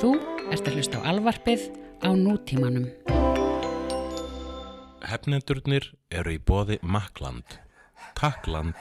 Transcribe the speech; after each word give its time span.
Þú 0.00 0.14
ert 0.48 0.64
að 0.64 0.76
hlusta 0.78 1.00
á 1.04 1.12
alvarpið 1.12 1.66
á 2.00 2.08
nútímanum. 2.16 2.86
Hefnendurnir 5.04 5.90
eru 6.08 6.32
í 6.32 6.40
bóði 6.40 6.78
Makland. 6.80 7.58
Takkland. 8.16 8.78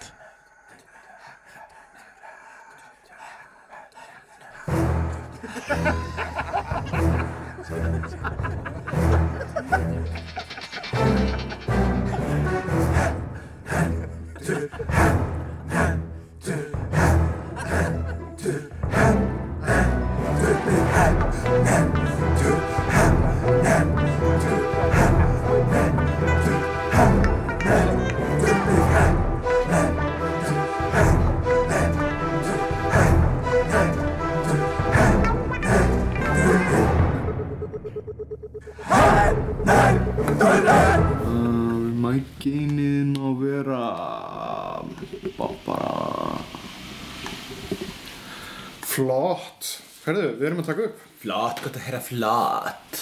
Heyra 51.90 52.04
flott 52.06 53.00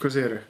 Hvað 0.00 0.12
segir 0.14 0.32
þau? 0.32 0.44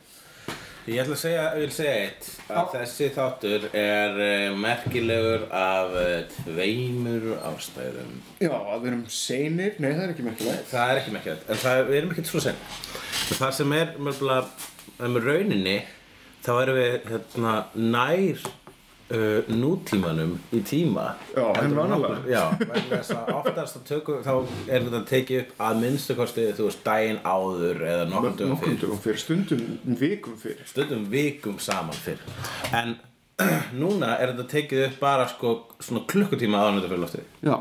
Ég 0.88 1.00
ætla 1.02 1.16
að 1.16 1.18
segja, 1.20 1.46
ég 1.58 1.64
vil 1.64 1.72
segja 1.74 1.94
eitt. 2.04 2.28
Að 2.54 2.68
þessi 2.76 3.08
þáttur 3.16 3.64
er 3.76 4.20
uh, 4.22 4.54
merkilegur 4.56 5.42
af 5.52 5.96
uh, 5.98 6.36
tveimur 6.46 7.26
ástæðum. 7.50 8.14
Já, 8.38 8.52
að 8.54 8.78
við 8.84 8.88
erum 8.92 9.02
seinir. 9.10 9.74
Nei, 9.82 9.90
það 9.90 10.04
er 10.04 10.14
ekki 10.14 10.28
merkilegt. 10.28 10.70
Það 10.70 10.92
er 10.92 11.02
ekki 11.02 11.16
merkilegt, 11.16 11.50
en 11.50 11.60
það, 11.64 11.82
við 11.90 11.98
erum 11.98 12.14
ekkert 12.14 12.30
svo 12.30 12.44
sen 12.46 12.62
Það 13.42 13.52
sem 13.58 13.76
er 13.80 13.92
mjög 14.06 14.24
með 15.02 15.20
rauninni 15.26 15.76
þá 16.46 16.52
erum 16.62 16.78
við 16.78 16.96
hérna, 17.10 17.56
nær 17.74 18.48
uh, 19.14 19.48
nútímanum 19.52 20.36
í 20.52 20.60
tíma. 20.66 21.12
Já, 21.34 21.46
en 21.62 21.76
vanalega. 21.76 22.20
Já, 22.28 22.42
oftast 23.34 23.80
tökum, 23.88 24.20
þá 24.24 24.34
er 24.68 24.84
þetta 24.86 25.02
tekið 25.08 25.42
upp 25.42 25.64
að 25.68 25.80
minnstu 25.82 26.16
kosti 26.18 26.46
þú 26.56 26.68
veist 26.68 26.84
daginn 26.86 27.20
áður 27.24 27.82
eða 27.86 28.04
dögum 28.08 28.54
Nokkum 28.54 28.78
dögum 28.82 29.02
fyrir, 29.02 29.22
stundum 29.22 29.96
vikum 29.98 30.38
fyrir 30.40 30.68
stundum 30.68 31.08
vikum 31.12 31.58
saman 31.62 31.96
fyrir 31.96 32.22
en 32.76 32.96
núna 33.82 34.16
er 34.18 34.32
þetta 34.32 34.48
tekið 34.50 34.86
upp 34.88 35.02
bara 35.02 35.26
sko 35.30 35.58
svona 35.78 36.06
klukkutíma 36.10 36.62
þetta 36.68 36.88
fyrir 36.88 37.04
loftið. 37.04 37.28
Já, 37.46 37.56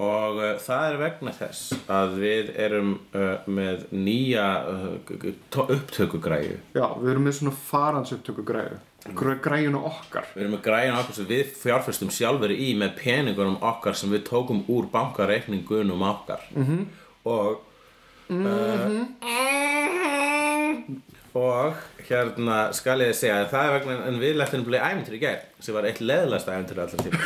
og 0.00 0.38
uh, 0.40 0.52
það 0.62 0.84
er 0.90 1.00
vegna 1.00 1.32
þess 1.36 1.88
að 1.92 2.20
við 2.22 2.52
erum 2.66 2.92
uh, 3.12 3.48
með 3.50 3.88
nýja 3.92 4.46
uh, 4.70 5.32
upptökugræju. 5.66 6.60
Já, 6.76 6.86
við 7.00 7.10
erum 7.14 7.26
með 7.28 7.40
svona 7.40 7.58
faransupptöku 7.66 8.46
græðu 8.46 8.78
Græjuna 9.00 9.80
okkar. 9.88 10.26
Við 10.34 10.42
erum 10.42 10.54
með 10.56 10.62
græjun 10.66 10.98
okkar 11.00 11.14
sem 11.16 11.28
við 11.30 11.54
fjárfestum 11.56 12.10
sjálfur 12.12 12.52
í 12.52 12.74
með 12.76 12.90
peningunum 12.98 13.56
okkar 13.64 13.96
sem 13.96 14.12
við 14.12 14.26
tókum 14.28 14.60
úr 14.68 14.90
bankareikningunum 14.92 16.02
okkar. 16.10 16.40
-hmm. 16.54 16.84
og 17.24 17.62
uh, 18.30 19.06
og 21.34 21.74
hérna 22.18 22.58
skal 22.76 22.98
ég 23.04 23.14
segja 23.16 23.38
að 23.44 23.50
það 23.54 23.68
er 23.68 23.74
vegna 23.78 23.96
en 24.10 24.18
við 24.22 24.36
lefðum 24.40 24.66
bleið 24.68 24.84
æfintir 24.88 25.16
í 25.16 25.22
gær 25.22 25.40
sem 25.62 25.76
var 25.76 25.88
eitt 25.90 26.00
leðlasta 26.02 26.56
æfintir 26.56 26.82
allar 26.84 27.04
tíma 27.06 27.20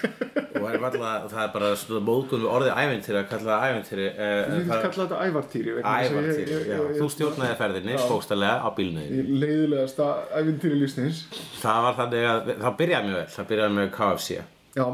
og 0.60 0.66
er 0.68 0.80
varla, 0.82 1.10
það 1.30 1.42
er 1.46 1.52
bara 1.54 1.68
svona 1.80 2.02
móðgun 2.04 2.42
við 2.44 2.50
orðið 2.54 2.72
æfintir 2.82 3.18
að 3.20 3.28
kalla 3.30 3.56
það 3.56 3.66
æfintir 3.70 4.00
Við 4.00 4.56
getum 4.56 4.82
kallað 4.84 4.98
þetta 5.00 5.20
ævartýri 5.26 5.74
Ævartýri, 5.80 6.58
já, 6.70 6.80
þú 6.98 7.08
stjórnaði 7.14 7.58
ferðinni 7.60 7.98
spókstarlega 8.02 8.56
á 8.60 8.68
bílniði 8.76 9.24
Leiðilegasta 9.40 10.08
ævintýri 10.40 10.80
lífsins. 10.82 11.22
Það 11.62 11.80
var 11.86 11.96
þannig 12.02 12.26
að, 12.34 12.50
það 12.64 12.76
byrjaði 12.82 13.08
mjög 13.08 13.18
vel, 13.20 13.30
það 13.36 13.48
byrjaði 13.54 13.76
með 13.78 13.88
KFC 13.96 14.40
Já, 14.80 14.86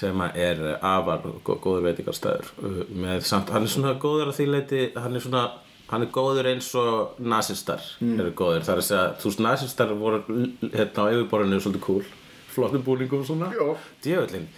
sem 0.00 0.20
er 0.34 0.60
afar 0.90 1.22
gó- 1.46 1.56
góður 1.64 1.86
veitingarstæður 1.88 2.50
uh, 2.60 2.80
með 3.06 3.24
samt, 3.30 3.48
hann 3.54 3.64
er 3.66 3.72
svona 3.72 3.94
góður 4.02 4.32
að 4.32 4.36
því 4.40 4.48
leiti, 4.56 4.82
hann 4.98 5.16
er 5.16 5.24
svona 5.24 5.44
hann 5.90 6.06
er 6.06 6.12
góður 6.14 6.48
eins 6.52 6.70
og 6.78 7.18
nazistar 7.18 7.82
eru 8.00 8.32
góður, 8.36 8.64
það 8.66 8.74
er 8.74 8.82
að 8.82 8.88
segja, 8.88 9.04
þú 9.20 9.30
veist 9.30 9.44
nazistar 9.46 9.94
voru 9.98 10.22
hérna 10.62 11.06
á 11.06 11.12
yfirborðinu 11.12 11.60
svolítið 11.64 11.84
cool. 11.86 12.08
Flottum 12.50 12.82
búningum 12.82 13.20
og 13.22 13.28
svona. 13.28 13.50
Já. 13.54 13.66
djöfullin 14.02 14.48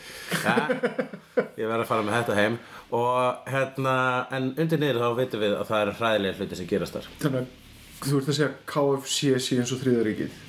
ja, 0.47 0.54
ég 1.60 1.66
verð 1.69 1.82
að 1.82 1.88
fara 1.91 2.06
með 2.06 2.16
þetta 2.21 2.37
heim. 2.38 2.54
Og 2.92 3.50
hérna, 3.53 3.97
en 4.32 4.53
undir 4.56 4.81
niður 4.81 5.03
þá 5.03 5.19
veitum 5.19 5.42
við 5.44 5.59
að 5.59 5.66
það 5.69 5.82
eru 5.82 5.98
hræðilega 5.98 6.38
hluti 6.41 6.60
sem 6.60 6.71
gerast 6.71 6.97
þar. 6.97 7.10
Þannig 7.21 7.42
að 7.42 7.59
þú 8.03 8.19
ert 8.19 8.31
að 8.32 8.38
segja 8.38 8.54
KFC 8.72 9.42
sé 9.42 9.59
eins 9.60 9.72
og 9.75 9.82
þriðaríkið 9.82 10.41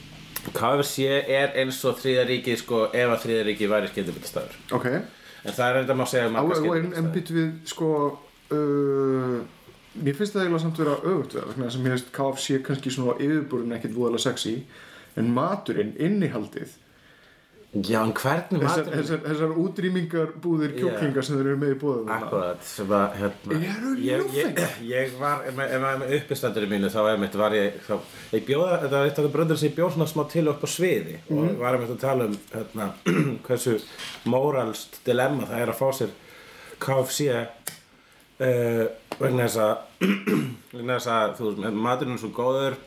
KFC 0.52 1.08
er 1.32 1.54
eins 1.62 1.80
og 1.88 2.00
þriðaríkið 2.02 2.60
sko, 2.60 2.86
ef 2.92 3.12
að 3.14 3.22
þriðaríkið 3.24 3.72
væri 3.72 3.92
skemmtibilstæður 3.92 4.58
Ok, 4.76 4.88
en 4.90 5.56
það 5.56 5.66
er 5.68 5.80
enda 5.84 5.96
má 5.96 6.04
segja 6.10 6.32
um 6.32 6.40
en, 6.42 7.12
byttu 7.14 7.38
við 7.38 7.52
sko 7.70 7.92
uh, 8.52 9.38
Mér 9.94 10.16
finnst 10.18 10.34
það 10.34 10.42
eiginlega 10.48 10.64
samt 10.64 10.80
vera 10.82 10.96
öfugt 11.04 11.34
við 11.36 11.42
það 11.44 11.50
vegna 11.52 11.66
þess 11.68 11.78
að 11.78 11.84
mér 11.86 11.94
finnst 11.98 12.14
KFC 12.18 12.62
kannski 12.66 12.94
svona 12.96 13.14
á 13.14 13.22
yfirborðinu 13.22 13.76
ekkert 13.78 13.98
voðalega 14.00 14.24
sexy 14.30 14.56
en 15.22 15.28
maturinn, 15.36 15.92
innihaldið. 16.02 16.72
Já, 17.74 18.00
en 18.06 18.12
hvernig 18.14 18.62
þessar, 18.62 18.84
matur 18.86 18.98
þessar, 19.00 19.22
þessar 19.26 19.54
útrýmingarbúðir 19.64 20.74
kjúklingar 20.78 21.26
sem 21.26 21.38
þeir 21.40 21.48
eru 21.50 21.58
með 21.64 21.72
í 21.74 21.78
bóðum 21.82 22.12
Akkurat, 22.14 22.60
sem 22.70 22.92
að 22.94 23.16
hérna 23.18 23.58
ég, 23.98 24.28
ég, 24.38 24.60
ég 24.92 25.16
var, 25.18 25.42
ef 25.50 25.56
maður 25.58 25.74
er 25.80 25.98
með 26.04 26.14
uppistandurinn 26.20 26.70
mínu 26.76 26.92
þá 26.94 27.00
er 27.16 27.18
mitt 27.24 27.38
var 27.42 27.56
ég 27.58 27.80
þá, 27.88 27.96
ég 28.36 28.46
bjóða, 28.46 28.76
þetta 28.84 28.94
var 29.00 29.10
eitt 29.10 29.18
af 29.18 29.26
það 29.26 29.34
bröndur 29.38 29.58
sem 29.62 29.72
ég 29.72 29.76
bjóð 29.80 29.96
svona 29.96 30.10
smá 30.14 30.22
til 30.36 30.46
upp 30.54 30.62
á 30.62 30.70
sviði 30.70 31.18
Mhm. 31.24 31.42
og 31.50 31.58
var 31.64 31.80
einmitt 31.80 31.96
að 31.96 32.04
tala 32.06 32.30
um 32.30 32.38
hérna, 32.54 32.90
hversu 33.50 33.76
móralst 34.30 35.02
dilemma 35.10 35.50
það 35.50 35.66
er 35.66 35.74
að 35.74 35.82
fá 35.82 35.90
sér 35.98 36.14
KFC 36.78 37.28
uh, 38.42 38.86
vegna 39.22 39.48
þess 39.48 41.12
að 41.14 41.38
þú 41.38 41.52
veist, 41.52 41.78
maturinn 41.78 42.18
er 42.18 42.24
svo 42.24 42.34
góður 42.34 42.80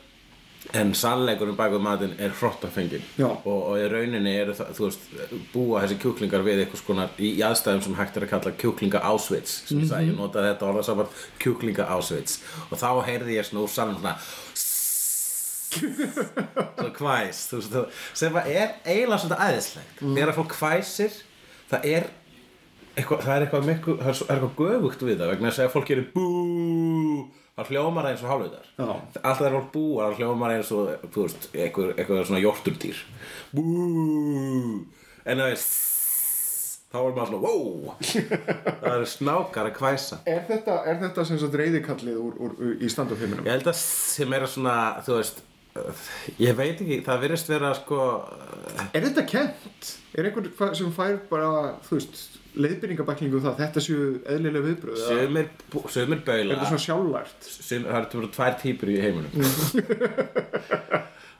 en 0.75 0.91
sannleikurinn 0.97 1.55
bak 1.55 1.71
við 1.71 1.83
matinn 1.83 2.15
er 2.19 2.33
hrottafengin 2.35 3.03
og, 3.23 3.45
og 3.45 3.77
í 3.79 3.85
rauninni 3.91 4.33
eru 4.41 4.55
það, 4.57 4.71
þú 4.75 4.87
veist, 4.87 5.05
búa 5.53 5.83
þessi 5.83 5.99
kjúklingar 6.01 6.43
við 6.45 6.63
eitthvað 6.63 6.81
skonar 6.81 7.13
í, 7.21 7.29
í 7.37 7.43
aðstæðum 7.45 7.83
sem 7.85 7.97
hægt 7.99 8.17
er 8.17 8.25
að 8.25 8.33
kalla 8.33 8.53
kjúklinga 8.63 9.03
ásvits. 9.07 9.61
Sem 9.69 9.83
ég 9.83 9.91
sagði, 9.91 10.11
ég 10.11 10.17
notaði 10.17 10.51
þetta 10.51 10.69
orða 10.71 10.83
saman 10.87 11.13
kjúklinga 11.43 11.87
ásvits. 11.95 12.41
Og 12.67 12.81
þá 12.81 12.89
heyrði 13.07 13.37
ég 13.37 13.47
svona 13.47 13.63
úr 13.63 13.71
salnum 13.71 14.01
svona 14.01 14.17
svo 16.77 16.91
kvæs 16.95 17.41
þú 17.51 17.61
veist, 17.61 17.99
sem 18.17 18.37
er 18.43 18.77
eiginlega 18.83 19.23
svona 19.23 19.41
æðislegt. 19.47 19.99
Þegar 20.01 20.33
að 20.33 20.39
fólk 20.41 20.55
kvæsir 20.57 21.21
það 21.71 21.91
er 21.93 22.09
eitthvað, 22.97 23.21
það 23.25 23.33
er 23.37 23.45
eitthvað 23.47 23.67
miklu, 23.71 23.97
það 24.01 24.11
er, 24.11 24.17
svo- 24.19 24.27
er 24.29 24.37
eitthvað 24.37 24.61
göfugt 24.61 25.03
við 25.07 25.19
það 25.21 25.31
vegna 25.33 25.51
að 25.53 25.65
ef 25.67 25.75
fólk 25.77 25.89
gerir 25.91 26.07
bú 26.15 26.27
það 27.57 27.69
hljómar 27.71 28.05
það 28.05 28.11
eins 28.13 28.23
og 28.25 28.31
hálfvitar 28.31 28.71
alltaf 28.77 29.39
þegar 29.41 29.55
fólk 29.57 29.69
búar 29.73 30.07
það 30.11 30.19
hljómar 30.21 30.53
eins 30.57 30.71
og 30.77 30.89
veist, 31.17 31.47
eitthvað, 31.57 31.91
eitthvað 31.97 32.25
svona 32.29 32.41
jórturdýr. 32.43 32.99
Bú. 33.57 33.63
En 35.27 35.41
það 35.41 35.53
er 35.55 35.61
þá 36.87 36.97
er 37.01 37.15
maður 37.17 37.31
svona 37.31 37.41
wow! 37.43 37.95
Það 38.07 38.93
er 38.93 39.09
snákar 39.11 39.67
að 39.67 39.75
kvæsa 39.75 40.19
Er 40.31 40.45
þetta, 40.47 40.77
er 40.87 40.99
þetta 41.01 41.25
sem 41.27 41.39
sagt 41.41 41.57
reyðikallið 41.59 42.19
úr, 42.21 42.37
úr, 42.45 42.53
úr, 42.63 42.75
í 42.79 42.89
stand-up 42.93 43.19
heiminum? 43.19 43.43
Ég 43.45 43.57
held 43.57 43.67
að 43.73 43.75
sem 43.81 44.35
er 44.37 44.45
svona, 44.49 44.75
þú 45.05 45.17
veist 45.19 45.43
Ég 46.41 46.55
veit 46.57 46.79
ekki, 46.81 47.01
það 47.05 47.19
virðist 47.25 47.51
vera 47.51 47.73
sko 47.77 47.97
Er 48.95 49.03
þetta 49.03 49.25
kent? 49.29 49.91
Er 50.17 50.29
einhver 50.31 50.47
hva- 50.57 50.71
sem 50.79 50.89
fær 50.95 51.19
bara, 51.29 51.51
þú 51.89 51.99
veist, 51.99 52.23
leiðbyrningabæklingu 52.63 53.37
um 53.39 53.43
það, 53.45 53.55
þetta 53.61 53.83
séu 53.85 54.05
eðlilega 54.33 54.65
viðbröð? 54.67 55.01
eða 55.03 55.25
Sumir, 55.27 55.49
sumir 55.93 56.19
Er 56.21 56.23
baula 56.29 56.55
þetta 56.57 56.69
svona 56.71 56.85
sjálflært? 56.85 57.49
sum, 57.49 57.85
Það 57.87 57.99
eru 58.21 58.29
tvær 58.37 58.57
típur 58.63 58.91
í 58.93 58.97
heiminum 59.03 59.31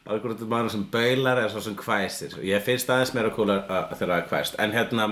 Það 0.08 0.14
er 0.14 0.20
einhvern 0.22 0.52
maður 0.52 0.72
sem 0.72 0.86
baular 0.94 1.42
eða 1.42 1.52
svo 1.52 1.64
sem 1.66 1.76
hvæsir 1.82 2.38
Ég 2.48 2.64
finnst 2.64 2.92
aðeins 2.94 3.14
meira 3.18 3.32
kúlar 3.36 3.66
að 3.68 3.96
þegar 4.00 4.14
það 4.14 4.22
er 4.22 4.30
hvæst 4.32 4.60
En 4.64 4.76
hérna, 4.76 5.08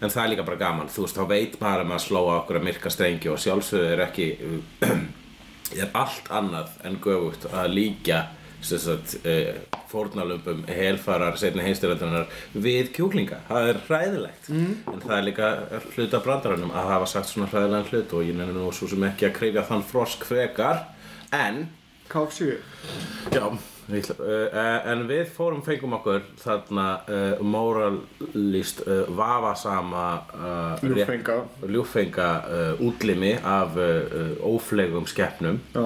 en 0.00 0.12
það 0.14 0.22
er 0.22 0.30
líka 0.32 0.46
bara 0.48 0.60
gaman 0.62 0.88
Þú 0.94 1.04
veist, 1.04 1.18
þá 1.18 1.26
veit 1.34 1.58
maður 1.60 1.84
að 1.84 1.90
maður 1.92 2.04
slóa 2.06 2.36
okkur 2.40 2.60
að 2.60 2.66
myrka 2.70 2.92
strengi 2.94 3.32
Og 3.32 3.40
sjálfsögðu 3.44 3.90
er 3.96 4.04
ekki 4.06 4.28
er 5.82 5.90
allt 6.00 6.30
annað 6.32 6.78
en 6.88 6.96
göfugt 7.04 7.44
að 7.52 7.74
líka 7.76 8.22
sem 8.64 8.80
sagt, 8.82 9.18
fórnalömpum 9.90 10.64
helfarar 10.68 11.38
setni 11.40 11.64
heimstyrlandarinnar 11.66 12.28
við 12.54 12.92
kjúklinga, 12.96 13.40
það 13.48 13.72
er 13.72 13.80
hræðilegt. 13.88 14.50
Mm. 14.52 14.76
en 14.92 15.02
það 15.06 15.16
er 15.18 15.26
líka 15.30 15.50
hluta 15.96 16.22
brandaranum 16.24 16.74
að 16.76 16.92
hafa 16.92 17.10
sagt 17.14 17.32
svona 17.32 17.48
hræðilegan 17.52 17.90
hlut 17.92 18.14
og 18.18 18.28
ég 18.28 18.38
nenni 18.38 18.54
nú 18.56 18.68
svo 18.72 18.88
sem 18.90 19.08
ekki 19.08 19.28
að 19.30 19.36
krifja 19.40 19.66
þann 19.70 19.88
frosk 19.88 20.28
frekar. 20.28 20.86
En 21.32 21.66
KFC 22.08 22.54
Já, 23.34 23.44
við, 23.88 24.10
uh, 24.16 24.88
en 24.88 25.02
við 25.10 25.28
fórum 25.34 25.60
fengum 25.66 25.96
okkur 25.98 26.22
þarna 26.40 26.86
uh, 27.04 27.42
moralist 27.44 28.80
uh, 28.86 29.02
vafasama 29.12 30.06
uh, 30.32 30.86
ljúffenga. 31.68 32.30
uh, 32.48 32.86
útlimi 32.88 33.34
af 33.44 33.76
óflegum 34.40 35.08
skeppnum 35.08 35.60
Já, 35.74 35.84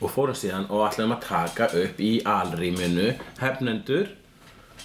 og 0.00 0.12
fórum 0.14 0.36
síðan 0.38 0.68
og 0.70 0.84
ætlaðum 0.88 1.16
að 1.16 1.24
taka 1.26 1.70
upp 1.82 2.00
í 2.00 2.12
alrýminu 2.24 3.08
hefnendur 3.40 4.12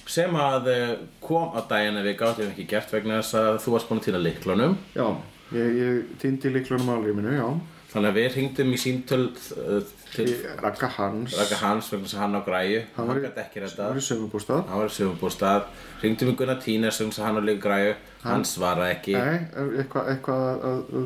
sem 0.09 0.33
að 0.35 0.71
uh, 0.71 0.95
kom 1.23 1.53
á 1.55 1.61
daginn 1.69 1.99
að 2.01 2.09
við 2.09 2.17
gáttum 2.23 2.49
ekki 2.51 2.65
gert 2.73 2.91
vegna 2.91 3.21
þess 3.21 3.37
að 3.39 3.59
þú 3.63 3.75
varst 3.77 3.91
búin 3.91 4.01
að 4.01 4.07
týna 4.09 4.23
liklunum 4.25 4.79
já 4.97 5.07
Ég, 5.53 5.75
ég 5.77 5.97
týndi 6.17 6.49
líklunum 6.49 6.87
alrýminu, 6.95 7.29
já. 7.37 7.45
Þannig 7.91 8.09
að 8.09 8.15
við 8.17 8.27
hringdum 8.33 8.71
í 8.73 8.77
síntöl 8.81 9.25
uh, 9.29 9.83
til 10.15 10.23
Í 10.31 10.37
Ragga 10.63 10.87
Hans. 10.95 11.35
Raka 11.37 11.59
Hans 11.61 11.91
vegna 11.93 12.09
að 12.09 12.21
hann 12.23 12.37
á 12.39 12.41
græju. 12.47 12.79
Hann 12.95 13.11
var 13.11 13.19
í- 13.19 13.27
í 13.29 14.05
sögubústað. 14.07 14.63
Hann 14.71 14.81
var 14.81 14.89
í 14.89 14.95
sögumbústað 14.95 15.67
hringdum 16.01 16.31
í 16.31 16.35
Gunnar 16.39 16.57
Tínes 16.63 16.97
vegna 17.03 17.13
að 17.19 17.27
hann 17.27 17.37
á 17.37 17.43
líka 17.45 17.61
græju. 17.67 17.93
Hann 18.23 18.47
svaraði 18.49 18.95
ekki. 18.95 19.13
Nei, 19.13 19.37
eitthvað 19.83 20.09
eitthva 20.15 20.39
að, 20.71 20.81
að 20.97 21.05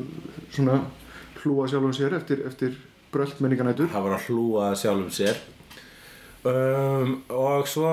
svona 0.56 0.77
hlúa 1.42 1.68
sjálfum 1.74 1.98
sér 2.00 2.15
eftir, 2.21 2.45
eftir 2.48 2.80
brölt 3.18 3.42
menninganætur 3.44 3.92
hann 3.92 4.06
var 4.08 4.16
að 4.19 4.30
hlúa 4.30 4.72
sjálfum 4.80 5.12
sér. 5.18 5.42
Um, 6.48 7.18
og 7.34 7.68
svo, 7.68 7.90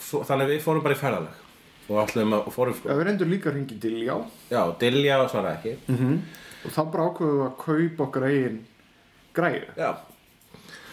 svo 0.00 0.22
þannig 0.24 0.54
við 0.54 0.64
fórum 0.64 0.84
bara 0.86 0.94
í 0.96 1.00
ferðalag. 1.00 1.44
Og 1.88 1.96
og 1.98 2.52
fórum 2.52 2.76
Já, 2.84 2.92
við 2.94 3.06
reyndum 3.08 3.30
líka 3.32 3.48
að 3.50 3.54
ringi 3.58 3.78
til 3.80 3.94
já 4.04 4.14
já, 4.52 4.60
Dilja 4.80 5.22
svaraði 5.28 5.56
ekki. 5.56 5.72
Mhm. 5.88 6.18
og 6.64 6.72
þá 6.74 6.80
bara 6.92 7.06
ákveðum 7.08 7.38
við 7.38 7.46
að 7.46 7.56
kaupa 7.64 8.04
okkar 8.06 8.26
eigin 8.28 8.58
græðu. 9.34 9.68
já, 9.76 9.90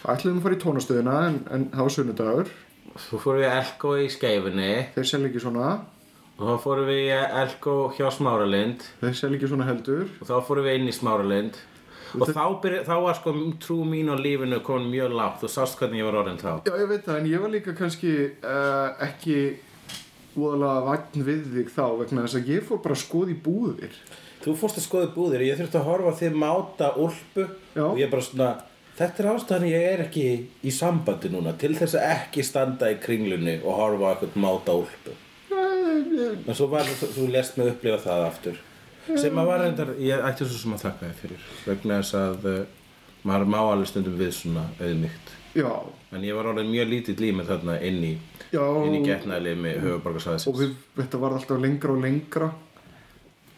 Ætluðum 0.06 0.38
að 0.38 0.42
fara 0.46 0.56
í 0.56 0.62
tónastöðina 0.62 1.14
en, 1.26 1.36
en 1.50 1.64
það 1.72 1.82
var 1.82 1.94
sunnudagur. 1.96 2.48
svo 2.96 3.18
fórum 3.18 3.42
við 3.42 3.52
Elko 3.52 3.94
í 3.98 4.08
skeifunni. 4.08 4.70
Þeir 4.94 5.08
selja 5.10 5.28
ekki 5.28 5.42
svona, 5.42 5.70
og 6.38 6.44
þá 6.48 6.62
fórum 6.64 6.86
við 6.88 7.10
Elko 7.42 7.74
hjá 7.96 8.10
Smáralind. 8.14 8.84
Þeir 9.00 9.14
selja 9.20 9.36
ekki 9.36 9.50
svona 9.50 9.66
heldur. 9.68 10.06
og 10.20 10.26
þá 10.30 10.36
fórum 10.46 10.64
við 10.64 10.78
inn 10.80 10.88
í 10.88 10.94
Smáralind 10.96 11.58
og 12.14 12.30
þá, 12.30 12.42
byrja, 12.62 12.82
þá 12.86 12.94
var 13.02 13.16
sko 13.18 13.34
trú 13.62 13.78
mín 13.88 14.10
á 14.12 14.16
lífinu 14.16 14.60
komin 14.64 14.92
mjög 14.92 15.16
lágt 15.18 15.46
og 15.46 15.52
sást 15.52 15.78
hvernig 15.80 16.02
ég 16.02 16.08
var 16.08 16.20
orðin 16.22 16.38
þá 16.40 16.50
Já, 16.68 16.74
ég 16.78 16.90
veit 16.90 17.06
það, 17.06 17.18
en 17.18 17.30
ég 17.32 17.42
var 17.42 17.52
líka 17.52 17.74
kannski 17.76 18.12
uh, 18.42 18.94
ekki 19.08 19.38
voðalega 20.36 20.84
vagn 20.86 21.26
við 21.26 21.50
þig 21.54 21.74
þá 21.74 21.84
vegna 22.00 22.24
þess 22.26 22.38
að 22.38 22.50
ég 22.52 22.64
fór 22.68 22.80
bara 22.84 22.96
að 22.96 23.02
skoða 23.02 23.32
í 23.32 23.36
búðir. 23.46 23.98
Þú 24.44 24.54
fórst 24.60 24.80
að 24.80 24.86
skoða 24.86 25.10
búðir, 25.14 25.44
ég 25.48 25.58
þurfti 25.58 25.80
að 25.80 25.86
horfa 25.88 26.14
þig 26.20 26.36
máta 26.38 26.90
úlpu 27.02 27.46
Já. 27.74 27.84
og 27.88 28.00
ég 28.00 28.10
bara 28.12 28.26
svona, 28.26 28.50
þetta 28.98 29.22
er 29.22 29.30
ástæðan 29.32 29.68
ég 29.70 29.86
er 29.94 30.02
ekki 30.04 30.26
í 30.60 30.74
sambandi 30.74 31.32
núna 31.32 31.56
til 31.58 31.72
þess 31.78 31.96
að 31.98 32.12
ekki 32.12 32.44
standa 32.46 32.92
í 32.92 32.98
kringlunni 33.02 33.58
og 33.62 33.80
horfa 33.80 34.12
eitthvað 34.12 34.38
máta 34.44 34.76
úlpu. 34.76 35.16
En 36.46 36.54
svo 36.54 36.68
var 36.70 36.86
þú, 36.86 37.10
þú 37.16 37.28
lest 37.32 37.56
mig 37.58 37.72
upplifa 37.72 37.98
það 38.04 38.26
aftur. 38.28 38.60
Sem 39.06 39.38
að 39.38 39.46
var 39.52 39.62
reyndar, 39.62 39.94
ég 40.02 40.24
ætti 40.26 40.46
svo 40.48 40.58
sem 40.58 40.74
að 40.74 40.84
þakka 40.88 41.06
þér 41.06 41.18
fyrir, 41.20 41.46
vegna 41.66 42.00
þess 42.02 42.16
að 42.18 42.48
uh, 42.50 42.58
maður 43.26 43.52
má 43.54 43.58
alveg 43.62 43.90
stundum 43.92 44.16
við 44.18 44.32
svona 44.34 44.66
auðmygt. 44.80 45.34
Já, 45.56 45.70
En 46.16 46.24
ég 46.24 46.36
var 46.36 46.46
orðin 46.52 46.70
mjög 46.70 46.86
lítið 46.92 47.20
límið 47.24 47.48
þarna 47.50 47.74
inn 47.84 48.04
í, 48.06 48.12
já, 48.54 48.62
inn 48.86 48.94
í 48.94 49.00
getnaðli 49.04 49.54
með 49.58 49.80
höfuborgarsæðisins. 49.84 50.46
og 50.48 50.60
við, 50.60 50.76
þetta 50.96 51.20
var 51.22 51.34
alltaf 51.36 51.60
lengra 51.60 51.92
og 51.92 52.04
lengra. 52.04 52.50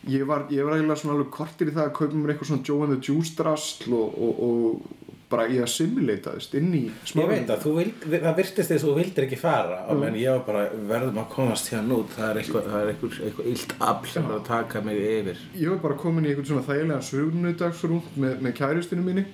Ég 0.08 0.24
var, 0.26 0.46
ég 0.54 0.64
var 0.64 0.76
eiginlega 0.78 1.00
svona 1.02 1.16
alveg 1.18 1.30
kortir 1.34 1.68
í 1.68 1.74
það 1.76 1.84
að 1.84 1.94
kaupa 1.98 2.16
mér 2.16 2.32
eitthvað 2.32 2.50
svona 2.52 2.66
Joe 2.70 2.86
and 2.86 2.94
the 2.94 3.00
Juice 3.04 3.34
drasl 3.36 3.94
og, 3.98 4.16
og, 4.24 4.42
og 4.48 5.07
bara 5.28 5.44
ég 5.52 5.60
assimilataðist 5.64 6.54
inn 6.56 6.70
í 6.74 6.82
Ég 6.88 7.10
smáðinu. 7.10 7.28
veit 7.34 7.50
að 7.52 7.64
þú 7.66 7.72
vild, 7.78 8.04
það 8.12 8.36
virtist 8.38 8.70
þess 8.72 8.76
að 8.84 8.86
þú 8.88 8.94
vildir 8.98 9.26
ekki 9.26 9.38
fara 9.42 9.78
og 9.92 9.98
menn 10.00 10.16
ég 10.20 10.30
var 10.38 10.44
bara 10.46 10.62
verðum 10.92 11.20
að 11.22 11.28
komast 11.34 11.68
hérna 11.72 11.98
út 12.00 12.14
það 12.16 12.30
er 12.30 12.40
eitthvað, 12.42 12.70
það 12.72 12.80
er 12.84 12.92
eitthvað, 12.94 13.18
eitthvað 13.28 13.50
illt 13.52 13.74
afl 13.90 14.12
sem 14.14 14.28
er 14.30 14.36
að 14.38 14.46
taka 14.48 14.82
mig 14.86 15.02
yfir 15.04 15.42
Ég 15.58 15.68
var 15.74 15.82
bara 15.84 15.98
komin 16.04 16.24
í 16.24 16.32
eitthvað 16.32 16.48
svona 16.52 16.66
þægilega 16.70 17.08
sögnudagsrúmt 17.10 18.16
með, 18.24 18.38
með 18.46 18.56
kæristinu 18.62 19.04
minni. 19.04 19.26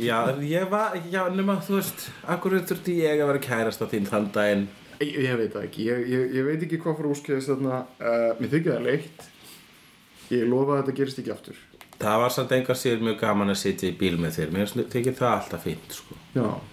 Já, 0.00 0.18
ég 0.40 0.70
var, 0.72 0.94
já, 1.12 1.20
nema 1.34 1.58
þú 1.64 1.76
veist 1.78 2.06
akkur 2.32 2.54
þurfti 2.64 2.94
ég 3.02 3.20
að 3.20 3.28
vera 3.32 3.42
kærasta 3.44 3.88
þín 3.90 4.06
þann 4.08 4.30
daginn 4.34 4.64
Ég, 5.02 5.16
ég 5.26 5.36
veit 5.36 5.52
það 5.52 5.64
ekki, 5.66 5.84
ég, 5.90 6.02
ég, 6.08 6.26
ég 6.38 6.46
veit 6.46 6.62
ekki 6.64 6.78
hvað 6.80 6.94
fyrir 7.00 7.10
úrskeiðist 7.12 7.50
þarna. 7.50 7.78
Uh, 7.98 8.28
mér 8.38 8.50
þykir 8.52 8.70
það 8.76 8.84
leitt. 8.86 9.24
Ég 10.30 10.44
lofa 10.48 10.76
að 10.76 10.78
þetta 10.84 10.94
gerist 11.00 11.18
ekki 11.20 11.32
aftur. 11.34 11.58
Það 12.04 12.18
var 12.20 12.32
samt 12.34 12.50
engar 12.52 12.76
síður 12.76 13.04
mjög 13.06 13.14
gaman 13.22 13.52
að 13.54 13.60
sitja 13.62 13.88
í 13.88 13.94
bíl 13.96 14.16
með 14.20 14.34
þér 14.36 14.50
Mér 14.52 14.72
þykir 14.92 15.14
það 15.16 15.30
alltaf 15.38 15.62
fínt 15.64 15.94
sko. 15.96 16.16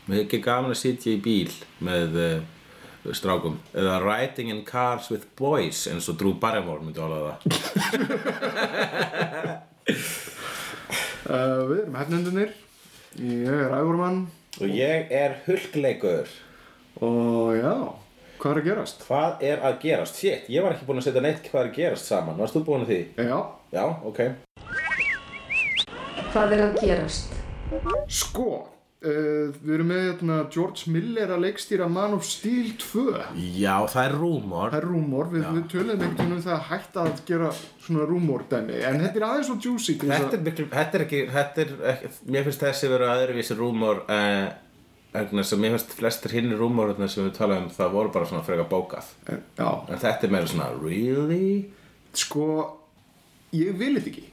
Mér 0.10 0.26
þykir 0.26 0.42
gaman 0.44 0.74
að 0.74 0.82
sitja 0.82 1.14
í 1.14 1.22
bíl 1.24 1.54
með 1.88 2.18
uh, 2.20 3.14
strákum 3.16 3.56
eða 3.72 4.02
riding 4.04 4.52
in 4.52 4.60
cars 4.68 5.08
with 5.14 5.30
boys 5.40 5.86
eins 5.88 6.10
og 6.12 6.20
Drew 6.20 6.36
Barrymore 6.42 6.84
myndi 6.84 7.00
ála 7.00 7.22
það 7.24 7.38
uh, 11.32 11.64
við 11.72 11.80
erum 11.80 11.98
hefnendunir. 12.02 12.52
Ég 13.22 13.66
er 13.70 13.74
ægurmann 13.80 14.22
Og 14.60 14.68
ég 14.76 15.12
er 15.16 15.38
hulkleikur 15.46 16.28
og 17.02 17.56
já, 17.56 17.76
hvað 18.42 18.52
er 18.52 18.60
að 18.60 18.66
gerast? 18.68 19.04
Hvað 19.08 19.44
er 19.48 19.64
að 19.64 19.78
gerast? 19.86 20.20
Shit, 20.20 20.52
ég 20.52 20.66
var 20.66 20.76
ekki 20.76 20.90
búinn 20.90 21.00
að 21.00 21.08
setja 21.08 21.24
neitt 21.24 21.48
hvað 21.48 21.62
er 21.64 21.70
að 21.70 21.78
gerast 21.80 22.12
saman. 22.12 22.36
Varst 22.36 22.58
þú 22.58 22.66
búinn 22.68 22.84
að 22.84 22.92
því? 22.92 23.02
Já, 23.32 23.38
Já, 23.72 23.86
ok. 24.04 24.20
Hvað 26.32 26.54
er 26.56 26.62
að 26.70 26.78
gerast? 26.80 27.34
sko, 28.12 28.46
uh, 29.04 29.52
við 29.64 29.74
erum 29.78 29.90
með 29.92 30.02
hérna, 30.10 30.38
George 30.52 30.92
Miller 30.92 31.30
að 31.32 31.44
leikstýra 31.46 31.88
Man 31.92 32.16
of 32.18 32.26
Steel 32.28 32.74
2. 32.80 33.04
Já, 33.60 33.76
það 33.92 34.02
er 34.06 34.16
rúmor. 34.20 34.72
Það 34.74 34.78
er 34.80 34.88
rúmor, 34.92 35.30
við, 35.32 35.46
við 35.58 35.68
töluðum 35.74 36.04
einhvern 36.06 36.18
veginn 36.20 36.36
um 36.38 36.42
það 36.46 36.56
að 36.58 36.66
hætta 36.72 37.06
að 37.06 37.22
gera 37.30 37.52
svona 37.86 38.08
rúmor 38.10 38.44
dæmi, 38.52 38.82
en 38.88 39.00
þetta 39.06 39.22
er 39.22 39.28
aðeins 39.30 39.52
svo 39.52 39.58
juicy 39.68 39.98
Þetta 40.02 40.38
er 40.40 40.44
miklu, 40.48 40.68
þetta 40.74 41.00
er 41.00 41.06
ekki, 41.08 41.22
þetta 41.36 41.64
er 41.66 41.74
ekki, 41.94 42.12
mér 42.36 42.48
finnst 42.48 42.66
þessi 42.68 42.92
vera 42.92 43.14
öðruvísi 43.20 43.58
rúmor, 43.60 44.04
eh, 44.12 44.50
vegna 45.16 45.48
sem 45.48 45.64
mér 45.64 45.76
finnst 45.78 45.96
flestir 46.00 46.36
hinn 46.38 46.52
rúmorðna 46.60 47.08
sem 47.12 47.28
við 47.28 47.36
talaðum, 47.40 47.72
það 47.76 47.96
voru 47.96 48.16
bara 48.16 48.32
svona 48.32 48.44
freka 48.48 48.68
bókað. 48.72 49.12
að, 49.28 49.40
já, 49.60 49.72
En 49.92 50.04
þetta 50.04 50.28
er 50.28 50.36
meira 50.36 50.52
svona, 50.52 50.72
really? 50.84 51.70
sko, 52.16 52.48
ég 53.56 53.76
vil 53.80 53.96
þetta 54.00 54.12
ekki. 54.12 54.28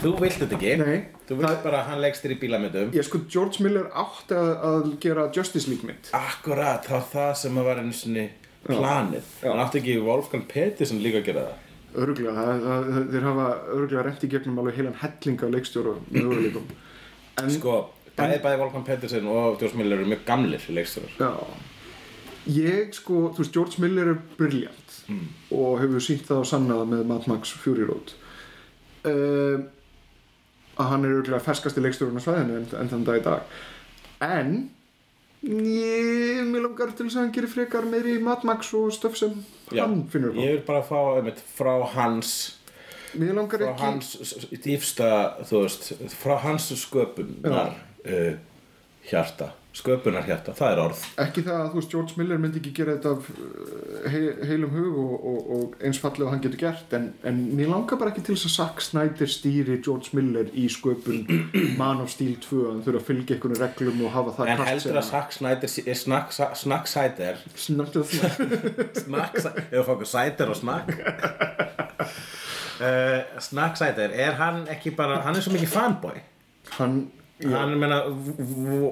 Þú 0.00 0.12
vilt 0.20 0.36
þetta 0.40 0.56
ekki? 0.56 0.74
Nei. 0.80 0.98
Þú 1.28 1.36
vilt 1.40 1.64
bara 1.64 1.80
að 1.82 1.88
hann 1.90 2.00
legstir 2.04 2.32
í 2.34 2.36
bílamöndum? 2.40 2.92
Ég 2.96 3.04
sko, 3.06 3.20
George 3.30 3.62
Miller 3.64 3.88
átti 4.00 4.36
að, 4.38 4.52
að 4.70 4.86
gera 5.02 5.24
Justice 5.34 5.68
League 5.68 5.86
mynd. 5.88 6.10
Akkurat, 6.16 6.86
það 6.86 6.94
var 6.96 7.08
það 7.12 7.32
sem 7.42 7.58
að 7.60 7.66
var 7.68 7.80
einu 7.82 7.96
sinni 7.98 8.24
planið. 8.66 9.32
Já. 9.42 9.48
Hann 9.50 9.62
átti 9.64 9.80
ekki 9.82 9.96
Wolfgang 10.06 10.46
Pettersson 10.48 11.02
líka 11.04 11.20
að 11.20 11.28
gera 11.30 11.42
það. 11.48 11.66
Öruglega, 12.00 12.34
það, 12.38 12.60
það, 12.68 13.00
þeir 13.10 13.24
hafa 13.26 13.46
öruglega 13.74 14.04
rent 14.06 14.22
í 14.24 14.30
gegnum 14.30 14.60
alveg 14.62 14.76
heilan 14.78 14.98
helling 15.00 15.40
af 15.42 15.50
leikstjóra 15.56 15.94
möguleikum. 16.14 16.68
En, 17.42 17.50
Sko, 17.56 17.74
bæði 18.20 18.38
bæði 18.44 18.60
Wolfgang 18.62 18.86
Pettersson 18.86 19.26
og 19.32 19.58
George 19.60 19.80
Miller 19.80 19.98
eru 19.98 20.06
mjög 20.12 20.22
gamlir 20.28 20.68
leikstjórar. 20.76 21.16
já, 21.18 21.32
ég 22.54 22.94
sko, 22.96 23.24
þú 23.34 23.42
veist, 23.42 23.52
George 23.58 23.82
Miller 23.82 24.12
er 24.14 24.20
brilljant 24.38 24.96
og 25.50 25.80
hefur 25.82 26.04
sínt 26.04 26.24
það 26.28 26.44
á 26.46 26.50
sannaða 26.52 26.86
með 26.92 27.04
Mad 27.10 27.26
Max 27.26 27.50
Fury 27.58 27.82
Road. 27.88 28.12
Uh, 29.02 29.66
að 30.80 30.92
hann 30.94 31.06
er 31.06 31.16
öruglega 31.18 31.44
ferskasti 31.44 31.84
leikstjórun 31.84 32.20
á 32.20 32.24
svæðinu 32.26 32.60
en, 32.60 32.68
en 32.80 32.92
þann 32.92 33.06
dag 33.08 33.20
í 33.20 33.24
dag. 33.26 33.58
En, 34.24 34.54
ég, 35.46 36.40
mér 36.48 36.66
langar 36.68 36.94
til 36.94 37.06
þess 37.06 37.18
að 37.18 37.24
hann 37.24 37.34
gerir 37.36 37.52
frekar 37.52 37.88
meiri 37.88 38.16
Mad 38.24 38.46
Max 38.48 38.72
og 38.76 38.90
stöf 38.96 39.18
sem 39.20 39.36
Já, 39.70 39.84
hann 39.84 40.02
finnur 40.12 40.32
upp 40.32 40.40
á. 40.40 40.42
Ég 40.44 40.56
vil 40.56 40.64
bara 40.66 40.82
fá 40.86 40.98
einmitt, 41.18 41.44
frá 41.56 41.74
hans 41.94 42.34
Mér 43.18 43.34
langar 43.34 43.58
frá 43.58 43.70
ekki... 43.72 43.82
hans 43.82 44.10
dýpsta, 44.62 45.08
þú 45.48 45.64
veist, 45.64 45.88
frá 46.14 46.36
hans 46.44 46.68
sköpunar 46.78 47.72
uh, 48.06 48.36
hjarta, 49.10 49.50
sköpunar 49.76 50.24
hjarta, 50.26 50.52
það 50.58 50.72
er 50.72 50.80
orð. 50.82 51.02
ekki 51.22 51.44
það 51.46 51.58
að 51.60 51.68
þú 51.70 51.78
veist 51.78 51.92
George 51.94 52.16
Miller 52.18 52.40
myndi 52.42 52.58
ekki 52.58 52.72
gera 52.74 52.96
þetta 52.96 53.12
af 53.14 53.28
uh, 53.30 54.08
he 54.10 54.22
heilum 54.50 54.72
hug 54.74 54.96
og, 54.98 55.12
og, 55.30 55.50
og 55.56 55.76
eins 55.86 56.00
fallega 56.02 56.32
hann 56.32 56.42
getur 56.42 56.62
gert 56.64 56.96
en, 56.98 57.06
en 57.28 57.38
mér 57.54 57.70
langar 57.70 58.00
bara 58.00 58.10
ekki 58.10 58.24
til 58.26 58.34
þess 58.34 58.48
að 58.50 58.56
Zack 58.56 58.82
Snyder 58.82 59.30
stýri 59.30 59.78
George 59.78 60.10
Miller 60.18 60.50
í 60.50 60.66
sköpun 60.72 61.22
Man 61.80 62.02
of 62.02 62.10
Steel 62.10 62.34
2 62.42 62.64
hann 62.66 62.82
þurfa 62.86 63.02
að 63.02 63.08
fylgja 63.12 63.36
einhvern 63.38 63.60
reglum 63.62 64.02
og 64.08 64.14
hafa 64.16 64.34
það 64.40 64.52
En 64.56 64.64
heldur 64.66 65.00
að 65.00 65.08
Zack 65.12 65.38
Snyder 65.38 65.78
er 65.86 66.00
Snakka 66.00 66.50
það 68.10 68.20
snakk, 69.00 69.38
ef 69.38 69.70
við 69.70 69.86
fáum 69.86 70.04
sæter 70.08 70.50
og 70.50 70.58
snakk, 70.58 70.92
uh, 72.80 73.38
snakk 73.50 73.78
sæter, 73.80 74.14
er 74.14 74.36
hann 74.40 74.64
ekki 74.72 74.94
bara, 74.96 75.20
hann 75.24 75.38
er 75.38 75.44
svo 75.44 75.54
mikið 75.54 75.72
fanboy. 75.72 76.20
Hann 76.78 77.00
hann 77.48 77.78
meina 77.80 78.02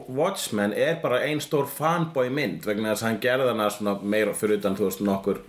Watchmen 0.08 0.72
er 0.72 0.98
bara 1.02 1.20
ein 1.26 1.40
stór 1.44 1.66
fanboy 1.68 2.30
mynd 2.32 2.66
vegna 2.66 2.94
þess 2.94 3.04
að 3.04 3.08
hann 3.08 3.20
gerði 3.24 3.48
hana 3.52 3.68
svona 3.72 3.94
meira 4.02 4.34
fyrir 4.36 4.60
utan 4.60 4.76
þú 4.78 4.88
veist 4.88 5.04
nokkur 5.04 5.40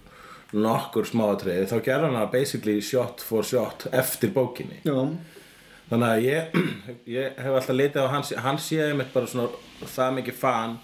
nokkur 0.53 1.05
smáatriði. 1.05 1.67
Þá 1.69 1.77
gerði 1.85 2.09
hana 2.09 2.25
basically 2.31 2.81
shot 2.81 3.21
for 3.21 3.45
shot 3.45 3.87
eftir 3.93 4.33
bókinni. 4.33 4.81
Já, 4.87 4.97
þannig 5.91 6.09
að 6.09 6.25
ég, 6.25 6.59
ég 7.17 7.39
hef 7.39 7.57
alltaf 7.61 7.77
litið 7.77 8.09
á 8.09 8.13
hans 8.15 8.33
hann 8.45 8.61
sé 8.61 8.81
einmitt 8.87 9.13
bara 9.13 9.29
svona 9.29 9.49
það 9.85 10.19
mikið 10.19 10.39
fan 10.41 10.77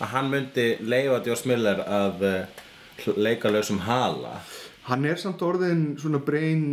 að 0.00 0.12
hann 0.14 0.32
myndi 0.32 0.66
leifa 0.80 1.20
Joss 1.26 1.46
Miller 1.50 1.82
að 1.84 2.26
uh, 2.26 3.14
leika 3.18 3.52
lausum 3.52 3.82
hala. 3.84 4.38
Hann 4.88 5.04
er 5.06 5.18
samt 5.20 5.42
orðin 5.44 5.92
svona 6.00 6.22
brain 6.24 6.64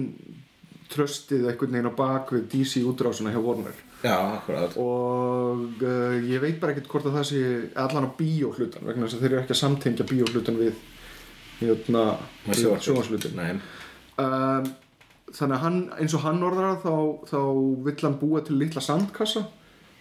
tröstið 0.88 1.50
veginn 1.50 1.90
á 1.90 1.94
bak 1.94 2.32
við 2.32 2.48
DC 2.54 2.86
útrásuna 2.88 3.34
hjá 3.34 3.42
Warner 3.44 3.76
já, 4.04 4.16
akkurat. 4.16 4.78
Og 4.82 5.84
uh, 5.84 6.18
ég 6.28 6.44
veit 6.44 6.60
bara 6.62 6.76
ekkert 6.76 6.90
hvort 6.92 7.10
að 7.10 7.18
það 7.20 7.28
sé 7.32 7.42
allan 7.86 8.10
á 8.10 8.18
bíóhlutan 8.20 8.88
vegna 8.88 9.08
þess 9.08 9.18
að 9.18 9.26
þeir 9.26 9.32
eru 9.32 9.42
ekki 9.44 9.56
að 9.56 9.62
samtengja 9.64 10.10
bíóhlutan 10.12 10.60
við 10.62 10.84
hérna 11.58 12.04
sjónvarslutin 12.54 13.38
Nei. 13.38 13.56
um, 14.22 14.68
þannig 15.34 15.56
að 15.56 15.64
hann, 15.64 15.80
eins 15.98 16.14
og 16.14 16.26
hann 16.28 16.44
orðar 16.46 16.78
þá, 16.84 16.94
þá 17.32 17.40
vill 17.88 17.98
hann 18.04 18.20
búa 18.22 18.44
til 18.46 18.60
litla 18.62 18.84
sandkassa 18.84 19.48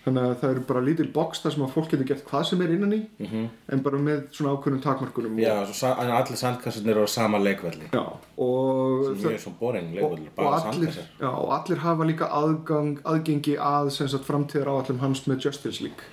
þannig 0.06 0.22
að 0.22 0.34
það 0.40 0.52
eru 0.54 0.62
bara 0.68 0.82
lítil 0.86 1.06
box 1.14 1.42
þar 1.42 1.54
sem 1.56 1.64
að 1.66 1.72
fólk 1.74 1.90
getur 1.90 2.08
gert 2.12 2.24
hvað 2.28 2.44
sem 2.50 2.62
er 2.62 2.74
innan 2.76 2.94
í 2.94 3.00
-hmm. 3.18 3.48
en 3.74 3.82
bara 3.82 3.98
með 3.98 4.20
svona 4.38 4.52
ákveðnum 4.54 4.82
takmarkunum 4.84 5.40
já, 5.42 5.54
en 5.90 6.12
allir 6.18 6.40
sandkassarnir 6.42 6.94
eru 6.94 7.04
á 7.04 7.08
sama 7.10 7.38
leikvelli. 7.42 7.90
Já, 7.92 8.04
og, 8.38 9.08
sem 9.20 9.32
er 9.32 9.42
svo 9.42 9.52
boring 9.60 9.94
leikvelli, 9.94 10.30
bara 10.36 10.60
sandkassar. 10.60 11.10
já, 11.20 11.30
og 11.30 11.52
allir 11.58 11.82
hafa 11.82 12.04
líka 12.04 12.30
aðgang, 12.30 13.00
aðgengi 13.04 13.58
að 13.58 13.90
framtíðar 14.26 14.70
áallum 14.70 15.00
hans 15.00 15.26
með 15.26 15.46
Justice 15.46 15.82
League 15.82 16.06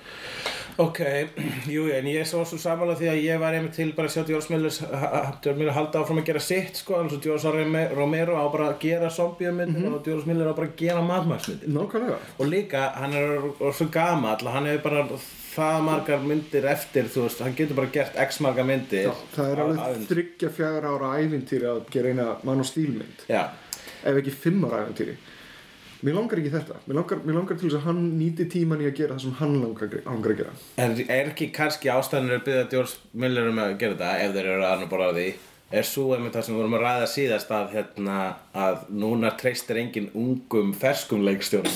Ok, 0.82 0.98
jú, 1.70 1.84
en 1.94 2.06
ég 2.10 2.16
er 2.24 2.26
svo 2.26 2.40
svo 2.48 2.56
samanlega 2.58 2.98
því 2.98 3.08
að 3.12 3.18
ég 3.22 3.38
var 3.38 3.54
einmitt 3.54 3.76
til 3.76 3.92
bara 3.94 4.08
að 4.10 4.14
sjá 4.16 4.24
George 4.26 4.50
Miller, 4.50 4.74
George 5.44 5.58
Miller 5.60 5.76
halda 5.76 6.00
áfram 6.02 6.18
að 6.18 6.26
gera 6.32 6.42
sitt 6.42 6.80
sko, 6.80 6.96
alveg 6.98 7.12
svo 7.14 7.20
George 7.28 7.52
Rome- 7.54 7.84
Romero 7.94 8.34
á 8.34 8.44
bara 8.50 8.66
að 8.72 8.80
gera 8.82 9.10
zombiumyndir 9.14 9.86
og 9.94 10.02
George 10.08 10.26
Miller 10.26 10.50
á 10.50 10.54
bara 10.58 10.66
að 10.72 10.74
gera 10.82 11.04
madmaksmyndir 11.06 11.70
Nákvæmlega. 11.76 12.18
Og 12.40 12.50
líka, 12.50 12.82
hann 12.98 13.14
er 13.14 13.46
svo 13.78 13.86
gamall 13.94 14.50
hann 14.50 14.66
hefur 14.72 14.82
bara 14.88 15.04
það 15.54 15.84
margar 15.86 16.24
myndir 16.26 16.66
eftir, 16.66 17.06
þú 17.14 17.28
veist, 17.28 17.44
hann 17.46 17.54
getur 17.54 17.78
bara 17.78 17.92
gert 17.94 18.18
x 18.26 18.40
margar 18.42 18.66
myndir 18.66 19.06
Já, 19.06 19.12
það 19.36 19.52
er 19.54 19.62
alveg 19.68 20.08
þryggja 20.10 20.50
fjagra 20.56 20.90
ára 20.96 21.12
ævintýri 21.22 21.70
að 21.70 21.84
gera 21.94 22.10
eina 22.10 22.26
mann 22.42 22.64
og 22.64 22.66
stílmynd 22.66 23.22
Já, 23.30 23.44
ef 24.02 24.18
ekki 24.18 24.34
fimm 24.42 24.66
ára 24.66 24.82
ævintýri 24.88 25.14
Mér 26.04 26.18
langar 26.18 26.40
ekki 26.40 26.52
þetta. 26.52 26.74
Mér 26.84 26.98
langar, 26.98 27.20
mér 27.24 27.36
langar 27.38 27.56
til 27.56 27.70
þess 27.70 27.78
að 27.78 27.86
hann 27.88 28.00
nýti 28.18 28.44
tíman 28.52 28.82
í 28.84 28.88
að 28.90 28.98
gera 28.98 29.14
það 29.14 29.22
sem 29.24 29.36
hann 29.38 29.54
langar, 29.62 29.94
langar 30.04 30.34
að 30.34 30.40
gera. 30.42 30.50
En 30.84 30.96
er 31.00 31.30
ekki 31.30 31.48
kannski 31.56 31.88
ástæðanur 31.88 32.42
að 32.42 32.44
byggja 32.48 32.66
George 32.74 33.20
Miller 33.22 33.48
um 33.48 33.60
að 33.64 33.76
gera 33.80 33.96
þetta 33.96 34.10
ef 34.26 34.34
þeir 34.34 34.48
eru 34.52 34.66
að 34.68 34.84
bara 34.90 35.06
að 35.08 35.20
því? 35.20 35.28
Er 35.74 35.86
svo 35.88 36.04
einmitt 36.12 36.36
það 36.36 36.44
sem 36.44 36.54
við 36.54 36.60
vorum 36.60 36.76
að 36.76 36.84
ræða 36.84 37.06
síðast 37.14 37.54
að, 37.56 37.70
hérna, 37.72 38.18
að 38.52 38.84
núna 39.00 39.32
treystir 39.40 39.80
engin 39.80 40.10
ungum 40.12 40.74
ferskum 40.76 41.24
leikstjórn 41.24 41.72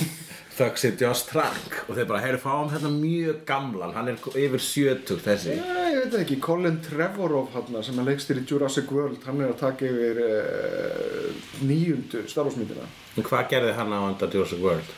þöggsir 0.58 0.96
Josh 1.00 1.28
Trank 1.30 1.76
og 1.86 1.96
þeir 1.96 2.08
bara, 2.10 2.22
heyri, 2.24 2.40
fáum 2.42 2.70
hérna 2.72 2.90
mjög 2.92 3.42
gamlan. 3.48 3.94
Hann 3.96 4.10
er 4.10 4.18
yfir 4.18 4.62
70 4.64 5.22
þessi. 5.24 5.56
Já, 5.58 5.88
ég 5.94 6.04
veit 6.04 6.18
ekki, 6.20 6.38
Colin 6.44 6.80
Trevorrow 6.84 7.48
hann 7.54 7.80
sem 7.86 8.00
er 8.02 8.08
leikstir 8.10 8.42
í 8.42 8.46
Jurassic 8.48 8.90
World 8.94 9.24
hann 9.26 9.42
er 9.44 9.54
að 9.54 9.62
taka 9.62 9.88
yfir 9.88 10.22
uh, 10.24 11.42
nýjundu 11.62 12.24
starfsmyndina. 12.30 12.86
En 13.16 13.26
hvað 13.26 13.50
gerði 13.54 13.74
hann 13.78 13.94
á 13.94 14.00
enda 14.02 14.30
Jurassic 14.32 14.62
World? 14.62 14.94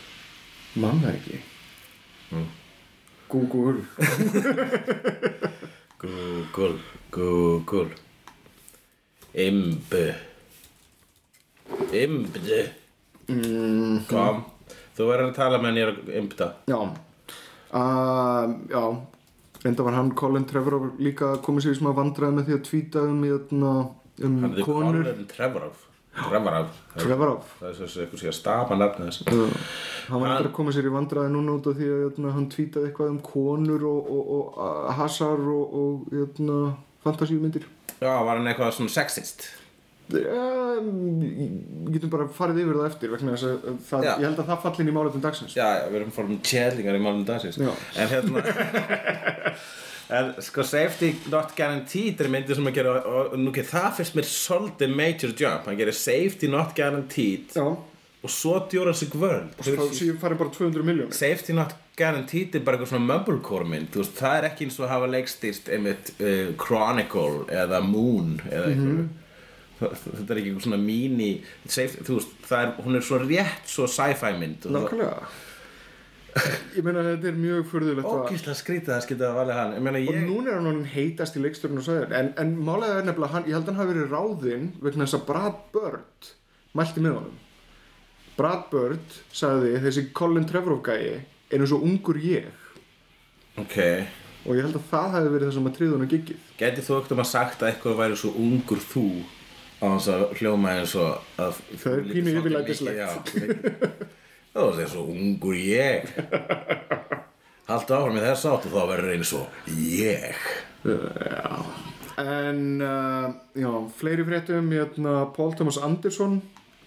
Mann 0.81 1.02
það 1.05 1.17
ekki. 1.19 1.43
Mm. 2.31 2.49
Google. 3.31 3.83
Google, 6.00 6.79
Google. 7.14 7.90
Imbu 9.35 10.14
Imbu 11.93 12.40
mm, 13.29 14.05
Kom, 14.09 14.45
þú 15.00 15.09
verður 15.11 15.30
að 15.30 15.38
tala 15.40 15.61
með 15.64 15.76
nýra 15.78 15.95
Imbda 16.21 16.50
Já. 16.71 16.78
Uh, 17.71 18.54
Já. 18.71 18.85
Enda 19.69 19.85
var 19.85 19.92
hann 19.99 20.14
Colin 20.16 20.47
Trevorrow 20.49 20.95
líka 20.99 21.35
komið 21.45 21.66
sér 21.66 21.75
í 21.76 21.78
smá 21.83 21.90
vandræði 21.97 22.37
með 22.38 22.47
því 22.49 22.54
að 22.57 22.62
tvíta 22.71 23.02
um, 23.04 23.19
hérna, 23.26 23.73
um 24.25 24.37
Hann 24.47 24.54
konur. 24.64 25.02
Colin 25.04 25.26
Trevorrow. 25.28 25.75
Trevorrow. 26.16 26.71
Trevorrow. 26.97 27.42
Það 27.61 27.69
er 27.69 27.75
svo 27.76 27.88
sem 27.92 28.02
eitthvað 28.07 28.23
sé 28.25 28.30
að 28.33 28.38
stapa 28.40 28.78
nafnið 28.80 29.11
þess 29.11 29.28
Uh, 29.30 29.52
hann 30.09 30.23
var 30.25 30.33
eitthvað 30.33 30.49
að 30.49 30.57
koma 30.57 30.73
sér 30.75 30.88
í 30.88 30.95
vandræði 30.97 31.35
núna 31.37 31.59
út 31.59 31.69
af 31.71 31.76
því 31.78 31.90
að 31.92 32.00
jötna, 32.07 32.33
hann 32.35 32.49
tvítaði 32.50 32.88
eitthvað 32.88 33.12
um 33.12 33.21
konur 33.28 33.85
og, 33.92 34.09
og, 34.16 34.33
og 34.64 34.88
hasar 34.99 35.45
og, 35.54 35.76
og 35.83 36.16
jötna, 36.16 36.57
fantasíumyndir. 37.04 37.69
Já, 38.00 38.11
var 38.25 38.40
hann 38.40 38.49
eitthvað 38.50 38.75
svona 38.80 38.95
sexist? 38.97 39.45
um, 39.45 39.60
við 40.17 41.93
getum 41.95 42.12
bara 42.12 42.26
farið 42.35 42.62
yfir 42.64 42.79
það 42.81 42.88
eftir 42.90 43.12
vegna 43.14 43.35
þess 43.37 43.49
að 43.50 43.79
það, 43.90 44.07
ég 44.11 44.25
held 44.29 44.43
að 44.45 44.50
það 44.50 44.62
falli 44.64 44.85
inn 44.85 44.90
í 44.93 44.97
málefnum 44.97 45.25
dagsins. 45.26 45.57
Já, 45.59 45.67
já, 45.81 45.85
við 45.93 46.00
erum 46.00 46.14
fórum 46.17 46.40
tjellingar 46.50 46.99
í 46.99 47.02
málum 47.05 47.25
dagsins. 47.29 47.61
Já. 47.61 47.71
En 48.00 48.12
hérna 48.14 48.45
En 50.11 50.33
sko 50.43 50.64
safety 50.67 51.12
not 51.31 51.52
guaranteed 51.55 52.19
er 52.25 52.29
myndið 52.35 52.57
sem 52.59 52.67
að 52.67 52.79
gera 52.81 52.95
og 53.07 53.37
nú 53.38 53.52
ekki 53.52 53.62
það 53.69 53.93
fyrst 54.00 54.17
mér 54.19 54.26
svolítið 54.26 54.97
major 54.99 55.35
jump. 55.38 55.69
Hann 55.71 55.79
gerir 55.79 55.95
safety 55.95 56.49
not 56.50 56.73
guaranteed 56.75 57.55
Já, 57.55 57.62
og 57.71 58.33
svo 58.35 58.57
Jurassic 58.75 59.14
World. 59.14 59.55
Þá 59.62 59.85
séu 59.95 60.17
farið 60.19 60.40
bara 60.43 60.50
200 60.57 60.83
miljónir 60.88 61.14
Safety 61.14 61.55
Not 61.55 61.76
Guaranteed 62.00 62.59
er 62.59 62.64
bara 62.67 62.76
eitthvað 62.81 62.90
svona 62.97 63.07
mumblecore 63.12 63.69
mynd. 63.71 63.93
Þú 63.95 64.02
veist, 64.02 64.19
það 64.19 64.35
er 64.40 64.49
ekki 64.50 64.67
eins 64.67 64.81
og 64.81 64.88
að 64.88 64.93
hafa 64.97 65.09
leikstýrt 65.14 65.71
einmitt 65.76 66.11
uh, 66.19 66.50
Chronicle 66.61 67.47
eða 67.62 67.81
Moon 67.87 68.35
eða 68.50 68.67
eitthvað. 68.75 69.00
Þa- 69.07 69.20
þetta 69.81 70.35
er 70.35 70.41
ekki 70.41 70.51
eitthvað 70.53 70.67
svona 70.67 70.81
mini 70.85 71.31
safety, 71.67 72.05
þú 72.09 72.19
veist, 72.19 72.35
er, 72.59 72.73
hún 72.85 72.99
er 73.01 73.07
svo 73.07 73.19
rétt 73.23 73.71
svo 73.71 73.87
sci-fi 73.91 74.33
mynd. 74.41 74.67
Og 74.69 74.77
Nákvæmlega. 74.77 75.31
Ég 76.77 76.85
meina 76.87 77.03
þetta 77.03 77.27
er 77.33 77.39
mjög 77.43 77.65
furðulegt 77.73 78.07
að- 78.07 78.21
ógíslega 78.29 78.55
skrítið 78.61 78.93
að 78.95 79.01
skita 79.03 79.31
að 79.33 79.39
valja 79.41 79.55
hann. 79.59 79.73
Ég 79.75 79.83
meina 79.83 79.99
Og 80.05 80.15
ég, 80.15 80.21
núna 80.29 80.53
er 80.53 80.61
hann 80.69 80.85
heitast 80.93 81.35
í 81.37 81.43
leikstörun 81.43 81.81
og 81.81 81.87
sæðir 81.89 82.13
En, 82.21 82.29
en 82.39 82.53
málega 82.69 83.01
er 83.01 83.09
nefnilega, 83.09 83.33
hann, 83.35 83.49
ég 83.51 83.57
held 83.57 83.65
að 83.67 83.73
hann 83.73 83.81
hafi 83.81 83.97
verið 83.97 84.15
ráðinn 84.15 84.69
vegna 84.85 85.07
þess 85.09 85.19
að 85.19 85.25
Brad 85.33 85.59
Bird 85.75 86.31
mælti 86.79 87.03
með 87.03 87.17
honum. 87.19 87.41
Brad 88.39 88.63
Bird 88.71 89.19
sagði 89.35 89.75
þessi 89.83 90.05
Colin 90.17 90.47
Trevorrow 90.47 90.79
gæi 90.87 91.19
er 91.51 91.59
eins 91.59 91.75
og 91.75 91.83
ungur 91.89 92.21
ég. 92.23 92.47
Ok. 93.59 93.77
Og 94.47 94.55
ég 94.57 94.63
held 94.69 94.79
að 94.79 94.87
það 94.93 95.11
hafi 95.17 95.33
verið 95.35 95.49
það 95.51 95.57
sem 95.59 95.67
að 95.73 95.75
tríða 95.81 95.97
hann 95.99 96.07
að 96.07 96.15
giggið. 96.15 96.45
Geti 96.63 96.85
þú 96.87 96.95
ekkert 97.01 97.17
um 97.19 97.25
að 97.27 97.31
sagt 97.35 97.65
að 97.67 97.73
eitthvað 97.73 97.99
væri 98.05 98.21
svo 98.23 98.31
ungur 98.39 98.81
þú 98.87 99.05
á 99.81 99.87
þess 99.97 100.11
að 100.13 100.25
hljóma 100.39 100.75
eins 100.79 100.95
og 101.01 101.41
að 101.41 101.61
Það 101.73 101.97
er 101.97 102.09
pínu 102.11 102.35
yfirlætislegt. 102.41 103.33
Það 104.51 104.67
var 104.67 104.89
svo 104.91 105.05
ungur 105.09 105.57
ég. 105.57 106.09
Haltu 107.71 107.95
áfram 107.95 108.17
með 108.19 108.27
þess 108.27 108.49
átt 108.51 108.67
og 108.67 108.75
þá 108.75 108.83
verður 108.91 109.15
eins 109.15 109.33
og 109.39 109.69
ég. 109.79 110.45
Já. 110.85 111.61
En 112.21 112.63
uh, 112.85 113.31
já, 113.57 113.71
fleiri 113.97 114.27
fréttum 114.27 114.73
hérna, 114.75 115.15
Paul 115.37 115.55
Thomas 115.57 115.79
Anderson 115.81 116.41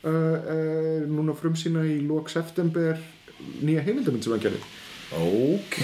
uh, 0.03 0.11
er 0.11 1.07
núna 1.09 1.33
frumsýna 1.37 1.85
í 1.87 2.01
lok 2.05 2.29
september 2.29 2.99
nýja 3.63 3.83
heimildamind 3.87 4.25
sem 4.25 4.35
hann 4.35 4.43
gerði. 4.43 4.61
Ok. 5.13 5.79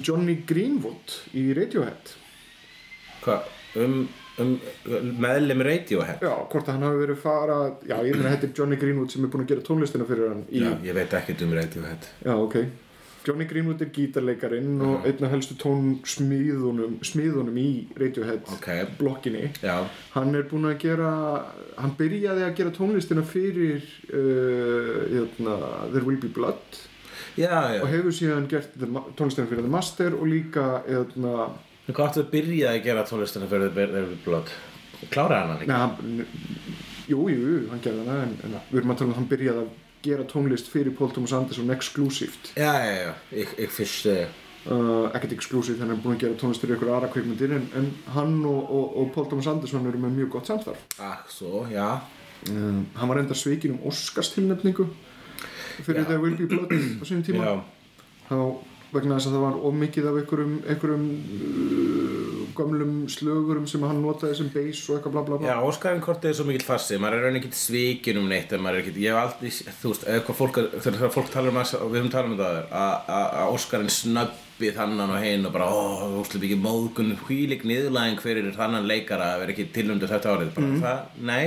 Johnny 0.00 0.38
Greenwood 0.46 1.18
í 1.36 1.48
Radiohead. 1.56 2.14
Hvað, 3.24 3.48
um, 3.80 4.04
um 4.42 4.54
meðlum 5.22 5.60
Radiohead 5.62 6.22
Já, 6.24 6.32
hvort 6.50 6.66
að 6.68 6.72
hann 6.74 6.86
hafi 6.88 7.02
verið 7.04 7.20
fara 7.22 7.58
Já, 7.86 7.98
ég 8.02 8.16
meina 8.16 8.32
þetta 8.34 8.48
er 8.48 8.56
Johnny 8.58 8.78
Greenwood 8.80 9.12
sem 9.14 9.24
er 9.26 9.30
búinn 9.34 9.44
að 9.46 9.52
gera 9.54 9.66
tónlistina 9.68 10.06
fyrir 10.08 10.32
hann 10.32 10.40
í, 10.50 10.62
Já, 10.64 10.72
ég 10.88 10.96
veit 10.96 11.14
ekkert 11.20 11.44
um 11.46 11.52
Radiohead 11.54 12.08
já 12.26 12.34
ok. 12.34 12.56
Johnny 13.24 13.46
Greenwood 13.48 13.80
er 13.80 13.88
gítarleikarinn 13.94 14.80
og 14.84 15.06
einn 15.08 15.22
af 15.24 15.30
helstu 15.32 15.54
tónsmíðunum 15.62 16.98
smiðunum 17.08 17.56
í 17.56 17.68
Radiohead 17.96 18.42
Ok. 18.52 18.66
blokkinni. 18.98 19.46
Já, 19.64 19.78
hann 20.12 20.34
er 20.36 20.44
búinn 20.50 20.68
að 20.68 20.76
gera 20.82 21.12
hann 21.78 21.94
byrjaði 21.96 22.44
að 22.44 22.56
gera 22.58 22.74
tónlistina 22.76 23.24
fyrir 23.24 23.80
uh, 24.12 24.98
hérna, 25.14 25.56
There 25.94 26.04
Will 26.04 26.20
Be 26.20 26.28
Blood 26.36 26.82
já, 27.38 27.48
já. 27.48 27.80
og 27.80 27.88
hefur 27.94 28.12
síðan 28.14 28.48
gert 28.50 28.76
tónlistina 29.16 29.48
fyrir 29.48 29.64
The 29.64 29.72
Master 29.72 30.18
og 30.18 30.28
líka 30.28 30.66
hérna, 30.84 31.48
hvað 31.92 32.06
áttu 32.06 32.22
að 32.24 32.30
byrja 32.32 32.70
að 32.72 32.82
gera 32.86 33.04
tónlistina 33.08 33.48
fyrir 33.50 33.74
David 33.76 34.20
Blood? 34.24 34.52
Kláraði 35.12 35.40
hann 35.40 35.50
hann 35.50 35.64
ekki? 35.64 35.80
hann, 35.80 36.26
jú, 37.10 37.26
jú, 37.28 37.56
hann 37.72 37.82
gerði 37.84 38.06
hana 38.06 38.22
en, 38.24 38.36
en 38.46 38.54
við 38.70 38.80
erum 38.80 38.94
að 38.94 39.00
tala 39.02 39.10
um 39.10 39.14
að 39.14 39.20
hann 39.20 39.28
byrjaði 39.34 39.64
að 39.64 39.74
gera 40.04 40.24
tónlist 40.28 40.70
fyrir 40.72 40.96
Paul 40.96 41.12
Thomas 41.12 41.34
Anderson 41.36 41.74
exclusivt 41.74 42.54
Já, 42.56 42.72
já, 42.80 42.94
já, 43.02 43.12
ég, 43.36 43.52
ég 43.60 43.72
fyrst 43.72 44.08
uh, 44.12 44.24
uh, 44.70 45.06
ekkert 45.16 45.36
exclusivt, 45.36 45.80
hann 45.80 45.92
er 45.92 46.00
búinn 46.00 46.16
að 46.16 46.26
gera 46.26 46.40
tónlist 46.40 46.64
fyrir 46.64 46.78
ykkur 46.78 46.92
aðra 46.96 47.12
kvikmyndir 47.12 47.56
en, 47.58 47.68
en 47.76 47.90
hann 48.16 48.36
og, 48.48 48.60
og, 48.64 48.98
og 49.02 49.12
Paul 49.16 49.28
Thomas 49.32 49.48
Anderson 49.52 49.88
eru 49.90 50.00
með 50.00 50.20
mjög 50.22 50.34
gott 50.38 50.52
samstarf 50.52 51.00
Ah, 51.00 51.20
svo, 51.32 51.66
já 51.72 51.88
um, 52.50 52.84
hann 52.96 53.12
var 53.12 53.20
enda 53.20 53.36
svikin 53.36 53.76
um 53.76 53.88
Oscars 53.90 54.32
tilnefningu 54.34 54.88
fyrir. 55.84 56.04
The 56.08 56.20
Will 56.20 56.36
Be 56.38 56.48
Blood 56.48 56.72
á 56.72 57.04
sínum 57.04 57.24
tíma 57.26 57.44
Já, 57.44 57.54
þá 58.30 58.36
vegna 58.96 59.18
þess 59.18 59.28
að 59.30 59.36
það 59.36 59.44
var 59.46 59.60
ómikið 59.70 60.08
af 60.10 60.18
einhverjum, 60.22 60.54
einhverjum 60.72 61.04
uh, 61.58 62.40
gömlum 62.54 62.92
slögurum 63.10 63.64
sem 63.70 63.82
hann 63.82 63.98
notaði 64.04 64.36
sem 64.38 64.50
bass 64.54 64.84
og 64.88 64.96
eitthvað 64.98 65.14
bla 65.16 65.22
bla 65.26 65.38
bla. 65.40 65.48
Já, 65.50 65.56
Óskarinn 65.66 66.02
Korti 66.04 66.28
er 66.30 66.36
svo 66.38 66.46
mikill 66.48 66.66
fassi, 66.68 66.98
maður 67.02 67.18
er 67.18 67.24
raunin 67.26 67.40
ekkert 67.40 67.58
svikin 67.58 68.20
um 68.20 68.28
neitt 68.30 68.54
maður 68.62 68.78
er 68.78 68.84
ekkert, 68.84 69.00
ég 69.02 69.10
hef 69.10 69.20
aldrei, 69.24 69.50
þú 69.82 69.92
veist, 69.92 70.06
eitthvað 70.14 70.38
fólk, 70.40 70.60
þegar 70.86 71.12
fólk 71.16 71.32
talar 71.34 71.50
um 71.50 71.58
að, 71.64 71.74
við 71.90 71.98
höfum 72.00 72.12
talað 72.14 72.30
um 72.30 72.36
þetta 72.38 72.52
áður, 72.54 72.70
að- 72.78 73.52
Óskarinn 73.56 73.90
snöbbi 73.96 74.70
þannan 74.78 75.14
og 75.16 75.22
hinn 75.26 75.48
og 75.50 75.54
bara, 75.56 75.66
ó, 75.66 75.82
þú 76.04 76.22
veist, 76.22 76.38
ekki 76.38 76.60
móðgun, 76.62 77.12
hvílik 77.26 77.66
niðurlæðing 77.66 78.22
fyrir 78.22 78.50
þannan 78.54 78.86
leikara 78.86 79.32
að 79.34 79.42
vera 79.44 79.56
ekki 79.56 79.66
tilnumdu 79.74 80.10
þetta 80.14 80.36
árið, 80.36 80.54
bara 80.54 80.74
það, 80.86 81.00
nei, 81.32 81.44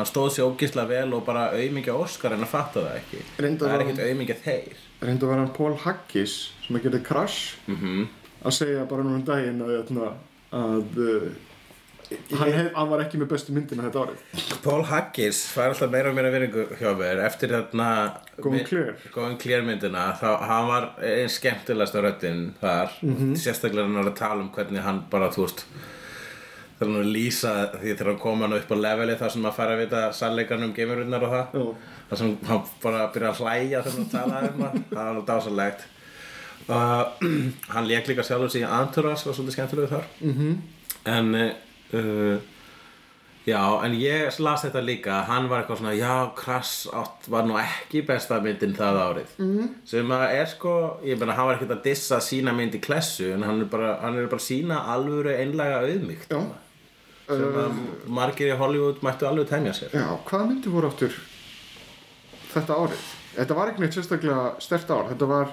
hann 0.00 0.08
stóð 0.10 0.30
sér 0.34 0.48
ógislega 0.48 0.88
vel 0.90 1.12
og 1.18 1.24
bara 1.26 1.48
auðmingja 1.56 1.94
Óskarinn 2.00 2.42
að 2.46 2.52
fatta 2.54 2.84
það 2.86 2.96
ekki, 3.02 3.20
Reyndar 3.44 3.68
það 3.68 3.76
er 3.76 3.84
ekkert 3.86 4.02
auðmingja 4.08 4.38
þeir. 4.46 4.80
reynda 5.04 5.26
að 5.26 5.30
vera 5.34 5.44
hann 5.44 5.54
Paul 5.60 5.76
Haggis 5.84 6.38
sem 6.66 6.76
að 6.80 6.88
gera 6.88 7.04
Crash 7.10 7.54
Mhm. 7.68 8.08
að 8.44 8.52
segja 8.56 8.88
bara 8.88 9.02
nú 9.04 9.14
um 9.20 9.22
daginn 9.24 9.62
að, 9.62 9.76
að, 9.92 10.12
að 10.50 11.00
uh, 11.04 11.30
hann, 12.40 12.52
hef, 12.52 12.72
hann 12.74 12.88
var 12.90 13.02
ekki 13.04 13.18
með 13.20 13.28
bestu 13.30 13.52
myndina 13.54 13.84
þetta 13.86 14.00
árið 14.06 14.62
Paul 14.64 14.82
Haggis 14.88 15.44
fær 15.54 15.68
alltaf 15.70 15.90
meira 15.92 16.10
og 16.10 16.16
meira 16.16 16.32
vinningu 16.34 16.64
hjá 16.80 16.90
mér 16.98 17.20
eftir 17.28 17.52
þarna 17.54 17.88
Going 18.40 18.64
Clear. 18.66 18.96
Going 19.14 19.36
Clear 19.38 19.62
myndina 19.62 20.08
þá 20.18 20.26
hann 20.48 20.66
var 20.72 20.88
einn 21.06 21.30
skemmtilegasta 21.30 22.02
röddinn 22.02 22.42
þar 22.60 22.90
Mhm. 23.02 23.36
sérstaklega 23.38 23.86
hann 23.86 23.94
var 24.00 24.10
að 24.10 24.16
tala 24.18 24.40
um 24.42 24.50
hvernig 24.50 24.82
hann 24.82 25.04
bara 25.10 25.28
þú 25.30 25.44
veist 25.46 25.64
þegar 26.80 26.88
hann 26.88 26.96
var 26.96 27.08
lýsa 27.12 27.54
því 27.74 27.92
þegar 27.92 28.08
hann 28.08 28.20
kom 28.20 28.42
hann 28.44 28.56
upp 28.56 28.70
á 28.72 28.76
leveli 28.80 29.16
þar 29.20 29.32
sem 29.34 29.42
maður 29.44 29.56
fær 29.58 29.72
að 29.74 29.80
vita 29.82 29.98
sannleikarn 30.16 30.64
um 30.64 30.76
geimurunnar 30.76 31.26
og 31.26 31.34
það 31.34 31.56
Já. 31.58 31.64
þar 32.08 32.20
sem 32.20 32.30
hann 32.48 32.62
bara 32.82 33.08
byrja 33.14 33.32
að 33.32 33.42
hlæja 33.42 33.82
þegar 33.84 33.98
hann 33.98 34.12
talaði 34.14 34.52
um 34.52 34.62
það 34.62 34.78
það 34.94 35.10
var 35.10 35.26
dásalegt 35.28 35.84
uh, 36.70 37.02
hann 37.74 37.90
leik 37.90 38.08
líka 38.08 38.24
sjálfur 38.24 38.56
í 38.56 38.64
Anturas 38.64 39.26
og 39.26 39.36
svolítið 39.36 39.58
skemmtilegu 39.58 39.92
þar 39.92 40.08
mm 40.22 40.32
-hmm. 40.38 40.56
en 41.04 41.34
uh, 41.36 42.40
já, 43.44 43.60
en 43.84 43.98
ég 44.00 44.40
las 44.40 44.64
þetta 44.64 44.80
líka 44.80 45.20
hann 45.28 45.48
var 45.48 45.60
eitthvað 45.60 45.82
svona, 45.82 45.94
já, 45.94 46.32
Krass 46.36 46.88
átt 46.92 47.28
var 47.28 47.44
nú 47.44 47.60
ekki 47.60 48.06
besta 48.08 48.40
myndin 48.40 48.72
það 48.76 49.02
árið 49.04 49.36
mm. 49.38 49.68
sem 49.84 50.16
að 50.16 50.24
er 50.32 50.46
sko 50.46 50.74
ég 51.04 51.18
meina, 51.18 51.36
hann 51.36 51.46
var 51.46 51.54
ekkert 51.54 51.76
að 51.76 51.84
dissa 51.90 52.20
sína 52.20 52.52
mynd 52.56 52.74
í 52.74 52.80
klessu 52.80 53.34
en 53.34 53.42
hann 53.42 53.60
er 53.60 53.70
bara, 53.70 53.98
hann 54.00 54.16
er 54.16 54.32
bara 54.32 54.40
sína 54.40 54.80
alvöru 54.94 55.36
einlega 55.36 55.84
auðmygt 55.84 56.32
Já. 56.32 56.40
Sem 57.30 57.58
að 57.64 57.80
margir 58.20 58.52
í 58.52 58.58
Hollywood 58.60 59.02
mættu 59.06 59.28
alveg 59.28 59.48
temja 59.50 59.74
sér. 59.76 59.94
Já, 59.94 60.06
hvaða 60.28 60.46
myndi 60.50 60.72
voru 60.72 60.90
áttur 60.90 61.16
þetta 62.50 62.78
árið? 62.82 63.04
Þetta 63.36 63.58
var 63.58 63.70
ekki 63.70 63.84
neitt 63.84 63.96
sérstaklega 63.98 64.46
stert 64.62 64.90
ár. 64.90 65.10
Þetta 65.12 65.28
var 65.30 65.52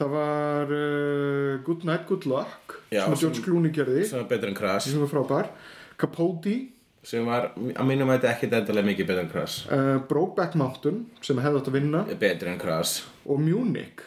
það 0.00 0.12
var 0.16 0.74
uh, 0.76 1.54
Good 1.64 1.86
Night, 1.88 2.04
Good 2.08 2.26
Luck 2.28 2.76
Já, 2.92 3.04
sem 3.06 3.16
George 3.22 3.44
Clooney 3.44 3.72
gerði. 3.74 4.04
sem 4.08 4.20
var 4.20 4.28
betur 4.30 4.52
en 4.52 4.58
Krass 4.58 4.90
sem 4.90 5.00
var 5.02 5.12
frábær. 5.12 5.50
Capote. 6.00 6.58
Sem 7.00 7.24
var, 7.24 7.46
að 7.56 7.86
mínum 7.88 8.10
að 8.12 8.18
þetta 8.18 8.30
ekkit 8.34 8.54
endalega 8.58 8.88
mikið 8.90 9.06
betur 9.08 9.22
en 9.22 9.30
Krass 9.32 9.54
uh, 9.72 9.94
Brokeback 10.08 10.56
Mountain 10.60 10.98
sem 11.24 11.38
hefði 11.40 11.62
átt 11.62 11.70
að 11.72 11.76
vinna. 11.78 12.02
Betur 12.20 12.50
en 12.52 12.60
Krass 12.60 12.98
og 13.24 13.40
Munich 13.40 14.04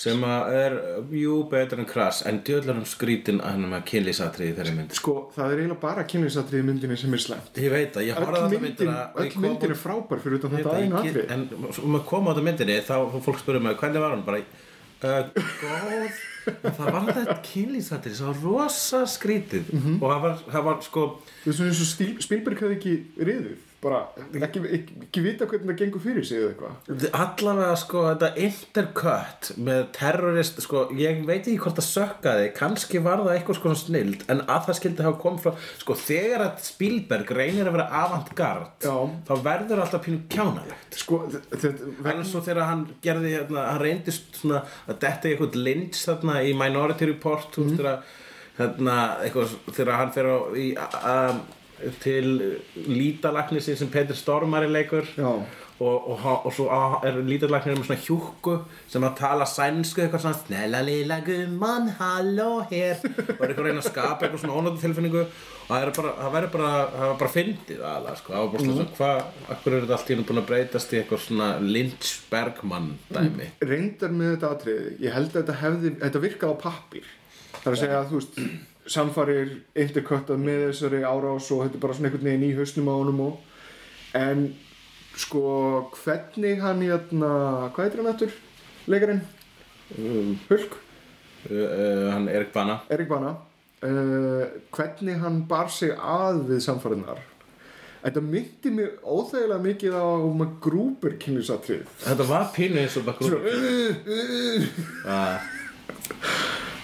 sem 0.00 0.22
að 0.24 0.54
er, 0.56 0.74
jú, 1.12 1.34
betur 1.50 1.82
en 1.82 1.88
Krass 1.90 2.22
en 2.28 2.38
djöðlarum 2.46 2.86
skrítin 2.88 3.40
að 3.44 3.50
hann 3.52 3.66
með 3.68 3.82
kynlýsatriði 3.90 4.54
þeirri 4.56 4.72
mynd 4.78 4.94
sko, 4.96 5.14
það 5.34 5.52
er 5.52 5.60
eiginlega 5.60 5.80
bara 5.82 6.04
kynlýsatriði 6.08 6.64
myndinni 6.70 6.96
sem 7.02 7.16
er 7.18 7.22
slemt 7.26 7.60
ég 7.60 7.74
veit 7.74 7.98
að 8.00 8.06
ég 8.08 8.16
horfði 8.16 8.40
þetta 8.40 8.62
myndin, 8.64 8.64
myndina 8.64 9.04
öll 9.20 9.44
myndin 9.44 9.74
er 9.76 9.80
frábær 9.82 10.22
fyrir 10.24 10.38
utan 10.40 10.54
þetta 10.56 10.72
að 10.72 10.82
ég- 10.86 10.98
atrið 11.02 11.34
en 11.36 11.46
svo 11.76 11.92
maður 11.92 12.06
kom 12.14 12.24
á 12.26 12.30
þetta 12.32 12.46
myndinni 12.48 12.78
þá 12.88 12.96
fólk 13.28 13.42
spurði 13.44 13.62
mig 13.68 13.76
hvernig 13.82 14.04
var 14.06 14.14
hann 14.16 14.24
bara 14.24 14.40
uh, 14.40 15.22
góð. 15.60 16.20
Það 16.64 16.86
var 16.96 17.10
þetta 17.12 17.36
kynlýsatrið 17.50 18.18
það 18.22 18.30
var 18.30 18.40
rosa 18.48 19.02
skrítið. 19.08 19.68
Mhm. 19.76 19.98
og 20.00 20.06
það 20.14 20.22
var, 20.24 20.38
það 20.54 20.64
var 20.70 20.80
sko 20.88 21.04
veist 21.44 21.60
eins 21.66 21.82
og 21.84 22.22
Spielberg 22.24 22.64
hefði 22.64 22.78
ekki 22.80 22.94
riðið 23.28 23.58
bara 23.80 24.00
ekki, 24.36 24.60
ekki, 24.76 24.96
ekki 25.06 25.22
vita 25.24 25.46
hvernig 25.48 25.70
það 25.70 25.78
gengur 25.80 26.02
fyrir 26.04 26.26
sig 26.28 26.40
eða 26.40 26.50
eitthvað. 26.50 27.04
Allavega 27.16 27.76
sko 27.80 28.02
þetta 28.08 28.28
intercut 28.46 29.50
með 29.68 29.82
terrorist 29.96 30.60
sko 30.64 30.84
ég 30.98 31.22
veit 31.28 31.40
ekki 31.40 31.56
hvort 31.62 31.80
það 31.80 31.88
sökkaði 31.88 32.50
kannski 32.58 33.02
var 33.04 33.24
það 33.24 33.32
eitthvað 33.36 33.60
sko 33.60 33.74
snild 33.80 34.24
en 34.32 34.44
að 34.44 34.68
það 34.68 34.78
skildi 34.80 35.06
hafa 35.06 35.20
komið 35.24 35.46
frá 35.46 35.68
sko 35.80 35.98
þegar 36.02 36.46
að 36.46 36.64
Spielberg 36.66 37.34
reynir 37.40 37.70
að 37.70 37.78
vera 37.78 37.88
avantgard 38.04 38.88
þá 39.28 39.34
verður 39.46 39.84
alltaf 39.84 40.04
pínu 40.04 40.24
kjánalegt. 40.32 40.98
Sko, 41.00 41.22
en 41.30 42.24
svo 42.28 42.42
þegar 42.44 42.68
hann 42.68 42.86
gerði 43.04 43.36
hérna, 43.38 43.68
hann 43.72 43.80
reyndist 43.84 44.42
svona 44.42 44.64
að 44.86 45.00
detta 45.06 45.28
í 45.28 45.34
eitthvað 45.34 45.60
lynch 45.60 46.02
þarna 46.04 46.40
í 46.44 46.52
Minority 46.58 47.08
Report 47.08 47.48
þú 47.54 47.64
veist 47.64 47.80
þegar 47.80 48.02
hérna, 48.60 48.98
eitthvað, 49.24 49.56
þegar 49.72 49.98
hann 50.00 50.12
fer 50.14 50.28
á 50.28 50.36
í, 50.58 50.66
um, 51.00 51.40
til 52.02 52.30
lítalagnisinn 52.86 53.78
sem 53.80 53.90
Peter 53.92 54.16
Stormari 54.16 54.70
leikur. 54.70 55.08
Og, 55.80 56.10
og, 56.12 56.24
og, 56.44 56.50
svo 56.52 56.66
er 57.08 57.22
lítalagnin 57.24 57.78
með 57.78 57.86
svona 57.88 58.02
hjúkku 58.04 58.56
sem 58.90 59.04
að 59.06 59.14
tala 59.22 59.46
sænsku 59.48 60.02
eitthvað 60.02 60.26
svona 60.26 60.40
snella 60.42 60.82
lilla 60.84 61.22
gumman, 61.24 61.88
halló 61.96 62.50
hér. 62.68 63.00
Og 63.00 63.40
er 63.40 63.46
eitthvað 63.46 63.62
að 63.62 63.70
reyna 63.70 63.80
að 63.80 63.88
skapa 63.88 64.26
eitthvað 64.26 64.42
svona 64.42 64.58
ónáttu 64.60 64.82
tilfinningu 64.82 65.22
og 65.24 65.32
það 65.70 65.92
bara, 65.96 66.12
það 66.18 66.32
verður 66.34 66.52
bara 66.56 66.70
það 66.90 67.04
var 67.06 67.18
bara 67.20 67.32
fyndið 67.34 67.82
aðalega 67.86 68.18
sko. 68.18 68.32
það 68.32 68.42
var 68.42 68.52
bara 68.52 68.64
svona 68.64 68.84
mm. 68.84 68.94
hvað, 68.98 69.20
akkur 69.54 69.76
er 69.76 69.84
þetta 69.84 69.96
allt 69.96 70.10
í 70.10 70.14
hennu 70.14 70.26
búin 70.30 70.40
að 70.40 70.48
breytast 70.50 70.92
í 70.92 70.98
eitthvað 71.00 71.22
svona 71.26 71.50
Lynch 71.62 72.10
Bergman 72.30 72.88
dæmi? 73.10 73.48
Reyndar 73.70 74.16
með 74.16 74.34
þetta 74.34 74.50
atriði 74.56 74.96
ég 75.04 75.16
held 75.16 75.30
að 75.30 75.38
þetta 75.38 75.58
hefði, 75.60 75.94
þetta 76.02 76.24
virkaði 76.26 76.58
á 76.58 76.62
pappír. 76.64 77.12
Það 77.60 77.70
er 77.70 77.76
að 77.76 77.82
segja 77.84 78.00
að 78.00 78.10
þú 78.10 78.20
veist 78.20 78.40
samfarir 78.90 79.52
interköttað 79.78 80.40
með 80.42 80.64
þessari 80.70 81.00
árás 81.06 81.50
og 81.54 81.62
þetta 81.64 81.78
er 81.78 81.84
bara 81.84 81.96
svona 81.96 82.10
einhvern 82.10 82.26
veginn 82.30 82.46
í 82.48 82.56
hausnum 82.58 82.90
á 82.90 82.94
honum 82.98 83.20
og 83.28 83.34
en 84.20 84.44
sko 85.20 85.42
hvernig 86.02 86.60
hann 86.64 86.82
hérna 86.86 87.30
hvað 87.74 87.84
heitir 87.86 88.02
hann 88.02 88.12
eftir 88.14 88.34
leikarinn? 88.90 89.22
Hulk, 90.48 90.76
uh, 91.50 91.54
uh, 91.54 92.06
hann 92.14 92.28
Erik 92.30 92.52
Bana. 92.54 92.80
Erik 92.90 93.08
Bana. 93.10 93.34
Uh, 93.82 94.44
hvernig 94.74 95.18
hann 95.22 95.42
bar 95.48 95.70
sig 95.72 95.90
að 95.96 96.42
við 96.50 96.60
samfarinnar 96.66 97.22
þetta 98.00 98.20
myndi 98.24 98.70
mig 98.72 98.90
óþægilega 99.04 99.60
mikið 99.64 99.94
á 99.96 100.04
maður 100.36 100.52
grúpur 100.64 101.14
kynlýsatrið 101.20 101.86
þetta 102.04 102.26
var 102.28 102.46
pínu 102.54 102.80
eins 102.82 102.96
og 103.00 103.04
bara 103.08 103.16
grú- 103.20 103.40
uh, 105.04 105.36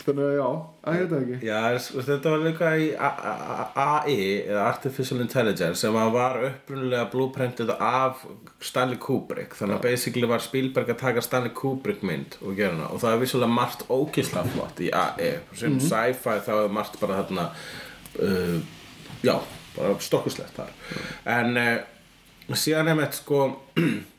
þannig 0.07 0.27
að 0.27 0.37
já, 0.37 0.47
að 0.87 0.97
þetta 1.01 1.19
ekki. 1.19 1.39
Já, 1.47 1.79
sko, 1.83 2.05
þetta 2.07 2.33
var 2.33 2.45
líka 2.45 2.71
í 2.79 2.87
AI 2.97 4.17
eða 4.47 4.63
Artificial 4.67 5.19
Intelligence 5.25 5.83
sem 5.83 5.99
var 6.15 6.39
upprunalega 6.49 7.09
blueprintið 7.13 7.73
af 7.77 8.23
Stanley 8.65 9.01
Kubrick. 9.03 9.57
Þannig 9.59 9.79
að 9.79 9.89
basically 9.89 10.31
var 10.31 10.45
Spielberg 10.45 10.95
að 10.95 11.01
taka 11.03 11.25
Stanley 11.25 11.55
Kubrick 11.57 12.07
mynd 12.07 12.39
og 12.43 12.57
gera 12.59 12.75
hana. 12.75 12.91
Og 12.93 13.03
það 13.03 13.17
er 13.17 13.23
vissulega 13.25 13.59
margt 13.59 13.87
ókislega 13.91 14.55
flott 14.55 14.83
í 14.83 14.91
AI 14.95 15.33
sem 15.59 15.79
sci-fi 15.83 16.39
þá 16.47 16.53
er 16.63 16.75
margt 16.81 16.99
bara 17.03 17.21
þarna 17.23 17.49
uh, 18.23 18.59
já, 19.27 19.37
bara 19.77 19.95
stokkuslegt 20.09 20.57
þar. 20.59 20.75
En 21.37 21.61
uh, 21.61 22.55
síðan 22.55 22.93
er 22.93 23.01
með 23.03 23.19
sko 23.21 23.47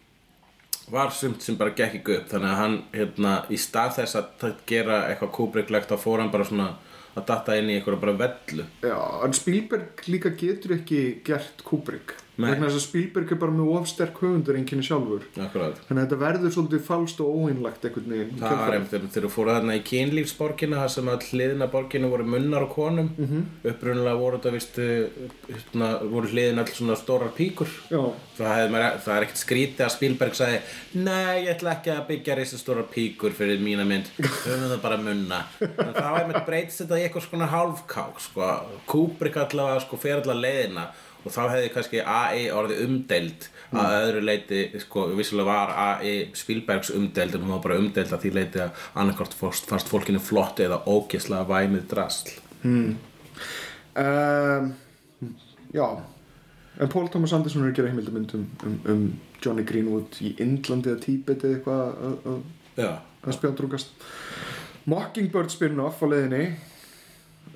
var 0.91 1.11
sumt 1.11 1.43
sem 1.43 1.57
bara 1.59 1.73
gekk 1.75 1.99
ekki 1.99 2.19
upp 2.21 2.29
þannig 2.31 2.51
að 2.51 2.61
hann 2.61 2.77
hérna 2.93 3.33
í 3.51 3.57
stað 3.59 3.97
þess 3.99 4.19
að 4.21 4.61
gera 4.69 5.01
eitthvað 5.09 5.33
kúbriklegt 5.39 5.91
þá 5.91 5.97
fór 5.99 6.23
hann 6.23 6.31
bara 6.31 6.47
svona 6.47 6.69
að 7.17 7.25
datta 7.31 7.57
inn 7.59 7.71
í 7.71 7.77
eitthvað 7.77 7.99
bara 8.03 8.15
vellu 8.21 8.67
Já, 8.85 8.99
en 9.25 9.35
Spielberg 9.35 10.07
líka 10.07 10.31
getur 10.37 10.77
ekki 10.77 11.01
gert 11.27 11.63
Nei. 11.65 12.26
Vegna 12.37 12.67
þess 12.67 12.77
að 12.77 12.83
Spielberg 12.85 13.31
er 13.33 13.39
bara 13.41 13.55
með 13.55 13.71
ofsterk 13.79 14.19
höfundur 14.21 14.57
einnkynni 14.59 14.85
sjálfur 14.85 15.23
Akkurat. 15.41 15.79
þannig 15.87 16.01
að 16.01 16.03
þetta 16.03 16.19
verður 16.21 16.53
svolítið 16.53 16.83
falskt 16.85 17.21
og 17.23 17.37
óeinlagt 17.41 17.87
einhvern 17.87 18.13
veginn 18.13 18.35
í 18.35 18.41
það 18.41 18.61
var 18.61 18.75
einmitt 18.77 18.93
þegar 18.93 19.13
þeir 19.15 19.27
fóru 19.33 19.55
þarna 19.55 19.77
í 19.77 19.83
kynlífsborgina 19.87 20.81
þar 20.83 20.93
sem 20.93 21.11
að 21.13 21.27
hliðina 21.31 21.69
borginu 21.73 22.11
voru 22.13 22.27
munnar 22.29 22.67
á 22.67 22.69
konum 22.69 23.09
mm. 23.09 23.29
-hmm. 23.31 23.71
upprunalega 23.71 24.21
voru 24.21 24.37
þetta 24.37 24.53
vist 24.57 24.77
hérna, 24.77 25.89
voru 26.13 26.31
hliðin 26.33 26.61
alls 26.61 26.77
svona 26.77 26.99
stórar 26.99 27.33
píkur 27.37 27.73
það, 27.89 28.69
maður, 28.73 29.01
það 29.05 29.15
er 29.15 29.27
ekkert 29.27 29.43
skrítið 29.43 29.85
að 29.87 29.95
Spielberg 29.97 30.37
sagði 30.37 30.61
Nei, 30.97 31.47
ég 31.47 31.51
ætla 31.55 31.73
ekki 31.77 31.93
að 31.95 32.05
byggja 32.11 32.37
risastóra 32.37 32.85
píkur 32.91 33.33
fyrir 33.37 33.61
mína 33.61 33.85
mynd 33.87 34.13
höfum 34.19 34.69
það 34.69 34.81
bara 34.85 35.01
munna 35.01 35.41
þá 35.57 36.07
er 36.13 36.29
með 36.29 36.41
breytist 36.47 36.83
þetta 36.83 36.99
í 36.99 37.07
eitthvað 37.07 37.27
svona 37.27 37.49
hálfkák 37.51 38.21
sko. 38.21 38.47
Kubrick 38.89 39.37
allavega 39.41 39.83
sko, 39.83 39.99
fer 40.01 40.21
allavega 40.21 40.43
leiðina 40.45 40.87
og 41.27 41.31
þá 41.35 41.41
hefði 41.53 41.69
kannski 41.75 41.99
AI 42.03 42.47
orðið 42.55 42.83
umdeild 42.87 43.41
að 43.77 43.93
öðru 43.99 44.21
leiti, 44.23 44.59
sko, 44.79 45.09
vissulega 45.17 45.49
var 45.51 45.69
AI 45.83 46.13
Spielbergs 46.39 46.89
umdeild 46.95 47.33
en 47.35 47.43
hún 47.43 47.51
var 47.57 47.63
bara 47.65 47.79
umdeild 47.81 48.13
að 48.15 48.21
því 48.23 48.31
leiti 48.37 48.61
að 48.63 48.71
annarkort 49.03 49.33
fannst 49.35 49.91
fólkinu 49.91 50.21
flott 50.23 50.57
eða 50.63 50.77
ógeslega 50.87 51.43
væmið 51.49 51.83
drasl. 51.91 52.29
Um, 52.63 52.93
já. 55.75 55.87
En 56.79 56.87
Paul 56.93 57.07
Thomas 57.09 57.33
Anderson 57.33 57.63
er 57.65 57.71
að 57.73 57.77
gera 57.79 57.89
heimildamynd 57.91 58.31
um, 58.37 58.45
um, 58.63 58.77
um 58.93 59.03
Johnny 59.43 59.63
Greenwood 59.67 60.11
í 60.21 60.23
Indlandi 60.43 60.89
eða 60.93 61.01
Tíbet 61.03 61.43
eða 61.43 61.53
eitthvað 61.57 61.83
að- 62.31 62.45
spjátrúkast 63.33 63.89
Mockingbird 64.87 65.51
spin-off 65.51 65.99
á 65.99 66.07
leiðinni 66.07 66.43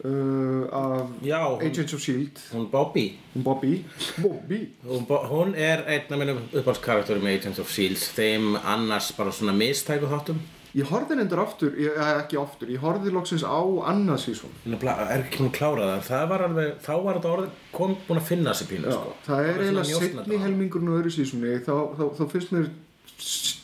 uh, 0.03 0.63
af 0.71 1.11
já 1.25 1.39
hún, 1.45 1.61
Agents 1.67 1.93
of 1.93 1.99
S.H.I.E.L.D. 2.01 2.39
hún 2.53 2.69
Bobby 2.71 3.05
hún 3.35 3.43
Bobby 3.43 3.73
Bobby 4.21 4.61
hún, 4.87 5.05
Bo- 5.07 5.25
hún 5.29 5.53
er 5.55 5.83
einn 5.87 6.09
af 6.13 6.19
mínum 6.23 6.39
uppáhaldskarakterum 6.53 7.27
í 7.29 7.35
Agents 7.37 7.59
of 7.61 7.69
S.H.I.E.L.D. 7.69 8.09
þeim 8.17 8.55
annars 8.63 9.11
bara 9.17 9.31
svona 9.35 9.53
mistæku 9.57 10.09
þáttum 10.11 10.41
ég 10.71 10.87
horfði 10.87 11.17
nefndur 11.19 11.41
aftur, 11.43 11.73
ég, 11.75 11.91
eh, 11.99 12.11
ekki 12.21 12.37
aftur 12.39 12.69
ég 12.71 12.79
horfði 12.79 13.11
loksins 13.11 13.43
á 13.43 13.59
annað 13.91 14.21
sísón 14.23 14.53
er 14.71 15.25
ekki 15.25 15.41
hún 15.43 15.49
klárað 15.51 15.89
það 15.97 16.05
það 16.07 16.29
var 16.31 16.43
alveg, 16.45 16.69
þá 16.85 16.93
var 17.03 17.17
þetta 17.19 17.33
orðið 17.35 17.57
kom 17.75 17.95
búin 18.07 18.21
að 18.21 18.29
finna 18.29 18.53
sér 18.55 18.69
pínu 18.71 18.87
Já, 18.87 18.95
sko. 18.95 19.17
það 19.27 19.49
er 19.49 19.59
eiginlega 19.65 19.99
setni 19.99 20.39
á. 20.39 20.43
helmingurinn 20.45 20.93
og 20.93 21.01
öðru 21.01 21.11
sísóni 21.17 21.57
þá, 21.67 21.73
þá, 21.99 22.03
þá 22.21 22.23
finnst 22.31 22.55
mér 22.55 22.69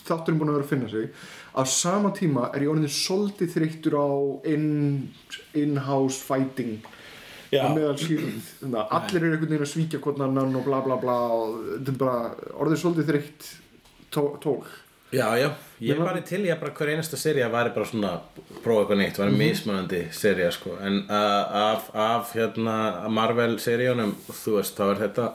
þátturinn 0.07 0.39
búin 0.41 0.51
að 0.51 0.57
vera 0.59 0.67
að 0.67 0.71
finna 0.73 0.89
sig 0.91 1.07
á 1.57 1.63
sama 1.65 2.11
tíma 2.13 2.51
er 2.53 2.61
ég 2.67 2.71
orðin 2.71 2.91
svolítið 2.93 3.53
þreyttur 3.55 3.97
á 3.97 4.07
in- 4.53 5.09
in-house 5.57 6.21
fighting. 6.21 6.77
Að 7.51 8.91
allir 8.91 9.23
eru 9.23 9.31
einhvern 9.37 9.47
veginn 9.53 9.63
að 9.65 9.71
svíkja 9.71 10.01
hvort 10.03 10.19
annan 10.21 10.55
og 10.59 10.65
bla 10.67 10.81
bla 10.85 10.97
bla 10.99 11.15
og 11.31 11.61
þetta 11.79 11.93
er 11.93 12.01
bara 12.01 12.19
orðið 12.59 12.81
svolítið 12.83 13.09
þreytt 13.11 13.47
tó, 14.11 14.23
tól 14.43 14.59
Já, 15.15 15.37
já, 15.39 15.47
ég 15.79 15.93
er 15.95 16.01
bara 16.03 16.19
til 16.27 16.41
ég 16.43 16.59
bara 16.59 16.73
hver 16.75 16.89
einasta 16.91 17.15
serja 17.15 17.47
væri 17.47 17.71
bara 17.71 17.87
svona 17.87 18.09
prófa 18.59 18.81
eitthvað 18.81 18.99
nýtt, 18.99 19.19
væri 19.21 19.37
mismunandi 19.39 20.01
serja 20.11 20.49
sko, 20.51 20.73
en 20.83 20.97
uh, 21.07 21.59
af, 21.71 21.85
af 21.95 22.33
hérna 22.35 23.07
Marvel 23.15 23.55
seríunum 23.63 24.11
þú 24.27 24.57
veist, 24.57 24.75
þá 24.75 24.89
er 24.89 24.99
þetta 25.05 25.29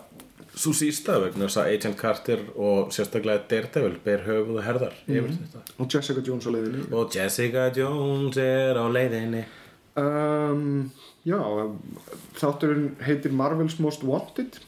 svo 0.54 0.72
sísta 0.76 1.18
vegna 1.22 1.46
þess 1.48 1.60
að 1.62 1.70
Agent 1.74 1.96
Carter 2.00 2.42
og 2.56 2.90
sérstaklega 2.94 3.46
Daredevil 3.48 3.96
ber 4.04 4.24
höfuð 4.26 4.58
og 4.60 4.66
herðar 4.66 4.96
yfir 5.06 5.30
þetta. 5.36 5.62
Og 5.78 5.88
Jessica 5.94 6.24
Jones 6.26 6.48
á 6.48 6.50
leiðinni. 6.52 6.82
Og 6.92 7.14
Jessica 7.16 7.68
Jones 7.76 8.36
er 8.42 8.76
á 8.76 8.86
leiðinni. 8.92 9.44
Um, 9.96 10.90
já, 11.28 11.38
þátturinn 12.40 12.92
heitir 13.04 13.32
Marvel's 13.36 13.78
Most 13.80 14.04
Wanted. 14.04 14.60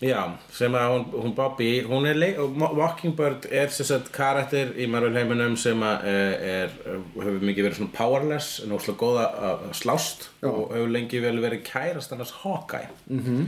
Já, 0.00 0.22
sem 0.56 0.72
að 0.72 0.94
hún, 0.94 1.02
hún 1.12 1.32
Bobby, 1.36 1.68
hún 1.84 2.06
er 2.08 2.16
leik, 2.16 2.38
og 2.40 2.54
Mo- 2.56 2.70
Mockingbird 2.78 3.44
er 3.52 3.68
sagt 3.68 4.08
karakter 4.16 4.70
í 4.80 4.86
Marvel 4.88 5.12
heiminum 5.12 5.58
sem 5.60 5.82
að 5.84 6.06
eh, 6.08 6.46
er, 6.54 6.72
hefur 7.18 7.36
mikið 7.44 7.66
verið 7.66 7.76
svona 7.82 7.92
powerless 7.98 8.62
en 8.64 8.72
óslega 8.72 8.96
góða 9.02 9.26
að 9.50 9.66
slást 9.76 10.30
Já. 10.40 10.48
og 10.48 10.72
hefur 10.72 10.94
lengi 10.96 11.20
vel 11.20 11.36
verið 11.44 11.66
kærast 11.68 12.16
annars 12.16 12.32
Hawkeye. 12.40 12.88
-hmm. 13.10 13.44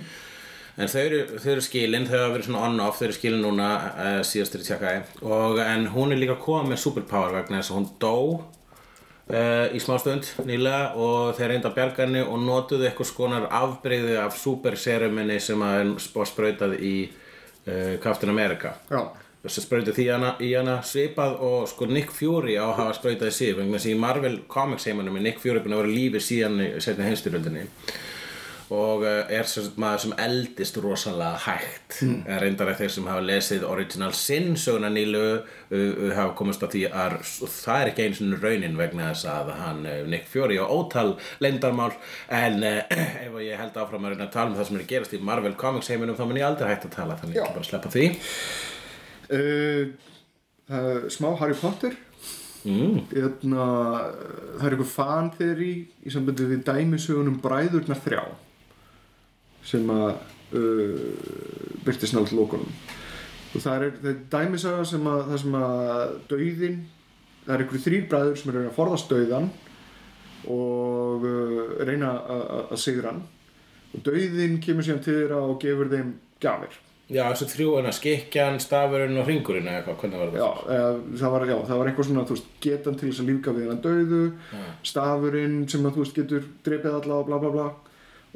En 0.76 0.88
þau 0.88 1.00
eru, 1.02 1.20
eru 1.52 1.64
skilin, 1.64 2.08
þau 2.08 2.18
hafa 2.18 2.32
verið 2.37 2.48
svona 2.48 2.64
on-off 2.68 2.98
þau 2.98 3.06
eru 3.08 3.18
skilin 3.18 3.44
núna 3.44 3.68
uh, 3.92 4.18
síðast 4.24 4.56
er 4.56 4.64
í 4.64 4.68
tjekkaði 4.68 5.28
og 5.28 5.61
en 5.64 5.87
hún 5.92 6.14
er 6.14 6.20
líka 6.22 6.38
komið 6.40 6.72
með 6.72 6.82
superpower 6.87 7.37
vegna 7.37 7.61
þess 7.61 7.72
að 7.72 7.80
hún 7.80 7.88
dó 8.00 8.16
uh, 9.30 9.66
í 9.72 9.80
smástund 9.82 10.30
nýlega 10.48 10.92
og 10.96 11.35
þeir 11.38 11.54
reynda 11.54 11.70
að 11.70 11.78
bjarga 11.78 12.06
henni 12.06 12.22
og 12.24 12.38
notuðu 12.42 12.88
eitthvað 12.88 13.11
skonar 13.11 13.48
afbreyði 13.62 14.16
af 14.22 14.38
superseruminni 14.40 15.40
sem 15.42 15.66
að 15.66 15.80
er 15.82 15.92
var 16.14 16.30
sprautað 16.30 16.78
í 16.80 16.94
uh, 17.08 17.98
Captain 18.02 18.32
America. 18.32 18.74
Já, 18.88 19.11
þess 19.42 19.61
að 19.61 19.66
sprautað 19.66 19.98
því 19.98 20.06
hana, 20.08 20.32
í 20.40 20.52
hana 20.56 20.78
svipað 20.87 21.37
og 21.44 21.66
sko 21.70 21.90
Nick 21.90 22.14
Fury 22.16 22.56
á 22.56 22.64
að 22.70 22.78
hafa 22.80 22.96
sprautað 23.00 23.32
í 23.32 23.37
sig 23.37 23.52
vegna 23.58 23.76
þess 23.76 23.90
að 23.90 23.94
í 23.94 24.00
Marvel 24.06 24.40
Comics 24.48 24.88
heimanum 24.88 25.20
er 25.20 25.28
Nick 25.28 25.42
Fury 25.42 25.61
búin 25.61 25.76
að 25.76 25.85
vera 25.85 25.96
lífið 25.98 26.26
síðan 26.30 26.64
í 26.64 26.72
setna 26.80 27.11
heimstyrjöldinni 27.11 27.68
og 28.70 29.03
uh, 29.03 29.25
er 29.33 29.46
sem 29.48 29.66
maður 29.81 30.03
sem 30.05 30.12
eldist 30.22 30.77
rosalega 30.83 31.38
hægt 31.46 32.03
mm. 32.05 32.18
en 32.27 32.40
reyndar 32.42 32.70
að 32.72 32.79
þeir 32.83 32.92
sem 32.94 33.09
hafa 33.11 33.25
lesið 33.25 33.66
Original 33.68 34.12
Sin 34.16 34.57
söguna 34.61 34.90
nýlu 34.92 35.22
uh, 35.22 35.42
uh, 35.72 36.12
hafa 36.16 36.35
komist 36.38 36.62
að 36.64 36.77
því 36.77 36.83
að 36.90 37.16
það 37.42 37.79
er 37.79 37.90
ekki 37.90 38.07
einu 38.07 38.18
sinni 38.18 38.38
raunin 38.42 38.79
vegna 38.79 39.11
þess 39.11 39.25
að 39.33 39.53
hann 39.59 39.83
uh, 39.87 39.98
Nick 40.12 40.31
Fury 40.31 40.57
og 40.62 40.72
ótal 40.77 41.11
leyndarmál 41.44 41.92
en 42.29 42.57
ef 43.27 43.33
ég 43.42 43.61
held 43.61 43.77
áfram 43.83 44.07
að 44.07 44.14
reyna 44.14 44.29
að 44.29 44.37
tala 44.37 44.53
um 44.53 44.57
það 44.61 44.70
sem 44.70 44.79
er 44.81 44.88
gerast 44.94 45.16
í 45.18 45.22
Marvel 45.33 45.57
Comics 45.59 45.90
heiminum 45.92 46.18
þá 46.18 46.25
mun 46.29 46.40
ég 46.40 46.48
aldrei 46.48 46.70
hægt 46.70 46.88
að 46.88 46.96
tala 46.96 47.18
þannig 47.20 47.37
Já. 47.40 47.44
ætla 47.44 47.59
bara 47.59 47.70
sleppa 47.72 47.88
því 47.92 48.05
smá 51.12 51.29
Harry 51.40 51.57
Potter 51.59 51.94
mm. 52.68 53.11
Eðna, 53.16 53.66
það 54.59 54.66
er 54.66 54.77
einhver 54.77 54.88
fan 54.88 55.31
þeirri 55.37 55.72
í 56.05 56.12
sambandi 56.14 56.46
við 56.51 56.64
dæmisögunum 56.68 57.40
Bræðurnar 57.42 58.01
þrjá 58.05 58.22
sem 59.64 59.90
að 59.94 60.11
uh, 60.59 61.77
byrtist 61.87 62.16
nátt 62.16 62.33
lókunum 62.35 62.68
og 63.53 63.61
það 63.61 63.83
er, 63.87 63.92
er 64.11 64.16
dæmisaga 64.33 64.85
sem 64.88 65.07
að 65.11 65.27
það 65.29 65.40
sem 65.42 65.57
að 65.59 66.14
dauðin 66.31 66.79
það 67.44 67.55
er 67.57 67.64
einhverju 67.64 67.85
þrýr 67.87 68.07
bræður 68.12 68.38
sem 68.40 68.53
eru 68.55 68.62
að 68.68 68.77
forðast 68.79 69.11
dauðan 69.12 69.51
og 70.53 71.27
uh, 71.29 71.85
reyna 71.87 72.12
að- 72.33 72.72
sigra 72.81 73.12
hann. 73.12 73.22
Og 73.92 74.01
dauðin 74.07 74.57
kemur 74.64 74.83
síðan 74.87 75.03
til 75.05 75.14
þeirra 75.20 75.42
og 75.44 75.59
gefur 75.62 75.90
þeim 75.92 76.14
gjafir. 76.42 76.79
Já, 77.12 77.27
þessu 77.29 77.46
þrjú 77.51 77.72
en 77.79 77.88
að 77.90 77.96
skikjan, 77.98 78.57
stafurinn 78.62 79.18
og 79.20 79.27
hringurinn 79.29 79.66
eða 79.68 79.83
eitthvað, 79.83 79.98
hvernig 80.01 80.20
var 80.22 80.31
Já, 80.33 80.46
það? 80.46 80.70
eða, 80.72 80.92
það, 81.20 81.33
var, 81.35 81.44
já, 81.51 81.57
það 81.68 81.81
var 81.83 81.90
eitthvað 81.90 82.07
svona, 82.09 82.22
þú 82.31 82.37
veist, 82.38 82.46
getan 82.64 82.96
til 82.96 83.09
þess 83.11 83.20
að 83.20 83.29
lífga 83.29 83.55
við 83.59 83.66
hann 83.68 83.83
döðu, 83.85 84.20
stafurinn 84.88 85.59
sem 85.68 85.85
að 85.90 85.98
þú 85.98 86.05
veist 86.07 86.16
getur 86.22 86.46
drepið 86.64 86.96
alla 87.03 87.18
og 87.20 87.27
bla 87.29 87.40
bla 87.42 87.51
bla 87.59 87.66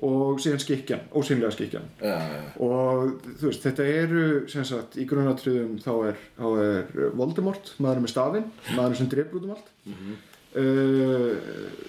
og 0.05 0.41
síðan 0.45 0.61
skikjan, 0.61 1.05
ósynlega 1.17 1.55
skikjan 1.55 1.87
Já, 2.03 2.17
já, 2.21 2.41
og 2.61 3.15
þú 3.41 3.49
veist, 3.49 3.63
þetta 3.65 3.85
eru 3.89 4.25
sem 4.53 4.65
sagt, 4.69 4.99
í 5.01 5.07
grunatriðum 5.09 5.79
þá 5.81 5.93
er, 6.11 6.19
þá 6.37 6.47
er 6.61 7.13
Voldemort, 7.17 7.71
maðurinn 7.81 8.05
með 8.05 8.13
stafinn 8.13 8.49
maðurinn 8.75 9.01
sem 9.01 9.09
drepur 9.13 9.41
út 9.41 9.47
um 9.47 9.55
allt. 9.57 9.71
Mm 9.87 9.95
-hmm. 10.01 10.25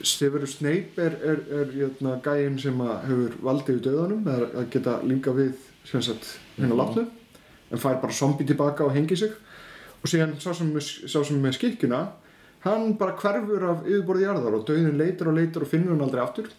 Severus 0.04 0.58
Snape 0.58 1.00
er, 1.00 1.13
er, 1.24 1.39
er 1.60 1.72
jötna, 1.72 2.17
gæinn 2.24 2.60
sem 2.60 2.82
að 2.84 2.96
hefur 3.08 3.36
valdið 3.41 3.78
í 3.78 3.84
döðanum 3.86 4.28
að 4.28 4.70
geta 4.74 5.00
lífga 5.04 5.32
við 5.32 5.54
sem 5.88 6.02
sagt, 6.02 6.39
hennar 6.58 6.78
látnu 6.78 7.06
en 7.72 7.80
fær 7.80 8.02
bara 8.02 8.13
zombi 8.13 8.46
tilbaka 8.46 8.84
og 8.84 8.93
hengi 8.96 9.15
sig. 9.15 9.32
Og 10.04 10.10
síðan 10.12 10.36
sá 10.39 10.54
sem, 10.54 10.72
sá 10.80 11.24
sem 11.24 11.39
með 11.41 11.58
skikkjuna 11.60 12.08
hann 12.63 12.98
bara 13.00 13.15
hverfur 13.15 13.63
af 13.72 13.86
yfirborði 13.88 14.28
jarðar 14.28 14.60
og 14.60 14.65
döðin 14.67 14.98
leitar 15.00 15.28
og 15.32 15.38
leitar 15.38 15.63
og 15.63 15.72
finnur 15.72 15.96
hann 15.96 16.04
aldrei 16.06 16.24
aftur 16.24 16.50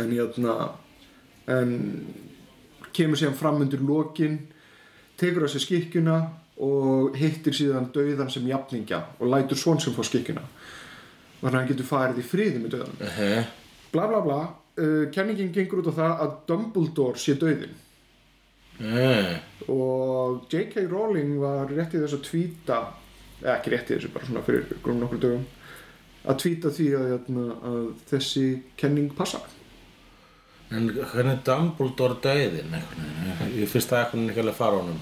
en 0.00 0.12
jötna, 0.16 0.56
en 1.52 1.72
kemur 2.92 3.20
síðan 3.20 3.38
fram 3.38 3.60
undir 3.64 3.82
lokin 3.84 4.38
tekur 5.20 5.46
á 5.46 5.48
sig 5.52 5.64
skikkjuna 5.66 6.18
og 6.62 7.16
hittir 7.18 7.56
síðan 7.56 7.90
döðan 7.94 8.30
sem 8.30 8.46
jafningja 8.48 9.02
og 9.18 9.32
lætur 9.32 9.58
svon 9.58 9.80
sem 9.80 9.94
fá 9.96 10.04
skikkjuna. 10.06 10.44
Þannig 11.40 11.54
að 11.54 11.58
hann 11.58 11.70
getur 11.72 11.88
farið 11.88 12.22
í 12.22 12.28
friði 12.28 12.62
með 12.62 12.76
döðan 12.76 13.02
uh 13.08 13.50
bla 13.92 14.08
bla 14.08 14.20
bla. 14.24 14.40
Uh, 14.78 15.10
kenningin 15.12 15.52
gengur 15.52 15.82
út 15.82 15.90
á 15.92 15.98
það 15.98 16.20
að 16.24 16.36
Dumbledore 16.48 17.20
sé 17.20 17.34
döðin 17.36 17.74
uh. 18.80 19.34
og 19.68 20.46
J.K. 20.48 20.86
Rowling 20.88 21.34
var 21.42 21.68
rétt 21.68 21.92
í 21.92 22.00
þess 22.00 22.16
að 22.16 22.22
tvíta 22.24 22.78
eða 23.42 23.58
ekki 23.58 23.74
rétt 23.74 23.90
í 23.90 23.98
þessu, 23.98 24.12
bara 24.14 24.30
svona 24.30 24.44
fyrir 24.46 24.80
grunn 24.80 25.02
nokkur 25.04 25.20
dögum 25.20 25.44
að 26.24 26.38
tvíta 26.40 26.72
því 26.72 26.86
að, 26.96 27.12
að, 27.18 27.52
að 27.68 27.84
þessi 28.14 28.46
kenning 28.80 29.12
passa 29.18 29.42
En 30.72 30.86
hvernig 30.88 31.32
er 31.36 31.40
Dumbledore 31.46 32.16
döðin? 32.24 32.76
Ég 33.58 33.68
finnst 33.68 33.90
það 33.92 34.04
eitthvað 34.06 34.30
ekki 34.30 34.40
alveg 34.44 34.54
fara 34.56 34.78
honum. 34.80 35.00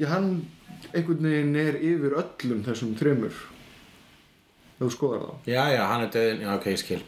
Já, 0.00 0.06
hann 0.10 0.30
einhvern 0.92 1.22
veginn 1.28 1.54
er 1.56 1.76
yfir 1.78 2.16
öllum 2.20 2.64
þessum 2.66 2.96
þremur 2.98 3.36
ef 4.76 4.82
þú 4.82 4.88
skoðar 4.92 5.22
þá 5.24 5.46
Já, 5.48 5.62
já, 5.72 5.82
hann 5.88 6.02
er 6.04 6.10
döðin, 6.12 6.42
já, 6.44 6.50
ok, 6.58 6.66
ég 6.74 6.80
skil. 6.82 6.98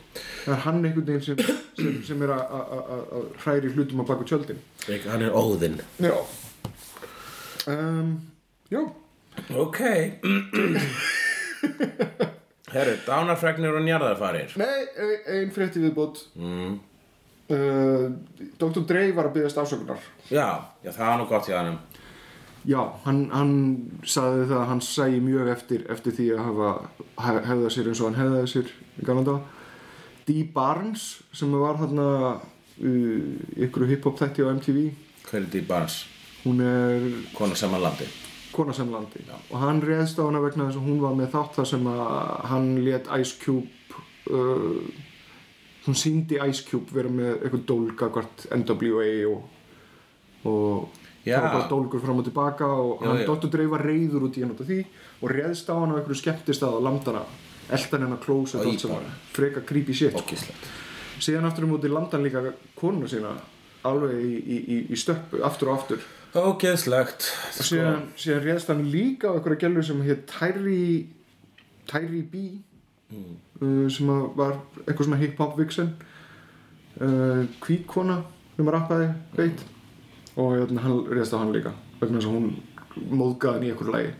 það 0.47 0.55
er 0.55 0.63
hann 0.65 0.79
einhvern 0.89 1.09
veginn 1.11 1.27
sem, 1.27 1.43
sem, 1.77 1.99
sem 2.09 2.23
er 2.25 2.33
að- 2.33 2.55
að 2.59 2.71
að- 2.79 3.11
að 3.19 3.27
hræri 3.45 3.73
hlutum 3.75 4.01
á 4.01 4.05
baku 4.09 4.25
tjöldin 4.31 4.63
Ekki, 4.89 5.09
Hann 5.13 5.23
er 5.27 5.37
óðinn. 5.37 5.81
Já 6.01 6.15
um, 7.75 8.15
Já 8.73 8.81
Ok. 9.55 9.79
Herru, 12.69 12.95
dánarfregnir 13.07 13.73
og 13.79 13.85
njarðarfarir. 13.87 14.51
Nei, 14.61 14.81
ein- 14.99 15.23
ein 15.37 15.51
frétti 15.55 15.81
viðbót 15.81 16.25
Mm. 16.37 16.79
Uh, 17.51 18.05
Dr. 18.61 18.83
Dre 18.89 19.05
var 19.17 19.29
að 19.31 19.37
byggast 19.39 19.59
ásökunar 19.63 20.01
Já, 20.31 20.47
já, 20.85 20.91
það 20.93 21.07
var 21.09 21.19
nú 21.23 21.27
gott 21.31 21.49
hjá 21.49 21.57
hannum. 21.61 21.79
Já, 22.69 22.81
hann, 23.07 23.21
hann 23.33 23.53
sagði 24.05 24.49
það 24.51 24.59
að 24.61 24.69
hann 24.73 24.83
sæi 24.85 25.21
mjög 25.25 25.49
eftir 25.55 25.85
eftir 25.95 26.13
því 26.19 26.27
að 26.35 26.43
hafa 26.49 26.71
hef- 27.25 27.45
hefða 27.49 27.71
sér 27.73 27.89
eins 27.93 28.01
og 28.03 28.11
hann 28.11 28.21
hefðaði 28.21 28.53
sér 28.53 28.73
í 28.99 29.07
galanda 29.09 29.37
Dee 30.29 30.45
Barnes 30.53 31.05
sem 31.33 31.53
var 31.57 31.79
uh, 31.81 32.41
í 32.85 32.95
ykkur 33.65 33.87
hip-hop 33.89 34.19
þætti 34.21 34.45
á 34.45 34.53
MTV 34.53 34.83
Hver 35.31 35.41
er 35.47 35.49
því 35.55 35.63
Barnes? 35.71 36.01
hún 36.45 36.61
er 36.63 37.07
Kona 37.35 37.57
saman 37.59 37.81
landi. 37.83 38.07
kona 38.53 38.73
sem 38.75 38.91
landi 38.91 39.21
og 39.51 39.59
hann 39.63 39.81
reðst 39.85 40.19
á 40.19 40.27
hana 40.27 40.41
vegna 40.43 40.67
þess 40.69 40.79
að 40.81 40.87
hún 40.91 41.01
var 41.03 41.15
með 41.19 41.33
þátt 41.35 41.57
þar 41.59 41.67
sem 41.73 41.89
að 41.91 42.05
hann 42.53 42.69
let 42.85 43.09
Ice 43.21 43.37
Cube 43.43 43.69
uh, 44.35 44.83
hún 45.89 45.99
síndi 45.99 46.39
Ice 46.49 46.65
Cube 46.69 46.93
vera 46.95 47.11
með 47.13 47.43
eitthvað 47.43 47.67
dólga 47.69 48.09
hvort 48.15 48.47
NWA 48.55 49.11
og, 49.31 49.45
og 50.45 51.05
það 51.25 51.45
var 51.45 51.55
bara 51.55 51.69
dólgur 51.71 52.03
fram 52.05 52.23
og 52.23 52.27
tilbaka 52.29 52.69
og 52.69 53.05
Já, 53.05 53.11
hann. 53.11 53.23
Dr. 53.29 53.53
Dre 53.53 53.69
var 53.73 53.85
reyður 53.85 54.29
út 54.29 54.39
í 54.39 54.45
hann 54.45 54.55
út 54.55 54.65
af 54.65 54.71
því 54.71 54.81
og 55.19 55.33
réðst 55.33 55.71
á 55.73 55.75
hann 55.77 55.93
á 55.93 55.97
einhverju 55.99 56.21
skemmtistað 56.23 56.77
á 56.77 56.81
landana 56.85 57.25
eldan 57.69 58.07
hennar 58.07 58.21
klósett 58.23 58.63
Og 58.63 58.71
allt 58.73 58.85
sem 58.85 58.93
var 58.93 59.09
freka 59.37 59.65
creepy 59.69 59.97
shit 59.97 60.17
sko. 60.17 60.55
Síðan 61.19 61.49
aftur 61.49 61.67
um 61.67 61.75
út 61.77 61.85
í 61.85 61.93
landan 61.93 62.25
líka 62.25 62.45
konuna 62.79 63.11
sína 63.11 63.35
alveg 63.89 64.15
í, 64.23 64.37
í, 64.39 64.57
í, 64.59 64.79
í 64.93 64.99
stöppu 64.99 65.43
aftur 65.47 65.73
og 65.73 65.81
aftur 65.81 66.07
Ógeðslegt 66.37 67.31
og 67.57 67.65
síðan, 67.65 68.09
síðan 68.21 68.43
réðst 68.45 68.69
hann 68.73 68.85
líka 68.93 69.33
á 69.33 69.37
einhverja 69.37 69.65
gælu 69.65 69.85
sem 69.87 70.03
hétt 70.05 70.27
Tyree 70.29 71.07
Tyree 71.89 72.25
B 72.29 72.43
uh, 73.13 73.89
sem 73.93 74.13
að 74.13 74.25
var 74.39 74.55
eitthvað 74.85 75.05
svona 75.09 75.21
hip-hop 75.23 75.59
vixen. 75.59 75.93
Uh, 76.99 77.45
kvítkona 77.63 78.23
sem 78.57 78.67
að 78.67 78.75
rappaði 78.75 79.11
veit. 79.39 79.67
Og 80.39 80.55
hérna, 80.55 80.85
hann 80.85 81.05
réðst 81.11 81.35
á 81.35 81.41
hann 81.43 81.55
líka 81.55 81.75
vegna 81.99 82.21
þess 82.21 82.31
að 82.31 82.37
hún 82.37 83.15
móðgaði 83.19 83.55
hann 83.57 83.67
í 83.67 83.71
einhverju 83.73 83.95
lagi. 83.95 84.17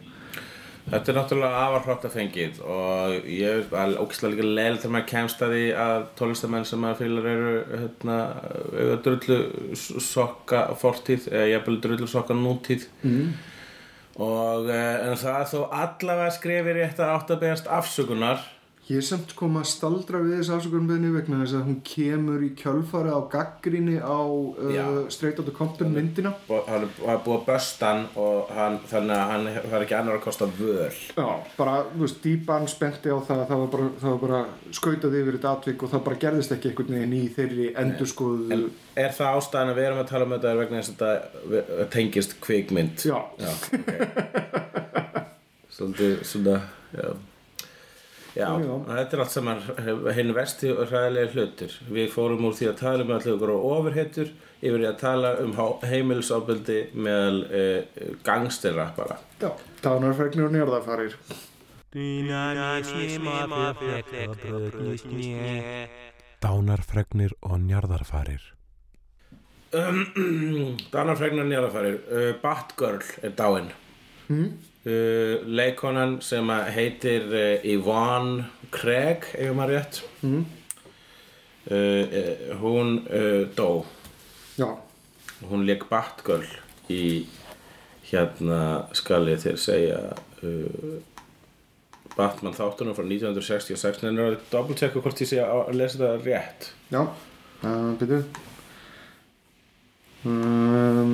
Þetta 0.89 1.13
er 1.13 1.17
náttúrulega 1.19 1.65
afar 1.67 1.83
hrótt 1.85 2.05
að 2.09 2.15
fengið 2.17 2.61
og 2.65 3.27
ég 3.29 3.73
er 3.77 3.97
ógislega 4.01 4.33
líka 4.33 4.47
leil 4.47 4.79
þegar 4.79 4.93
maður 4.95 5.09
kemst 5.11 5.43
að 5.45 5.53
því 5.53 5.65
að 5.85 6.05
tólestamenn 6.17 6.65
sem 6.69 6.81
maður 6.81 7.01
fylgur 7.03 7.29
eru 7.29 7.51
hérna, 7.83 8.17
drullu 9.05 9.39
sokka 10.07 10.63
fortíð 10.81 11.29
eða 11.29 11.51
jafnvel 11.53 11.77
drullu 11.85 12.09
sokka 12.09 12.37
nútíð. 12.39 12.89
Mm. 13.05 13.35
og 14.25 14.71
eh, 14.73 14.95
en 15.07 15.19
það 15.21 15.37
er 15.37 15.51
þó 15.53 15.59
allavega 15.83 16.31
skrifir 16.35 16.81
rétt 16.81 17.03
að 17.03 17.13
átt 17.19 17.35
að 17.35 17.43
beðast 17.45 17.69
afsökunar 17.71 18.41
Ég 18.89 19.03
er 19.03 19.05
samt 19.05 19.35
kom 19.37 19.59
að 19.61 19.67
staldra 19.69 20.23
við 20.25 20.39
þessu 20.39 20.53
afsökunarbeðni 20.55 21.11
vegna 21.13 21.43
þess 21.43 21.57
að 21.59 21.65
hún 21.67 21.75
kemur 21.85 22.45
í 22.47 22.47
kjölfari 22.57 23.11
á 23.13 23.21
gaggrinni 23.29 23.99
á 24.01 24.21
uh, 24.25 25.03
Straight 25.13 25.43
Outta 25.43 25.53
Compton 25.53 25.93
myndina. 25.93 26.33
og 26.49 26.71
hann 26.71 26.87
er 26.89 27.21
búið 27.27 27.35
að 27.35 27.45
bösta 27.51 27.91
hann 27.91 28.07
og 28.17 28.49
hann, 28.57 28.79
þannig 28.89 29.13
að 29.19 29.33
hann 29.35 29.51
er 29.53 29.85
ekki 29.85 29.99
annar 29.99 30.17
að 30.17 30.25
kosta 30.25 30.49
völ. 30.57 30.89
Já, 31.13 31.29
bara, 31.59 31.77
þú 31.93 32.01
veist, 32.07 32.23
dýpan 32.25 32.65
spenti 32.73 33.13
á 33.13 33.21
það 33.29 33.45
það 33.53 33.63
var 33.65 33.71
bara, 33.77 33.91
það 34.01 34.15
var 34.15 34.25
bara 34.25 34.41
skautað 34.81 35.21
yfir 35.21 35.37
þetta 35.37 35.53
atvik 35.59 35.85
og 35.85 35.93
það 35.93 36.05
bara 36.09 36.21
gerðist 36.25 36.57
ekki 36.57 36.73
einhvern 36.73 36.97
veginn 36.97 37.17
í 37.19 37.23
þeirri 37.37 37.71
endurskoðu 37.85 38.51
en 38.57 38.67
er 39.05 39.17
það 39.21 39.37
ástæðan 39.43 39.75
að 39.75 39.81
við 39.83 39.91
erum 39.91 40.05
að 40.07 40.11
tala 40.15 40.31
um 40.31 40.37
þetta 40.39 40.55
er 40.55 40.63
vegna 40.65 40.81
þess 40.81 40.97
að 40.97 41.25
þetta 41.53 41.91
tengist 41.99 42.39
kvikmynd? 42.41 43.05
Já, 43.05 43.19
Já, 43.37 43.53
ok. 43.53 44.79
Svolítið 45.79 46.23
svona 46.27 46.63
Já, 46.97 47.13
já, 48.39 48.49
þetta 48.89 49.17
er 49.17 49.23
allt 49.25 49.35
saman 49.35 49.63
hinn 50.17 50.35
vesti 50.37 50.71
og 50.73 50.85
hræðilega 50.91 51.35
hlutur 51.35 51.79
Við 51.91 52.13
fórum 52.15 52.47
úr 52.49 52.55
því 52.59 52.71
að 52.73 52.81
tala 52.83 53.07
um 53.07 53.15
allir 53.17 53.35
okkur 53.35 53.55
á 53.55 53.59
ofurhettur 53.59 54.33
yfir 54.59 54.85
í 54.85 54.89
að 54.89 55.01
tala 55.03 55.35
um 55.43 55.53
heimilisofbeldi 55.87 56.79
meðal 56.95 57.43
uh, 57.47 57.81
gangsterrappara 58.27 59.21
já, 59.43 59.51
dánarfregnir 59.85 60.49
og 60.49 60.57
njörðarfarir. 60.57 61.19
Dánarfregnir 66.45 67.33
og 67.43 67.57
njarðarfarir. 67.65 68.43
Danarfregnar 69.69 71.45
njárafærir 71.45 71.99
uh, 72.09 72.33
Batgirl 72.41 73.05
er 73.23 73.33
dáin 73.37 73.69
mm. 74.29 74.53
Uh, 74.89 75.45
Leikonan 75.47 76.19
sem 76.25 76.51
heitir 76.75 77.27
uh, 77.29 77.67
Yvonne 77.69 78.49
Craig 78.75 79.29
ef 79.37 79.55
maður 79.57 79.75
rétt? 79.77 80.01
Mm. 80.25 80.45
uh, 81.71 82.57
Hún 82.63 82.97
dó. 83.57 83.71
Já, 84.59 84.71
Hún 85.49 85.63
leik 85.69 85.85
Batgirl 85.91 86.49
í 86.91 87.29
hérna 88.09 88.89
skal 88.97 89.29
ég 89.31 89.39
þér 89.45 89.59
segja 89.63 90.01
Batman 92.17 92.57
þáttunum 92.57 92.97
frá 92.97 93.05
1966 93.05 94.03
en 94.09 94.19
það 94.19 94.33
er 94.33 94.39
double 94.51 94.75
checka 94.81 95.03
hvort 95.05 95.21
ég 95.23 95.31
sé 95.31 95.39
að 95.45 95.77
lesa 95.79 96.01
það 96.01 96.25
rétt. 96.27 96.71
Já, 96.91 97.05
byrju. 98.01 98.23
Um, 100.27 101.13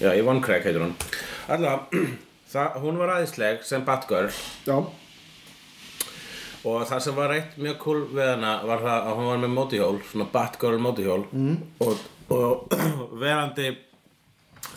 Já, 0.00 0.14
Yvonne 0.16 0.40
Craig 0.40 0.64
heitir 0.64 0.80
hún. 0.80 0.94
Alla, 1.52 1.76
það, 2.52 2.80
hún 2.84 3.00
var 3.00 3.14
aðeinsleg 3.16 3.60
sem 3.68 3.84
Batgirl 3.84 4.30
Já, 4.64 4.78
og 6.60 6.82
það 6.88 7.04
sem 7.04 7.16
var 7.16 7.30
reitt 7.32 7.60
mjög 7.60 7.76
cool 7.80 8.00
við 8.12 8.32
hana 8.34 8.56
var 8.68 8.82
það 8.84 9.06
að 9.10 9.18
hún 9.18 9.28
var 9.30 9.38
með 9.44 9.54
mótihjól 9.56 10.00
svona 10.10 10.26
Batgirl 10.32 10.80
mótihjól. 10.82 11.22
Mm. 11.32 11.60
og, 11.84 12.02
og 12.36 12.74
verandi 13.24 13.70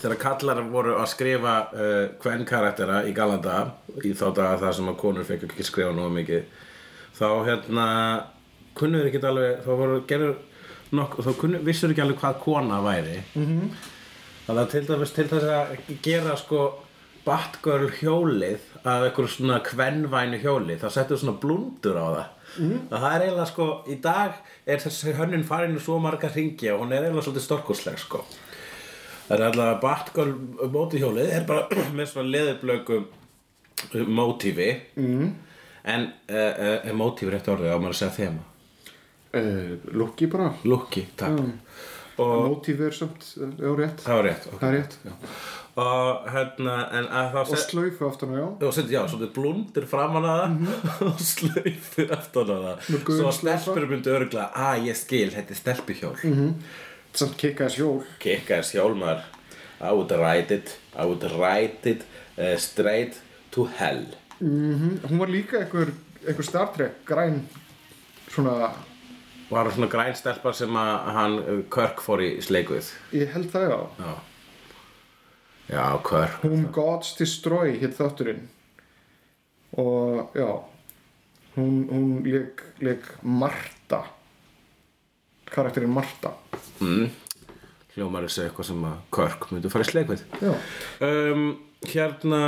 þegar 0.04 0.20
kallar 0.20 0.62
voru 0.72 0.98
að 1.00 1.10
skrifa 1.12 1.56
uh, 1.72 2.06
hvern 2.24 2.46
karaktera 2.48 3.02
í 3.08 3.16
galanda 3.16 3.58
í 4.04 4.14
þá 4.16 4.28
daga 4.36 4.60
það 4.66 4.78
sem 4.80 4.92
að 4.92 5.02
konur 5.04 5.28
fekk 5.28 5.48
ekki 5.48 5.68
skrifa 5.68 5.96
nú 5.96 6.10
mikið 6.12 6.44
þá 7.16 7.28
hérna 7.48 7.88
kunnur 8.76 9.08
ekki 9.08 9.24
alveg 9.28 9.64
þá 9.64 9.72
voru 9.72 10.00
gerður 10.10 10.40
nokk 10.94 11.20
þá 11.26 11.32
kunnur, 11.40 11.64
vissur 11.68 11.94
ekki 11.94 12.04
alveg 12.04 12.20
hvað 12.22 12.40
kona 12.44 12.80
væri. 12.84 13.20
-hmm. 13.34 13.76
Þannig 14.48 14.62
að 14.64 14.72
til 14.74 14.84
dæmis 14.90 15.14
til 15.16 15.28
þess 15.32 15.52
að 15.58 15.94
gera 16.04 16.36
sko 16.40 16.64
Batgirl 17.24 17.88
hjólið 18.02 18.64
af 18.84 19.06
einhverju 19.06 19.32
svona 19.32 19.62
kvenvænu 19.64 20.42
hjóli 20.44 20.76
þá 20.82 20.90
settu 20.92 21.16
svona 21.20 21.40
blundur 21.40 21.96
á 21.96 22.08
það. 22.08 22.32
Mm. 22.54 22.82
það 22.92 23.06
er 23.10 23.24
eiginlega 23.24 23.46
sko 23.50 23.68
í 23.90 23.96
dag 24.04 24.36
er 24.70 24.82
þessi 24.84 25.14
hönnun 25.18 25.46
farin 25.48 25.74
í 25.74 25.80
svo 25.82 25.96
marga 26.04 26.30
ringi 26.30 26.68
og 26.70 26.84
hún 26.84 26.92
er 26.94 27.08
eiginlega 27.08 27.26
svolítið 27.26 27.46
storkursleg 27.48 28.02
sko. 28.04 28.22
Það 29.30 29.38
er 29.38 29.46
alltaf 29.48 29.80
Batgirl 29.82 30.36
mótihjólið 30.76 31.32
er 31.40 31.48
bara 31.48 31.80
með 31.98 32.12
svona 32.12 32.34
leðurblöku 32.36 33.00
mótífi. 34.12 34.70
Mm. 35.00 35.34
en 35.84 36.06
uh, 36.32 36.84
uh, 36.84 36.92
mótífi 36.96 37.32
rétt 37.32 37.48
orðið 37.52 37.74
á 37.76 37.78
maður 37.80 37.96
að 37.96 38.02
segja 38.02 38.18
þema? 38.20 38.44
Uh, 39.34 39.74
lukki 39.96 40.28
bara. 40.32 40.52
Lukki, 40.68 41.08
takk. 41.20 41.40
Og 41.40 41.93
Mótíf 42.18 42.82
er 42.86 42.96
samt, 42.96 43.26
uh, 43.42 43.52
já, 43.58 43.70
rétt. 43.80 44.02
Það 44.06 44.20
var 44.20 44.28
rétt 44.30 44.48
ok. 44.52 44.58
Það 44.60 44.70
er 44.70 44.80
rétt 44.80 44.98
og 45.74 46.28
hérna 46.30 46.74
en 46.94 47.08
að 47.10 47.32
þá 47.34 47.38
Og 47.42 47.62
slaufu 47.64 48.06
aftan 48.06 48.34
á, 48.34 48.36
já. 48.38 48.48
Og 48.68 48.74
sendi, 48.76 48.94
já, 48.94 49.00
svona 49.10 49.30
blundir 49.34 49.88
framan 49.90 50.28
að 50.30 50.42
það. 50.44 50.58
Og 51.10 51.24
slöifir 51.26 52.14
eftir 52.14 52.44
að 52.44 52.68
það. 52.68 52.90
Með 52.94 53.06
gul 53.08 53.18
svo 53.18 53.30
að 53.32 53.38
stelpur 53.40 53.88
myndu 53.90 54.14
örgla 54.14 54.50
að 54.54 54.90
ég 54.92 55.00
skil, 55.00 55.30
þetta 55.34 55.56
er 55.56 55.60
stelpuhjól. 55.64 56.14
Samt 57.18 57.40
kikkaðis 57.42 57.80
hjól. 57.82 58.04
Kikkaðis 58.22 58.76
hjólmar 58.78 59.26
I 59.84 59.92
would 59.92 60.12
ride 60.12 60.52
it, 60.52 60.78
I 60.96 61.06
would 61.06 61.24
ride 61.24 61.80
it 61.84 62.06
uh, 62.38 62.56
straight 62.58 63.18
to 63.52 63.66
hell. 63.66 64.06
Hún 64.40 65.20
var 65.20 65.28
líka 65.28 65.60
einhver, 65.60 65.92
einhver 66.28 66.46
Star 66.46 66.70
Trek 66.76 67.02
græn 67.06 67.42
svona, 68.30 68.72
var 69.54 69.72
svona 69.72 69.90
græn 69.92 70.18
stelpa 70.18 70.54
sem 70.58 70.78
að 70.80 71.10
hann 71.18 71.40
uh, 71.42 71.62
Kirk 71.74 72.04
fór 72.04 72.24
í 72.26 72.30
sleikuð 72.44 72.92
ég 73.16 73.34
held 73.36 73.52
það 73.54 73.68
já. 73.70 73.80
Já. 74.04 74.14
Já, 75.74 75.86
Kirk. 76.04 76.44
Whom 76.44 76.68
Gods 76.76 77.14
Destroy 77.16 77.78
hétt 77.80 77.96
þátturinn. 77.96 78.42
Og 79.80 80.36
já. 80.36 80.50
Hún, 81.56 81.86
hún 81.88 82.10
leik, 82.28 82.62
leik 82.82 83.08
Marta 83.22 84.02
karakterinn 85.54 85.94
Marta 85.94 86.32
mm. 86.82 87.10
hljómar 87.94 88.26
þessi 88.26 88.48
eitthvað 88.48 88.70
sem 88.72 88.86
að 88.90 88.96
Kirk 89.14 89.48
myndi 89.52 89.70
fara 89.70 89.86
í 89.86 89.90
sleikuð 89.92 90.24
já, 90.42 90.54
um, 91.06 91.44
hérna 91.86 92.40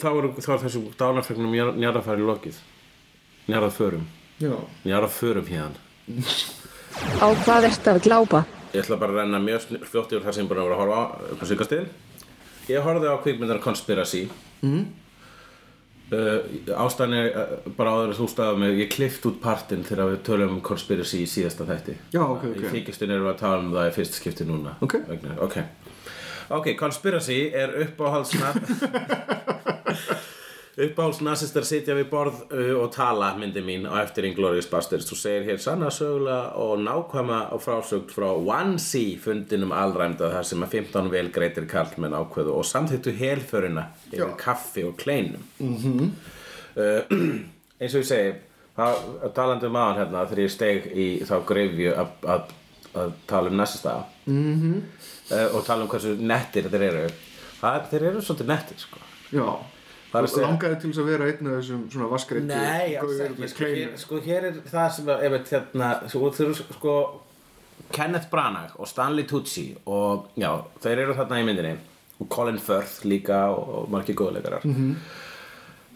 þá 0.00 0.08
er, 0.14 0.30
þá 0.40 0.50
er 0.54 0.62
þessum 0.64 0.86
dánarfregnum 0.96 1.52
njarðafæri 1.76 2.24
lokið. 2.24 2.60
Njarðaförum 3.46 4.06
já, 4.42 4.52
njarðaförum 4.84 5.46
hérna 5.48 5.78
Á 7.20 7.26
hvað 7.44 7.66
ertu 7.68 7.88
að 7.92 8.04
glápa? 8.06 8.40
ég 8.76 8.82
ætla 8.84 8.98
bara 9.00 9.12
að 9.14 9.18
renna 9.22 9.38
mjög 9.40 9.60
fljótt 9.88 10.12
yfir 10.12 10.24
það 10.26 10.34
sem 10.36 10.44
ég 10.44 10.48
búin 10.50 10.60
að 10.60 10.66
vera 10.68 10.76
að 10.76 10.82
horfa 10.82 10.98
á 11.00 11.02
upp 11.32 11.40
á 11.42 11.46
síkastið 11.50 11.84
ég 12.72 12.78
horfði 12.86 13.08
á 13.12 13.16
kvikmyndar 13.24 13.60
Conspiracy 13.64 14.22
mm. 14.60 14.84
uh, 16.12 16.40
ástæðan 16.84 17.16
er 17.16 17.26
uh, 17.30 17.34
bara 17.78 17.94
áður 17.94 18.10
að 18.12 18.18
þú 18.20 18.26
staðum 18.32 18.60
mig 18.64 18.72
ég 18.82 18.92
klift 18.92 19.22
út 19.30 19.38
partinn 19.42 19.86
þegar 19.86 20.06
við 20.12 20.20
tölum 20.28 20.52
um 20.58 20.62
Conspiracy 20.66 21.18
í 21.24 21.30
síðasta 21.30 21.62
þætti 21.68 21.94
Já, 22.12 22.22
ok, 22.26 22.42
ok. 22.52 22.56
í 22.60 22.62
þykistin 22.76 23.12
erum 23.14 23.26
við 23.28 23.34
að 23.34 23.42
tala 23.44 23.60
um 23.64 23.74
það 23.76 23.90
í 23.90 23.92
fyrst 24.00 24.14
skipti 24.20 24.44
núna 24.48 24.70
Ok. 24.84 24.94
Vegna, 25.08 25.30
ok 25.46 25.56
ok, 26.58 26.66
Conspiracy 26.78 27.38
er 27.54 27.68
uppáhaldsna 30.76 30.92
uppáhaldsnasistar 30.92 31.64
sitja 31.64 31.94
við 31.96 32.10
borð 32.10 32.40
uh, 32.52 32.74
og 32.82 32.90
tala 32.92 33.30
myndi 33.38 33.62
mín 33.64 33.86
á 33.88 33.96
eftir 34.02 34.26
Inglourious 34.28 34.66
Basterds. 34.68 35.06
Þú 35.08 35.16
segir 35.16 35.44
hér 35.48 35.60
sanna 35.62 35.88
sögulega 35.88 36.50
og 36.60 36.82
nákvæma 36.84 37.38
og 37.56 37.62
frásögt 37.64 38.10
frá 38.12 38.26
One-Sea 38.28 39.16
fundinum 39.16 39.72
alræmda 39.72 40.28
þar 40.34 40.44
sem 40.44 40.64
að 40.66 40.74
15 40.76 41.08
velgreitir 41.14 41.64
kallmenn 41.70 42.12
ákveðu 42.12 42.52
og 42.58 42.68
samþýttu 42.68 43.14
helförina 43.16 43.86
yfir 44.10 44.34
kaffi 44.36 44.84
og 44.84 44.98
kleinum. 45.00 45.46
Mm 45.58 46.12
eins 47.80 47.94
og 47.94 48.02
ég 48.02 48.04
segi 48.04 48.34
það, 48.76 48.98
talandi 49.32 49.70
um 49.70 49.78
aðan 49.80 50.02
hérna 50.02 50.24
þegar 50.28 50.42
ég 50.42 50.52
steg 50.52 50.90
í 50.92 51.06
þá 51.24 51.36
greifju 51.48 51.94
að, 51.96 52.50
tala 53.26 53.48
um 53.48 53.56
næsta 53.56 53.94
mm 54.26 54.60
-hmm. 54.60 54.82
og 55.54 55.64
tala 55.64 55.82
um 55.82 55.88
hversu 55.88 56.16
nettir 56.20 56.68
þeir 56.68 56.82
eru. 56.82 57.08
Það, 57.60 57.88
þeir 57.90 58.02
eru 58.02 58.20
svolítið 58.20 58.46
nettir 58.46 58.78
sko. 58.78 58.98
Já, 59.32 59.56
Er 60.14 60.28
langaði 60.40 60.78
til 60.80 60.90
þess 60.90 61.02
að 61.02 61.08
vera 61.10 61.28
einn 61.28 61.48
af 61.50 61.56
þessum 61.58 61.82
svona 61.92 62.08
vaskreitu 62.10 62.46
Nei, 62.48 62.94
alls 63.00 63.18
ekki 63.24 63.48
sko, 63.50 63.70
hér, 63.72 63.96
sko, 64.00 64.20
hér 64.24 64.48
er 64.48 64.60
það 64.70 64.88
sem 64.96 65.10
að, 65.10 65.24
ef 65.26 65.34
veit, 65.34 65.50
hérna, 65.56 65.90
sko, 66.12 66.30
sko 66.78 66.94
Kenneth 67.92 68.30
Branagh 68.30 68.78
og 68.80 68.88
Stanley 68.88 69.26
Tucci 69.28 69.66
og 69.84 70.30
já, 70.38 70.50
þeir 70.82 71.04
eru 71.04 71.16
þarna 71.18 71.40
í 71.42 71.46
myndinni. 71.46 71.74
Og 72.16 72.30
Colin 72.32 72.58
Firth 72.62 73.04
líka 73.04 73.42
og, 73.52 73.72
og 73.80 73.90
margir 73.92 74.16
góðleikarar 74.16 74.64
-hmm. 74.64 74.94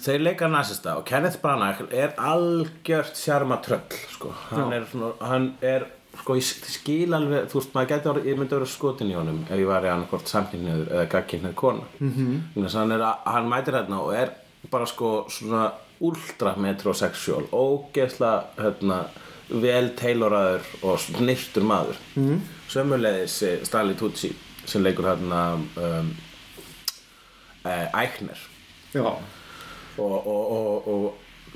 þeir 0.05 0.21
leika 0.21 0.49
nasista 0.49 0.99
og 0.99 1.07
Kenneth 1.09 1.41
Branagh 1.41 1.81
er 1.91 2.13
algjört 2.19 3.17
sjarma 3.17 3.63
tröll 3.65 3.97
sko. 4.11 4.35
hann 4.51 4.73
er 4.73 4.85
svona, 4.91 5.13
hann 5.21 5.55
er 5.63 5.87
sko, 6.21 6.37
ég 6.37 6.43
skil 6.45 7.15
alveg, 7.17 7.49
þú 7.51 7.61
veist, 7.61 7.75
maður 7.75 8.09
orðið, 8.13 8.27
ég 8.31 8.39
myndi 8.39 8.55
að 8.55 8.61
vera 8.61 8.71
skotin 8.71 9.11
í 9.13 9.17
honum 9.17 9.41
ef 9.49 9.59
ég 9.59 9.69
var 9.71 9.87
í 9.87 9.91
hann 9.93 10.07
hvort 10.11 10.29
samkynniður 10.31 10.91
eða 10.95 11.07
gagkynniður 11.15 11.55
kona 11.55 11.87
mm 11.99 12.13
-hmm. 12.17 12.69
hann, 12.75 12.93
er, 12.93 13.01
að- 13.01 13.25
hann 13.33 13.49
mætir 13.49 13.79
hérna 13.79 14.01
og 14.01 14.15
er 14.15 14.31
bara 14.71 14.87
sko 14.87 15.27
svona 15.29 15.71
ultra 16.01 16.55
metrosexual 16.57 17.45
ógeðslega 17.53 18.45
hérna, 18.59 19.01
vel 19.51 19.91
tailoraður 19.99 20.63
og 20.83 20.99
snirtur 21.01 21.63
maður. 21.63 21.97
Mm 22.17 22.29
-hmm. 22.29 22.41
sömulegðis 22.69 23.43
eh, 23.43 23.65
Stanley 23.65 23.95
Tucci 23.95 24.33
sem 24.65 24.83
leikur 24.83 25.05
hérna 25.05 25.55
um, 25.55 26.17
eh, 27.65 27.89
Eichner. 28.01 28.39
Já, 28.95 29.01
og, 29.99 30.27
og, 30.27 30.53
og, 30.53 30.89
og 30.89 31.15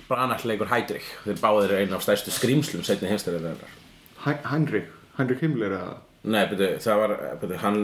Branagh 0.08 0.44
leikur 0.46 0.68
Heidrich 0.68 1.06
þeir 1.24 1.40
báðir 1.40 1.72
einu 1.78 1.94
af 1.96 2.02
stærstu 2.02 2.30
skrýmslum 2.30 2.82
setni 2.82 3.08
Hein- 3.08 3.83
Heinrich 4.24 4.88
Heinrich 5.18 5.40
Himmler 5.44 5.72
eða? 5.78 5.94
Nei, 6.24 6.44
beti, 6.50 6.68
það 6.80 7.00
var 7.02 7.14
beti, 7.42 7.56
hann 7.62 7.80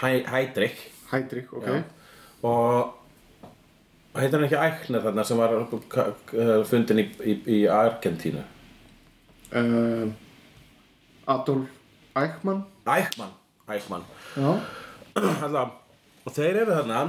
Hei- 0.00 0.24
Heidrich 0.32 0.78
Heydrich, 1.10 1.50
ok. 1.52 1.66
Já. 1.68 1.82
og 2.48 2.94
heitir 4.16 4.38
hann 4.38 4.46
ekki 4.48 4.60
Eichner 4.62 5.02
þarna 5.04 5.24
sem 5.28 5.38
var 5.38 5.52
fundin 6.70 7.02
í, 7.02 7.06
í, 7.20 7.34
í 7.46 7.58
Argentínu? 7.70 8.42
Uh, 9.54 10.08
Adolf 11.28 11.68
Eichmann. 12.16 12.64
Eichmann 12.86 13.32
Eichmann. 13.68 14.04
Og 16.24 16.32
þeir 16.32 16.56
eru 16.62 16.72
þarna 16.78 17.00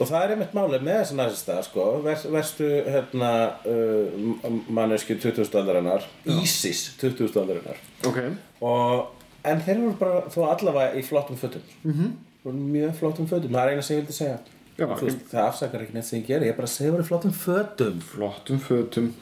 og 0.00 0.08
það 0.08 0.22
er 0.22 0.34
einmitt 0.34 0.54
málið 0.56 0.84
með 0.86 0.98
þessa 1.02 1.16
næsista 1.18 1.56
sko, 1.66 1.86
vers, 2.04 2.22
verstu 2.32 2.68
hérna, 2.88 3.32
uh, 3.68 4.46
manneski 4.72 5.16
20. 5.20 5.50
aldarinnar 5.60 6.06
ISIS 6.40 6.86
20. 7.00 7.28
aldarinnar. 7.42 7.82
Ok. 8.08 8.20
Og, 8.64 9.10
en 9.44 9.60
þeir 9.66 9.76
eru 9.76 9.92
bara 10.00 10.22
þó 10.32 10.40
allavega 10.48 10.96
í 10.96 11.04
flottum 11.04 11.40
fötum. 11.40 11.66
Mm 11.84 11.98
-hmm. 11.98 12.62
mjög 12.76 12.94
flottum 13.02 13.28
fötum, 13.28 13.52
það 13.52 13.62
er 13.62 13.74
eina 13.74 13.82
sem 13.82 13.96
ég 13.96 14.02
vildi 14.02 14.16
segja. 14.16 14.38
Já, 14.78 14.86
Þú 14.86 15.04
veist, 15.04 15.26
það 15.28 15.46
afsakar 15.46 15.82
ekki 15.84 15.94
neitt 15.94 16.06
sem 16.06 16.20
ég 16.20 16.26
geri. 16.26 16.46
Ég 16.46 16.54
er 16.54 16.56
bara 16.56 16.66
að 16.66 16.76
segja 16.76 16.90
að 16.90 16.96
vera 16.96 17.04
í 17.04 17.10
flottum 17.10 17.32
fötum. 17.32 18.00
Flottum 18.00 18.60
fötum. 18.64 19.12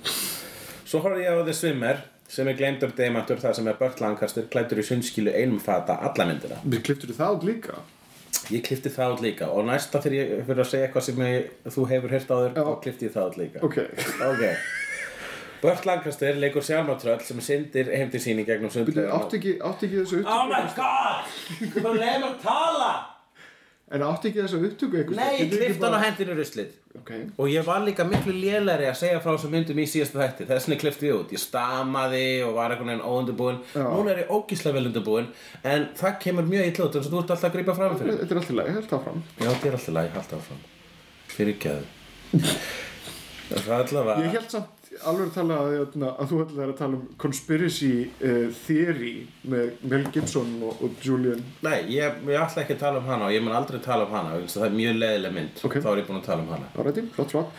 Svo 0.87 1.01
horfði 1.03 1.25
ég 1.25 1.35
á 1.35 1.43
The 1.43 1.55
Swimmer 1.55 2.05
sem 2.29 2.49
er 2.49 2.55
gleymdur 2.55 2.93
demantur 2.97 3.41
það 3.43 3.55
sem 3.57 3.67
er 3.67 3.79
Burt 3.81 4.01
Lancaster 4.01 4.47
klættur 4.53 4.79
í 4.79 4.85
sundskilu 4.87 5.33
einum 5.35 5.59
fata 5.61 5.99
alla 5.99 6.27
myndina. 6.29 6.61
Við 6.65 6.85
kliftur 6.87 7.15
það 7.17 7.35
út 7.35 7.45
líka 7.49 7.81
ég 8.55 8.65
klifti 8.67 8.93
það 8.95 9.15
út 9.17 9.23
líka. 9.25 9.49
Og 9.53 9.67
næsta 9.69 10.01
þegar 10.05 10.19
ég 10.19 10.45
fyrir 10.49 10.65
að 10.65 10.71
segja 10.73 10.89
eitthvað 10.89 11.07
sem 11.09 11.23
ég, 11.27 11.49
þú 11.77 11.87
hefur 11.93 12.15
heyrt 12.17 12.31
á 12.33 12.37
þér 12.43 12.59
þá 12.59 12.75
klifti 12.85 13.09
ég 13.09 13.17
það 13.17 13.31
út 13.31 13.41
líka. 13.43 13.65
Ok, 13.69 13.79
ok. 14.29 14.45
Burt 15.59 15.87
Lancaster 15.89 16.39
leikur 16.39 16.63
sjálfmatröll 16.63 17.23
sem 17.27 17.41
syndir 17.43 17.91
heim 17.91 18.11
til 18.13 18.23
sín 18.23 18.39
í 18.39 18.47
gegnum 18.47 18.71
sundlega 18.71 19.11
átti 19.19 19.41
ekki, 19.41 19.55
þessu 19.65 20.21
upptöku 20.21 20.35
Oh 20.37 20.45
my 20.47 20.63
god! 20.77 21.33
Þú 21.75 21.95
leið 21.97 22.13
mér 22.23 22.29
að 22.29 22.37
tala! 22.45 22.91
En 23.89 24.03
átti 24.05 24.29
ekki 24.29 24.43
þessu 24.43 24.59
upptöku 24.67 24.99
eitthvað 25.01 25.17
Nei, 25.17 25.37
ég 25.41 25.53
klifti 25.53 25.81
hann 25.87 25.95
á 25.97 26.01
hendinu 26.03 26.35
ruslið. 26.37 26.73
Ok, 26.99 27.11
Og 27.41 27.47
ég 27.49 27.65
var 27.65 27.81
líka 27.87 28.05
miklu 28.05 28.35
lélæri 28.37 28.85
að 28.91 28.99
segja 29.01 29.21
frá 29.25 29.31
þessum 29.33 29.55
myndum 29.55 29.81
í 29.81 29.87
síðasta 29.89 30.21
þætti. 30.21 30.47
Þess 30.51 30.69
vegna 30.69 30.79
klifti 30.83 31.09
ég 31.09 31.17
út. 31.17 31.33
Ég 31.33 31.41
stamaði 31.41 32.25
og 32.45 32.53
var 32.59 32.75
einhvern 32.75 32.91
veginn 32.93 33.07
óundubúin 33.09 33.61
Já. 33.73 33.85
Núna 33.87 34.13
er 34.13 34.21
ég 34.25 34.33
ógíslega 34.35 34.77
vel 34.77 34.91
undubúin 34.91 35.31
En 35.65 35.89
það 35.97 36.19
kemur 36.27 36.49
mjög 36.51 36.69
illa 36.73 36.89
út 36.89 36.99
að 37.01 37.09
þú 37.09 37.23
ert 37.23 37.33
alltaf 37.37 37.49
að 37.49 37.57
grípa 37.57 37.77
fram 37.79 37.97
fyrir. 38.03 38.19
Þetta 38.21 38.37
er 38.37 38.43
alltaf 38.43 38.59
læg, 38.59 38.73
held 38.77 38.93
áfram. 38.99 39.23
Já, 39.39 39.49
þetta 39.49 39.71
er 39.73 39.79
alltaf 39.79 39.95
læg, 39.97 40.11
halda 40.19 40.41
áfram. 40.43 40.61
Fyrir 41.39 41.59
gæðu 41.65 41.87
Það 43.49 43.73
er 43.73 43.79
allavega 43.79 44.27
Ég 44.27 44.35
held 44.37 44.51
samt 44.53 44.78
alveg 45.07 45.31
tala 45.35 45.55
að, 45.63 45.75
að, 45.83 46.03
að 46.09 46.27
þú 46.31 46.37
ætlaði 46.45 46.65
að 46.65 46.79
tala 46.81 46.95
um 46.99 47.05
conspiracy 47.23 47.91
uh, 48.09 48.49
theory 48.65 49.15
með 49.49 49.67
Mel 49.91 50.05
Gibson 50.15 50.51
og, 50.67 50.73
og 50.85 50.91
Julian. 51.05 51.43
Nei, 51.67 51.79
ég, 51.95 52.03
ég 52.29 52.39
ætla 52.41 52.63
ekki 52.65 52.75
að 52.77 52.83
tala 52.85 52.97
um 53.03 53.09
hana 53.09 53.29
og 53.29 53.33
ég 53.35 53.43
mun 53.45 53.57
aldrei 53.59 53.81
tala 53.85 54.03
um 54.09 54.15
hana 54.17 54.29
Það 54.49 54.67
er 54.69 54.73
mjög 54.77 54.95
leðileg 55.03 55.33
mynd. 55.39 55.55
Ok. 55.69 55.75
Þá 55.85 55.91
er 55.93 55.99
ég 56.03 56.09
búin 56.09 56.21
að 56.21 56.29
tala 56.31 56.41
um 56.45 56.53
hana. 56.55 56.67
Árætti, 56.79 57.03
flott 57.17 57.31
svart 57.35 57.51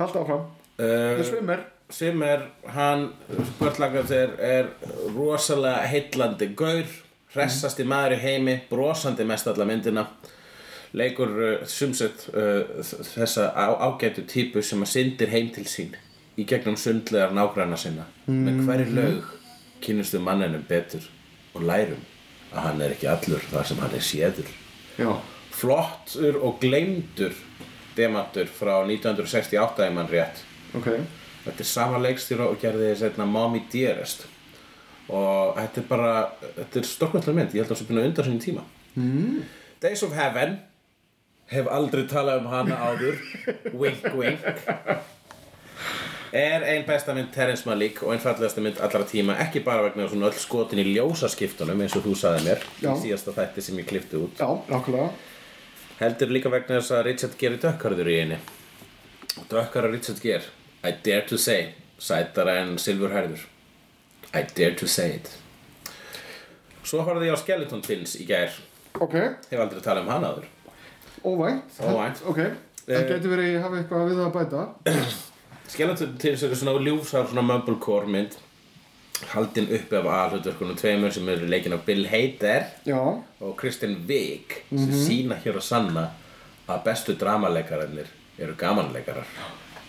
Hald 0.00 0.16
áfram. 0.16 0.44
Uh, 0.80 1.16
The 1.20 1.24
Swimmer. 1.28 1.60
Sem 1.90 2.22
er 2.22 2.40
hann 2.70 3.10
er, 3.34 4.30
er 4.38 4.68
rosalega 5.16 5.82
heillandi 5.90 6.46
gaur 6.56 6.86
hressasti 7.34 7.84
maður 7.86 8.16
í 8.16 8.20
heimi 8.24 8.54
brosandi 8.70 9.26
mest 9.26 9.48
alla 9.50 9.66
myndina 9.68 10.06
leikur 10.96 11.34
uh, 11.38 11.66
sumsett 11.66 12.28
uh, 12.34 12.80
þessa 13.14 13.50
á, 13.54 13.66
ágætu 13.90 14.24
típu 14.28 14.62
sem 14.62 14.82
að 14.82 14.92
syndir 14.94 15.32
heim 15.34 15.50
til 15.54 15.66
sín 15.70 15.94
í 16.38 16.46
gegnum 16.48 16.78
sundlegar 16.78 17.34
nágranna 17.36 17.76
sinna. 17.78 18.06
Með 18.30 18.64
hverju 18.66 18.96
laug 18.96 19.34
kynnustu 19.84 20.20
manninum 20.22 20.64
betur 20.68 21.04
og 21.54 21.64
lærum 21.66 22.02
að 22.50 22.64
hann 22.66 22.82
er 22.84 22.94
ekki 22.94 23.08
allur 23.10 23.44
þar 23.50 23.68
sem 23.68 23.80
hann 23.82 23.94
er 23.96 24.04
séður. 24.04 24.50
Já, 24.98 25.10
flottur 25.54 26.38
og 26.40 26.58
gleymdur 26.62 27.36
demantur 27.96 28.50
frá 28.50 28.80
1968 28.86 29.86
ef 29.86 29.94
mann 29.94 30.10
rétt. 30.10 30.42
Ok. 30.76 30.90
Þetta 31.44 31.64
er 31.64 31.68
sama 31.68 32.00
leikstjóra 32.02 32.50
og 32.50 32.60
gerði 32.60 32.92
setna 33.00 33.26
Mommy 33.26 33.62
Dearest. 33.72 34.26
Og 35.10 35.56
þetta 35.56 35.80
er 35.80 35.86
bara 35.88 36.10
þetta 36.44 36.80
er 36.80 36.90
stórkvæmtlega 36.90 37.38
mynd, 37.38 37.54
ég 37.54 37.64
held 37.64 37.70
að 37.70 37.74
það 37.74 37.80
sé 37.80 37.88
búin 37.88 38.02
að 38.02 38.10
undan 38.10 38.28
sinni 38.28 38.44
tíma. 38.44 38.66
Mm. 38.94 39.40
Days 39.82 40.04
of 40.06 40.14
Heaven 40.14 40.58
hef 41.50 41.66
aldrei 41.70 42.04
talað 42.10 42.44
um 42.44 42.50
hana 42.52 42.76
áður. 42.90 43.18
Wink 43.74 44.06
wink. 44.14 44.44
Er 46.30 46.62
ein 46.62 46.84
besta 46.86 47.10
mynd 47.16 47.32
Terrence 47.34 47.66
Malick 47.66 48.04
og 48.04 48.12
ein 48.14 48.20
fallegasta 48.22 48.62
mynd 48.62 48.78
allra 48.78 49.02
tíma 49.08 49.34
ekki 49.42 49.64
bara 49.66 49.82
vegna 49.88 50.06
svona 50.06 50.28
öll 50.28 50.38
skotin 50.38 50.78
í 50.78 50.84
ljósaskiptunum 50.92 51.80
eins 51.82 51.96
og 51.98 52.04
þú 52.06 52.12
saði 52.20 52.44
mér 52.46 52.62
Já. 52.78 52.92
í 52.92 53.00
síðasta 53.02 53.34
þætti 53.34 53.64
sem 53.66 53.80
ég 53.82 53.88
klifti 53.90 54.20
út. 54.20 54.38
Já, 54.38 54.46
nákvæmlega. 54.70 55.08
Heldur 55.98 56.30
líka 56.30 56.52
vegna 56.54 56.78
þess 56.78 56.94
að 56.94 57.02
Richard 57.08 57.34
Gere 57.40 57.58
er 57.58 57.64
dökkarður 57.64 58.12
í 58.12 58.16
henni. 58.20 58.38
Dökkarður 59.50 59.96
Richard 59.96 60.22
Gere. 60.22 60.46
I 60.86 60.94
dare 61.04 61.26
to 61.28 61.36
say 61.36 61.72
sætara 62.00 62.60
en 62.62 62.78
silfurhærður 62.80 63.42
I 64.32 64.46
dare 64.54 64.78
to 64.78 64.86
say 64.86 65.18
it. 65.18 65.26
Svo 66.86 67.02
horfði 67.04 67.26
ég 67.26 67.34
á 67.34 67.42
Skeleton 67.42 67.82
Twins 67.84 68.14
í 68.22 68.24
gær. 68.30 68.54
Ok, 69.02 69.18
hef 69.50 69.58
aldrei 69.58 69.82
talað 69.82 70.06
um 70.06 70.14
hana 70.14 70.30
áður 70.30 70.46
óvænt. 71.24 71.80
Óvænt. 71.84 72.22
Ok, 72.30 72.40
það 72.86 73.08
getur 73.10 73.34
verið 73.34 73.48
að 73.48 73.52
ég 73.54 73.66
hafi 73.66 73.80
eitthvað 73.80 74.06
við 74.10 74.20
það 74.20 74.28
að 74.28 74.38
bæta? 74.38 75.08
Skeleton 75.70 76.14
Twins 76.18 76.42
eru 76.46 76.56
svona 76.58 76.80
ljúfsár 76.82 77.28
svona 77.30 77.46
mumblecore 77.46 78.10
mynd 78.10 78.38
haldin 79.34 79.68
uppi 79.76 79.96
af 79.98 80.08
aðhlutverkunum 80.08 80.78
tveimur 80.80 81.12
sem 81.14 81.28
eru 81.28 81.48
leikin 81.50 81.74
af 81.76 81.84
Bill 81.86 82.06
Hader 82.08 82.64
Já, 82.88 82.98
og 83.40 83.56
Kristen 83.60 83.98
Wiig 84.08 84.62
sem 84.70 84.92
sína 84.96 85.36
hér 85.44 85.60
að 85.60 85.66
sanna 85.66 86.06
að 86.70 86.84
bestu 86.86 87.16
dramaleikararnir 87.18 88.08
eru 88.40 88.54
gamanleikarar. 88.56 89.28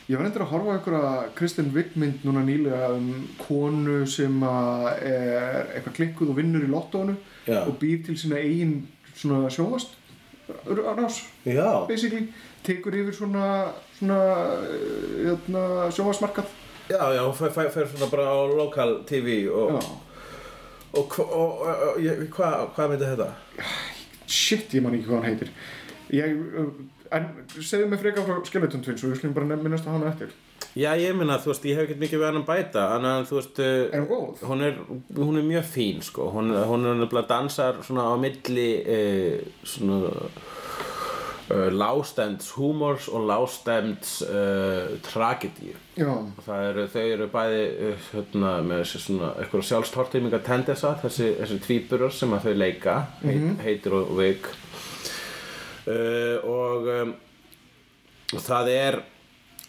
Ég 0.10 0.20
var 0.20 0.28
endur 0.28 0.44
að 0.44 0.52
horfa 0.52 0.74
á 0.74 0.76
einhverja 0.76 1.12
Kristen 1.38 1.70
Wiig 1.76 1.94
mynd 1.96 2.26
núna 2.28 2.44
nýlega 2.44 2.90
um 2.98 3.28
konu 3.40 4.02
sem 4.10 4.42
að 4.44 4.88
er 5.08 5.72
eitthvað 5.78 5.98
klikkuð 6.00 6.34
og 6.34 6.40
vinnur 6.42 6.66
í 6.66 6.72
lottónu 6.72 7.16
Já. 7.48 7.62
og 7.64 7.78
býr 7.80 8.02
til 8.06 8.18
sína 8.20 8.42
eigin 8.42 8.82
svona 9.16 9.48
sjóvast 9.54 9.96
rás, 10.98 11.22
basically. 11.88 12.28
Tekur 12.62 12.94
yfir 12.94 13.16
svona, 13.18 13.46
svona 13.98 14.20
hérna, 15.18 15.64
sjóvastmarkað 15.90 16.50
Já, 16.92 17.14
já, 17.16 17.22
hún 17.24 17.34
fer 17.34 17.88
svona 17.88 18.10
bara 18.12 18.28
á 18.28 18.38
lokal 18.52 19.04
TV 19.08 19.48
og, 19.48 19.80
og, 20.98 21.16
hvað 22.36 22.56
hva 22.76 22.88
myndi 22.92 23.08
þetta? 23.08 23.30
shit, 24.32 24.74
ég 24.76 24.84
man 24.84 24.96
ekki 24.96 25.08
hvað 25.08 25.22
hann 25.22 25.30
heitir. 25.30 25.52
Ég, 26.16 26.36
uh, 26.60 26.72
en 27.16 27.28
segðu 27.60 27.90
mig 27.92 28.02
frekar 28.02 28.28
frá 28.28 28.40
Skeleton 28.48 28.84
Twins 28.84 29.04
og 29.04 29.14
ég 29.14 29.22
slum 29.22 29.36
bara 29.36 29.58
minnast 29.58 29.88
á 29.88 29.92
hana 29.92 30.12
eftir 30.12 30.32
Já, 30.72 30.94
ég 30.96 31.12
minna, 31.20 31.36
þú 31.42 31.52
veist, 31.52 31.66
ég 31.68 31.76
hef 31.76 31.84
ekkert 31.84 32.00
mikið 32.00 32.22
við 32.22 32.30
hann 32.30 32.38
að 32.40 32.48
bæta 32.48 32.84
en 32.96 33.08
að, 33.10 33.26
þú 33.28 33.38
veist, 33.42 33.58
uh, 33.60 33.82
Er 33.92 34.06
hún 34.48 34.64
er, 34.64 34.78
hún 35.18 35.40
er 35.42 35.44
mjög 35.50 35.68
fín, 35.68 36.00
sko. 36.06 36.30
Hún, 36.32 36.54
hún 36.56 36.88
er 36.88 36.96
nefnilega 37.02 37.28
dansar 37.28 37.82
svona 37.84 38.06
á 38.08 38.16
milli 38.22 38.70
uh, 38.80 39.42
svona 39.68 40.14
uh, 41.52 41.68
lágstemds 41.76 42.54
húmors 42.56 43.10
og 43.12 43.28
lágstemds 43.28 44.16
uh, 44.30 44.96
tragedíu. 45.10 45.76
Já, 46.00 46.14
það 46.48 46.70
eru, 46.70 46.88
þau 46.96 47.04
eru 47.04 47.30
bæði 47.36 47.62
uh, 47.68 48.10
hérna, 48.14 48.56
með 48.72 48.86
þessi 48.86 49.06
svona 49.10 49.36
eitthvað 49.44 49.68
sjálfstortíminga 49.74 50.44
tendesa 50.48 50.96
þessi, 51.04 51.34
þessi 51.42 51.62
tvíburar 51.68 52.16
sem 52.16 52.40
að 52.40 52.48
þau 52.48 52.60
leika 52.64 53.00
heit, 53.26 53.48
heitir 53.68 54.00
og 54.00 54.16
veik 54.22 54.54
og 56.48 56.86
um, 56.94 57.16
það 58.40 58.70
er 58.72 59.04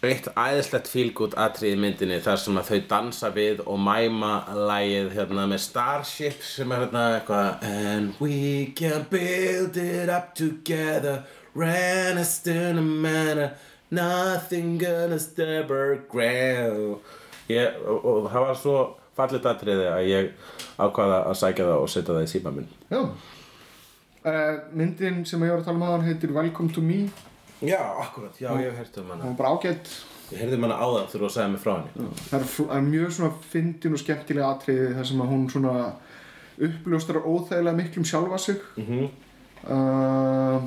eitt 0.03 0.27
æðislegt 0.35 0.89
fílgút 0.91 1.35
atrið 1.39 1.77
í 1.77 1.79
myndinni 1.79 2.19
þar 2.23 2.39
sem 2.41 2.57
að 2.59 2.69
þau 2.69 2.79
dansa 2.91 3.29
við 3.31 3.61
og 3.63 3.79
mæma 3.79 4.33
lagið 4.67 5.13
hérna 5.15 5.45
með 5.47 5.61
Starship 5.63 6.43
sem 6.43 6.73
er 6.75 6.83
hérna 6.83 7.03
eitthvað 7.17 7.63
And 7.69 8.19
we 8.19 8.73
can 8.75 9.05
build 9.09 9.79
it 9.79 10.11
up 10.11 10.33
together 10.35 11.23
Ranaston 11.55 12.81
and 12.81 13.01
manor 13.01 13.53
Nothing 13.91 14.77
gonna 14.81 15.19
stop 15.19 15.71
our 15.71 16.01
ground 16.11 16.99
ég, 17.51 17.79
og, 17.87 18.03
og 18.03 18.31
það 18.31 18.47
var 18.47 18.59
svo 18.59 18.77
fallit 19.15 19.45
atriði 19.47 19.89
að 19.91 20.07
ég 20.09 20.31
ákvaða 20.81 21.19
að 21.29 21.37
sækja 21.39 21.67
það 21.69 21.83
og 21.83 21.91
setja 21.91 22.15
það 22.15 22.23
í 22.25 22.31
síma 22.31 22.53
minn. 22.55 22.69
Já. 22.89 23.01
Uh, 24.23 24.55
Myndin 24.71 25.25
sem 25.27 25.43
ég 25.43 25.51
var 25.51 25.61
að 25.61 25.67
tala 25.67 25.79
um 25.79 25.85
aðan 25.87 26.05
heitir 26.07 26.31
Welcome 26.33 26.71
to 26.73 26.83
me 26.83 27.05
Já, 27.63 27.81
akkurat, 28.03 28.39
já, 28.41 28.49
ég 28.59 28.69
hef 28.69 28.77
heyrt 28.81 28.97
um 28.97 29.07
Hún 29.07 29.15
hana 29.15 29.29
var 29.31 29.37
bara 29.39 29.53
ágætt 29.55 29.91
Ég 30.31 30.39
heyrði 30.41 30.57
um 30.57 30.65
hana 30.67 30.77
áðan 30.81 31.09
þegar 31.11 31.25
þú 31.25 31.31
sagði 31.33 31.51
mig 31.53 31.61
frá 31.63 31.73
henni. 31.73 32.07
Það 32.29 32.37
er, 32.39 32.45
það 32.53 32.77
er 32.77 32.85
mjög 32.87 33.11
svona 33.17 33.33
fyndin 33.53 33.97
og 33.97 34.01
skemmtilega 34.01 34.51
atriði 34.53 34.93
þar 34.97 35.09
sem 35.09 35.23
að 35.23 35.33
hún 35.33 35.43
svona 35.53 35.73
uppljóstrar 36.67 37.27
óþægilega 37.27 37.79
miklum 37.81 38.07
sjálfa 38.07 38.39
sig. 38.39 38.63
Mhm. 38.77 39.03
uh, 39.67 40.63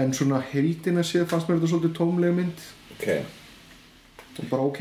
en 0.00 0.12
svona 0.14 0.38
heildina 0.52 1.02
séð 1.02 1.24
fannst 1.26 1.48
mér 1.48 1.58
þetta 1.58 1.70
svolítið 1.72 1.96
tómlega 1.96 2.34
mynd. 2.36 2.60
Ok. 2.94 3.08
Og 4.38 4.44
bara 4.50 4.62
ok. 4.62 4.80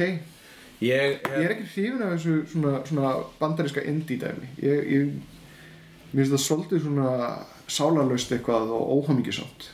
Ég 0.80 1.20
Ég, 1.20 1.26
er 1.28 1.52
ekki 1.52 1.66
hrifin 1.74 2.04
af 2.06 2.14
þessu 2.14 2.36
svona, 2.48 2.78
svona 2.88 3.10
bandaríska 3.40 3.82
indie 3.84 4.20
dæmi 4.22 4.48
ég, 4.64 4.86
ég 4.88 5.10
mér 6.14 6.22
finnst 6.22 6.36
það 6.38 6.44
svolítið 6.46 6.86
svona 6.86 7.10
sálarlaust 7.68 8.32
eitthvað 8.32 8.72
og 8.78 8.94
óhamíkisamt 8.96 9.68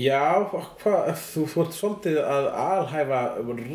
Já, 0.00 0.20
hvað, 0.50 1.08
þú 1.20 1.42
fórt 1.50 1.72
svolítið 1.76 2.18
að 2.22 2.46
alhæfa 2.64 3.20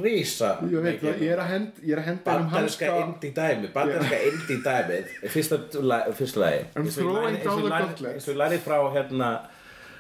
rísa 0.03 0.51
ég 0.71 0.82
veit 0.86 1.03
ég 1.26 1.34
er 1.36 1.41
að 1.43 1.49
henda 1.51 1.84
er 1.97 2.01
einum 2.05 2.21
Bandarinska 2.26 2.89
hanska 2.91 3.03
indie 3.03 3.34
dæmi 3.36 3.71
Bandarinska 3.76 4.19
indie 4.30 4.59
dæmið. 4.65 5.11
Fyrsta, 5.36 5.59
fyrsta 6.17 6.39
lagi 6.45 6.63
ég 6.76 6.95
throwing 7.43 7.69
lærði- 7.73 8.13
eins 8.15 8.30
og 8.32 8.39
lærði 8.41 8.59
frá 8.65 8.78
hérna 8.95 9.30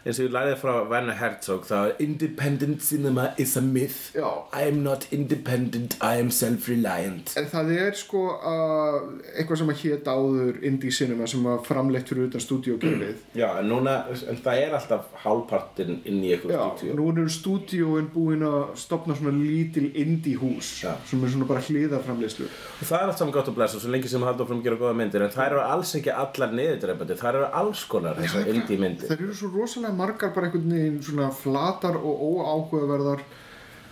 eins 0.05 0.19
og 0.21 0.27
ég 0.27 0.33
lærði 0.35 0.55
frá 0.61 0.73
Werner 0.85 1.15
Herzog 1.17 1.63
þá 1.65 1.73
er 1.79 1.93
independent 2.03 2.83
cinema 2.85 3.23
is 3.41 3.55
a 3.57 3.61
myth 3.65 4.11
Já. 4.13 4.27
I 4.53 4.67
am 4.69 4.83
not 4.85 5.07
independent, 5.15 5.95
I 5.97 6.19
am 6.21 6.29
self-reliant 6.29 7.31
En 7.39 7.47
það 7.49 7.71
er 7.73 7.95
sko 7.97 8.21
uh, 8.35 8.99
eitthvað 9.33 9.61
sem 9.63 9.71
að 9.73 9.79
hét 9.81 10.09
áður 10.11 10.59
indie 10.69 10.93
cinema 10.93 11.25
sem 11.29 11.41
var 11.45 11.63
framleitt 11.65 12.09
fyrir 12.11 12.29
utan 12.29 12.43
stúdíógerfið. 12.43 13.23
Já, 13.41 13.47
en 13.63 13.71
núna, 13.71 13.95
en 14.13 14.39
það 14.45 14.61
er 14.67 14.75
alltaf 14.77 15.07
hálfpartinn 15.23 15.97
inn 16.05 16.21
í 16.21 16.35
eitthvað 16.35 16.53
Já, 16.53 16.61
stúdíu 16.75 16.99
nú 16.99 17.07
eru 17.15 17.33
stúdíóin 17.39 18.11
búin 18.13 18.45
að 18.45 18.59
stopna 18.85 19.17
svona 19.17 19.33
lítil 19.35 19.87
indie 19.97 20.37
hús 20.37 20.69
Já. 20.85 20.93
sem 21.09 21.23
er 21.25 21.33
svona 21.33 21.49
bara 21.49 21.63
hliðarframleiðslu. 21.65 22.47
Og 22.51 22.85
það 22.91 22.99
er 23.01 23.09
allt 23.09 23.21
saman 23.23 23.35
gott 23.39 23.49
að 23.49 23.57
blessa 23.57 23.81
svo 23.81 23.91
lengi 23.93 24.11
sem 24.11 24.23
haldur 24.27 24.49
fram 24.49 24.61
að 24.61 24.69
gera 24.69 24.79
góða 24.83 24.95
myndir 25.01 25.25
en 25.25 25.33
það 25.33 25.49
eru 25.49 25.61
alls 25.65 25.95
ekki 25.97 26.13
allar 26.13 26.53
niðurdreipandi 26.61 27.17
það 27.19 27.31
eru 27.39 27.49
alls 27.63 27.83
konar 27.89 28.19
þessar 28.21 28.49
indie 28.53 28.79
myndir 28.81 29.09
Það 29.09 29.23
eru 29.25 29.37
svo 29.39 29.51
rosalega 29.55 29.94
margar 29.97 30.33
bara 30.35 30.47
einhvern 30.49 30.71
veginn 30.75 31.01
svona 31.03 31.29
flatar 31.33 31.97
og 31.97 32.21
óáhugaverðar. 32.29 33.23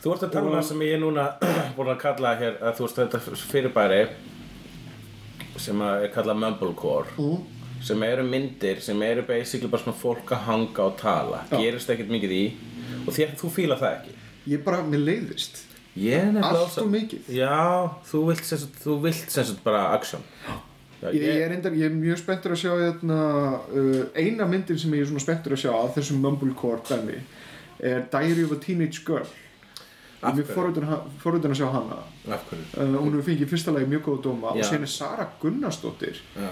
Þú 0.04 0.14
ert 0.14 0.24
að 0.28 0.32
tala 0.36 0.50
um 0.52 0.56
það 0.58 0.68
sem 0.70 0.82
ég 0.84 0.94
er 0.98 1.02
núna 1.04 1.26
búin 1.78 1.92
að 1.94 2.00
kalla 2.04 2.34
hér 2.40 2.58
að 2.62 2.78
þú 2.80 2.88
veist 2.88 3.02
þetta 3.02 3.22
fyrirbæri 3.54 4.02
sem 5.64 5.84
að 5.86 6.06
er 6.08 6.14
kallað 6.16 6.40
Mumblecore 6.42 7.14
Mm. 7.18 7.44
sem 7.84 8.04
eru 8.08 8.24
myndir 8.24 8.80
sem 8.82 9.02
eru 9.04 9.22
basically 9.28 9.70
bara 9.72 9.84
svona 9.84 9.98
fólk 10.00 10.32
að 10.32 10.46
hanga 10.48 10.86
og 10.88 10.98
tala 11.00 11.42
Já. 11.52 11.58
gerist 11.60 11.90
ekkert 11.92 12.10
mikið 12.12 12.32
í 12.32 12.44
og 13.08 13.14
þér, 13.14 13.34
þú 13.40 13.50
fíla 13.52 13.78
það 13.80 13.98
ekki 14.00 14.14
Ég 14.48 14.60
bara, 14.66 14.82
mér 14.84 15.00
leiðist. 15.08 15.62
Allt 16.44 16.78
og 16.82 16.90
mikið. 16.92 17.28
Já, 17.32 17.88
þú 18.10 18.26
vilt 18.28 18.44
sem 19.32 19.46
sagt 19.46 19.62
bara 19.64 19.86
action 19.96 20.20
Já, 20.44 20.58
Ég, 21.12 21.22
ég, 21.22 21.42
er 21.44 21.50
reyndar, 21.52 21.76
ég 21.76 21.90
er 21.90 21.96
mjög 21.96 22.20
spenntur 22.22 22.54
að 22.56 22.62
sjá 22.64 22.74
hérna, 22.80 23.20
uh, 23.74 24.04
eina 24.16 24.48
myndin 24.48 24.80
sem 24.80 24.94
ég 24.96 25.04
er 25.04 25.10
svona 25.12 25.24
spenntur 25.24 25.56
að 25.58 25.64
sjá 25.66 25.72
að 25.76 25.96
þessum 25.98 26.22
Mumblecore 26.24 26.80
dæmi 26.88 27.18
er 27.84 28.06
Diary 28.12 28.46
of 28.46 28.54
a 28.56 28.60
Teenage 28.64 29.04
Girl. 29.06 29.28
Af 30.24 30.38
mjög 30.38 30.48
hverju? 30.54 31.04
forvitin 31.20 31.52
að- 31.52 31.58
sjá 31.60 31.68
hana. 31.74 31.98
Af? 32.32 32.46
Uh, 32.78 32.96
hún 32.96 33.12
hefur 33.12 33.28
fengið 33.28 33.52
fyrsta 33.52 33.74
lagi 33.76 33.90
mjög 33.92 34.06
góða 34.08 34.24
dóma 34.24 34.54
og 34.54 34.58
Já. 34.62 34.64
síðan 34.70 34.88
er 34.88 34.94
Sara 34.94 35.28
Gunnarsdóttir 35.42 36.22
Já, 36.38 36.50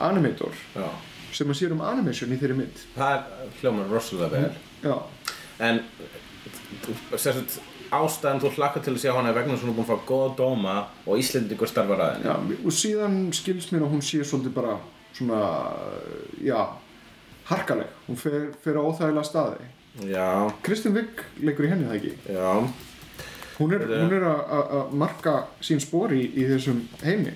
animator 0.00 0.54
já 0.74 0.88
sem 1.32 1.48
að 1.48 1.58
sér 1.60 1.72
um 1.72 1.80
animation 1.80 2.32
í 2.34 2.38
þeirri 2.40 2.56
mynd 2.58 2.80
Það 2.96 3.14
er 3.14 3.52
hljómar 3.60 3.92
rosalega 3.92 4.28
vel 4.30 4.98
En 5.62 5.80
sagt, 7.16 7.60
ástæðan 7.92 8.40
þú 8.42 8.50
hlakkar 8.56 8.82
til 8.84 8.94
að 8.94 9.02
sjá 9.02 9.12
hana 9.16 9.32
vegna 9.36 9.54
að 9.56 9.62
hún 9.64 9.72
er 9.72 9.76
búin 9.76 9.86
að 9.86 9.92
fá 9.92 10.06
góða 10.08 10.30
dóma 10.38 10.74
og 11.06 11.18
Íslendingur 11.20 11.68
starfar 11.70 12.00
að 12.00 12.14
henni. 12.14 12.30
Já, 12.30 12.64
og 12.66 12.76
síðan 12.78 13.18
skils 13.36 13.68
mér 13.72 13.84
að 13.86 13.92
hún 13.94 14.02
sé 14.06 14.22
svolítið 14.24 14.54
bara 14.56 14.78
svona 15.12 15.40
já, 16.42 16.58
harkaleg. 17.50 17.92
Hún 18.08 18.16
fer, 18.20 18.48
fer 18.64 18.78
á 18.80 18.82
óþægilega 18.82 19.28
staði. 19.28 19.70
Já, 20.08 20.28
Kristinn 20.64 20.94
Vigg 20.96 21.20
leikur 21.44 21.68
í 21.68 21.72
henni 21.72 21.88
það 21.90 21.98
ekki? 22.00 22.12
Já. 22.32 22.52
Hún 23.58 23.74
er, 23.76 23.82
hún 23.92 24.12
er 24.16 24.24
að- 24.26 24.92
marka 24.96 25.34
sín 25.60 25.80
spori 25.84 26.22
í, 26.24 26.28
í 26.40 26.46
þessum 26.48 26.80
heimi. 27.04 27.34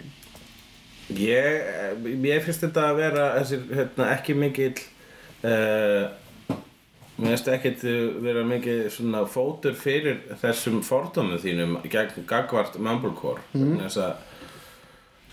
Ég, 1.13 2.01
mér 2.03 2.41
finnst 2.43 2.65
þetta 2.65 2.89
að 2.91 2.97
vera 2.99 3.27
þessir, 3.39 3.67
hérna, 3.77 4.07
ekki 4.17 4.35
mikill 4.35 4.73
uh, 5.47 6.09
mér 7.17 7.33
finnst 7.33 7.51
ekkit 7.53 7.85
uh, 7.89 8.17
vera 8.25 8.45
mikið 8.47 8.87
svona 8.93 9.25
fótur 9.31 9.77
fyrir 9.79 10.23
þessum 10.43 10.83
fordómum 10.85 11.41
þínum 11.41 11.79
gegn 11.91 12.27
gagvart 12.29 12.79
Mumblecore 12.79 13.45
mm. 13.57 13.79
þess 13.85 14.03
að 14.05 14.13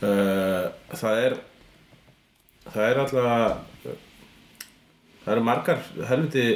uh, 0.08 0.68
það 0.96 1.24
er 1.28 1.38
það 2.70 2.90
er 2.90 3.02
alltaf 3.04 3.30
það 5.24 5.34
eru 5.36 5.46
margar 5.48 5.84
helviti 6.10 6.48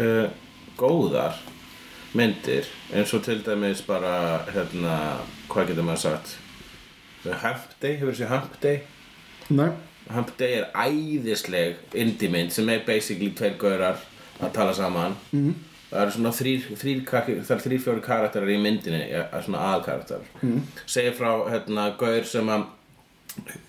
uh, 0.00 0.26
góðar 0.80 1.36
myndir 2.16 2.66
eins 2.94 3.12
og 3.14 3.22
til 3.24 3.38
dæmis 3.46 3.82
bara 3.86 4.42
hérna, 4.50 5.20
hvað 5.50 5.70
getur 5.70 5.86
maður 5.86 6.02
sagt? 6.06 6.38
Hump 7.24 7.74
Day, 7.82 7.98
hefur 8.00 8.14
þessi 8.14 8.30
Hump 8.30 8.56
Day? 8.62 8.80
Nei, 9.52 9.68
Hump 10.10 10.32
Day 10.40 10.56
er 10.58 10.70
æðisleg 10.74 11.94
indie 11.94 12.30
mynd 12.32 12.54
sem 12.54 12.68
er 12.72 12.82
basically 12.86 13.30
tveir 13.36 13.58
gaurar 13.60 14.00
að 14.40 14.54
tala 14.56 14.74
saman. 14.76 15.16
Mm. 15.32 15.54
það 15.90 16.02
eru 16.04 16.14
svona 16.14 16.30
þrýr, 16.38 16.66
þrýr, 16.78 17.00
þrýr 17.48 17.80
fjóri 17.82 18.02
karakterar 18.04 18.52
í 18.52 18.58
myndinni 18.62 19.00
svona 19.44 19.64
aðalkarakterar. 19.70 20.28
Mm. 20.42 20.60
segir 20.86 21.16
frá 21.18 21.30
hérna 21.50 21.88
gaur 21.98 22.28
sem 22.30 22.52
að 22.54 22.66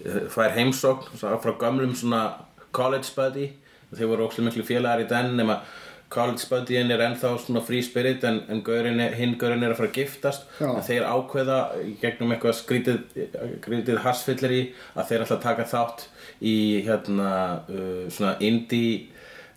eh, 0.05 0.19
fær 0.29 0.53
heimsókn 0.57 1.17
frá 1.17 1.53
gömlum 1.63 1.95
svona 1.97 2.23
college 2.71 3.15
buddy. 3.15 3.51
Þeir 3.91 4.11
voru 4.13 4.27
ókslega 4.27 4.47
miklu 4.47 4.63
félagar 4.63 5.01
í 5.03 5.09
den 5.09 5.33
nema 5.35 5.61
college 6.11 6.47
buddyin 6.49 6.91
er 6.91 7.01
ennþá 7.05 7.31
svona 7.39 7.61
free 7.63 7.83
spirit 7.85 8.23
en, 8.27 8.41
en 8.51 8.61
hinn 9.15 9.37
gaurin 9.39 9.63
er 9.63 9.71
að 9.71 9.77
fara 9.79 9.89
að 9.89 9.97
giftast. 9.99 10.47
En 10.59 10.83
þeir 10.85 11.07
ákveða 11.07 11.59
gegnum 12.01 12.33
eitthvað 12.35 12.57
skrítið, 12.59 12.99
skrítið 13.61 14.01
hassfyllir 14.03 14.55
í 14.57 14.61
að 14.95 15.11
þeir 15.11 15.25
ætla 15.25 15.37
að 15.37 15.45
taka 15.45 15.67
þátt 15.71 16.05
í 16.51 16.55
hérna 16.87 17.31
uh, 17.63 18.05
svona 18.11 18.35
indie 18.43 19.07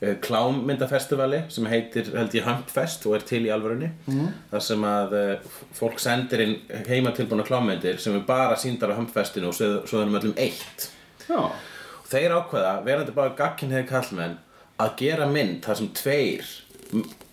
uh, 0.04 0.14
klámyndafestivali 0.24 1.42
sem 1.52 1.68
heitir 1.72 2.12
held 2.14 2.36
ég 2.36 2.46
Humpfest 2.48 3.06
og 3.08 3.18
er 3.18 3.26
til 3.28 3.42
í 3.48 3.52
alvörunni 3.54 3.90
mm. 4.06 4.32
þar 4.52 4.66
sem 4.68 4.88
að 4.88 5.18
uh, 5.18 5.52
fólk 5.76 6.00
sendir 6.02 6.44
inn 6.44 6.56
heimatilbúna 6.88 7.46
klámyndir 7.48 8.00
sem 8.02 8.16
er 8.18 8.26
bara 8.28 8.58
síndar 8.60 8.94
á 8.94 8.98
Humpfestinu 8.98 9.50
og 9.50 9.58
svo, 9.58 9.70
svo 9.88 10.04
erum 10.04 10.18
öllum 10.20 10.36
eitt 10.36 10.90
já, 11.28 11.40
og 11.40 12.08
þeir 12.10 12.36
ákveða, 12.38 12.78
verandi 12.86 13.16
bara 13.16 13.36
gagkinniði 13.38 13.88
kallmenn 13.90 14.38
að 14.82 14.96
gera 15.04 15.28
mynd 15.30 15.62
þar 15.64 15.80
sem 15.80 15.92
tveir 15.94 16.50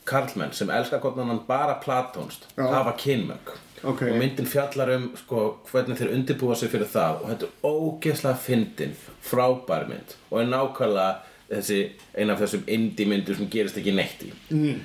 karlmenn 0.05 0.53
sem 0.53 0.69
elska 0.73 0.99
hvort 1.01 1.19
annan 1.21 1.43
bara 1.47 1.77
platónst 1.81 2.47
Já. 2.57 2.67
hafa 2.67 2.95
kynmögg 2.97 3.57
Ok. 3.83 4.01
og 4.01 4.17
myndin 4.17 4.45
fjallar 4.45 4.91
um 4.95 5.07
sko, 5.17 5.57
hvernig 5.71 5.97
þeir 5.97 6.13
undirbúa 6.13 6.55
sig 6.55 6.69
fyrir 6.69 6.89
það 6.89 7.21
og 7.21 7.29
þetta 7.31 7.47
er 7.47 7.63
ógeðslega 7.65 8.37
fyndin 8.37 8.91
frábær 9.25 9.87
mynd 9.89 10.13
og 10.29 10.41
er 10.41 10.51
nákvæmlega 10.51 11.15
þessi, 11.51 11.81
ein 12.17 12.33
af 12.33 12.41
þessum 12.41 12.67
indie 12.71 13.09
myndur 13.09 13.37
sem 13.37 13.49
gerist 13.51 13.79
ekki 13.81 13.95
neitt 13.95 14.23
í 14.25 14.31
mm. 14.55 14.77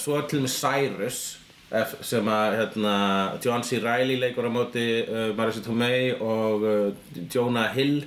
svo 0.00 0.18
er 0.18 0.26
til 0.30 0.42
með 0.42 0.56
Cyrus 0.56 1.20
F, 1.70 2.00
sem 2.02 2.26
að 2.26 2.56
hérna, 2.58 2.92
John 3.44 3.62
C. 3.62 3.78
Reilly 3.78 4.16
leikur 4.18 4.48
á 4.50 4.50
móti 4.50 4.82
uh, 5.04 5.30
Marissa 5.38 5.62
Tomei 5.62 6.10
og 6.18 6.64
uh, 6.66 6.88
Jonah 7.30 7.70
Hill 7.76 8.00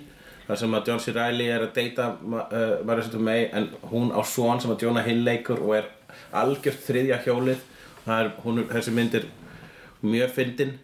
þar 0.43 0.59
sem 0.59 0.75
að 0.75 0.89
John 0.91 0.99
C. 0.99 1.13
Reilly 1.15 1.45
er 1.47 1.63
að 1.63 1.77
deyta 1.77 2.09
uh, 2.19 2.81
Marissa 2.83 3.13
Tomei 3.13 3.45
en 3.55 3.69
hún 3.87 4.11
á 4.11 4.19
son 4.27 4.59
sem 4.59 4.73
að 4.73 4.83
Jonah 4.83 5.07
Hill 5.07 5.23
leikur 5.23 5.63
og 5.63 5.77
er 5.77 5.87
algjört 6.35 6.83
þriðja 6.83 7.21
hjólið 7.23 7.63
er, 8.03 8.33
hún, 8.43 8.65
þessi 8.67 8.95
mynd 8.97 9.15
er 9.21 9.29
mjög 10.03 10.35
fyndin 10.35 10.75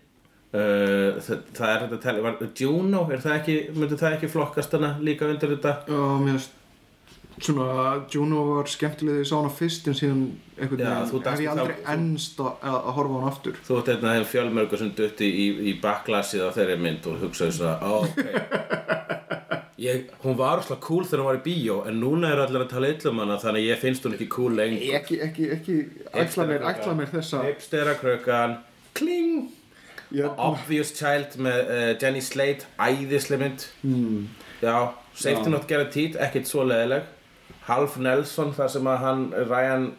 uh, 0.55 1.19
það, 1.19 1.43
það 1.59 1.73
er 1.73 1.83
þetta 1.83 2.13
að 2.13 2.23
var, 2.29 2.39
Juno, 2.63 3.03
er 3.11 3.25
það 3.27 3.37
ekki, 3.41 3.57
myndi 3.75 3.99
það 3.99 4.15
ekki 4.21 4.31
flokkast 4.37 4.79
hana 4.79 4.93
líka 5.03 5.27
undir 5.27 5.57
þetta 5.57 5.81
Já, 5.83 5.99
mér 6.23 6.37
finnst 6.37 6.55
svona 7.39 8.05
Juno 8.11 8.43
var 8.55 8.67
skemmtileg 8.69 9.13
þegar 9.15 9.23
ég 9.23 9.29
sá 9.29 9.35
hana 9.39 9.51
fyrst 9.55 9.87
en 9.87 9.97
síðan 9.99 10.23
þú 10.59 11.21
hef 11.23 11.39
ég 11.43 11.51
aldrei 11.53 11.75
þá- 11.77 11.91
ennst 11.93 12.39
að, 12.43 12.51
að 12.61 12.77
að 12.79 12.93
horfa 12.97 13.13
á 13.15 13.17
hana 13.19 13.31
aftur. 13.31 13.59
Þú 13.67 13.77
ert 13.79 13.91
einn 13.93 14.05
af 14.09 14.15
þeim 14.17 14.27
fjölmörgu 14.33 14.79
sem 14.81 14.91
dutti 14.97 15.29
í, 15.29 15.45
í 15.71 15.75
backlasið 15.83 16.43
á 16.45 16.49
þeirri 16.57 16.79
mynd 16.83 17.07
og 17.11 17.21
hugsaði 17.23 17.55
svona, 17.59 17.77
ok. 17.99 18.17
Ég, 19.79 20.09
Hún 20.25 20.35
var 20.35 20.59
óslega 20.59 20.81
cool 20.83 21.05
þegar 21.07 21.21
hún 21.23 21.27
var 21.29 21.37
í 21.39 21.43
bíó 21.45 21.75
en 21.87 22.01
núna 22.01 22.33
er 22.33 22.41
allir 22.43 22.65
að 22.65 22.71
tala 22.73 22.89
illa 22.91 23.11
um 23.13 23.21
hana 23.23 23.37
þannig 23.39 23.61
að 23.63 23.69
ég 23.69 23.79
finnst 23.79 24.03
hún 24.03 24.15
ekki 24.17 24.25
cool 24.33 24.57
lengur. 24.59 24.89
Ekki, 24.97 25.19
ekki, 25.23 25.45
ekki 25.55 25.75
ætla 26.19 26.47
mér, 26.49 26.65
ætla 26.67 26.95
mér 26.99 27.13
þessa 27.13 27.45
Hipsterakrökan 27.45 28.57
Kling! 28.99 29.47
Ég, 30.11 30.25
Obvious 30.41 30.91
Child 30.97 31.37
með 31.45 31.59
uh, 31.71 31.93
Jenny 32.01 32.19
Slate 32.25 32.67
Æðislega 32.81 33.43
mynd. 33.45 33.65
Mm. 33.85 34.27
Já, 34.59 34.75
Safety 35.13 35.47
Já. 35.47 35.53
Not 35.53 35.67
Guaranteed 35.69 36.19
Ekkert 36.27 36.49
svo 36.51 36.65
leðileg 36.67 37.07
Half 37.67 37.97
Nelson 37.97 38.53
þar 38.55 38.71
sem 38.73 38.87
að 38.89 39.03
hann 39.03 39.25
Ryan 39.49 39.89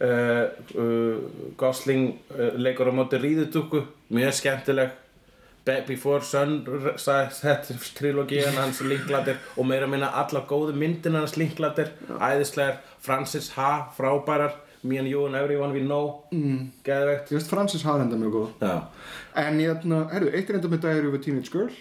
uh, 0.00 0.46
uh, 0.74 1.16
Gosling 1.56 2.18
uh, 2.34 2.52
leikur 2.58 2.90
á 2.90 2.92
móti 2.94 3.20
ríðudúku 3.20 3.84
Mjög 4.14 4.36
skemmtileg. 4.40 5.00
Be 5.64 5.78
Before 5.86 6.20
Sunset 6.20 7.70
trilogían 7.96 8.58
hans 8.58 8.82
linkladir 8.84 9.38
og 9.56 9.64
meira 9.64 9.86
minna 9.88 10.10
allar 10.12 10.44
góðu 10.44 10.74
myndin 10.76 11.16
hans 11.16 11.38
linkladir 11.40 11.88
æðislegar, 12.20 12.82
Francis 13.00 13.48
Ha 13.56 13.88
frábærar, 13.96 14.58
Me 14.82 14.98
and 15.00 15.08
You 15.08 15.24
and 15.24 15.38
Everyone 15.40 15.72
We 15.72 15.80
Know. 15.80 16.26
Mm. 16.36 16.68
geðvegt 16.84 17.32
ég 17.32 17.40
veist 17.40 17.48
Francis 17.48 17.86
har 17.88 18.04
enda 18.04 18.20
mjög 18.20 18.36
góð 18.36 18.68
Já, 18.68 18.76
en 19.46 19.64
ég 19.64 19.72
ætla, 19.72 20.04
herru, 20.12 20.28
eitt 20.36 20.52
er 20.52 20.60
enda 20.60 20.68
með 20.68 21.08
of 21.08 21.16
a 21.16 21.22
Teenage 21.24 21.50
Girl. 21.50 21.72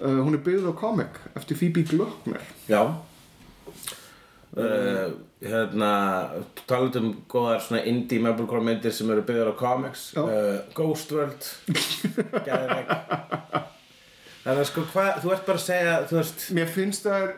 Hún 0.00 0.32
er 0.32 0.40
byggð 0.40 0.72
á 0.72 0.74
comic 0.74 1.20
eftir 1.36 1.60
Phoebe 1.60 1.84
Glockner. 1.84 2.40
Já. 2.64 2.96
Uh, 4.52 5.14
hérna 5.40 5.92
talað 6.68 6.98
um 7.00 7.12
góðar 7.32 7.62
svona 7.64 7.86
indie 7.88 8.20
meublecore 8.20 8.60
myndir 8.66 8.92
sem 8.92 9.08
eru 9.14 9.24
byggðar 9.24 9.54
á 9.54 9.56
comics. 9.56 10.10
Uh, 10.16 10.60
Ghost 10.76 11.14
World. 11.16 11.46
Geðvegt 12.46 13.70
þannig 14.42 14.64
að 14.64 14.68
sko 14.72 14.84
hvað, 14.90 15.16
þú 15.22 15.32
ert 15.36 15.48
bara 15.48 15.60
að 15.60 15.64
segja 15.68 15.96
veist, 16.10 16.44
mér 16.56 16.70
finnst 16.70 17.06
það 17.06 17.28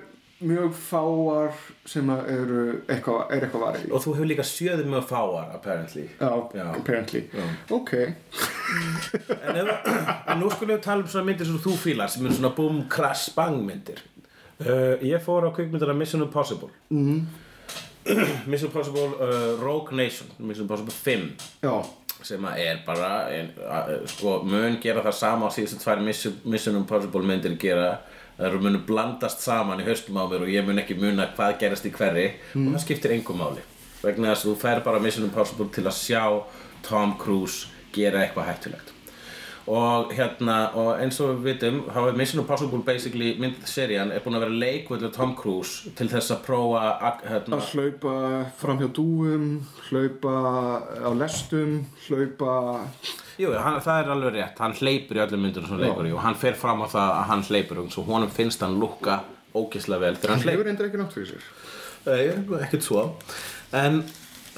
mjög 0.44 0.72
fáar 0.76 1.58
sem 1.88 2.08
eru 2.10 2.62
eitthvað, 2.90 3.20
er 3.32 3.44
eitthvað 3.46 3.62
varið 3.64 3.84
í. 3.86 3.90
Og 3.94 4.02
þú 4.04 4.14
hefur 4.16 4.28
líka 4.28 4.46
sjöðu 4.48 4.86
mjög 4.90 5.04
fáar 5.08 5.52
apparently. 5.54 6.06
Já, 6.18 6.32
Já. 6.56 6.64
apparently. 6.74 7.22
Já. 7.32 7.44
Ok, 7.76 7.92
en, 7.94 9.60
ef, 9.60 9.70
en 10.26 10.42
nú 10.42 10.50
skulum 10.52 10.74
við 10.74 10.82
tala 10.84 11.04
um 11.04 11.12
svona 11.12 11.28
myndir 11.30 11.48
sem 11.48 11.62
þú 11.64 11.76
fílar 11.80 12.12
sem 12.12 12.26
eru 12.26 12.36
svona 12.40 12.52
boom, 12.56 12.82
crash, 12.92 13.30
bang 13.36 13.60
myndir 13.64 14.02
uh, 14.62 14.94
ég 15.04 15.22
fór 15.24 15.48
á 15.48 15.50
kvikmyndina 15.54 15.96
Mission 15.96 16.22
Impossible. 16.22 16.70
Mm. 16.90 17.26
Mission 18.50 18.70
Impossible 18.70 19.10
uh, 19.18 19.62
Rogue 19.62 19.96
Nation 19.96 20.28
Mission 20.38 20.66
Impossible 20.66 20.92
5 20.92 21.44
já, 21.64 21.74
sem 22.24 22.44
að 22.44 22.60
er 22.60 22.82
bara 22.86 23.10
ein, 23.32 23.50
að, 23.64 23.94
sko, 24.12 24.38
mun 24.44 24.76
gera 24.82 25.04
það 25.04 25.16
sama 25.20 25.48
á 25.48 25.54
síðustu 25.54 25.80
tvær 25.82 26.02
Mission, 26.04 26.36
Mission 26.44 26.78
Impossible 26.80 27.24
myndir 27.24 27.58
gera. 27.60 27.98
Það 28.34 28.48
eru 28.48 28.62
munu 28.64 28.80
blandast 28.82 29.44
saman 29.44 29.78
í 29.78 29.84
haustum 29.86 30.16
á 30.18 30.26
mér 30.26 30.42
og 30.42 30.50
ég 30.50 30.64
mun 30.66 30.80
ekki 30.82 30.96
muna 30.98 31.28
hvað 31.36 31.52
gerast 31.60 31.86
í 31.86 31.92
hverri. 31.94 32.24
Og 32.58 32.72
það 32.72 32.82
skiptir 32.82 33.14
engum 33.14 33.38
máli. 33.38 33.62
Vegna 34.02 34.32
þess 34.32 34.42
að 34.42 34.50
þú 34.50 34.56
fær 34.64 34.82
bara 34.88 35.02
Mission 35.04 35.28
Impossible 35.28 35.70
til 35.70 35.86
að 35.86 36.00
sjá 36.00 36.24
Tom 36.82 37.14
Cruise 37.20 37.70
gera 37.94 38.24
eitthvað 38.24 38.50
hættulegt 38.50 38.93
og 39.70 40.10
hérna, 40.12 40.56
og 40.76 40.98
eins 41.00 41.16
og 41.24 41.38
við 41.38 41.54
vitum 41.54 41.78
þá 41.88 42.00
er 42.02 42.16
Mission 42.18 42.42
Impossible 42.42 42.82
basically 42.84 43.30
myndserían 43.40 44.10
er 44.12 44.20
búin 44.24 44.36
að 44.36 44.44
vera 44.44 44.58
leikvöldur 44.60 45.12
Tom 45.14 45.32
Cruise 45.38 45.92
til 45.96 46.08
þess 46.12 46.34
að 46.34 46.42
prófa 46.44 46.82
að, 46.92 47.22
hérna, 47.30 47.58
að 47.58 47.70
hlaupa 47.72 48.16
fram 48.60 48.82
hjá 48.82 48.88
dúum 48.98 49.46
hlaupa 49.88 50.34
á 51.00 51.10
lestum 51.16 51.78
hlaupa 52.08 52.56
Jú, 53.40 53.54
hann, 53.56 53.80
það 53.82 54.00
er 54.02 54.10
alveg 54.14 54.36
rétt, 54.36 54.60
hann 54.62 54.76
hleypur 54.78 55.18
í 55.18 55.22
öllum 55.24 55.46
myndunum 55.46 55.70
sem 55.70 55.78
hann 55.78 55.86
leikur 55.88 56.10
í 56.10 56.12
og 56.14 56.20
hann 56.22 56.36
fer 56.38 56.58
fram 56.58 56.84
á 56.84 56.88
það 56.92 57.14
að 57.14 57.24
hann 57.32 57.46
hleypur 57.48 57.80
og 57.82 57.88
svo 57.94 58.04
honum 58.10 58.34
finnst 58.34 58.62
hann 58.62 58.76
lukka 58.82 59.22
ógislega 59.56 60.04
vel 60.04 60.18
þegar 60.18 60.34
hann 60.34 60.44
hleypur 60.44 60.60
hefur 60.60 60.70
endur 60.74 60.90
ekki 60.90 61.00
nátt 61.00 61.16
fyrir 61.16 61.32
sér. 61.32 61.48
Nei, 62.04 62.60
ekkert 62.60 62.84
svo. 62.84 63.06
En 63.74 64.02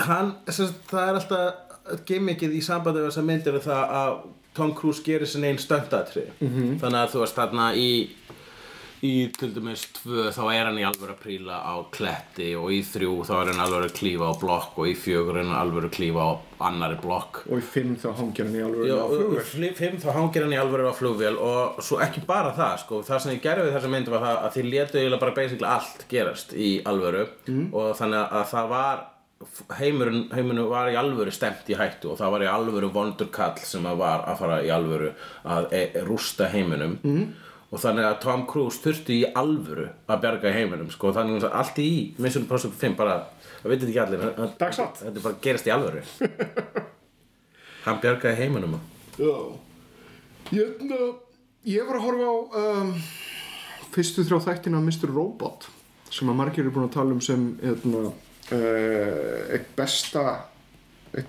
hann, 0.03 0.35
sem 0.51 0.67
sagt, 0.67 0.83
það 0.91 1.09
er 1.13 1.21
alltaf 1.21 2.03
gimmickið 2.09 2.57
í 2.59 2.63
sambandi 2.65 3.03
við 3.03 3.11
þessar 3.11 3.27
myndir 3.31 3.57
er 3.59 3.65
það 3.65 3.95
að 4.01 4.17
Tom 4.57 4.75
Cruise 4.75 5.05
gerir 5.07 5.29
sinni 5.31 5.53
einn 5.53 5.61
stöndatri 5.63 6.27
-hmm. 6.41 6.79
þannig 6.83 7.01
að 7.03 7.13
þú 7.15 7.25
veist 7.25 7.39
þarna 7.43 7.69
í 7.77 7.91
í 9.05 9.29
til 9.37 9.51
dæmis 9.53 9.83
tvö 9.99 10.31
þá 10.33 10.43
er 10.55 10.69
hann 10.69 10.79
í 10.81 10.85
alvöru 10.87 11.13
að 11.13 11.21
príla 11.21 11.59
á 11.61 11.75
kletti 11.93 12.49
og 12.57 12.71
í 12.73 12.79
þrjú 12.87 13.13
þá 13.29 13.33
er 13.37 13.51
hann 13.53 13.63
alvöru 13.67 13.89
að 13.91 13.97
klífa 13.99 14.31
á 14.33 14.35
blokk 14.41 14.79
og 14.81 14.89
í 14.89 14.95
fjögur 14.97 15.37
er 15.37 15.45
hann 15.45 15.59
alvöru 15.61 15.91
að 15.91 15.97
klífa 15.99 16.25
á 16.25 16.31
annari 16.69 16.97
blokk 17.03 17.43
og 17.45 17.61
í 17.61 17.65
fimm 17.75 17.97
þá 18.01 18.09
hangir 18.17 18.49
hann 18.49 18.57
í 18.57 18.63
Já, 18.89 18.97
á 18.97 19.07
flugvél. 19.13 19.43
fl- 19.51 19.75
fimm 19.81 19.99
þá 20.01 20.09
hangir 20.17 20.47
hann 20.47 20.57
í 20.57 20.61
alvöru 20.63 20.89
á 20.89 20.95
flugvél 20.97 21.37
og 21.37 21.83
svo 21.85 22.01
ekki 22.01 22.25
bara 22.27 22.55
það 22.57 22.79
sko, 22.85 23.03
það 23.03 23.21
sem 23.23 23.35
ég 23.37 23.43
gerði 23.45 23.67
við 23.67 23.77
þessa 23.77 23.93
myndi 23.93 24.15
var 24.15 24.25
það 24.25 24.41
að 24.47 24.57
þið 24.57 24.65
eiginlega 24.97 25.21
bara 25.21 25.37
basically 25.37 25.69
allt 25.69 26.07
gerast 26.09 26.57
í 26.57 26.71
alvöru 26.85 27.27
og 27.73 27.93
þannig 28.01 28.33
að 28.33 28.49
það 28.55 28.69
var 28.73 29.05
heimurinn, 29.79 30.29
heimurinn 30.33 30.69
var 30.71 30.89
í 30.91 30.97
alvöru 30.97 31.33
stemt 31.35 31.69
í 31.69 31.77
hættu 31.77 32.13
og 32.13 32.21
það 32.21 32.33
var 32.35 32.45
í 32.47 32.49
alvöru 32.51 32.89
vondur 32.93 33.29
kall 33.33 33.59
sem 33.61 33.85
að 33.89 34.01
var 34.01 34.25
að 34.31 34.39
fara 34.41 34.63
í 34.65 34.71
alvöru 34.73 35.11
að 35.45 35.69
e 35.77 35.83
rústa 36.07 36.49
heiminum. 36.53 36.97
Mm. 37.05 37.27
og 37.67 37.81
þannig 37.83 38.07
að 38.07 38.21
Tom 38.23 38.45
Cruise 38.47 38.79
þurfti 38.81 39.21
í 39.21 39.31
alvöru 39.37 39.89
að 40.07 40.21
bjarga 40.23 40.53
heiminum 40.55 40.91
sko, 40.95 41.11
þannig 41.13 41.45
að 41.45 41.57
allt 41.61 41.81
í 41.83 41.91
Mission 42.23 42.45
Impossible 42.47 42.79
5 42.79 42.97
bara, 42.97 43.17
það 43.61 43.73
veitir 43.73 43.91
ekki 43.91 44.03
allir 44.05 44.27
þetta 44.63 45.25
bara 45.25 45.41
gerist 45.43 45.67
í 45.67 45.75
alvöru. 45.75 46.05
Hann 47.87 48.01
bjargaði 48.03 48.39
heiminum. 48.41 48.79
Já. 49.19 49.35
Ég, 50.55 50.87
ég 51.67 51.89
var 51.89 51.99
að 51.99 52.07
horfa 52.07 52.31
á 52.31 52.37
um, 52.63 52.95
fyrstu 53.95 54.25
þrjá 54.27 54.47
þættina 54.47 54.81
Mr. 54.81 55.11
Robot 55.11 55.67
sem 56.11 56.31
að 56.31 56.39
margir 56.39 56.65
eru 56.65 56.73
búin 56.75 56.87
að 56.87 56.97
tala 56.97 57.15
um 57.17 57.23
sem 57.25 57.49
hérna, 57.61 58.13
uh, 58.55 59.55
eitt 59.55 59.73
besta 59.79 60.27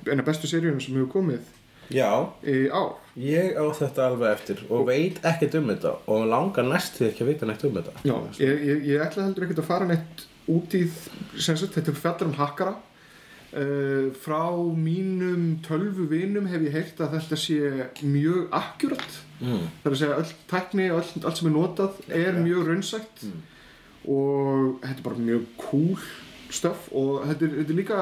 eina 0.08 0.26
bestu 0.26 0.50
seríunum 0.50 0.82
sem 0.84 0.98
hefur 0.98 1.14
komið 1.20 1.54
Já, 1.94 2.28
ég 3.16 3.56
á 3.56 3.64
þetta 3.72 4.10
alveg 4.10 4.34
eftir 4.34 4.64
og 4.68 4.90
veit 4.90 5.22
ekkert 5.26 5.56
um 5.60 5.70
þetta 5.72 5.94
og 6.12 6.26
langar 6.28 6.68
næst 6.68 6.98
því 7.00 7.08
ekki 7.12 7.24
að 7.24 7.30
vita 7.32 7.48
neitt 7.48 7.64
um 7.64 7.78
þetta. 7.78 7.94
Já, 8.04 8.16
ég, 8.42 8.66
ég, 8.68 8.82
ég 8.92 9.06
ætla 9.06 9.28
heldur 9.28 9.46
ekkert 9.46 9.62
að 9.64 9.70
fara 9.70 9.88
neitt 9.88 10.26
út 10.52 10.76
í 10.76 10.84
þetta 11.38 11.96
fjallar 11.96 12.28
um 12.28 12.36
hakkara. 12.42 12.76
Uh, 13.48 14.12
frá 14.20 14.52
mínum 14.76 15.54
tölvu 15.64 16.10
vinum 16.12 16.50
hef 16.52 16.66
ég 16.68 16.74
heyrt 16.76 16.98
að 17.00 17.14
þetta 17.16 17.38
sé 17.40 17.86
mjög 18.04 18.52
akkurat 18.52 19.14
mm. 19.40 19.62
það 19.80 19.88
er 19.88 19.94
að 19.94 20.02
segja 20.02 20.18
öll 20.20 20.34
tækni 20.52 20.88
og 20.92 20.98
allt 21.00 21.40
sem 21.40 21.48
er 21.48 21.54
notað 21.56 22.02
er 22.12 22.42
mjög 22.44 22.68
raunsætt 22.68 23.24
og 24.04 24.84
þetta 24.84 24.98
er 24.98 25.06
bara 25.08 25.24
mjög 25.30 25.48
cool 25.64 25.96
stöf 26.54 26.88
og 26.96 27.26
þetta 27.28 27.48
er, 27.48 27.54
þetta 27.60 27.74
er 27.74 27.80
líka 27.82 28.00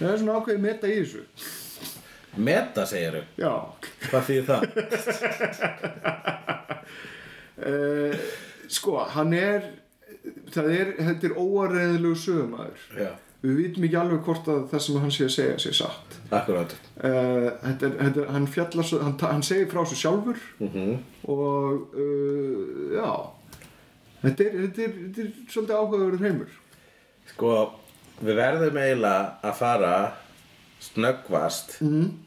það 0.00 0.12
er 0.12 0.20
svona 0.22 0.36
ákveðið 0.40 0.64
meta 0.64 0.90
í 0.90 0.98
þessu. 1.00 1.24
Meta 2.40 2.84
segiru, 2.86 3.24
já. 3.40 3.52
Hvað 4.06 4.28
þýðir 4.28 4.44
það? 4.46 4.60
uh, 7.66 8.28
sko, 8.70 9.00
hann 9.16 9.34
er 9.36 9.66
það 10.54 10.70
er, 10.76 10.92
þetta 11.00 11.28
er 11.30 11.34
óareðilegu 11.40 12.20
sögumæður 12.20 12.86
Já, 13.00 13.10
við 13.42 13.58
vitum 13.62 13.86
ekki 13.88 13.98
alveg 14.00 14.22
hvort 14.28 14.48
að 14.52 14.62
það 14.70 14.84
sem 14.86 15.00
hann 15.02 15.14
sé 15.16 15.26
að 15.26 15.34
segja 15.36 15.58
sé 15.64 15.74
satt. 15.80 16.16
Akkurát 16.30 16.76
uh, 16.76 17.50
þetta 17.64 17.88
er, 17.88 17.98
þetta 18.04 18.22
er, 18.22 18.30
hann 18.36 18.48
fjallar 18.54 18.88
svo, 18.92 19.02
hann, 19.04 19.18
hann 19.24 19.46
segir 19.46 19.68
frá 19.72 19.82
svo 19.82 19.98
sjálfur. 20.04 20.46
Mm 20.62 20.96
og 21.30 21.96
uh, 22.00 22.94
já. 22.96 23.10
Þetta 24.20 24.44
er, 24.44 24.56
þetta 24.64 24.82
er, 24.84 24.94
þetta 25.00 25.22
er 25.24 25.30
svolítið 25.52 25.76
áhugaverður 25.76 26.24
heimur 26.26 26.56
Sko, 27.30 27.54
við 28.20 28.40
verðum 28.40 28.80
eiginlega 28.80 29.22
að 29.46 29.56
fara 29.60 29.94
snöggvast 30.80 31.76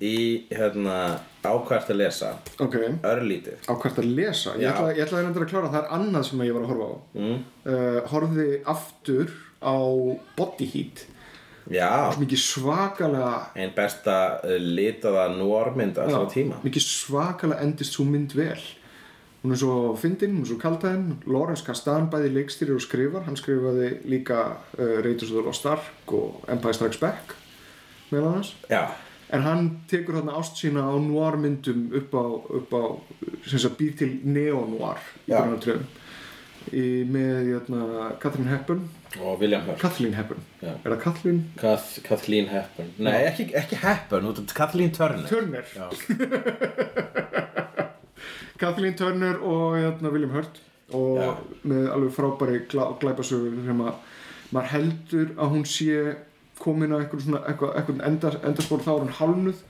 í 0.03 0.17
hérna 0.53 0.97
ákvært 1.43 1.89
að 1.91 1.99
lesa. 1.99 2.33
Ok, 2.61 2.77
örlítið. 3.03 3.65
Á 3.65 3.73
hvert 3.73 3.97
að 3.99 4.11
lesa? 4.17 4.53
Ég 4.59 4.67
Já. 4.67 4.73
ætla, 4.73 4.91
ég 4.93 5.01
ætla 5.05 5.17
að 5.19 5.25
reynda 5.25 5.41
að 5.41 5.49
klára, 5.49 5.71
það 5.73 5.81
er 5.81 5.95
annað 5.97 6.27
sem 6.29 6.43
ég 6.45 6.53
var 6.53 6.67
að 6.67 6.71
horfa 6.73 6.85
á. 6.85 6.95
Mm. 7.17 7.41
uh, 7.65 7.97
horfði 8.13 8.47
aftur 8.75 9.33
á 9.59 9.77
Body 10.37 10.69
Heat. 10.69 11.03
Já, 11.71 12.11
mikið 12.19 12.41
svakalega 12.43 13.33
ein 13.55 13.71
besta 13.75 14.15
uh, 14.43 14.55
litaða 14.59 15.29
núormynd 15.33 15.99
allra 16.03 16.25
tíma. 16.31 16.59
Mikið 16.63 16.87
svakalega 16.87 17.63
endist 17.63 17.95
svo 17.97 18.05
mynd 18.07 18.35
vel 18.37 18.59
hún 19.43 19.51
er 19.51 19.59
svo 19.59 19.77
fyndin, 19.99 20.37
hún 20.37 20.45
er 20.45 20.51
svo 20.53 20.59
kaldæðin 20.61 21.07
Lawrence 21.27 21.65
Kasdan 21.67 22.09
bæði 22.11 22.31
leikstýrir 22.37 22.77
og 22.77 22.83
skrifar 22.83 23.25
hann 23.27 23.39
skrifaði 23.39 23.89
líka 24.07 24.43
uh, 24.55 24.99
Raiders 25.03 25.31
of 25.31 25.39
the 25.41 25.47
Lost 25.47 25.65
Ark 25.67 26.13
og 26.15 26.45
Empire 26.51 26.77
Strikes 26.77 27.01
Back 27.01 27.35
meðal 28.11 28.29
annars. 28.29 28.53
Já, 28.71 28.85
en 29.33 29.43
hann 29.43 29.67
tekur 29.89 30.19
þarna 30.19 30.37
ást 30.39 30.61
sína 30.61 30.85
á 30.87 30.95
noir 31.01 31.35
myndum 31.41 31.89
upp 31.97 32.15
á, 32.15 32.25
upp 32.61 32.71
á 32.71 32.83
sem 33.49 33.59
sagt 33.59 33.79
býr 33.81 33.97
til 33.99 34.15
neo-noir 34.23 35.01
í 35.27 35.33
í, 36.71 36.83
með 37.09 37.49
jötna, 37.49 38.11
Catherine 38.21 38.51
Hepburn. 38.51 38.85
Og 39.19 39.41
William 39.41 39.65
Hurt. 39.67 39.81
Kathleen 39.81 40.15
Hepburn. 40.15 40.45
Já. 40.61 40.71
er 40.71 40.93
það 40.93 41.01
Kathleen 41.03 41.41
Kath, 41.59 41.99
Kathleen 42.05 42.47
Hepburn. 42.49 42.93
Nei, 43.03 43.19
ekki, 43.27 43.49
ekki 43.59 43.81
Hepburn, 43.83 44.31
Kathleen 44.55 44.95
Turner. 44.95 45.27
Turner 45.27 45.65
Kathleen 48.63 48.95
Turner 48.99 49.41
og 49.43 49.77
jötna, 49.81 50.11
William 50.13 50.33
Hurt 50.37 50.61
og 50.93 51.19
Já. 51.19 51.29
með 51.67 51.91
alveg 51.95 52.15
frábæri 52.15 52.63
glá, 52.71 52.85
glæpasögu 53.01 53.53
sem 53.67 53.83
að 53.83 53.93
maður 54.53 54.73
heldur 54.73 55.31
að 55.37 55.53
hún 55.55 55.67
sé 55.67 56.15
komin 56.61 56.93
að 56.95 57.05
eitthvað 57.05 57.47
eitthvað, 57.49 57.71
eitthvað 57.77 58.03
enda, 58.07 58.33
endaspór 58.49 58.83
þá 58.85 58.91
er 58.93 58.99
hún 59.03 59.15
hálnuð 59.19 59.63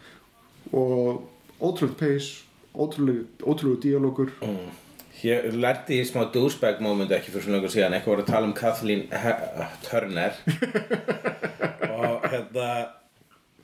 og 0.74 1.62
ótrúlega 1.64 2.00
pace 2.00 2.44
ótrúlega, 2.74 3.28
ótrúlega 3.46 3.82
díalógur. 3.82 4.34
Ég 5.24 5.54
lærti 5.56 6.02
í 6.02 6.08
smá 6.08 6.26
douchebag 6.34 6.82
moment 6.84 7.12
ekki 7.16 7.32
fyrir 7.32 7.46
svona 7.46 7.60
lengur 7.60 7.72
síðan. 7.72 7.96
Eitthvað 7.96 8.16
voru 8.16 8.26
að 8.26 8.32
tala 8.34 8.50
um 8.50 8.56
Kathleen 8.58 9.06
He 9.14 9.36
Turner. 9.86 10.36
Og 11.94 12.26
hérna 12.28 12.68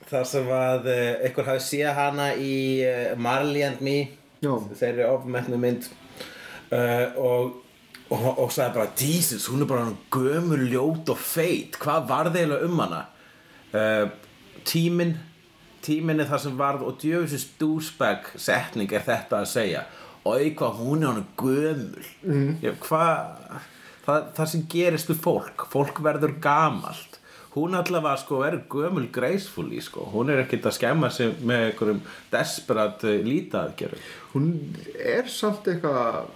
það 0.08 0.24
sem 0.30 0.48
að 0.54 0.88
eh, 0.94 1.26
einhver 1.26 1.50
hafi 1.50 1.66
séð 1.66 1.92
hana 1.98 2.30
í 2.40 2.54
eh, 2.86 3.12
Marley 3.20 3.66
and 3.66 3.82
Me 3.84 3.98
Já. 4.40 4.52
þeirri 4.80 5.06
ofmetnu 5.08 5.58
mynd. 5.60 5.88
Uh, 6.70 7.18
og, 7.18 7.56
og, 8.10 8.28
og 8.44 8.52
sagði 8.54 8.78
bara 8.78 8.92
Jesus, 8.98 9.48
hún 9.50 9.64
er 9.64 9.70
bara 9.70 9.88
hann 9.88 9.98
gömur 10.12 10.62
ljót 10.64 11.10
og 11.12 11.18
feit. 11.18 11.78
Hvað 11.82 12.06
varð 12.10 12.38
eiginlega 12.38 12.68
um 12.70 12.84
hana? 12.84 13.02
Uh, 13.70 14.06
tíminn 14.66 15.16
tíminn 15.84 16.20
er 16.20 16.28
það 16.28 16.42
sem 16.44 16.56
varð 16.58 16.84
og 16.88 16.98
djöfisins 17.00 17.46
douchebag 17.60 18.30
setning 18.40 18.90
er 18.92 19.04
þetta 19.06 19.40
að 19.40 19.50
segja. 19.54 19.84
Og 20.20 20.36
eitthvað 20.36 20.80
hún 20.82 21.04
er 21.04 21.14
hann 21.14 21.28
gömul. 21.40 22.08
Mm. 22.26 22.50
Hvað 22.84 23.62
það, 24.04 24.26
það 24.36 24.50
sem 24.52 24.66
gerist 24.74 25.10
við 25.10 25.22
fólk. 25.24 25.64
Fólk 25.72 26.02
verður 26.04 26.36
gamalt 26.42 27.09
hún 27.54 27.74
allavega 27.74 28.16
sko 28.22 28.42
er 28.46 28.60
gömul 28.70 29.08
gracefully 29.12 29.80
sko. 29.82 30.04
Hún 30.12 30.30
er 30.30 30.44
ekkert 30.44 30.68
að 30.70 30.76
skemma 30.78 31.10
sig 31.10 31.32
með 31.42 31.64
einhverjum 31.70 32.02
desperat 32.30 33.02
uh, 33.08 33.16
lítaðgerum 33.26 34.04
hún 34.34 34.46
er 34.94 35.26
samt 35.30 35.66
eitthvað 35.72 36.28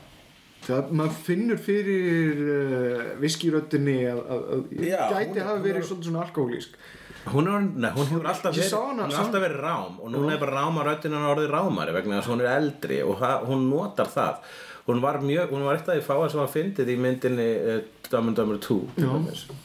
það, 0.64 0.90
maður 0.96 1.16
finnur 1.28 1.60
fyrir 1.62 2.42
uh, 2.42 3.06
viskiröddinni 3.22 3.98
að, 4.10 4.20
að, 4.26 4.44
að 4.56 4.84
Já, 4.88 5.00
gæti 5.12 5.38
er- 5.42 5.48
hafa 5.50 5.64
verið 5.64 5.80
er- 5.82 5.88
svolítið 5.90 6.10
svona 6.10 6.24
alkohólísk. 6.26 6.76
Hún, 7.24 7.46
er, 7.48 7.62
nei, 7.80 7.88
hún 7.96 8.08
hefur 8.10 8.26
alltaf 8.28 8.52
verið, 8.52 9.44
er 9.46 9.54
rám 9.62 9.94
og 10.04 10.10
núna 10.12 10.34
er 10.34 10.40
bara 10.42 10.58
ráma 10.60 10.82
röddinn 10.84 11.14
hann 11.16 11.30
orðið 11.30 11.54
rámari 11.54 11.94
vegna 11.96 12.18
þess 12.18 12.28
að 12.28 12.34
hún 12.34 12.42
er 12.44 12.50
eldri 12.58 12.98
og 13.00 13.14
það, 13.22 13.46
hún 13.48 13.62
notar 13.70 14.10
það 14.12 14.50
hún 14.87 15.01
var 15.01 15.18
mjög, 15.24 15.51
hún 15.55 15.64
var 15.64 15.78
eitt 15.78 15.89
af 15.89 15.97
því 15.97 16.05
fáa 16.07 16.28
sem 16.30 16.41
var 16.43 16.51
fyndið 16.53 16.91
í 16.93 16.97
myndinni 17.01 17.47
uh, 17.74 17.78
Dumb 18.11 18.28
and 18.28 18.37
Dumber 18.37 18.59
2 18.61 18.78
til 18.97 19.05
Já, 19.07 19.14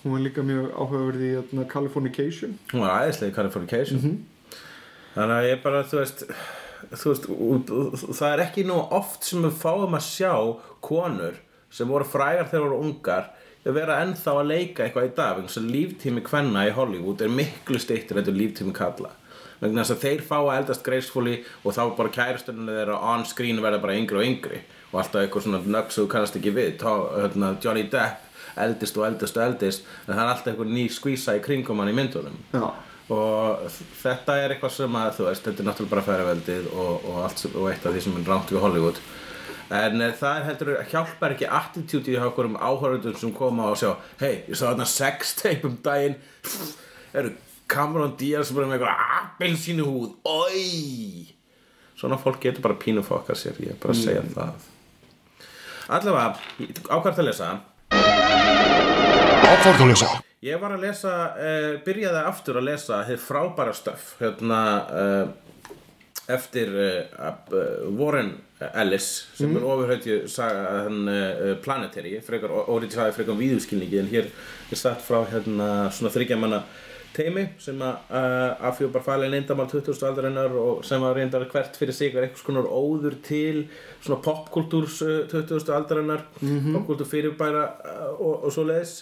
hún 0.03 0.13
var 0.15 0.21
líka 0.23 0.43
mjög 0.47 0.69
áhugaverð 0.79 1.25
í 1.27 1.31
jötna, 1.35 1.65
Californication. 1.69 2.53
Hún 2.71 2.85
var 2.85 3.03
æðislega 3.07 3.33
í 3.33 3.35
Californication. 3.35 4.05
Þannig 5.15 5.35
að 5.41 5.49
ég 5.49 5.61
bara, 5.65 5.83
þú 5.83 5.99
veist 5.99 6.23
þú 6.93 7.11
veist, 7.11 7.25
og- 7.29 7.73
og- 7.75 8.15
það 8.15 8.33
er 8.33 8.43
ekki 8.45 8.63
nú 8.65 8.77
oft 8.95 9.23
sem 9.27 9.43
við 9.43 9.57
fáum 9.59 9.97
að 9.97 10.05
sjá 10.07 10.33
konur 10.81 11.35
sem 11.69 11.87
voru 11.87 12.05
frægar 12.07 12.47
þegar 12.49 12.63
voru 12.69 12.79
ungar 12.87 13.25
að 13.67 13.73
vera 13.75 13.97
ennþá 14.05 14.31
að 14.39 14.47
leika 14.47 14.83
eitthvað 14.87 15.09
í 15.09 15.15
dag 15.15 15.41
þess 15.43 15.57
að 15.59 15.67
líftími 15.75 16.21
kvenna 16.23 16.63
í 16.65 16.71
Hollywood 16.73 17.21
er 17.21 17.27
miklu 17.29 17.77
styttur 17.77 18.17
þetta 18.21 18.33
líftími 18.33 18.73
kalla 18.73 19.11
vegna 19.61 19.83
þess 19.83 19.91
að 19.97 20.03
þeir 20.05 20.21
fá 20.23 20.37
að 20.39 20.57
eldast 20.61 20.83
gracefully 20.87 21.43
og 21.65 21.75
þá 21.75 21.81
bara 21.97 22.09
kærastunni 22.15 22.71
þeirra 22.71 22.95
on 23.11 23.25
screen 23.25 23.59
verða 23.61 23.81
bara 23.83 23.93
yngri 23.99 24.17
og 24.17 24.23
yngri 24.25 24.61
og 24.91 24.99
alltaf 25.01 25.21
eitthvað 25.23 25.45
svona 25.45 25.61
nögg 25.65 25.93
sem 25.93 26.03
þú 26.03 26.11
kannast 26.13 26.37
ekki 26.39 26.53
við. 26.55 26.75
Tó, 26.81 26.93
hérna, 27.15 27.53
Johnny 27.63 27.85
Depp 27.91 28.25
eldist 28.59 28.97
og 28.97 29.07
eldist 29.07 29.37
og 29.37 29.45
eldist 29.45 29.87
en 30.05 30.13
það 30.13 30.21
er 30.23 30.31
alltaf 30.33 30.51
eitthvað 30.51 30.75
ný 30.75 30.85
skvísa 30.91 31.35
í 31.37 31.43
kringum 31.45 31.81
hann 31.81 31.91
í 31.91 31.95
myndunum. 31.97 32.37
Já, 32.53 32.65
og 33.15 33.65
þetta 34.01 34.37
er 34.41 34.55
eitthvað 34.55 34.75
sem 34.75 34.99
að 34.99 35.15
þú 35.17 35.27
veist, 35.29 35.47
þetta 35.47 35.63
er 35.63 35.69
náttúrulega 35.69 35.95
bara 35.95 36.05
færaveldið 36.09 36.69
og, 36.73 36.93
og, 36.99 37.19
allt 37.25 37.45
og 37.53 37.69
eitt 37.71 37.85
af 37.85 37.95
því 37.95 38.05
sem 38.05 38.19
er 38.19 38.31
rámt 38.33 38.53
við 38.53 38.63
Hollywood. 38.65 39.01
En 39.79 40.01
eh, 40.01 40.15
það 40.17 40.47
heldur 40.47 40.71
hjálpar 40.89 41.35
ekki 41.35 41.49
attitude 41.59 42.13
í 42.13 42.17
okkur 42.25 42.49
um 42.49 42.57
áhörðum 42.57 43.17
sem 43.21 43.33
koma 43.35 43.69
og 43.69 43.77
sjá 43.77 43.91
hei, 44.21 44.41
ég 44.49 44.57
sá 44.57 44.71
þarna 44.71 44.89
sex 44.89 45.35
tape 45.37 45.69
um 45.69 45.77
daginn. 45.85 46.17
Eru 47.13 47.35
Cameron 47.69 48.15
Diaz 48.17 48.49
bara 48.55 48.65
með 48.65 48.79
eitthvað 48.79 49.03
appelsínu 49.19 49.85
húð 49.85 50.15
oi 50.25 51.35
svona 51.99 52.17
fólk 52.17 52.41
getur 52.41 52.65
bara 52.65 52.79
pínu 52.79 53.03
fokka 53.05 53.35
sér 53.37 53.59
ég 53.61 53.75
er 53.75 53.81
bara 53.81 53.93
að 53.93 54.03
segja 54.07 54.25
það 54.33 54.67
allavega, 55.89 56.37
ákvært 56.89 57.19
að 57.19 57.29
lesa 57.31 57.51
Ákvarðanleysa. 59.49 60.09
Ég 60.45 60.59
var 60.61 60.75
að 60.75 60.83
lesa, 60.85 61.13
uh, 61.35 61.71
byrjaði 61.83 62.19
aftur 62.29 62.59
að 62.59 62.67
lesa 62.69 63.01
þið 63.07 63.23
frábæra 63.23 63.73
stöf 63.75 64.13
hérna 64.21 64.59
uh, 64.87 65.31
eftir 66.29 66.69
uh, 66.77 67.57
Warren 67.97 68.35
Ellis 68.69 69.07
sem 69.35 69.55
er 69.57 69.65
ofurhættju 69.65 70.19
hann 70.37 71.09
uh, 71.09 71.55
Planetary, 71.63 72.19
frekar 72.23 72.53
órið 72.69 72.95
sagði 72.95 73.17
frekar 73.17 73.39
víðuskilningi 73.39 73.99
en 74.03 74.11
hér 74.11 74.29
er 74.69 74.79
satt 74.79 75.01
frá 75.03 75.23
hérna 75.31 75.89
svona 75.95 76.13
þryggjamanna 76.13 76.61
teimi 77.15 77.45
sem 77.61 77.79
að 77.83 78.11
uh, 78.13 78.67
afhjúpar 78.69 79.03
falin 79.05 79.35
eindamál 79.37 79.69
20. 79.71 79.99
aldarinnar 80.07 80.55
og 80.61 80.83
sem 80.87 81.03
að 81.05 81.15
reyndar 81.19 81.45
hvert 81.51 81.77
fyrir 81.79 81.95
sig 81.95 82.15
er 82.15 82.27
eitthvað 82.27 82.43
skonar 82.43 82.69
óður 82.69 83.17
til 83.25 83.65
svona 83.99 84.19
popkultúrs 84.25 85.01
uh, 85.05 85.21
20. 85.31 85.71
aldarinnar 85.75 86.25
popkultúr 86.39 87.09
fyrirbæra 87.09 87.65
uh, 87.79 88.11
og, 88.17 88.45
og 88.45 88.53
svo 88.55 88.67
leiðis 88.69 88.97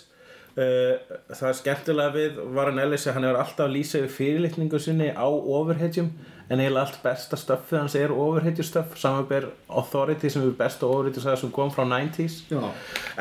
það 0.58 1.50
er 1.52 1.58
skemmtilega 1.60 2.14
við 2.16 2.40
Warren 2.56 2.82
Ellis 2.82 3.06
að 3.06 3.14
hann 3.18 3.28
hefur 3.28 3.44
alltaf 3.44 3.70
lýsað 3.70 4.08
fyrirlitningu 4.16 4.80
sinni 4.82 5.12
á 5.14 5.28
overhedjum 5.30 6.10
en 6.50 6.62
eiginlega 6.64 6.86
allt 6.86 7.02
besta 7.04 7.36
stöffið 7.38 7.80
hans 7.82 7.96
er 8.00 8.12
overhedjustöff 8.16 8.96
samanber 8.98 9.50
Authority 9.68 10.32
sem 10.32 10.46
er 10.48 10.56
besta 10.58 10.88
overhedju 10.88 11.22
sem 11.28 11.52
kom 11.54 11.70
frá 11.76 11.84
90s 11.86 12.40
já, 12.50 12.64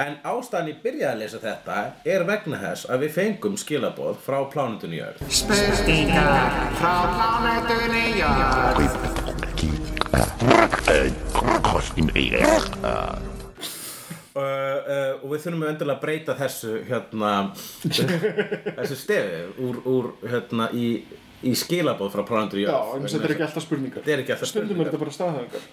en 0.07 0.16
ástæðan 0.22 0.70
ég 0.70 0.80
byrjaði 0.84 1.12
að 1.12 1.20
lesa 1.24 1.43
þetta 1.43 1.76
er 2.14 2.26
vegna 2.30 2.57
þess 2.62 2.89
að 2.89 3.05
við 3.05 3.16
fengum 3.18 3.57
skilaboð 3.61 4.16
frá 4.24 4.39
plánutunni 4.53 5.03
jörð 5.03 5.18
Spurningar 5.43 6.51
frá 6.80 6.95
plánetunni 7.18 8.05
jörð 12.30 13.26
uh, 14.37 14.43
uh, 14.43 15.12
og 15.22 15.30
við 15.32 15.45
þurfum 15.45 15.66
endilega 15.70 15.97
að 15.97 16.03
breyta 16.03 16.37
þessu 16.39 16.80
hérna 16.89 17.32
þessu 18.78 18.99
stefi 19.01 19.45
úr, 19.64 19.78
úr 19.89 20.11
hérna 20.30 20.68
í, 20.76 20.89
í 21.47 21.55
skilaboð 21.59 22.12
frá 22.14 22.24
plánutunni 22.28 22.66
já 22.66 22.72
jörð 22.72 22.99
en 23.01 23.09
þetta 23.12 23.28
er 23.28 23.37
ekki 23.37 23.47
alltaf 23.49 23.66
spurningar. 23.66 24.03
Þetta 24.03 24.16
er 24.16 24.24
ekki 24.24 24.34
alltaf 24.37 24.53
Stundum 24.53 24.68
spurningar. 24.68 24.89
er 24.89 24.93
þetta 24.93 25.05
bara 25.05 25.16
staðhæfingar. 25.18 25.70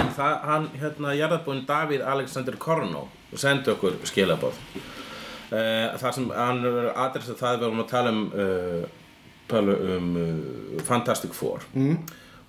En 0.00 0.12
það, 0.18 0.34
hann, 0.50 0.68
hérna, 0.82 1.14
jarðabúinn 1.20 1.64
Davíð 1.68 2.04
Alexander 2.14 2.58
Korno 2.66 3.06
sendi 3.34 3.72
okkur 3.74 3.96
skilaboð. 4.08 4.60
Uh, 5.54 5.94
þar 6.00 6.14
sem 6.16 6.28
hann 6.34 6.68
adressað 6.92 7.40
það 7.40 7.56
við 7.58 7.66
vorum 7.68 7.82
að 7.84 7.90
tala 7.92 8.12
um 8.14 8.22
uh, 8.32 9.00
tala 9.48 9.74
um 9.96 10.06
Fantastic 10.84 11.34
Four. 11.36 11.64
Mm. 11.76 11.98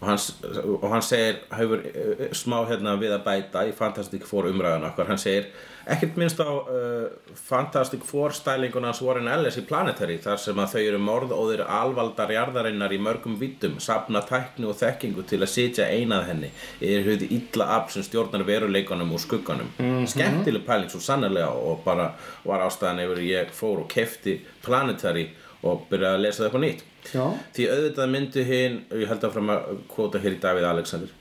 Og, 0.05 0.11
hann, 0.11 0.75
og 0.81 0.89
hann 0.93 1.05
segir 1.05 1.39
hefur 1.55 1.81
uh, 1.81 2.25
smá 2.35 2.59
hérna 2.69 2.95
við 3.01 3.15
að 3.15 3.23
bæta 3.25 3.63
í 3.65 3.73
Fantastic 3.75 4.25
Four 4.29 4.49
umræðan 4.51 4.85
okkar. 4.89 5.09
Hann 5.09 5.21
segir 5.21 5.47
ekkert 5.89 6.17
minnst 6.19 6.41
á 6.41 6.49
uh, 6.49 7.33
Fantastic 7.47 8.05
Four 8.05 8.33
stælinguna 8.35 8.91
hans 8.91 9.01
Warren 9.05 9.29
Ellis 9.31 9.57
í 9.61 9.65
Planetary 9.65 10.17
þar 10.21 10.41
sem 10.41 10.61
að 10.61 10.75
þau 10.75 10.81
eru 10.83 11.01
morðóðir 11.01 11.63
alvaldar 11.65 12.33
jarðarinnar 12.33 12.93
í 12.93 13.01
mörgum 13.01 13.37
vittum 13.41 13.79
safna 13.83 14.21
tækni 14.25 14.69
og 14.69 14.77
þekkingu 14.79 15.25
til 15.29 15.41
að 15.41 15.53
sitja 15.53 15.89
einað 15.89 16.29
henni 16.31 16.51
er 16.81 17.05
hugði 17.05 17.31
illa 17.39 17.69
afl 17.79 17.97
sem 17.97 18.05
stjórnar 18.07 18.45
veruleikunum 18.47 19.15
og 19.15 19.23
skugganum. 19.23 19.71
Skemmtileg 20.09 20.65
pæling 20.67 20.91
svo 20.93 21.01
sannarlega 21.03 21.49
og 21.53 21.81
bara 21.85 22.11
var 22.45 22.65
ástæðan 22.67 23.03
yfir 23.05 23.25
ég 23.25 23.55
fór 23.55 23.85
og 23.85 23.89
kefti 23.91 24.39
Planetary 24.65 25.29
og 25.65 25.85
byrjaði 25.89 26.17
að 26.19 26.23
lesa 26.25 26.41
það 26.41 26.47
eitthvað 26.47 26.65
nýtt. 26.65 26.81
Já. 27.05 27.25
því 27.55 27.67
auðvitað 27.73 28.11
myndu 28.15 28.43
hinn 28.49 28.79
ég 29.01 29.11
held 29.11 29.23
að 29.27 29.35
fram 29.35 29.53
að 29.53 29.69
kvota 29.91 30.21
hér 30.23 30.35
í 30.35 30.41
Davíð 30.41 30.67
Alexander. 30.71 31.13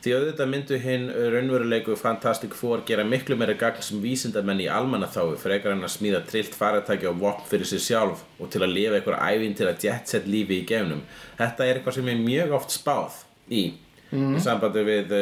Því 0.00 0.12
auðvitað 0.16 0.48
myndu 0.48 0.78
hinn 0.80 1.02
raunverulegu 1.34 1.96
Fantastic 2.00 2.54
Four 2.56 2.84
gera 2.88 3.04
miklu 3.04 3.36
meira 3.36 3.52
gagn 3.60 3.84
sem 3.84 4.00
vísindamenn 4.00 4.62
í 4.64 4.68
almannaþáu 4.72 5.34
frekar 5.40 5.74
en 5.74 5.84
að 5.84 5.92
smíða 5.92 6.22
trillt 6.28 6.56
faratæki 6.56 7.08
og 7.10 7.18
vopn 7.20 7.44
fyrir 7.50 7.68
sig 7.68 7.82
sjálf 7.84 8.22
og 8.40 8.48
til 8.52 8.62
að 8.64 8.72
lifa 8.78 8.96
einhver 8.96 9.18
ævinn 9.20 9.56
til 9.58 9.68
að 9.68 9.84
jetset 9.84 10.28
lífi 10.28 10.62
í 10.62 10.68
gefnum 10.68 11.02
þetta 11.36 11.66
er 11.66 11.80
eitthvað 11.80 11.98
sem 11.98 12.08
er 12.08 12.22
mjög 12.24 12.56
oft 12.56 12.72
spáð 12.72 13.20
í 13.52 13.66
í 14.10 14.40
sambandi 14.40 14.86
við 14.88 15.12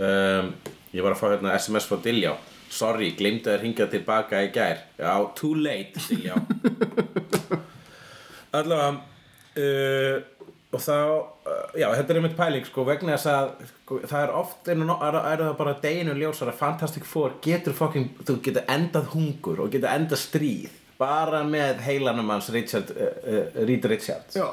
um, 0.00 0.48
Ég 0.92 1.04
var 1.04 1.14
að 1.14 1.20
fá 1.20 1.28
hérna 1.30 1.52
SMS 1.56 1.86
frá 1.88 2.00
Diljá. 2.04 2.32
Sorry, 2.72 3.12
glemdu 3.16 3.52
að 3.52 3.62
ringja 3.62 3.86
tilbaka 3.92 4.42
í 4.44 4.50
gær. 4.52 4.82
Já, 5.00 5.12
too 5.36 5.54
late, 5.56 6.00
Diljá 6.08 6.36
Allavega 8.52 8.90
uh, 9.62 10.16
Og 10.72 10.80
þá 10.80 10.96
uh, 10.96 11.64
Já, 11.76 11.88
þetta 11.98 12.12
er 12.12 12.20
einmitt 12.20 12.36
pæling 12.38 12.68
sko 12.68 12.84
Vegna 12.88 13.16
þess 13.16 13.32
að 13.32 13.50
sko, 13.70 14.02
Það 14.04 14.20
er 14.22 14.36
oft 14.42 14.70
Er, 14.72 14.84
er, 14.84 15.42
það 15.46 15.56
bara 15.60 15.78
deginu 15.82 16.16
ljósar 16.18 16.52
að 16.52 16.60
Fantastic 16.60 17.08
Four 17.08 17.38
getur 17.44 17.76
fucking 17.76 18.22
Þú 18.22 18.38
getur 18.44 18.68
endað 18.72 19.10
hungur 19.16 19.64
og 19.64 19.72
getur 19.74 19.92
endað 19.92 20.24
stríð 20.24 20.78
Bara 21.02 21.42
með 21.46 21.80
heilanum 21.86 22.28
hans 22.30 22.50
Richard 22.54 22.92
uh, 22.94 23.08
uh, 23.26 23.64
Reed 23.66 23.86
Richards. 23.90 24.36
Já, 24.38 24.44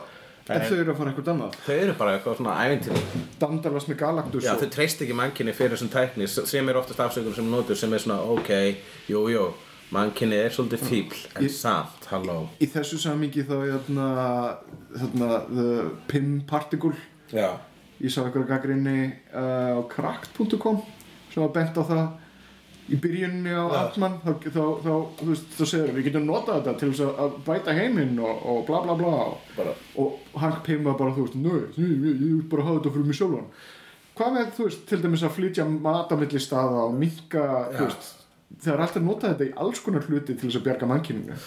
en 0.49 0.63
þau 0.65 0.77
eru 0.79 0.93
að 0.93 0.97
fara 0.97 1.11
eitthvað 1.11 1.31
annað. 1.35 1.57
Þau 1.65 1.75
eru 1.75 1.95
bara 1.99 2.13
eitthvað 2.15 2.37
svona 2.39 2.55
ævintýri. 2.65 3.23
Dandalast 3.41 3.91
með 3.91 3.99
Galactus 3.99 4.47
Já, 4.47 4.53
þau 4.57 4.69
treyst 4.73 5.03
ekki 5.05 5.17
mannkinni 5.17 5.53
fyrir 5.53 5.75
þessum 5.75 5.91
tækni 5.93 6.29
sem 6.31 6.71
er 6.71 6.79
oftast 6.79 7.03
afsökunum 7.05 7.37
sem 7.37 7.51
notur 7.51 7.77
sem 7.77 7.93
er 7.93 8.01
svona 8.01 8.21
ok, 8.33 8.53
jú, 9.11 9.27
jú 9.29 9.43
mannkinni 9.95 10.37
er 10.37 10.53
svolítið 10.53 10.83
fíbl 10.85 11.17
en 11.35 11.43
Ég- 11.47 11.53
samt, 11.55 12.05
halló. 12.11 12.49
Í 12.61 12.67
þessu 12.69 12.99
samingi 13.01 13.43
þá 13.47 13.55
hérna, 13.65 14.07
hérna 14.99 15.29
The 15.49 15.89
Pim 16.07 16.41
Particle. 16.47 16.93
Já, 17.33 17.51
Ég 17.99 18.13
sá 18.13 18.21
eitthvað 18.23 18.45
gaggrinni 18.47 19.11
uh, 19.35 19.75
á 19.75 19.81
cracked.com 19.91 20.77
sem 21.33 21.41
var 21.43 21.49
bent 21.51 21.75
á 21.75 21.83
það 21.83 22.05
í 22.89 22.97
byrjunni 23.03 23.51
á 23.53 23.65
Altman 23.83 24.15
þá, 24.23 24.29
þá, 24.45 24.61
þá, 24.85 24.93
þú 25.19 25.25
veist, 25.27 25.49
þá 25.57 25.63
segir 25.67 25.91
við 25.97 26.05
getum 26.07 26.23
notað 26.29 26.61
þetta 26.61 26.73
til 26.79 26.87
þess 26.93 27.03
að- 27.05 27.19
að 27.25 27.35
bæta 27.49 27.75
heiminn 27.77 28.15
og, 28.23 28.39
og 28.49 28.61
bla 28.69 28.79
bla 28.85 28.95
bla. 28.97 29.11
Bara. 29.57 29.73
Og 29.99 30.39
Hank 30.41 30.63
Pym 30.65 30.87
var 30.87 30.95
bara, 30.97 31.11
þú 31.17 31.27
veist, 31.27 31.35
nö, 31.43 31.59
ég, 31.75 31.99
vil 32.23 32.39
bara 32.49 32.63
hafa 32.69 32.79
þetta 32.79 32.93
fyrir 32.95 33.05
mig 33.11 33.19
sjálfan. 33.19 33.51
Hvað 34.15 34.33
með, 34.37 34.49
þú 34.57 34.63
veist, 34.69 34.81
til 34.89 35.01
dæmis 35.03 35.23
að 35.27 35.35
flytja 35.35 35.67
mat 35.69 36.09
á 36.11 36.15
milli 36.17 36.39
staða 36.41 36.87
og 36.87 36.95
minka, 37.03 37.43
þú 37.75 37.85
veist 37.89 38.09
það 38.57 38.73
er 38.73 38.83
alltaf 38.83 39.05
notað 39.05 39.33
þetta 39.33 39.47
í 39.47 39.55
alls 39.63 39.81
konar 39.85 40.05
hluti 40.09 40.33
til 40.33 40.47
þess 40.47 40.59
að 40.59 40.65
bjarga 40.65 40.89
mannkyninu. 40.89 41.37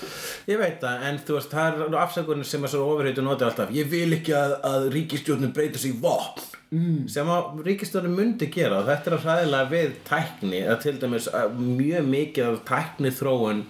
Ég 0.49 0.61
veit 0.61 0.79
það, 0.83 1.05
en 1.09 1.21
þú 1.27 1.37
veist, 1.37 1.53
það 1.53 1.83
er 1.87 1.97
afsökunum 2.03 2.49
sem 2.49 2.65
er 2.65 2.73
svo 2.73 2.87
ofurheitu 2.95 3.25
notið 3.27 3.49
alltaf. 3.49 3.75
Ég 3.75 3.91
vil 3.93 4.09
ekki 4.17 4.35
að, 4.39 4.57
að 4.71 4.89
ríkistjórnum 4.95 5.55
breyta 5.57 5.83
sig 5.83 5.97
í 5.97 6.03
vopn. 6.03 6.49
Mm. 6.73 7.03
sem 7.13 7.29
að 7.29 7.59
ríkistjórnum 7.67 8.15
myndi 8.17 8.49
gera. 8.53 8.79
Og 8.81 8.87
þetta 8.89 9.11
er 9.11 9.17
að 9.19 9.25
hræðilega 9.27 9.71
við 9.75 9.97
tækni 10.09 10.63
að 10.65 10.79
til 10.87 10.95
dæmis 11.03 11.27
að 11.29 11.59
mjög 11.61 12.07
mikið 12.15 12.47
af 12.49 12.63
tækni 12.71 13.13
þróun 13.13 13.65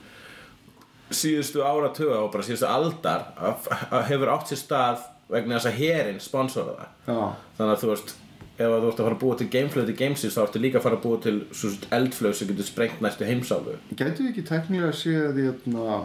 síðustu 1.12 1.64
áratuga 1.66 2.20
og 2.22 2.30
bara 2.32 2.46
síðustu 2.46 2.68
aldar 2.68 3.32
að, 3.36 3.66
að 3.90 4.06
hefur 4.12 4.30
átt 4.36 4.52
sér 4.52 4.60
stað 4.60 5.02
vegna 5.32 5.58
þess 5.58 5.70
að 5.72 5.80
herin 5.80 6.22
sponsora 6.22 6.76
það. 6.78 6.92
Já, 7.08 7.18
þannig 7.58 7.74
að 7.74 7.82
þú 7.82 7.90
veist 7.90 8.14
ef 8.62 8.72
þú 8.72 8.88
ert 8.92 9.02
að 9.02 9.06
fara 9.08 9.16
að 9.18 9.22
búa 9.22 9.38
til 9.38 9.50
gameflow 9.52 9.86
til 9.88 9.98
gamesins 9.98 10.38
þá 10.38 10.42
ertu 10.46 10.62
líka 10.62 10.80
að 10.80 10.86
fara 10.88 10.98
að 10.98 11.04
búa 11.04 11.20
til 11.26 11.36
svo 11.50 11.74
sagt, 11.74 11.86
eldflög 11.98 12.34
sem 12.38 12.50
getur 12.50 12.68
sprengt 12.68 13.04
næstu 13.04 13.28
heimsálu 13.28 13.78
gætu 13.92 14.24
við 14.24 14.32
ekki 14.32 14.48
tæknilega 14.48 14.90
að 14.90 14.98
sé 15.02 15.14
að 15.20 15.40
hérna 15.42 16.00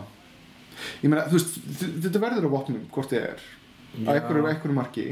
ég 1.01 1.09
meina, 1.09 1.25
þú 1.29 1.39
veist, 1.39 1.57
þetta 2.05 2.21
verður 2.21 2.49
á 2.49 2.51
vopnum 2.53 2.85
hvort 2.93 3.13
þið 3.13 3.23
er, 3.23 3.43
að 4.03 4.13
einhverju, 4.15 4.47
einhverju 4.51 4.77
marki. 4.77 5.07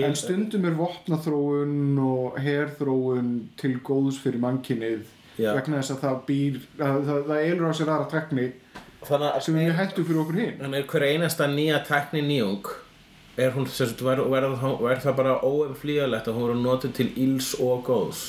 En 0.00 0.16
stundum 0.18 0.66
er 0.66 0.76
vopnaþróun 0.78 1.98
og 2.02 2.38
herþróun 2.42 3.32
til 3.60 3.74
góðs 3.86 4.18
fyrir 4.22 4.40
mannkynnið 4.42 5.04
Já. 5.38 5.52
vegna 5.54 5.78
þess 5.78 5.94
að 5.94 6.00
það 6.04 6.16
býr 6.26 6.56
að, 6.80 6.96
það, 7.06 7.20
það 7.28 7.42
elur 7.44 7.68
á 7.70 7.72
sér 7.76 7.92
aðra 7.94 8.22
að 9.10 9.42
sem 9.44 9.58
er 9.60 9.76
hættu 9.78 10.04
fyrir 10.04 10.22
okkur 10.24 10.40
hinn 10.40 10.56
Þannig 10.58 10.82
er 10.82 10.88
hver 10.90 11.06
einasta 11.06 11.46
nýja 11.48 11.78
tækni 11.86 12.24
nýjung 12.26 12.72
er 13.36 13.54
hún, 13.54 13.66
sagt, 13.70 14.02
ver, 14.02 14.22
ver, 14.30 14.48
ver 14.80 15.00
það 15.02 15.16
bara 15.20 15.38
óumflýjalegt 15.46 16.28
að 16.28 16.36
hún 16.36 16.46
verður 16.48 16.62
notuð 16.64 16.94
til 16.98 17.08
íls 17.20 17.52
og 17.62 17.84
góðs? 17.86 18.24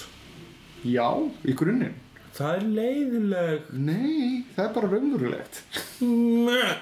Já, 0.85 1.07
í 1.45 1.55
grunninn. 1.57 1.97
Það 2.31 2.57
er 2.57 2.67
leiðileg 2.77 3.71
nei, 3.75 4.45
það 4.55 4.63
er 4.65 4.73
bara 4.77 4.91
raunverulegt. 4.93 5.61
Meh. 6.01 6.75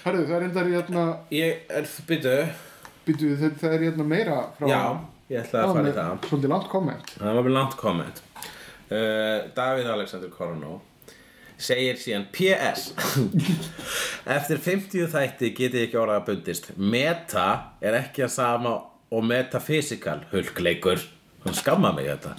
Herðu, 0.00 0.26
það 0.28 0.36
er 0.36 0.44
endar 0.46 0.68
hérna 0.70 1.06
Ég 1.34 1.64
er, 1.68 1.88
byrju 2.08 2.36
býtu, 3.04 3.32
það, 3.40 3.72
er 3.74 3.82
hérna 3.88 4.06
meira 4.08 4.36
frá 4.56 4.68
Já, 4.70 4.80
ég 5.32 5.42
ætla 5.42 5.64
að 5.64 5.74
fara 5.74 5.90
í 5.90 5.96
það. 5.98 6.12
svolítið 6.28 6.54
langt 6.54 6.70
komment. 6.72 7.12
Það 7.18 7.36
var 7.36 7.48
með 7.48 7.56
langt 7.58 7.76
komment. 7.80 8.22
Uh, 8.90 9.50
Davíð 9.54 9.90
Alexander 9.92 10.32
Koronó 10.34 10.78
segir 11.60 11.98
síðan 12.00 12.26
PS 12.34 12.90
Eftir 14.36 14.60
50 14.64 15.10
þætti 15.12 15.52
get 15.56 15.76
ég 15.78 15.88
ekki 15.88 15.98
orðað 16.00 16.20
að 16.20 16.26
bundist. 16.30 16.70
Meta 16.76 17.46
er 17.84 17.96
ekki 18.02 18.24
að 18.26 18.32
sama 18.36 18.74
og 19.10 19.24
metaphysical 19.26 20.20
hulkleikur. 20.32 21.02
Hann 21.44 21.56
skamma 21.56 21.90
mig 21.96 22.06
þetta. 22.10 22.34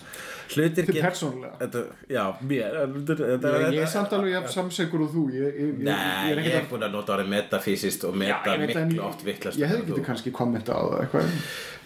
Hlutir 0.52 0.84
Þetta 0.84 0.98
er 1.00 1.06
persónulega. 1.06 1.54
þetta, 1.62 1.82
Já, 2.12 2.22
mér 2.44 2.74
þetta, 2.76 3.16
þetta, 3.22 3.52
ég, 3.62 3.76
ég 3.78 3.86
er 3.86 3.92
samt 3.94 4.16
alveg 4.18 4.50
samsegur 4.52 5.06
og 5.06 5.14
þú. 5.14 5.22
Ég, 5.32 5.46
ég, 5.48 5.70
ég, 5.70 5.78
Nei, 5.88 6.34
ég 6.44 6.58
er 6.60 6.66
búin 6.68 6.84
að 6.84 6.92
nota 6.98 7.16
orðið 7.16 7.30
metafysist 7.32 8.04
og 8.10 8.18
meta 8.20 8.58
en- 8.58 8.66
miklu 8.68 9.06
oft 9.08 9.24
vittlast 9.24 9.62
ég 9.62 9.72
hefði 9.72 9.94
getið 9.94 10.06
kannski 10.10 10.34
kommenta 10.36 10.76
á 10.76 10.82
það 11.08 11.32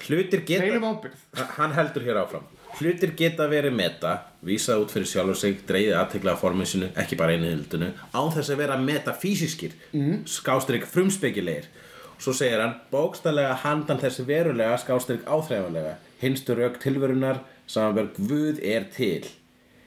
Hlutir 0.07 0.41
geta. 0.49 0.93
Hann 1.59 1.77
heldur 1.77 2.05
hér 2.09 2.23
áfram 2.25 2.49
Hlutir 2.75 3.13
geta 3.15 3.45
verið 3.47 3.75
meta 3.77 4.13
Vísað 4.45 4.81
út 4.83 4.91
fyrir 4.91 5.07
sjálfur 5.07 5.37
sig 5.39 5.61
Dreigið 5.67 5.95
aðtekla 5.95 6.35
á 6.35 6.41
formið 6.41 6.71
sinu 6.71 6.89
Ekki 6.99 7.17
bara 7.19 7.35
einu 7.35 7.47
hildinu 7.47 7.91
Án 8.11 8.31
þess 8.35 8.51
að 8.51 8.61
vera 8.63 8.77
metafísiskir 8.81 9.75
mm. 9.93 10.25
Skástrík 10.27 10.87
frumspekilegir. 10.89 11.69
Svo 12.19 12.33
segir 12.35 12.61
hann 12.63 12.77
Bókstælega 12.91 13.55
handan 13.63 13.99
þessi 14.01 14.25
verulega 14.27 14.77
Skástrík 14.81 15.23
áþreifanlega. 15.27 15.95
Hinstu 16.21 16.55
rauk 16.57 16.79
tilverunar 16.83 17.41
Samanberg 17.67 18.15
Guð 18.19 18.59
er 18.63 18.87
til. 18.95 19.27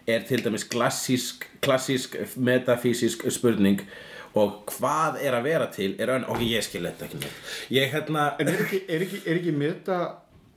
Er 0.09 0.25
til 0.29 0.45
dæmis 0.45 0.65
klassísk 0.69 1.45
Klassísk 1.65 2.17
metafísisk 2.37 3.27
spurning. 3.33 3.83
Og 4.37 4.65
hvað 4.79 5.21
er 5.25 5.37
að 5.37 5.47
vera 5.49 5.69
til 5.73 5.95
Er 6.01 6.13
önn 6.15 6.29
Ok, 6.29 6.41
ég 6.45 6.65
skil 6.65 6.85
þetta 6.89 7.09
ekki 7.09 7.21
neitt. 7.21 7.45
Ég 7.75 7.93
hérna 7.93 8.31
en 8.41 8.53
er 8.53 8.65
ekki, 8.65 8.83
er 8.89 9.05
ekki, 9.09 9.23
er 9.27 9.41
ekki 9.41 9.55
meta 9.57 10.01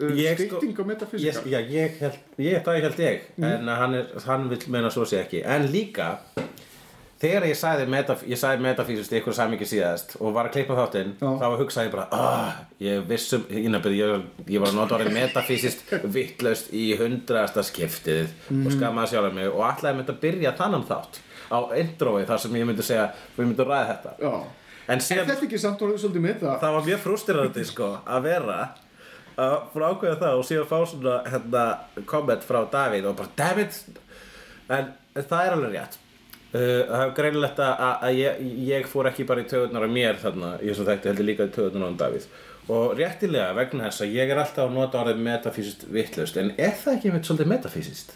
Ég 0.09 0.37
sko- 0.39 0.57
stytting 0.57 0.79
á 0.79 0.83
metafísika. 0.85 1.43
Ég, 1.45 1.69
ég 1.71 1.99
held, 1.99 2.17
ég, 2.37 2.63
það 2.65 2.81
held 2.87 2.99
ég. 3.05 3.21
En 3.37 3.67
hann, 3.67 3.93
er, 3.95 4.07
hann 4.25 4.49
vil 4.49 4.59
meina 4.67 4.89
svo 4.89 5.05
sé 5.05 5.21
ekki. 5.23 5.43
En 5.45 5.67
líka 5.71 6.17
Þegar 7.21 7.43
ég 7.45 7.53
sagði, 7.53 7.83
metaf, 7.85 8.23
ég 8.25 8.39
sagði 8.41 8.63
metafísist 8.65 9.11
í 9.13 9.19
ykkur 9.19 9.35
samingi 9.37 9.65
síðast 9.69 10.15
og 10.25 10.31
var 10.33 10.47
að 10.49 10.55
klippa 10.55 10.73
þáttinn 10.73 11.11
þá 11.21 11.43
hugsaði 11.59 11.85
ég 11.85 11.91
bara 11.93 12.05
ah, 12.17 12.55
ég 12.81 13.03
vissum, 13.05 13.43
ég, 13.53 13.67
ég, 13.93 14.23
ég 14.49 14.63
var 14.63 14.71
að 14.71 14.79
nota 14.79 14.95
orðið 14.97 15.13
metafísist 15.19 15.83
vittlaust 16.15 16.71
í 16.73 16.87
hundrasta 16.97 17.61
skiptið 17.67 18.31
Mhm. 18.49 18.63
og 18.65 18.73
skammaði 18.73 19.11
sjálf 19.13 19.35
mig 19.37 19.51
og 19.53 19.61
ætlaði 19.69 19.99
myndi 19.99 20.15
að 20.15 20.19
byrja 20.25 20.55
þannig 20.57 20.87
þátt 20.89 21.21
á 21.53 21.59
introi 21.83 22.25
þar 22.25 22.41
sem 22.41 22.57
ég 22.57 22.65
myndi 22.71 22.87
segja 22.89 23.05
við 23.37 23.51
myndum 23.51 23.69
ræða 23.69 23.85
þetta. 23.91 24.15
Já. 24.17 24.33
en 24.87 24.97
er 24.97 25.05
síðan 25.11 25.29
þetta 25.29 25.45
ekki 25.45 25.59
samt 25.61 25.85
orðið 25.85 26.01
svolítið 26.07 26.25
meta? 26.25 26.57
Það 26.65 26.73
var 26.79 26.89
mjög 26.89 27.03
frústirandi 27.05 27.67
sko 27.69 27.91
að 28.01 28.25
vera 28.31 28.57
að 29.39 29.57
frá 29.73 29.85
ákveða 29.93 30.19
það 30.21 30.37
og 30.41 30.45
síðan 30.49 30.69
fá 30.69 30.77
svona 30.91 31.15
hérna, 31.31 31.65
komment 32.09 32.43
frá 32.47 32.61
Davíð 32.73 33.07
og 33.11 33.17
bara 33.21 33.35
dammit 33.39 33.77
en, 34.71 34.89
en 35.15 35.27
það 35.31 35.45
er 35.47 35.55
alveg 35.57 35.75
rétt. 35.77 35.97
Uh, 36.51 36.81
það 36.91 37.01
er 37.05 37.11
greinilegt 37.15 37.59
að, 37.63 37.83
að- 37.87 38.15
ég, 38.19 38.39
ég 38.67 38.87
fór 38.91 39.07
ekki 39.07 39.23
bara 39.29 39.43
í 39.43 39.47
töðunar 39.47 39.85
af 39.87 39.93
mér 39.95 40.17
þarna 40.19 40.49
ég 40.65 40.75
svo 40.75 40.83
þekki 40.89 41.07
heldur 41.11 41.27
líka 41.29 41.47
í 41.47 41.53
töðunar 41.55 41.93
á 41.95 41.99
Davíð. 42.01 42.25
Og 42.71 42.91
réttilega 42.99 43.53
vegna 43.57 43.87
þess 43.87 44.03
að 44.05 44.11
ég 44.17 44.29
er 44.31 44.41
alltaf 44.43 44.65
að 44.67 44.75
nota 44.75 44.99
orðið 45.01 45.21
metafísist 45.25 45.85
vittlust 45.91 46.37
en 46.37 46.51
er 46.61 46.75
það 46.77 46.97
ekki 46.97 47.13
með 47.15 47.23
svolítið 47.29 47.49
metafísist? 47.53 48.11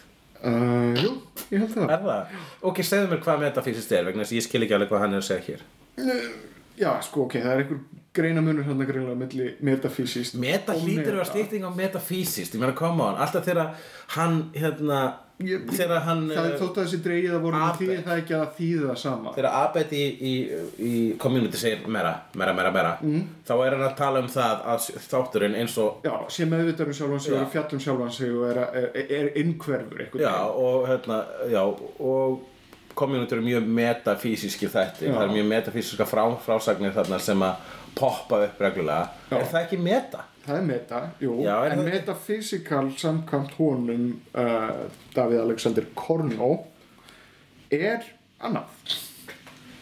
uh, 0.46 0.92
jú, 1.00 1.14
ég 1.50 1.64
held 1.64 1.72
það. 1.74 1.94
Er 1.96 2.04
það? 2.04 2.36
Ok, 2.70 2.82
segðu 2.86 3.10
mér 3.14 3.24
hvað 3.26 3.42
metafísist 3.48 3.96
er 3.96 4.06
vegna 4.10 4.24
þess 4.28 4.36
að 4.36 4.40
ég 4.42 4.46
skil 4.50 4.62
ekki 4.68 4.76
alveg 4.78 4.92
hvað 4.92 5.06
hann 5.06 5.16
er 5.18 5.24
að 5.24 5.30
segja 5.32 5.48
hér. 5.48 5.64
Já, 6.76 6.90
sko, 7.08 7.24
ok, 7.30 7.38
það 7.40 7.54
er 7.56 7.64
einhver 7.64 7.80
greinamunur 8.16 8.66
hann 8.70 8.82
að 8.82 8.90
greina 8.94 9.16
milli 9.20 9.52
metafísist 9.66 10.38
Meta 10.40 10.74
og 10.76 10.82
hlýtur 10.86 11.04
að 11.04 11.12
vera 11.12 11.20
meta. 11.22 11.30
stýtting 11.34 11.68
á 11.68 11.72
metafísist 11.76 12.56
Ég 12.56 12.60
meina, 12.64 12.74
come 12.78 13.04
on, 13.04 13.16
alltaf 13.22 13.46
þegar 13.46 13.76
hann, 14.16 14.42
hérna 14.56 15.04
Ég- 15.44 15.66
Þegar 15.68 16.00
hann 16.06 16.22
það 16.30 16.46
er 16.48 16.54
eh, 16.54 16.60
þótt 16.62 16.78
að 16.80 16.86
þessi 16.86 16.98
dreigið 17.04 17.34
að 17.36 17.42
voru 17.44 17.64
því 17.76 17.96
það 18.06 18.20
ekki 18.22 18.36
að 18.38 18.52
þýða 18.56 18.86
það 18.88 19.00
sama 19.02 19.34
Þegar 19.36 19.56
Abed 19.60 19.92
í, 19.92 20.04
í, 20.16 20.34
í 20.80 20.92
community 21.20 21.60
segir 21.60 21.90
mera, 21.92 22.14
mera, 22.40 22.54
mera, 22.56 22.72
mera 22.72 22.94
Mm. 23.04 23.26
Þá 23.44 23.54
er 23.66 23.76
hann 23.76 23.84
að 23.90 23.98
tala 24.00 24.22
um 24.24 24.30
það 24.32 24.62
að 24.72 24.86
þátturinn 25.12 25.58
eins 25.60 25.76
og 25.84 26.06
já, 26.08 26.14
sé 26.32 26.48
meðvitað 26.48 26.88
um 26.88 26.96
sjálfan 26.96 27.20
sig 27.26 27.36
og 27.36 27.52
fjallum 27.52 27.82
sjálfan 27.84 28.14
sig 28.16 28.32
og 28.32 28.46
er, 28.54 28.62
er, 28.64 29.12
er 29.20 29.32
innkverfur 29.44 30.06
Já, 30.24 30.36
og 30.48 30.88
hérna, 30.88 31.20
já, 31.52 31.62
og 32.00 32.40
community 32.96 33.36
eru 33.36 33.44
mjög 33.44 33.68
metafísiski 33.68 34.70
þætti 34.72 35.10
Já. 35.10 35.18
Það 35.18 35.24
er 35.28 35.34
mjög 35.36 35.50
metafísiska 35.52 36.08
frá, 36.08 36.24
frásagnir 36.48 36.96
þarna 36.96 37.20
sem 37.20 37.44
að 37.44 37.74
poppa 37.96 38.42
upp 38.46 38.60
reglulega. 38.62 39.10
Já. 39.32 39.38
Er 39.40 39.46
það 39.52 39.62
ekki 39.66 39.78
meta? 39.82 40.26
það 40.46 40.58
er 40.60 40.66
meta, 40.68 40.98
jú. 41.24 41.36
Já, 41.42 41.56
er 41.66 41.72
en 41.74 41.80
það- 41.80 41.88
metafísikal 41.96 42.92
samkvæmt 43.02 43.56
honum 43.58 44.04
uh, 44.38 44.84
Davíð 45.16 45.40
Alexander 45.42 45.88
Kornó 45.98 46.52
er 47.74 48.04
annað. 48.46 48.70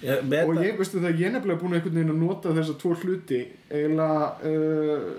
Meta 0.03 0.45
og 0.47 0.57
ég 0.63 0.77
veistu 0.79 0.99
það, 1.03 1.19
ég 1.19 1.27
er 1.29 1.35
nefnilega 1.37 1.59
búin 1.61 1.75
einhvern 1.77 1.95
veginn 1.95 2.11
að 2.13 2.21
nota 2.23 2.51
þessa 2.55 2.73
tvo 2.79 2.93
hluti 2.99 3.37
eiginlega 3.71 4.25
uh, 4.47 5.13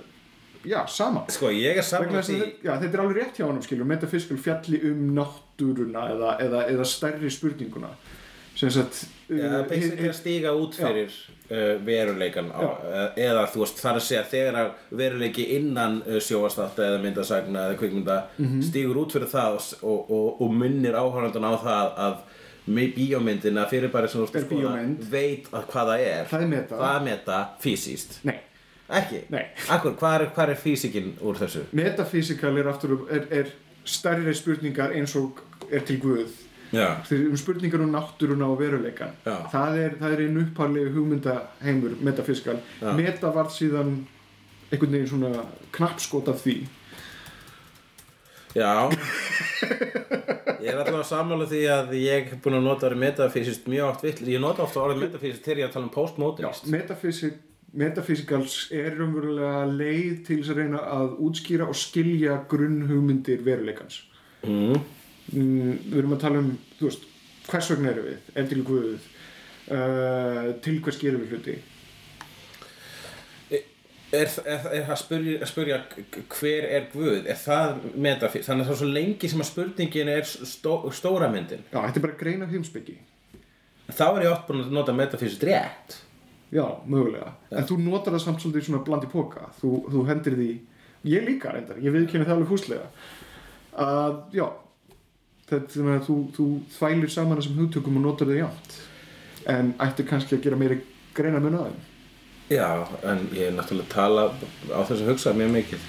já, 0.68 0.78
sama. 0.92 1.22
Sko, 1.32 1.48
ég 1.52 1.76
er 1.80 1.86
saman 1.88 2.18
þetta- 2.20 2.50
já, 2.64 2.72
þetta 2.80 2.90
er 2.98 3.02
alveg 3.04 3.20
rétt 3.20 3.38
hjá 3.40 3.46
honum 3.48 3.62
skilur 3.64 3.88
metafískal 3.88 4.40
fjalli 4.40 4.80
um 4.90 5.06
náttúruna 5.16 6.06
eða, 6.14 6.34
eða, 6.44 6.64
eða 6.72 6.84
stærri 6.88 7.30
spurninguna. 7.32 7.92
Sem 8.56 8.70
sagt 8.70 9.04
Já, 9.38 9.48
uh, 9.60 9.68
basically 9.68 10.02
hin- 10.02 10.10
að 10.10 10.18
stíga 10.18 10.52
út 10.56 10.74
fyrir 10.78 11.10
uh, 11.50 11.86
veruleikan 11.86 12.50
á, 12.52 12.60
eða 13.16 13.46
þú 13.52 13.58
veist 13.64 13.80
þar 13.82 13.98
að 14.00 14.06
segja 14.08 14.22
þegar 14.30 14.54
að 14.60 14.70
veruleiki 15.00 15.44
innan 15.56 15.98
sjóastátta 16.20 16.86
eða 16.88 17.02
myndasagna 17.02 17.66
eða 17.68 17.78
kvikmynda 17.82 18.18
Mhm. 18.38 18.62
stígur 18.62 18.96
út 19.04 19.12
fyrir 19.12 19.28
það 19.32 19.58
og, 19.58 19.62
og, 19.82 20.10
og, 20.10 20.40
og 20.42 20.54
minnir 20.54 20.94
áhörnandan 20.94 21.44
á 21.44 21.52
það 21.58 21.94
að 22.06 22.16
með 22.66 22.94
bíómyndin 22.96 23.58
að 23.60 23.68
fyrirbæri 23.74 24.08
sem 24.08 24.20
þú 24.24 24.36
Er 24.36 24.44
bíómynd. 24.48 25.02
veit 25.10 25.50
að 25.52 25.66
hvað 25.68 25.90
það 25.90 26.00
er 26.08 26.24
Það 26.30 26.42
er 26.42 26.48
meta. 26.48 26.76
það 26.76 26.96
er 26.96 27.02
meta 27.04 27.40
fysiskt 27.60 28.18
nei, 28.24 28.38
ekki? 28.88 29.20
Nei. 29.30 29.42
Akkur, 29.68 29.92
hvað 30.00 30.14
er, 30.20 30.26
hvað 30.36 30.48
er 30.54 30.56
físikinn 30.62 31.12
úr 31.20 31.36
þessu? 31.36 31.64
metafísikal 31.72 32.56
er 32.58 32.68
aftur 32.72 32.94
er, 33.12 33.26
er 33.30 33.52
stærri 33.84 34.32
spurningar 34.34 34.94
eins 34.96 35.12
og 35.20 35.42
er 35.70 35.80
til 35.84 35.98
Guð 36.00 36.32
Um 36.74 37.36
spurningar 37.38 37.82
um 37.84 37.92
náttúruna 37.94 38.48
og 38.50 38.58
veruleikan 38.60 39.12
Já. 39.24 39.36
það 39.52 39.78
er, 39.82 39.98
er 40.10 40.24
einn 40.26 40.40
upphæðlegu 40.42 40.94
hugmyndaheimur 40.96 41.98
metafískal 42.02 42.58
Já. 42.80 42.92
meta 42.96 43.30
var 43.34 43.52
síðan 43.52 43.96
einhvern 44.72 44.96
veginn 44.96 45.10
svona 45.12 45.44
knappskot 45.74 46.28
af 46.32 46.42
því. 46.42 46.56
Já. 48.54 48.90
Ég 50.64 50.70
er 50.70 50.78
alltaf 50.78 51.00
að 51.00 51.08
sammála 51.08 51.46
því 51.50 51.62
að 51.74 51.96
ég 51.98 52.30
er 52.32 52.38
búin 52.42 52.56
að 52.60 52.68
nota 52.68 52.86
orðið 52.88 53.02
metafysist 53.02 53.66
mjög 53.68 53.88
oft 53.90 54.04
vill 54.06 54.30
Ég 54.32 54.40
nota 54.40 54.64
ofta 54.64 54.80
orðið 54.84 55.02
metafysist 55.02 55.44
þegar 55.44 55.60
ég 55.60 55.68
að 55.68 55.74
tala 55.74 55.88
um 55.88 55.94
postmodernist. 55.94 56.70
Metafísik 56.72 57.42
metafísikals 57.74 58.68
er 58.74 58.94
umverulega 59.02 59.64
leið 59.66 60.20
til 60.28 60.38
þess 60.40 60.52
að 60.52 60.60
reyna 60.60 60.82
að 60.94 61.16
útskýra 61.26 61.66
og 61.70 61.78
skilja 61.78 62.36
grunnhugmyndir 62.50 63.42
veruleikans. 63.46 64.04
Mm. 64.46 64.78
Mm, 65.34 65.76
við 65.90 66.00
erum 66.00 66.16
að 66.16 66.24
tala 66.24 66.40
um 66.42 66.50
veist, 66.80 67.06
hvers 67.50 67.70
vegna 67.72 67.92
erum 67.92 68.08
við, 68.08 68.32
er 68.34 68.50
til 68.50 68.64
Guð 68.66 68.90
uh, 68.94 70.50
til 70.64 70.80
hvers 70.84 71.00
gerum 71.02 71.24
við 71.24 71.36
hluti? 71.36 71.56
Er, 74.14 74.30
er, 74.46 74.66
er 74.70 74.90
að 74.94 74.98
spyrja, 75.00 75.38
að 75.42 75.48
spyrja 75.50 75.80
hver 76.36 76.68
er 76.70 76.84
Guð, 76.92 77.24
er 77.26 77.38
það 77.40 77.80
metafysist 77.98 78.46
Þannig 78.46 78.62
að 78.62 78.68
það 78.68 78.74
er 78.76 78.80
svo 78.84 78.90
lengi 78.94 79.30
sem 79.32 79.42
að 79.42 79.48
spurningin 79.48 80.10
er 80.12 80.28
stó, 80.28 80.74
stóra 80.94 81.26
myndin. 81.32 81.64
Já, 81.72 81.80
þetta 81.80 81.98
er 81.98 82.04
bara 82.04 82.18
grein 82.20 82.44
af 82.46 82.54
heimsbyggi 82.54 82.94
Þá 83.90 84.04
er 84.06 84.20
ég 84.24 84.32
oft 84.32 84.46
búin 84.48 84.62
að 84.62 84.70
nota 84.72 84.94
metafysist 84.96 85.42
rétt. 85.44 85.98
Já, 86.54 86.62
mögulega, 86.86 87.32
en 87.50 87.66
þú 87.66 87.80
notar 87.82 88.14
það 88.14 88.22
samt 88.22 88.44
svolítið 88.44 88.68
svona 88.68 88.84
bland 88.86 89.04
í 89.04 89.10
póka, 89.10 89.48
þú, 89.58 89.72
þú 89.90 90.02
hendir 90.06 90.36
því 90.38 90.50
ég 91.10 91.24
líka 91.26 91.50
reyndar, 91.50 91.80
ég 91.82 91.94
viðkynni 91.94 92.28
það 92.28 92.36
alveg 92.36 92.52
húslega 92.52 92.84
að, 93.82 94.20
já 94.36 94.44
þetta 95.50 95.98
þú, 96.06 96.16
þú 96.36 96.46
þvælir 96.76 97.12
saman 97.12 97.40
þessum 97.40 97.58
hugtökum 97.62 97.98
og 98.00 98.06
notar 98.06 98.30
þau 98.30 98.38
jafnt. 98.38 98.78
En 99.50 99.74
ættu 99.84 100.06
kannski 100.08 100.38
að 100.38 100.46
gera 100.46 100.60
meiri 100.60 100.80
greina 101.16 101.42
mun 101.42 101.58
að 101.58 101.68
þeim? 101.68 101.82
Já, 102.52 102.68
en 103.08 103.26
ég 103.32 103.48
er 103.48 103.54
náttúrulega 103.56 103.88
að 103.88 103.94
tala 103.94 104.24
á 104.72 104.80
þess 104.84 105.00
að 105.00 105.10
hugsa 105.12 105.36
mjög 105.36 105.54
mikið. 105.58 105.86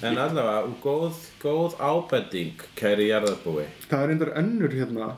En 0.00 0.16
allavega, 0.16 0.70
góð, 0.80 1.24
góð 1.42 1.74
ábending, 1.76 2.62
kæri 2.78 3.10
jarðarbúi. 3.10 3.66
Það 3.90 4.04
er 4.04 4.14
endar 4.14 4.32
önnur 4.40 4.76
hérna 4.76 5.08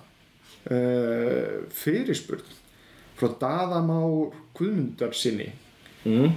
uh, 0.71 1.63
fyrirspurn 1.71 2.59
frá 3.19 3.31
Daðamár 3.39 4.33
Guðmundar 4.57 5.15
sinni 5.15 5.53
mm? 6.05 6.33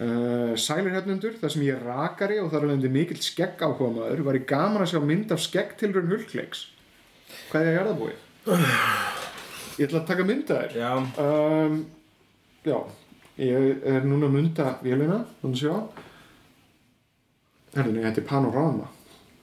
Uh, 0.00 0.54
Sælir 0.58 0.94
hefnundur, 0.96 1.36
þar 1.40 1.52
sem 1.54 1.66
ég 1.66 1.76
er 1.78 1.86
rakari 1.86 2.40
og 2.42 2.50
þar 2.52 2.66
er 2.66 2.72
lendi 2.72 2.90
mikill 2.92 3.20
skegg 3.22 3.62
áhuga 3.62 3.90
maður 3.98 4.24
var 4.28 4.38
ég 4.40 4.48
gaman 4.50 4.84
að 4.84 4.94
sjá 4.94 5.02
mynd 5.04 5.34
af 5.34 5.42
skeggtilrun 5.44 6.10
hulkleiks 6.12 6.66
Hvað 7.50 7.70
er 7.70 7.78
ég 7.78 7.94
búið? 8.00 8.18
Ég 9.74 9.88
ætla 9.88 10.02
að 10.02 10.10
taka 10.10 10.26
mynda 10.26 10.58
þér 10.62 10.76
Já, 10.78 10.90
um, 11.22 11.78
Já, 12.64 12.76
ég 13.42 13.86
er 13.94 14.04
núna 14.06 14.28
að 14.30 14.36
mynda 14.38 14.74
vélina, 14.84 15.22
þannig 15.42 15.56
að 15.56 15.62
sjá 15.64 15.74
Herðinni, 17.74 18.04
þetta 18.04 18.22
er 18.22 18.28
panorama 18.28 18.92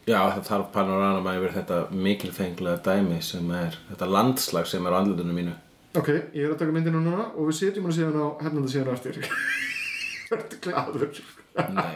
Já, 0.09 0.17
það 0.33 0.45
þarf 0.47 0.69
panorama 0.73 1.33
yfir 1.37 1.51
þetta 1.55 1.75
mikilfenglega 1.93 2.79
dæmi 2.87 3.19
sem 3.23 3.51
er 3.53 3.75
þetta 3.91 4.07
landslag 4.09 4.65
sem 4.69 4.87
er 4.87 4.95
á 4.97 4.99
andlutinu 4.99 5.35
mínu. 5.35 5.53
Ok, 5.93 6.09
ég 6.33 6.47
er 6.47 6.55
að 6.55 6.61
taka 6.63 6.73
myndina 6.73 6.97
núna 7.03 7.27
og 7.35 7.51
við 7.51 7.59
setjum 7.59 7.85
hana 7.85 7.97
síðan 7.99 8.17
á 8.17 8.27
hefnanda 8.41 8.71
síðan 8.71 8.95
aftur 8.95 9.19
Glaður 10.31 11.09
Nei. 11.75 11.93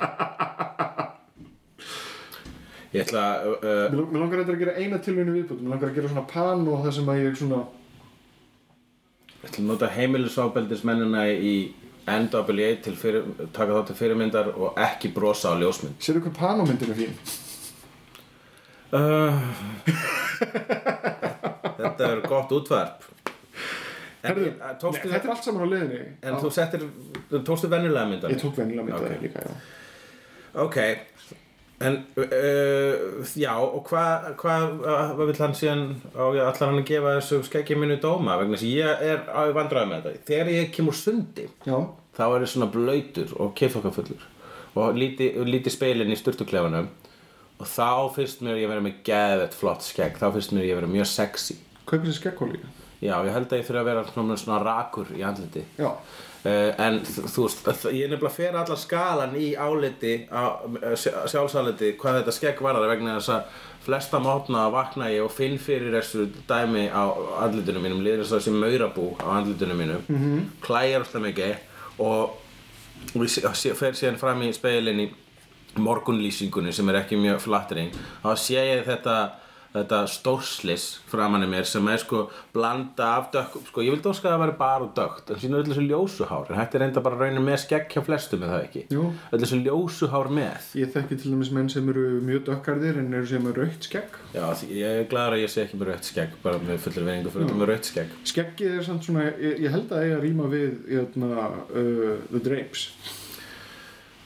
Ég 2.96 3.04
ætla 3.04 3.22
að, 3.24 3.48
uh, 3.56 3.64
Mér 3.92 3.96
lang- 4.00 4.12
mér 4.12 4.22
langar 4.24 4.42
þetta 4.44 4.54
að 4.56 4.62
gera 4.64 4.76
eina 4.80 5.00
tilvínu 5.04 5.34
viðbútt 5.36 5.62
Mér 5.64 5.74
langar 5.76 5.90
að 5.90 5.96
gera 5.98 6.12
svona 6.12 6.28
pan 6.32 6.68
og 6.68 6.86
það 6.86 6.94
sem 6.98 7.10
að 7.12 7.22
ég 7.24 7.38
svona 7.40 7.62
ég 9.42 9.50
ætla 9.50 9.64
að 9.64 9.68
nota 9.70 9.90
heimilisvábeldismennina 9.96 11.26
í 11.32 11.56
NWA 12.06 12.70
til 12.86 12.94
fyrir, 12.96 13.24
taka 13.54 13.74
þá 13.74 13.88
til 13.88 13.96
fyrirmyndar 13.98 14.52
og 14.54 14.78
ekki 14.78 15.10
brosa 15.14 15.50
á 15.54 15.58
ljósmynd. 15.58 15.98
Sérðu 15.98 16.22
hvað 16.28 16.36
pan 16.38 16.62
á 16.62 16.64
myndinu 16.70 16.94
er 16.94 17.00
fín? 17.02 17.14
Uh, 18.94 19.34
þetta 21.80 22.12
er 22.12 22.22
gott 22.30 22.54
útvarp. 22.54 23.15
Herðu, 24.30 24.52
nei, 24.60 25.00
þetta 25.02 25.22
er 25.22 25.34
allt 25.36 25.48
saman 25.48 25.66
á 25.66 25.68
leiðinni. 25.74 26.04
En 26.26 26.36
á, 26.36 26.38
þú 26.44 26.52
settir, 26.56 26.86
tókstu 27.48 27.70
venjulega 27.72 28.10
myndar? 28.12 28.32
Ég 28.34 28.42
tók 28.42 28.56
venjulega 28.60 28.88
mynda 28.88 29.02
Ok. 29.02 29.22
líka, 29.26 29.44
já. 29.46 29.56
Ok, 30.66 30.78
en 31.86 31.98
uh, 32.22 33.26
já, 33.36 33.52
og 33.60 33.82
hvað 33.90 34.28
hva, 34.40 34.54
hvað 34.80 35.24
vill 35.28 35.40
hann 35.44 35.56
síðan 35.60 35.82
allar 36.16 36.62
hann 36.62 36.80
að 36.80 36.86
gefa 36.88 37.16
þessu 37.18 37.42
skeggi 37.50 37.76
minni 37.80 37.98
dóma? 38.00 38.38
Vegna 38.40 38.56
þess 38.56 38.68
að 38.70 38.78
ég 38.78 39.04
er 39.12 39.26
á 39.28 39.42
vandræði 39.58 39.90
með 39.92 40.06
þetta. 40.08 40.24
Þegar 40.30 40.52
ég 40.56 40.72
kemur 40.78 40.96
sundi 40.96 41.50
Já, 41.68 41.76
þá 42.16 42.24
er 42.30 42.46
ég 42.48 42.54
svona 42.54 42.70
blöytur 42.72 43.36
og 43.44 43.52
kefokkafullur 43.60 44.24
og 44.76 44.96
líti, 45.00 45.30
líti 45.48 45.72
speilin 45.72 46.12
í 46.12 46.18
sturtuklefanum. 46.20 46.88
Og 47.56 47.68
þá 47.72 48.12
finnst 48.16 48.42
mér 48.44 48.58
ég 48.60 48.68
vera 48.68 48.84
með 48.84 48.98
geðvett 49.08 49.54
flott 49.56 49.86
skegg. 49.88 50.18
Þá 50.20 50.26
finnst 50.36 50.52
mér 50.56 50.66
ég 50.68 50.76
vera 50.76 50.90
mjög 50.92 51.08
sexy. 51.08 51.56
Kaupir 51.88 52.10
sér 52.12 52.18
skekkóli 52.18 52.60
já, 53.02 53.16
ég 53.26 53.34
held 53.34 53.52
að 53.52 53.60
ég 53.60 53.68
þurfa 53.68 53.82
að 53.82 53.90
vera 53.92 54.06
svona, 54.14 54.38
svona 54.38 54.64
rakur 54.64 55.12
í 55.16 55.26
andliti 55.26 55.66
Já, 55.80 55.92
Uh, 56.46 56.76
en 56.78 57.00
þú 57.02 57.48
veist, 57.48 57.64
ég 57.90 58.04
er 58.06 58.12
nefnilega 58.12 58.30
fer 58.30 58.54
allar 58.54 58.78
skalan 58.78 59.32
í 59.34 59.48
áliti 59.58 60.12
sjálfsáliti 60.30 61.96
hvað 61.98 62.20
þetta 62.20 62.34
skegg 62.36 62.60
varðar 62.62 62.92
vegna 62.92 63.16
þess 63.16 63.32
að 63.34 63.56
flesta 63.82 64.20
mótna 64.22 64.68
vakna 64.70 65.08
ég 65.10 65.26
og 65.26 65.34
finn 65.34 65.58
fyrir 65.58 65.96
þessu 65.98 66.28
dæmi 66.46 66.84
á 66.94 67.02
andlitinu 67.48 67.82
mínum 67.82 68.04
liður 68.06 68.22
þess 68.22 68.36
að 68.36 68.44
þessi 68.44 68.54
maurabú 68.62 69.08
á 69.26 69.26
andlitinu 69.40 69.80
mínu 69.80 69.98
mm 70.04 70.20
-hmm. 70.20 70.44
klæjar 70.62 71.02
alltaf 71.02 71.22
mikið 71.26 71.56
og 71.98 72.38
fer 73.82 73.98
síðan 73.98 74.22
fram 74.22 74.42
í 74.46 74.54
speilin 74.54 75.00
í 75.00 75.10
morgunlýsingunni 75.82 76.74
sem 76.74 76.90
er 76.90 77.02
ekki 77.02 77.18
mjög 77.18 77.42
flattering 77.42 77.92
þá 78.24 78.36
sé 78.38 78.62
ég 78.62 78.86
þetta 78.86 79.18
þetta 79.76 80.02
stórslis 80.12 80.86
framan 81.10 81.46
í 81.46 81.50
mér 81.52 81.68
sem 81.70 81.88
er 81.92 82.02
sko 82.02 82.26
blanda 82.56 83.10
af 83.20 83.30
dökk 83.34 83.58
sko 83.70 83.84
ég 83.86 83.96
vildi 83.96 84.12
óska 84.12 84.30
að 84.30 84.36
það 84.36 84.44
væri 84.44 84.56
bara 84.62 84.90
dökkt 85.00 85.34
en 85.34 85.42
síðan 85.42 85.58
öll 85.60 85.70
þessu 85.70 85.86
ljósuhár. 85.90 86.54
Hætti 86.60 86.82
reynda 86.82 87.04
bara 87.06 87.20
að 87.20 87.26
raunin 87.26 87.46
með 87.46 87.60
skegg 87.66 87.90
hjá 87.92 88.04
flestum 88.06 88.46
það 88.46 88.64
ekki? 88.64 88.86
Jú. 88.96 89.10
öll 89.32 89.42
þessu 89.44 89.62
ljósuhár 89.66 90.32
með. 90.40 90.70
Ég 90.80 90.94
þekki 90.96 91.20
til 91.22 91.34
dæmis 91.34 91.52
menn 91.56 91.72
sem 91.74 91.92
eru 91.94 92.06
mjög 92.26 92.48
dökkarðir 92.52 93.02
en 93.02 93.14
eru 93.20 93.30
sem 93.30 93.52
er 93.52 93.60
rautt 93.62 93.90
skegg. 93.90 94.20
Já 94.36 94.46
ég 94.70 95.02
er 95.04 95.10
gladur 95.12 95.38
að 95.38 95.46
ég 95.46 95.52
sé 95.52 95.66
ekki 95.66 95.82
með 95.82 95.92
rautt 95.92 96.10
skegg 96.10 96.40
bara 96.46 96.62
með 96.64 96.82
fullur 96.86 97.10
veiningu 97.10 97.34
fyrir 97.34 97.50
þetta 97.50 97.60
með 97.62 97.72
rautt 97.74 97.92
skegg. 97.92 98.18
Skeggið 98.32 98.80
er 98.80 98.88
samt 98.88 99.08
svona, 99.08 99.28
ég, 99.36 99.62
ég 99.66 99.76
held 99.76 99.90
að 99.90 99.96
það 99.96 100.10
er 100.10 100.18
að 100.18 100.26
rýma 100.26 100.50
við 100.52 100.82
jötna, 100.96 101.32
uh, 101.76 102.18
The 102.32 102.44
Drapes 102.46 102.90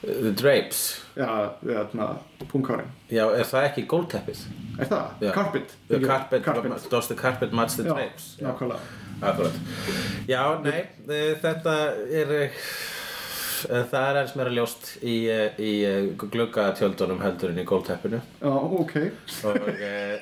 The 0.02 0.32
Drapes 0.32 1.02
Já, 1.18 1.54
jötna, 1.66 2.06
punkárin 2.48 2.88
já 3.12 3.26
er 3.36 3.44
það 3.50 3.66
ekki 3.70 3.84
gólteppið 3.92 4.44
Er 4.80 4.88
það? 4.88 5.10
Já. 5.26 5.32
Carpet 5.36 5.74
The 5.90 6.00
carpet, 6.00 6.44
Carpet. 6.46 6.90
does 6.92 7.08
the 7.12 7.16
carpet 7.20 7.52
match 7.54 7.76
the 7.76 7.84
Já, 7.84 7.94
drapes 7.94 8.30
Já. 8.40 8.48
nákvæmlega 8.48 8.80
Akkurat. 9.20 9.52
Já, 10.32 10.44
nei, 10.64 10.86
e, 11.12 11.18
þetta 11.44 11.74
er, 12.08 12.30
e, 12.32 13.82
það 13.92 14.06
er 14.06 14.20
eins 14.22 14.36
meira 14.40 14.54
ljóst 14.56 14.94
í, 15.04 15.16
e, 15.28 15.40
í 15.60 15.72
gluggatjöldunum 16.22 17.20
heldur 17.26 17.52
en 17.52 17.60
í 17.60 17.66
gólteppinu 17.68 18.22
Já, 18.40 18.54
ok 18.80 18.96
og 19.50 19.68
e, 19.76 20.22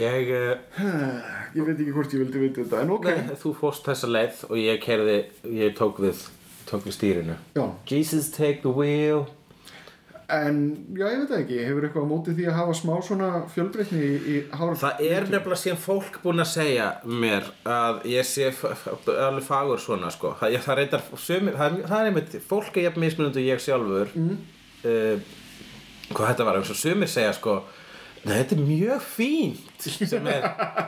ég, 0.00 0.32
e, 0.32 0.56
Ég 1.58 1.66
veit 1.66 1.76
ekki 1.76 1.92
hvort 1.92 2.16
ég 2.16 2.22
vildi 2.24 2.40
vita 2.46 2.64
þetta 2.64 2.80
En 2.86 2.94
ok 2.96 3.10
nei, 3.10 3.36
þú 3.44 3.52
fórst 3.60 3.84
þessa 3.92 4.08
leið 4.16 4.40
og 4.48 4.56
ég 4.62 4.80
kerði, 4.86 5.18
ég 5.60 5.76
tók 5.76 6.00
við, 6.00 6.24
tók 6.70 6.86
við 6.88 6.96
stýrinu. 6.96 7.36
Já, 7.58 7.64
Jesus 7.90 8.30
take 8.34 8.62
the 8.64 8.72
wheel. 8.72 9.26
en 10.30 10.58
já, 10.94 11.08
ég 11.10 11.24
veit 11.24 11.32
ekki 11.40 11.56
hefur 11.66 11.82
eitthvað 11.88 12.04
á 12.06 12.10
móti 12.12 12.32
því 12.38 12.44
að 12.46 12.54
hafa 12.60 12.74
smá 12.78 12.92
svona 13.02 13.30
fjölbreytni 13.50 13.98
í, 13.98 14.10
í 14.30 14.34
hára 14.54 14.76
Það 14.78 15.00
er 15.08 15.24
nefnilega 15.32 15.58
síðan 15.58 15.80
fólk 15.82 16.20
búin 16.22 16.38
að 16.44 16.50
segja 16.52 16.84
mér 17.02 17.48
að 17.66 17.98
ég 18.12 18.28
sé 18.30 18.46
alveg 18.54 19.42
fagur 19.48 19.82
svona 19.82 20.12
sko. 20.14 20.30
Það, 20.38 20.54
ég, 20.54 20.62
það, 20.68 20.78
reyndar, 20.78 21.02
sumir, 21.18 21.58
það, 21.58 21.66
er- 21.80 21.90
það 21.90 21.98
er 22.04 22.10
einmitt, 22.12 22.38
fólk 22.46 22.78
er 22.78 22.86
jafn 22.86 23.02
mismunandi 23.02 23.42
og 23.42 23.50
ég 23.50 23.64
sjálfur. 23.66 24.14
Mm. 24.14 24.38
hvað 26.14 26.30
þetta 26.32 26.46
var, 26.46 26.60
eins 26.60 26.70
og 26.72 26.78
sumir 26.78 27.10
segja 27.10 27.34
sko, 27.36 27.58
Nei, 28.20 28.34
þetta 28.42 28.56
er 28.58 28.64
mjög 28.68 29.04
fínt 29.16 29.84
sem, 30.04 30.26
er, 30.28 30.42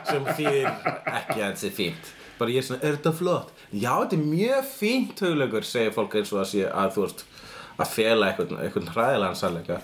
sem 0.05 0.25
þýðir 0.37 0.67
ekki 0.69 1.39
að 1.41 1.47
þetta 1.55 1.65
er 1.65 1.71
fínt 1.73 2.11
bara 2.39 2.53
ég 2.53 2.63
er 2.63 2.67
svona, 2.67 2.81
er 2.83 2.97
þetta 2.97 3.13
flott? 3.17 3.51
Já, 3.71 3.91
þetta 4.03 4.17
er 4.17 4.25
mjög 4.29 4.71
fínt 4.71 5.23
hugleikur 5.25 5.67
segir 5.67 5.93
fólk 5.95 6.17
eins 6.19 6.33
og 6.33 6.43
að 6.43 6.49
sé 6.53 6.65
að 6.69 6.95
þú 6.95 7.05
veist 7.05 7.25
að 7.73 7.93
fela 7.93 8.29
eitthvað, 8.29 8.55
eitthvað 8.63 8.91
hræðilegan 8.95 9.39
sannleika. 9.39 9.79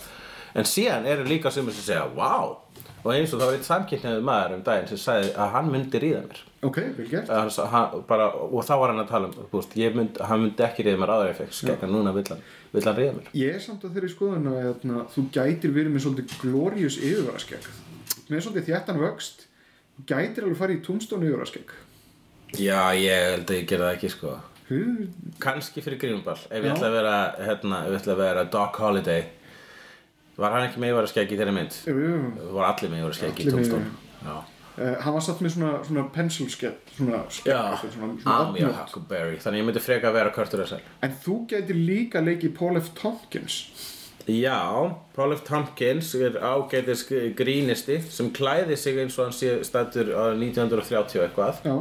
En 0.58 0.66
síðan 0.66 1.08
eru 1.10 1.28
líka 1.30 1.52
sumir 1.54 1.76
sem 1.78 1.92
segja, 1.92 2.08
wow 2.18 2.58
og 3.00 3.12
eins 3.14 3.32
og 3.34 3.40
það 3.40 3.50
var 3.50 3.58
eitt 3.58 3.68
samkynniður 3.68 4.24
maður 4.28 4.56
um 4.58 4.64
daginn 4.66 4.88
sem 4.90 5.00
sagði 5.00 5.30
að 5.40 5.52
hann 5.56 5.70
myndi 5.72 6.02
ríða 6.04 6.22
mér. 6.26 6.42
Ok, 6.68 6.80
vel 6.98 7.06
gert. 7.08 7.30
Og 7.32 8.64
þá 8.68 8.74
var 8.82 8.92
hann 8.92 9.04
að 9.04 9.12
tala 9.14 9.30
um 9.32 9.68
ég 9.80 9.96
mynd, 9.96 10.20
hann 10.30 10.44
myndi 10.44 10.66
ekki 10.66 10.86
ríða 10.86 11.00
mér 11.06 11.38
fekk 11.38 11.56
skegg 11.56 11.86
en 11.88 11.94
núna 11.96 12.14
vill 12.16 12.26
hann, 12.28 12.42
vill 12.74 12.84
hann 12.90 12.98
ríða 12.98 13.16
mér. 13.16 13.30
Ég 13.40 13.56
er 13.56 13.64
samt 13.64 13.86
að 13.88 13.96
þeirri 13.96 14.12
skoðun 14.12 14.50
að 14.52 14.60
hérna, 14.66 15.06
þú 15.14 15.26
gætir 15.38 15.76
verið 15.78 15.96
með 15.96 16.06
svolítið 16.06 16.42
glorious 16.44 17.00
yfirvaraskegg. 17.00 17.70
Með 18.28 18.44
svolítið 18.46 18.72
þjættan 18.74 19.04
vöxt 19.06 19.46
gætir 20.10 20.48
alveg 20.48 20.60
farið 20.60 20.82
í 20.82 20.84
túnstón 20.90 21.24
yfirvaraskegg 21.24 21.78
Já, 22.58 22.82
ég 22.98 23.26
held 23.34 23.52
að 23.52 23.60
ég 23.60 23.68
gera 23.70 23.90
það 23.90 23.98
ekki 23.98 24.14
sko. 24.16 24.38
Hú, 24.70 24.80
kannski 25.42 25.82
fyrir 25.86 26.00
grínball. 26.02 26.40
Ef 26.50 26.64
ég 26.64 26.72
ætla 26.74 26.90
að 26.90 26.96
vera 26.98 27.18
hérna, 27.38 27.84
ef 27.86 27.94
ég 27.94 28.02
ætla 28.02 28.16
að 28.16 28.24
vera 28.24 28.48
Doc 28.54 28.80
Holiday 28.82 29.28
var 30.40 30.56
hann 30.56 30.70
ekki 30.70 30.82
með 30.82 30.94
yfir 30.94 31.06
að 31.08 31.12
skeggi 31.14 31.40
þeirri 31.40 31.56
mynd? 31.56 31.82
Jú, 31.90 31.98
jú. 32.06 32.16
voru 32.54 32.66
allir 32.70 32.94
með 32.94 33.02
yfir 33.02 33.12
að 33.12 33.20
skeggi 33.20 33.46
í 33.46 33.54
tómstón 33.54 33.92
já, 34.24 34.40
Uh, 34.80 34.94
hann 35.04 35.12
var 35.12 35.24
satt 35.26 35.42
með 35.44 35.52
svona, 35.58 35.70
svona 35.84 36.06
pensilskegg 36.16 36.92
svona 36.96 37.18
skegg 37.36 37.50
já, 37.52 37.64
svona, 37.82 38.14
svona 38.22 38.36
opnótt. 38.46 38.78
Huckleberry. 38.78 39.40
Þannig 39.44 39.60
ég 39.60 39.66
myndi 39.68 39.82
freka 39.84 40.08
að 40.08 40.16
vera 40.16 40.32
Kurt 40.32 40.54
Russell. 40.56 40.86
En 41.04 41.18
þú 41.26 41.36
gætir 41.52 41.76
líka 41.76 42.22
leikið 42.24 42.54
Paul 42.56 42.80
F. 42.80 42.88
Tompkins. 42.96 43.58
Já, 44.30 44.62
Paul 45.18 45.36
F. 45.36 45.42
Tompkins 45.50 46.14
er 46.16 46.40
ágætis 46.40 47.04
grínisti 47.36 47.98
sem 48.08 48.32
klæði 48.32 48.78
sig 48.80 49.02
eins 49.04 49.20
og 49.20 49.28
hann 49.28 49.36
sé 49.36 49.58
stættur 49.68 50.14
á 50.16 50.32
1930 50.32 51.20
og 51.20 51.28
eitthvað. 51.28 51.60
Já, 51.68 51.76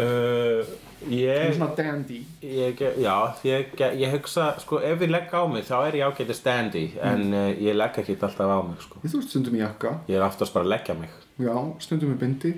uh, 0.00 0.72
ég 1.10 1.54
svona 1.54 1.70
dandy 1.78 2.20
Ég, 2.42 2.80
já, 3.02 3.16
ég, 3.44 3.74
ég 4.00 4.14
hugsa, 4.14 4.50
sko, 4.62 4.78
ef 4.82 5.00
ég 5.04 5.10
legg 5.12 5.32
á 5.34 5.42
mig 5.50 5.64
þá 5.68 5.76
er 5.88 5.98
ég 6.00 6.06
ágætið 6.08 6.38
standi 6.38 6.84
en 7.02 7.26
uh, 7.34 7.50
ég 7.60 7.76
legg 7.76 7.98
ekki 8.02 8.16
alltaf 8.20 8.50
á 8.50 8.58
mig, 8.66 8.78
sko. 8.82 9.00
þú 9.04 9.20
ert 9.20 9.30
stundum 9.30 9.58
í 9.58 9.62
jakka 9.64 9.96
Ég 10.08 10.16
er 10.18 10.26
aftast 10.26 10.54
bara 10.56 10.64
að 10.66 10.72
leggja 10.76 10.94
mig. 10.98 11.10
já, 11.38 11.54
stundum 11.84 12.14
í 12.14 12.20
bindi 12.20 12.54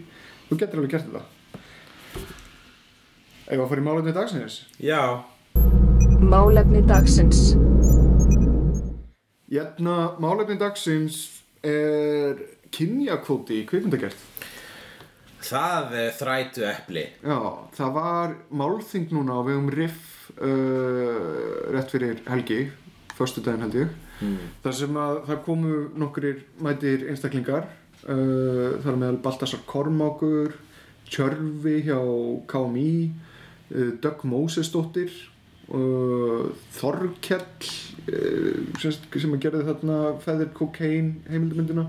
þú 0.51 0.61
getur 0.61 0.79
alveg 0.83 0.95
gert 0.97 1.09
þetta 1.11 1.25
ef 3.47 3.61
að 3.63 3.69
fara 3.71 3.81
í 3.81 3.87
málefni 3.87 4.13
dagsins 4.17 4.55
Já. 4.83 5.03
Málefni 6.27 6.81
dagsins. 6.83 7.53
Hérna, 9.47 10.17
málefni 10.19 10.57
dagsins 10.59 11.19
er 11.63 12.41
kynjakvóti 12.75 13.61
í 13.61 13.67
kvikmyndagerð. 13.69 14.19
Það 15.47 15.95
er 16.01 16.13
þrætu 16.17 16.65
epli. 16.67 17.05
Já, 17.23 17.39
það 17.77 17.93
var 17.95 18.35
málþing 18.51 19.13
núna 19.15 19.39
á 19.39 19.41
vegum 19.47 19.71
Riff 19.71 20.31
uh, 20.41 21.71
rétt 21.75 21.93
fyrir 21.95 22.21
helgi, 22.27 22.61
föstudaginn 23.17 23.65
held 23.67 23.79
ég, 23.79 23.95
þar 24.65 24.77
sem 24.81 24.99
að 25.01 25.21
það 25.29 25.43
komu 25.47 25.75
nokkrir 26.03 26.43
mætir 26.65 27.07
einstaklingar, 27.11 27.69
uh, 28.09 28.77
þar 28.83 28.99
meðal 29.01 29.21
Baltasar 29.25 29.63
Kormákur, 29.69 30.57
Tjörfi 31.07 31.77
hjá 31.87 32.01
KMI, 32.51 32.91
uh, 33.71 33.93
uh, 35.71 36.51
Þorkell 36.77 37.47
uh, 38.11 38.59
sem, 38.83 38.99
sem 39.15 39.37
að 39.37 39.43
gerði 39.47 39.63
þarna 39.71 40.01
Feather 40.25 40.51
Cocaine 40.57 41.23
heimildumyndina. 41.31 41.87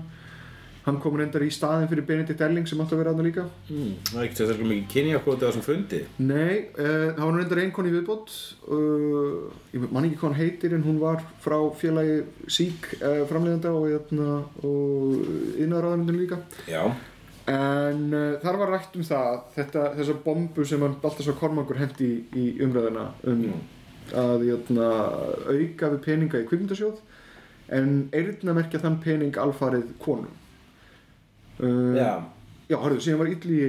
Hann 0.88 1.00
kom 1.04 1.18
reyndar 1.20 1.44
í 1.44 1.50
staðin 1.52 1.88
fyrir 1.90 2.06
Benedikt 2.08 2.40
Elling 2.46 2.68
sem 2.68 2.80
átti 2.80 2.96
að 2.96 3.02
vera 3.02 3.12
aðna 3.12 3.26
líka. 3.26 3.44
Mm, 3.68 3.90
það 4.08 4.18
er 4.18 4.26
ekkert 4.26 4.40
sérstaklega 4.40 4.70
mikið 4.72 4.86
kynjakvoti 4.94 5.44
á 5.44 5.48
þessum 5.48 5.66
fundi. 5.66 6.00
Nei, 6.24 6.54
uh, 6.80 7.10
það 7.12 7.24
var 7.24 7.36
reyndar 7.42 7.60
ein 7.60 7.74
koni 7.76 7.92
í 7.92 7.94
viðbót 7.98 8.32
uh, 8.72 9.58
ég 9.74 9.84
man 9.92 10.06
ekki 10.08 10.18
hvað 10.20 10.30
hann 10.30 10.38
heitir 10.38 10.74
en 10.76 10.86
hún 10.86 10.98
var 11.02 11.22
frá 11.44 11.56
félagi 11.78 12.22
sík 12.50 12.88
uh, 13.02 13.22
framleiðanda 13.28 13.74
og, 13.76 13.86
hérna, 13.92 14.40
og 14.64 15.60
innæðraðanundin 15.60 16.20
líka 16.22 16.40
Já. 16.68 16.82
en 17.52 18.02
uh, 18.12 18.38
þar 18.42 18.60
var 18.62 18.74
rætt 18.76 18.98
um 18.98 19.06
það 19.06 19.38
þetta, 19.58 19.84
þessa 20.00 20.18
bombu 20.24 20.66
sem 20.68 20.84
hann 20.84 20.98
Baltasar 21.02 21.36
Kormangur 21.38 21.80
hendi 21.80 22.08
í, 22.08 22.18
í 22.32 22.48
umræðina 22.64 23.10
um 23.28 23.46
að 24.16 24.46
hérna, 24.48 24.90
auka 25.52 25.92
við 25.92 26.04
peninga 26.06 26.40
í 26.40 26.48
kvikmyndasjóð 26.48 27.02
en 27.76 27.96
eyrnamerkja 28.16 28.80
þann 28.80 29.02
pening 29.04 29.36
alfarið 29.36 29.90
konum 30.00 30.32
uh, 31.60 31.96
Já. 31.96 32.10
Já, 32.68 32.76
hörðu, 32.82 33.00
síðan 33.00 33.20
var 33.22 33.30
Illi 33.32 33.60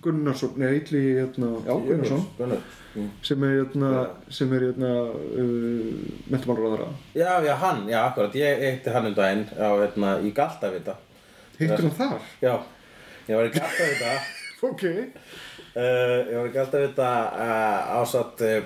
Gunnarsson, 0.00 0.54
nei 0.56 0.78
Illi, 0.78 1.02
hérna, 1.18 1.50
já, 1.66 1.72
Gunnarsson 1.76 2.22
Gunnar. 2.38 2.62
Mm. 2.94 3.10
sem 3.22 3.44
er 3.46 3.52
hérna, 3.58 3.90
sem 4.34 4.52
er 4.56 4.64
hérna 4.66 4.88
uh, 5.12 5.90
mentamálaráðara 6.32 6.88
Já, 7.14 7.36
já, 7.44 7.52
hann, 7.60 7.84
já, 7.88 8.00
akkurat. 8.08 8.34
Ég 8.34 8.64
eitti 8.70 8.90
hann 8.94 9.06
um 9.10 9.14
daginn 9.14 9.44
á, 9.54 9.68
hérna, 9.78 10.16
í 10.24 10.32
Galtavita. 10.34 10.96
hittur 11.58 11.84
hann 11.84 11.96
þar? 12.00 12.28
Já. 12.42 12.54
Ég 13.28 13.36
var 13.36 13.46
í 13.46 13.54
Galtavita. 13.54 14.16
ok 14.70 14.82
uh, 14.88 16.18
ég 16.32 16.34
var 16.40 16.48
í 16.48 16.54
Galtavita 16.56 17.12
uh, 17.30 18.00
ásatt 18.00 18.42
uh, 18.48 18.58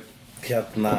hérna 0.47 0.95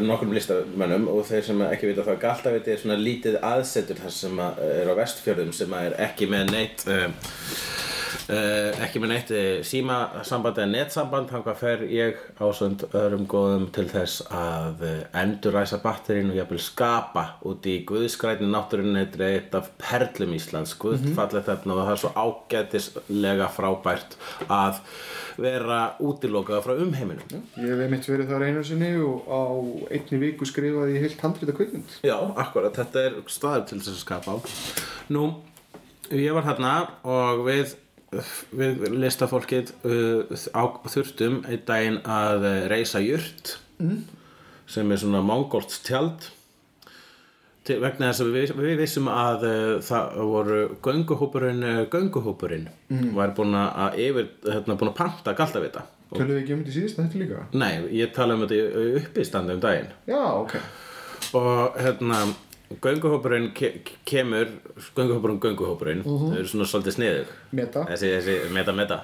nokkrum 0.00 0.32
listamönnum 0.36 1.08
og 1.12 1.26
þeir 1.28 1.46
sem 1.48 1.62
ekki 1.68 1.90
vita 1.90 2.06
þá 2.06 2.14
Galtaviti 2.22 2.74
er 2.74 2.82
svona 2.82 2.98
lítið 3.00 3.38
aðsetur 3.44 4.00
þar 4.02 4.16
sem 4.16 4.42
að, 4.42 4.62
uh, 4.64 4.74
er 4.82 4.92
á 4.92 4.94
vestfjörðum 5.02 5.54
sem 5.56 5.78
að 5.78 5.90
er 5.90 6.00
ekki 6.08 6.30
með 6.32 6.52
neitt 6.56 6.86
uh, 6.88 7.08
Uh, 8.28 8.70
ekki 8.84 9.00
með 9.00 9.10
neitt 9.10 9.30
símasamband 9.66 10.58
eða 10.60 10.68
netsamband. 10.70 11.30
Þannig 11.32 11.58
fer 11.58 11.84
ég 11.90 12.20
ásönd 12.38 12.84
öðrum 12.92 13.24
góðum 13.30 13.64
til 13.74 13.86
þess 13.90 14.22
að 14.30 14.84
enduræsa 15.18 15.80
batterín 15.82 16.30
og 16.30 16.38
jafnvel 16.38 16.60
skapa 16.62 17.24
út 17.48 17.66
í 17.66 17.78
guðskrætni 17.88 18.50
náttúrunni. 18.52 19.06
Þetta 19.06 19.24
er 19.26 19.38
eitt 19.40 19.56
af 19.58 19.72
perlum 19.80 20.36
Íslands. 20.36 20.76
Guðfallið 20.80 21.48
þarna 21.48 21.74
og 21.74 21.82
það 21.82 21.94
er 21.94 22.02
svo 22.04 22.12
ágætislega 22.22 23.50
frábært 23.56 24.16
að 24.46 24.82
vera 25.40 25.80
útilokaða 26.02 26.62
frá 26.66 26.80
umheiminum. 26.82 27.44
Ég 27.56 27.72
hef 27.72 27.84
einmitt 27.86 28.08
verið 28.08 28.32
þar 28.32 28.46
einu 28.48 28.64
sinni 28.66 28.92
og 29.00 29.28
á 29.28 29.42
einni 29.90 30.20
viku 30.22 30.48
skrifaði 30.48 30.96
ég 30.96 31.06
heilt 31.06 31.24
handrita 31.24 31.54
kvikmynd 31.56 31.98
Já, 32.06 32.16
akkurat, 32.40 32.74
þetta 32.76 33.06
er 33.08 33.20
staður 33.32 33.68
til 33.70 33.80
þess 33.80 33.94
að 33.94 34.02
skapa 34.02 34.36
Nú, 35.12 35.28
ég 36.10 36.36
var 36.36 36.46
þarna 36.50 36.74
og 37.08 37.46
við 37.48 37.76
við 38.52 38.84
listafólkið 39.00 39.72
uh, 39.88 40.36
á, 40.52 40.62
þurftum 40.92 41.40
einn 41.48 41.64
daginn 41.68 41.98
að 42.04 42.44
reisa 42.68 43.00
jurt 43.00 43.56
mm. 43.80 44.02
sem 44.68 44.92
er 44.92 45.00
svona 45.00 45.22
mongolst 45.24 45.78
tjald 45.86 46.28
til, 47.64 47.78
vegna 47.80 48.10
þess 48.10 48.24
að 48.24 48.34
við, 48.36 48.52
við 48.58 48.82
vissum 48.82 49.08
að 49.12 49.46
uh, 49.48 49.56
það 49.86 50.20
voru 50.28 50.60
gönguhópurinn 50.84 51.64
uh, 51.64 51.80
gönguhópurinn 51.92 52.68
mm. 52.92 53.08
var 53.16 53.32
búin 53.36 53.56
að 53.56 53.98
yfir, 54.04 54.30
hérna, 54.44 54.76
búin 54.76 54.92
að 54.92 54.98
panta 55.00 55.36
galtavita 55.38 55.86
Töluðu 56.16 56.36
þið 56.36 56.42
ekki 56.42 56.54
um 56.54 56.62
þetta 56.62 56.72
í 56.72 56.76
síðasta 56.78 57.04
þetta 57.06 57.20
líka? 57.22 57.42
Nei, 57.56 57.74
ég 57.98 58.14
tala 58.16 58.36
um 58.36 58.46
þetta 58.46 58.86
uppistandi 59.02 59.56
um 59.56 59.60
daginn. 59.62 59.92
Já, 60.10 60.22
ok. 60.22 60.56
Og 61.38 61.78
hérna 61.80 62.18
gönguhópurinn 62.80 63.52
ke 63.54 63.72
kemur 64.08 64.48
gönguhópurinn, 64.96 65.40
gönguhópurinn 65.42 66.02
þau 66.04 66.34
eru 66.36 66.48
svona 66.48 66.68
svolítið 66.68 66.96
sniðug. 66.96 67.32
Meta. 67.58 67.84
Þessi, 67.90 68.10
þessi, 68.16 68.36
meta, 68.54 68.74
meta. 68.76 69.00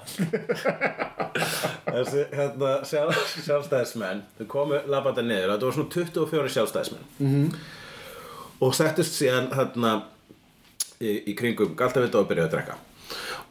Þessi, 1.88 2.24
hérna 2.32 2.72
sjálf, 2.88 3.20
sjálfstæðismenn 3.44 4.22
þau 4.38 4.46
komu 4.50 4.80
labanda 4.90 5.24
niður, 5.24 5.54
þetta 5.54 5.68
voru 5.68 5.78
svona 5.78 5.94
24 5.94 6.54
sjálfstæðismenn. 6.56 7.08
-hmm. 7.18 7.48
og 8.60 8.74
settust 8.74 9.18
síðan 9.18 9.50
hérna 9.54 9.94
í, 11.00 11.32
í 11.32 11.36
kringum 11.38 11.76
galtavita 11.78 12.22
og 12.22 12.30
byrjuðu 12.30 12.48
að 12.48 12.54
drekka 12.56 12.78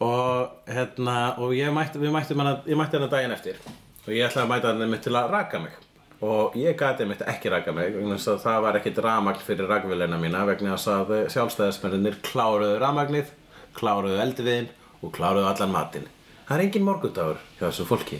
og 0.04 0.70
hérna 0.70 1.18
og 1.42 1.52
ég 1.56 1.74
mætti, 1.74 1.98
við 1.98 2.14
mættum 2.14 2.42
hana, 2.42 2.56
ég 2.66 2.78
mætti 2.78 2.98
hana 2.98 3.10
daginn 3.10 3.34
eftir 3.34 3.58
og 3.66 4.10
ég 4.14 4.24
ætlaði 4.28 4.44
að 4.44 4.52
mæta 4.52 4.72
hana 4.72 4.90
mitt 4.92 5.04
til 5.06 5.16
að 5.18 5.30
raka 5.34 5.60
mig 5.62 5.74
og 6.20 6.56
ég 6.58 6.76
gati 6.78 7.06
mitt 7.06 7.22
ekki 7.26 7.50
raka 7.52 7.72
mig 7.74 7.92
vegna 7.94 8.16
þess 8.16 8.32
að 8.32 8.40
það 8.46 8.62
var 8.64 8.78
ekkit 8.78 9.02
ramagn 9.04 9.44
fyrir 9.46 9.70
rakvélina 9.70 10.18
mína 10.18 10.44
vegna 10.48 10.74
þess 10.74 10.90
að 10.94 11.12
sjálfstæðismennir 11.34 12.18
kláruðu 12.26 12.80
ramagnið, 12.82 13.30
kláruðu 13.78 14.18
eldviðin 14.24 14.72
og 15.02 15.12
kláruðu 15.14 15.46
allan 15.46 15.74
matinn. 15.74 16.08
Það 16.48 16.56
er 16.56 16.64
engin 16.64 16.86
morgundagur 16.88 17.38
hjá 17.58 17.64
þessu 17.68 17.86
fólki. 17.86 18.18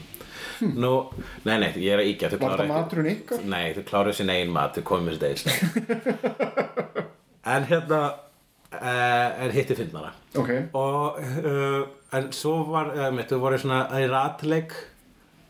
Nú, 0.59 0.93
nei, 1.47 1.57
nei, 1.63 1.69
ég 1.79 1.95
er 1.95 2.03
að 2.03 2.09
íkja 2.13 2.31
Var 2.33 2.55
þetta 2.55 2.65
maturinn 2.71 3.11
ykkar? 3.13 3.43
Nei, 3.47 3.75
þau 3.77 3.85
kláruðu 3.91 4.19
sinni 4.19 4.35
eigin 4.35 4.55
mat, 4.55 4.75
þau 4.75 4.87
komið 4.91 5.05
mér 5.07 5.19
þetta 5.23 6.49
En 7.55 7.67
hérna 7.71 8.01
En 8.69 9.51
hitti 9.51 9.73
finnara 9.75 10.11
Ok, 10.37 10.51
Og 10.77 11.17
uh, 11.19 11.87
En 12.13 12.27
svo 12.33 12.67
var, 12.69 12.91
mitt, 13.17 13.31
þau 13.33 13.41
voru 13.41 13.57
svona 13.61 13.87
í 13.97 14.05
ratleik 14.11 14.75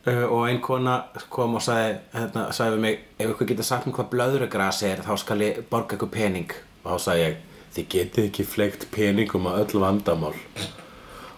uh, 0.07 0.23
Og 0.29 0.45
ein 0.47 0.61
kona 0.63 0.95
kom 1.27 1.57
og 1.59 1.63
sagði 1.65 1.97
hérna, 2.13 2.45
sagði 2.55 2.77
við 2.77 2.85
mig, 2.85 3.03
ef 3.19 3.33
ykkur 3.33 3.51
getur 3.51 3.67
sagt 3.67 3.89
mér 3.89 3.97
hvað 3.99 4.09
blöðrugras 4.15 4.81
er 4.87 5.03
Þá 5.03 5.13
skal 5.19 5.43
ég 5.43 5.61
borga 5.67 5.99
ykkur 5.99 6.13
pening. 6.15 6.55
Og 6.85 6.93
þá 6.93 7.05
sagði 7.09 7.25
ég, 7.25 7.37
þið 7.75 7.89
getið 7.97 8.29
ekki 8.29 8.47
fleikt 8.47 8.87
peningum 8.95 9.51
á 9.51 9.59
öll 9.59 9.83
vandamál. 9.83 10.33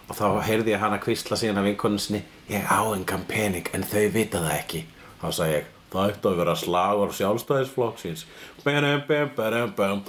Og 0.06 0.16
þá 0.18 0.26
heyrði 0.46 0.76
ég 0.76 0.82
hana 0.82 1.02
kvísla 1.02 1.38
síðan 1.40 1.62
af 1.64 1.66
vinkonum 1.66 2.02
sinni 2.02 2.22
ég 2.52 2.66
á 2.70 2.78
engan 2.94 3.26
pening 3.26 3.70
en 3.74 3.82
þau 3.82 4.06
vita 4.14 4.42
það 4.44 4.58
ekki. 4.60 4.84
Þá 5.18 5.28
sagði 5.30 5.58
ég 5.58 5.70
það 5.92 6.12
ætti 6.14 6.30
að 6.30 6.42
vera 6.44 6.58
slagur 6.62 7.16
sjálfstæðisflokksins. 7.18 8.26
Bam, 8.62 9.02
bam, 9.08 9.32
bam, 9.36 9.74
bam 9.76 10.04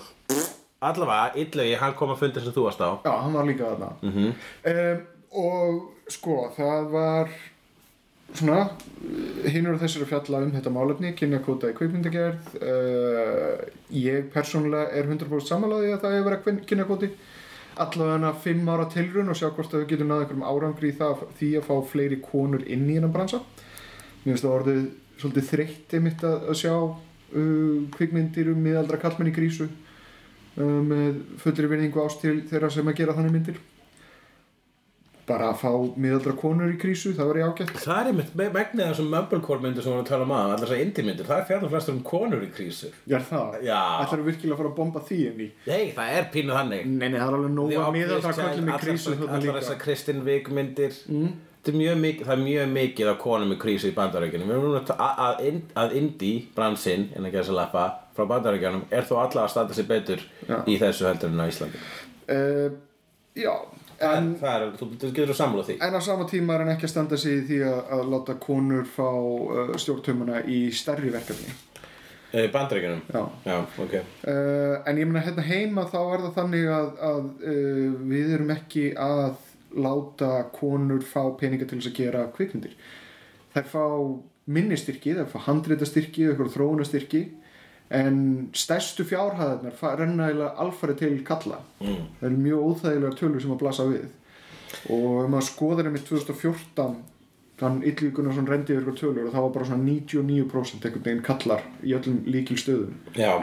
allavega, 0.89 1.31
Illegi, 1.43 1.73
hann 1.81 1.95
kom 1.99 2.13
að 2.13 2.21
fundi 2.25 2.43
sem 2.43 2.53
þú 2.55 2.67
varst 2.67 2.83
á. 2.83 2.89
Já, 3.05 3.13
hann 3.23 3.33
var 3.37 3.47
líka 3.49 3.71
þarna. 3.71 3.91
Mhm. 4.03 4.29
um, 4.73 5.01
Og 5.33 5.79
sko, 6.13 6.35
það 6.53 6.89
var 6.93 7.29
svona 8.37 8.69
Hinnur 9.49 9.75
og 9.75 9.81
þessir 9.81 10.03
að 10.05 10.11
fjalla 10.11 10.41
um 10.45 10.51
þetta 10.53 10.73
málefni 10.73 11.13
Kynjakvóta 11.17 11.71
í 11.71 11.77
kvikmyndagerð. 11.77 12.51
Uh, 12.61 13.63
Ég 13.93 14.29
persónulega 14.33 14.93
er 14.93 15.09
100% 15.09 15.49
samanlæði 15.49 15.93
að 15.95 16.03
það 16.05 16.17
hefur 16.17 16.29
verið 16.29 16.61
kynjakvóti. 16.69 17.09
Allavega 17.81 18.33
fimm 18.43 18.69
ára 18.69 18.85
tilrun 18.93 19.29
og 19.33 19.37
sjá 19.39 19.47
hvort 19.49 19.73
að 19.73 19.83
við 19.83 19.95
getum 19.95 20.11
náða 20.11 20.27
einhverjum 20.27 20.45
árangri 20.45 20.91
í 20.91 20.97
það 20.99 21.23
því 21.39 21.49
að 21.57 21.67
fá 21.69 21.75
fleiri 21.89 22.19
konur 22.21 22.65
inn 22.69 22.85
í 22.89 22.97
hennan 22.99 23.13
bransa. 23.15 23.41
Mér 24.23 24.35
finnst 24.35 24.45
það 24.45 24.57
orðið 24.59 24.83
svolítið 25.23 25.49
þreytt 25.49 25.95
einmitt 25.97 26.25
að, 26.29 26.45
að 26.53 26.59
sjá 26.61 26.75
uh, 26.77 27.79
kvikmyndir 27.97 28.53
um 28.53 28.61
miðaldra 28.61 29.01
kallmenn 29.01 29.33
í 29.33 29.35
grísu 29.35 29.69
með 30.57 31.21
fullri 31.41 31.69
vinningu 31.71 32.01
ást 32.03 32.21
til 32.21 32.41
þeirra 32.49 32.69
sem 32.71 32.87
að 32.91 32.99
gera 32.99 33.15
þannig 33.17 33.33
myndir. 33.33 33.61
Bara 35.23 35.53
að 35.53 35.61
fá 35.61 35.69
miðaldra 36.03 36.33
konur 36.35 36.67
í 36.73 36.75
krísu 36.75 37.13
það 37.15 37.29
var 37.29 37.37
ég 37.39 37.45
ágætt. 37.47 37.69
Það 37.79 37.99
er 38.01 38.07
einmitt 38.09 38.33
me- 38.35 38.49
megnið 38.51 38.89
þessum 38.89 39.07
mumblecore 39.13 39.63
myndir 39.63 39.85
sem 39.85 39.93
við 39.93 40.01
vorum 40.01 40.09
að 40.11 40.25
um 40.25 40.33
að 40.35 40.43
allar 40.43 40.59
þessar 40.59 40.81
indie 40.83 41.05
myndir, 41.07 41.25
það 41.29 41.39
er 41.39 41.47
fjarnar 41.47 41.71
flestur 41.71 41.93
um 41.95 42.01
konur 42.03 42.43
í 42.43 42.49
krísur 42.51 42.91
ég 43.07 43.15
er 43.15 43.23
það, 43.29 43.55
Já. 43.63 43.79
ætlar 44.03 44.25
virkilega 44.27 44.53
að 44.53 44.57
fara 44.59 44.69
að 44.73 44.75
bomba 44.81 44.99
því 45.07 45.19
inn 45.29 45.39
í? 45.39 45.49
Nei, 45.69 45.93
það 45.95 46.17
er 46.17 46.27
pínu 46.35 46.57
þannig. 46.59 46.85
Nei, 46.91 47.07
nei, 47.07 47.19
það 47.21 47.27
er 47.29 47.37
alveg 47.39 47.55
nóg 47.55 47.73
að 47.79 47.95
miðaldra 47.95 48.35
kallmenn 48.41 48.75
í 48.75 48.79
krísu 48.83 49.15
líka. 49.15 49.55
þessar 49.61 49.79
Kristin 49.79 50.23
Vig 50.27 50.49
myndir. 50.51 50.99
Mm. 51.07 51.33
það 51.63 52.33
er 52.35 52.43
mjög 52.43 52.71
mikið 52.75 53.07
af 53.07 53.17
konum 53.23 53.55
í 53.55 53.57
krísu 53.63 53.87
í 53.87 53.95
bandarækjunum 53.95 54.51
við 54.51 54.57
erum 54.59 54.75
að, 54.75 54.91
að, 54.99 55.23
að, 55.23 55.61
að 55.79 55.95
indie 55.95 56.47
bransinn, 56.53 57.07
en 57.15 57.23
að 57.23 57.31
gera 57.31 57.47
sér 57.47 57.55
lappa 57.55 58.02
frá 58.13 58.27
bandarækjunum, 58.29 58.87
er 58.93 59.07
þó 59.09 59.15
alla 59.23 59.45
að 59.45 59.53
standa 59.53 59.77
sér 59.77 59.87
betur 59.89 60.23
Já. 60.47 60.57
í 60.69 60.77
þessu 60.81 61.07
heldur 61.09 61.33
en 61.33 61.43
á 61.43 61.45
Íslandi 61.49 61.81
uh, 62.33 62.75
já, 63.39 63.53
en 64.05 64.31
það 64.39 64.55
er, 64.55 64.65
þú, 64.79 64.89
getur 65.03 65.33
að 65.33 65.39
samla 65.39 65.67
því 65.67 65.77
En 65.87 65.97
á 65.97 66.01
sama 66.05 66.27
tíma 66.29 66.55
er 66.55 66.63
hann 66.63 66.73
ekki 66.75 66.89
að 66.89 66.93
standa 66.93 67.19
í 67.19 67.37
því 67.49 67.61
að, 67.69 67.79
að 67.97 68.09
láta 68.13 68.39
konur 68.47 68.89
fá 68.89 69.07
uh, 69.09 69.77
stjórntömmuna 69.81 70.43
í 70.45 70.59
stærri 70.75 71.13
verkefni. 71.13 71.55
e, 72.33 72.47
bandarækjunum 72.53 73.01
Já. 73.13 73.23
já, 73.45 73.57
ok 73.85 73.95
Uh, 74.23 74.79
en 74.87 74.97
ég 74.97 75.09
meina 75.09 75.25
hérna 75.25 75.43
heima 75.43 75.83
þá 75.91 75.97
er 76.01 76.21
það 76.27 76.37
þannig 76.37 76.69
að, 76.71 76.91
að 77.09 77.25
uh, 77.43 77.89
við 78.13 78.35
erum 78.37 78.53
ekki 78.53 78.85
að 78.95 79.33
láta 79.73 80.29
konur 80.53 81.01
fá 81.01 81.23
peninga 81.39 81.65
til 81.65 81.79
þess 81.79 81.89
að 81.89 81.97
gera 81.97 82.27
kvikmyndir. 82.35 82.75
Þær 83.55 83.65
fá 83.71 83.85
minni 84.53 84.77
styrki, 84.77 85.15
þær 85.17 85.31
fá 85.31 85.39
handrita 85.47 85.87
styrki, 85.89 86.27
eitthvað 86.29 86.53
þróuna 86.53 86.85
styrki 86.87 87.23
en 87.93 88.19
stærstu 88.57 89.05
fjárhæðarnar 89.05 89.97
renna 89.99 90.49
alfarið 90.57 90.99
til 91.03 91.23
kalla. 91.27 91.61
mm. 91.79 92.03
það 92.19 92.27
eru 92.29 92.43
mjög 92.47 92.67
óþægilegar 92.67 93.17
tölur 93.19 93.41
sem 93.43 93.55
að 93.55 93.63
blasa 93.63 93.87
við 93.89 94.05
og 94.89 95.09
ef 95.23 95.31
maður 95.31 95.49
skoðar 95.49 95.89
einmitt 95.89 96.07
2014 96.09 97.01
þann 97.61 97.81
Illu 97.85 98.11
Gunnarsson 98.15 98.49
rendi 98.49 98.75
yfir 98.75 98.97
tölur 98.97 99.27
og 99.27 99.35
það 99.35 99.45
var 99.45 99.51
bara 99.57 99.67
svona 99.69 99.85
99% 99.85 100.87
einhvern 100.87 101.05
veginn 101.05 101.25
kallar 101.25 101.67
í 101.85 101.93
öllum 101.97 102.23
líkil 102.33 102.57
stöðum 102.59 102.95
já, 103.17 103.33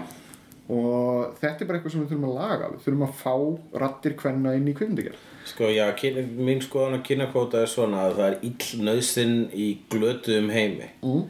og 0.71 1.37
þetta 1.41 1.65
er 1.65 1.69
bara 1.69 1.79
eitthvað 1.79 1.95
sem 1.95 2.03
við 2.03 2.15
þurfum 2.15 2.31
að 2.31 2.39
laga 2.41 2.71
við 2.73 2.87
þurfum 2.87 3.07
að 3.07 3.21
fá 3.21 3.35
rattir 3.85 4.17
kvenna 4.19 4.57
inn 4.59 4.71
í 4.71 4.75
kvikmyndagerð 4.79 5.29
Sko, 5.51 5.71
já, 5.73 5.87
kyn, 5.97 6.19
mín 6.37 6.61
skoðan 6.63 7.01
á 7.01 7.07
kynakvóta 7.07 7.63
er 7.65 7.71
svona 7.71 8.05
að 8.07 8.19
það 8.19 8.27
er 8.27 8.43
ill 8.51 8.83
nöðsinn 8.87 9.39
í 9.57 9.69
glötuðum 9.91 10.51
heimi 10.53 10.91
mm. 11.01 11.23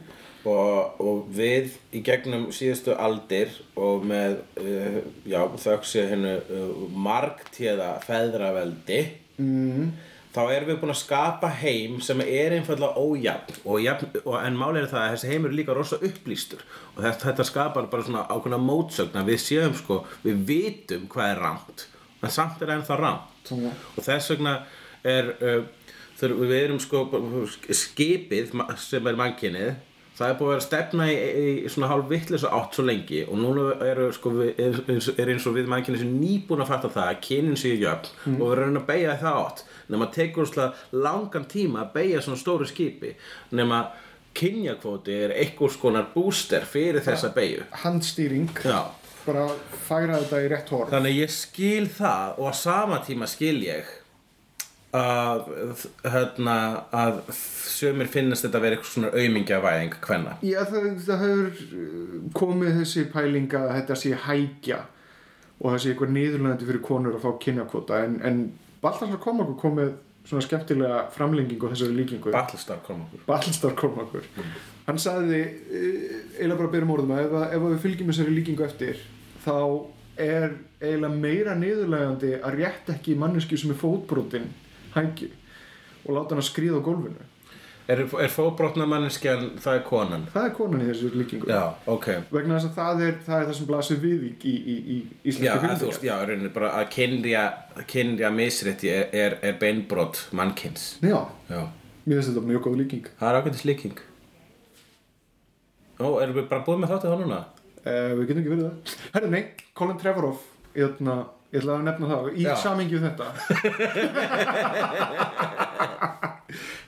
Og, 0.47 1.01
og 1.01 1.25
við 1.35 1.75
í 1.93 2.01
gegnum 2.05 2.47
síðustu 2.55 2.95
aldir 2.97 3.53
og 3.79 4.05
með, 4.07 4.39
uh, 4.61 5.01
já, 5.29 5.41
þöksi 5.65 6.05
hennu 6.09 6.37
uh, 6.39 6.71
margtíða 6.97 7.91
feðraveldi 8.05 9.01
mm. 9.37 9.91
þá 10.33 10.41
erum 10.47 10.71
við 10.71 10.79
búin 10.81 10.93
að 10.95 11.01
skapa 11.03 11.51
heim 11.61 11.99
sem 12.03 12.23
er 12.25 12.57
einfallega 12.57 12.97
ójafn 12.97 13.61
og, 13.63 13.77
jafn, 13.83 14.09
og 14.23 14.37
en 14.39 14.57
málið 14.57 14.85
er 14.85 14.91
það 14.95 15.03
að 15.03 15.15
þessi 15.15 15.31
heimur 15.33 15.53
er 15.53 15.59
líka 15.59 15.77
rosa 15.77 16.01
upplýstur 16.01 16.65
og 16.95 17.03
þetta, 17.03 17.27
þetta 17.27 17.47
skapar 17.51 17.91
bara 17.91 18.07
svona 18.07 18.25
ákveðna 18.31 18.61
mótsögn 18.65 19.21
að 19.21 19.33
við 19.33 19.43
séum 19.45 19.77
sko, 19.77 20.01
við 20.25 20.45
vitum 20.49 21.05
hvað 21.11 21.35
er 21.35 21.43
rámt 21.45 21.85
en 22.21 22.33
samt 22.33 22.65
er 22.65 22.73
ennþá 22.77 22.97
rámt 23.01 23.53
og 23.53 24.01
þess 24.05 24.33
vegna 24.33 24.57
er 25.05 25.31
uh, 25.37 25.61
við 26.21 26.57
erum 26.59 26.81
sko 26.81 27.07
skipið 27.73 28.51
sem 28.77 29.07
er 29.09 29.17
mannkynnið 29.17 29.71
það 30.17 30.27
er 30.29 30.35
búið 30.37 30.47
að 30.47 30.53
vera 30.53 30.65
stefna 30.67 31.05
í, 31.09 31.15
í 31.65 31.69
svona 31.71 31.87
hálf 31.91 32.09
vitlis 32.11 32.43
átt 32.45 32.75
svo 32.77 32.83
lengi 32.85 33.21
og 33.25 33.39
núna 33.41 34.11
sko 34.13 34.33
er, 34.45 34.75
eins- 34.91 35.11
er 35.17 35.31
eins 35.33 35.47
og 35.49 35.55
við 35.57 35.69
mannkynnið 35.71 36.03
sem 36.03 36.13
nýbúin 36.21 36.61
að 36.65 36.71
fatta 36.73 36.91
það 36.93 37.09
að 37.13 37.21
kynin 37.25 37.57
séu 37.57 37.79
jöfn 37.81 38.37
og 38.37 38.45
við 38.51 38.53
erum 38.59 38.77
að 38.81 38.87
beigja 38.91 39.17
það 39.23 39.39
átt. 39.45 39.63
Nema 39.91 40.07
tekur 40.13 40.45
úrslega 40.45 41.01
langan 41.07 41.45
tíma 41.51 41.81
að 41.85 41.93
beigja 41.97 42.21
svona 42.23 42.39
stóru 42.39 42.67
skipi. 42.69 43.15
Nema 43.57 43.81
kynjakvóti 44.37 45.15
er 45.25 45.33
einhvers 45.35 45.75
konar 45.81 46.05
booster 46.13 46.63
fyrir 46.69 47.03
þessa 47.03 47.31
beigju 47.35 47.65
handstýring, 47.83 48.47
Já. 48.63 48.85
Bara 49.25 49.43
færa 49.85 50.17
þetta 50.21 50.39
í 50.41 50.47
rétt 50.49 50.69
horf 50.73 50.89
Þannig 50.89 51.17
ég 51.19 51.33
skil 51.35 51.89
það 51.93 52.39
og 52.41 52.47
á 52.49 52.53
sama 52.57 53.01
tíma 53.05 53.27
skil 53.29 53.59
ég 53.67 53.89
að, 54.97 55.85
hérna, 56.03 56.55
að 56.91 57.21
sömur 57.33 58.09
finnast 58.11 58.45
þetta 58.45 58.59
að 58.59 58.65
vera 58.65 58.77
eitthvað 58.77 58.93
svona 58.95 59.11
aumingjavæðing 59.15 59.97
hvenna. 60.03 60.37
Já, 60.45 60.59
það, 60.67 60.87
það 61.05 61.25
hefur 61.25 61.61
uh, 61.79 62.17
komið 62.37 62.79
þessi 62.81 63.05
pælinga 63.13 63.63
að 63.65 63.75
þetta 63.79 63.99
sé 64.03 64.13
hækja 64.27 64.81
og 65.61 65.67
það 65.69 65.81
sé 65.83 65.93
eitthvað 65.93 66.15
niðurlegandi 66.17 66.69
fyrir 66.69 66.85
konur 66.85 67.17
að 67.17 67.25
fá 67.25 67.31
kynjakvota 67.45 68.01
en, 68.05 68.17
en 68.27 68.41
Baltasar 68.81 69.21
Kormakur 69.21 69.59
kom 69.61 69.77
með 69.77 69.93
svona 70.25 70.43
skemmtilega 70.45 70.99
framlengingu 71.15 71.69
á 71.69 71.71
þessari 71.73 71.97
líkingu 71.97 72.33
Battlestar 72.33 72.81
kom 72.85 73.01
okkur. 73.07 73.23
Baltasar 73.25 73.73
Kormakur 73.77 74.27
hann 74.85 74.99
sagði 75.01 75.39
eh, 75.41 76.19
eiginlega 76.37 76.59
bara 76.59 76.67
að 76.67 76.75
byrjum 76.75 76.93
orðum 76.95 77.15
að 77.15 77.23
ef, 77.23 77.37
ef 77.47 77.65
við 77.65 77.79
fylgjum 77.85 78.11
þessari 78.11 78.35
líkingu 78.37 78.65
eftir 78.67 79.01
þá 79.41 79.57
er 80.21 80.47
eiginlega 80.81 81.21
meira 81.23 81.55
niðurlegandi 81.57 82.35
að 82.41 82.57
rétt 82.59 82.91
ekki 82.93 83.17
manneski 83.17 83.57
sem 83.57 83.73
er 83.73 83.79
fótbrotin 83.81 84.49
hækju 84.95 85.29
og 86.05 86.15
láta 86.17 86.33
hann 86.35 86.41
að 86.43 86.49
skríða 86.51 86.79
á 86.81 86.87
gólfinu 86.87 87.27
Er, 87.91 87.99
er 88.23 88.29
fóbrotna 88.31 88.85
manneskjan, 88.87 89.57
það 89.59 89.75
er 89.75 89.81
konan? 89.83 90.21
það 90.31 90.43
er 90.47 90.51
konan 90.55 90.83
í 90.83 90.85
þessu 90.91 91.09
líkingu 91.17 91.47
Já, 91.49 91.63
ok. 91.91 92.05
vegna 92.31 92.59
þess 92.59 92.69
að 92.69 92.75
það 92.77 93.01
er 93.07 93.15
það, 93.25 93.39
er 93.41 93.47
það 93.49 93.55
sem 93.57 93.67
blasir 93.71 93.99
við 94.03 94.21
í, 94.27 94.29
í, 94.29 94.53
í, 94.53 94.75
í 94.77 94.99
Já, 95.01 95.31
íslenski 95.33 95.67
að 95.71 95.81
þú 95.81 95.89
veist, 95.89 96.05
já, 96.05 96.13
rauninni 96.29 96.51
bara 96.55 96.69
að 96.77 96.85
kynja, 96.93 97.41
kynja 97.91 98.29
misrétti 98.37 98.91
er, 98.93 99.09
er, 99.23 99.35
er 99.49 99.57
beinbrot 99.59 100.21
mannkins. 100.37 100.85
já, 101.03 101.17
Já. 101.49 101.61
mér 102.05 102.21
finnst 102.21 102.31
þetta 102.31 102.45
mjög 102.51 102.63
góð 102.69 102.77
líking 102.83 103.09
Það 103.19 103.27
er 103.33 103.39
ákveðtis 103.41 103.65
líking. 103.71 103.97
Ó, 105.99 106.07
erum 106.21 106.37
við 106.37 106.47
bara 106.53 106.63
búið 106.65 106.79
með 106.85 106.93
þáttið 106.95 107.11
þá 107.11 107.19
núna? 107.25 107.41
uh, 107.81 108.09
við 108.17 108.23
getum 108.29 108.41
ekki 108.45 108.53
verið 108.55 108.65
það 108.69 108.95
herru 109.17 109.33
nei, 109.35 109.43
Colin 109.77 109.99
Trevorrow 110.01 110.39
ætla, 110.77 111.17
ég 111.51 111.59
ætla 111.59 111.73
að 111.77 111.85
nefna 111.87 112.05
það 112.11 112.23
í 112.31 112.43
við 112.95 113.03
þetta. 113.09 113.27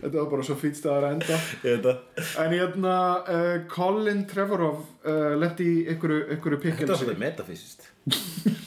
Þetta 0.04 0.18
var 0.18 0.26
bara 0.34 0.44
svo 0.44 0.56
fýtt 0.60 0.76
staðar 0.80 1.06
að 1.08 1.14
enda. 1.18 1.38
Ég 1.64 1.84
það. 1.84 2.00
en 2.44 2.56
ég 2.58 2.64
ætla, 2.66 2.96
uh, 3.24 3.54
Colin 3.72 4.26
Trevorrow 4.28 4.82
uh, 4.82 5.36
lendi 5.40 5.68
í 5.68 5.78
einhverju, 5.94 6.26
einhverju 6.36 6.60
Þetta 6.60 6.60
var 6.60 6.64
pikkelsi 6.66 7.00
svolítið 7.00 7.24
metafysist. 7.24 7.80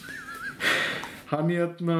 hann 1.33 1.53
hérna 1.53 1.99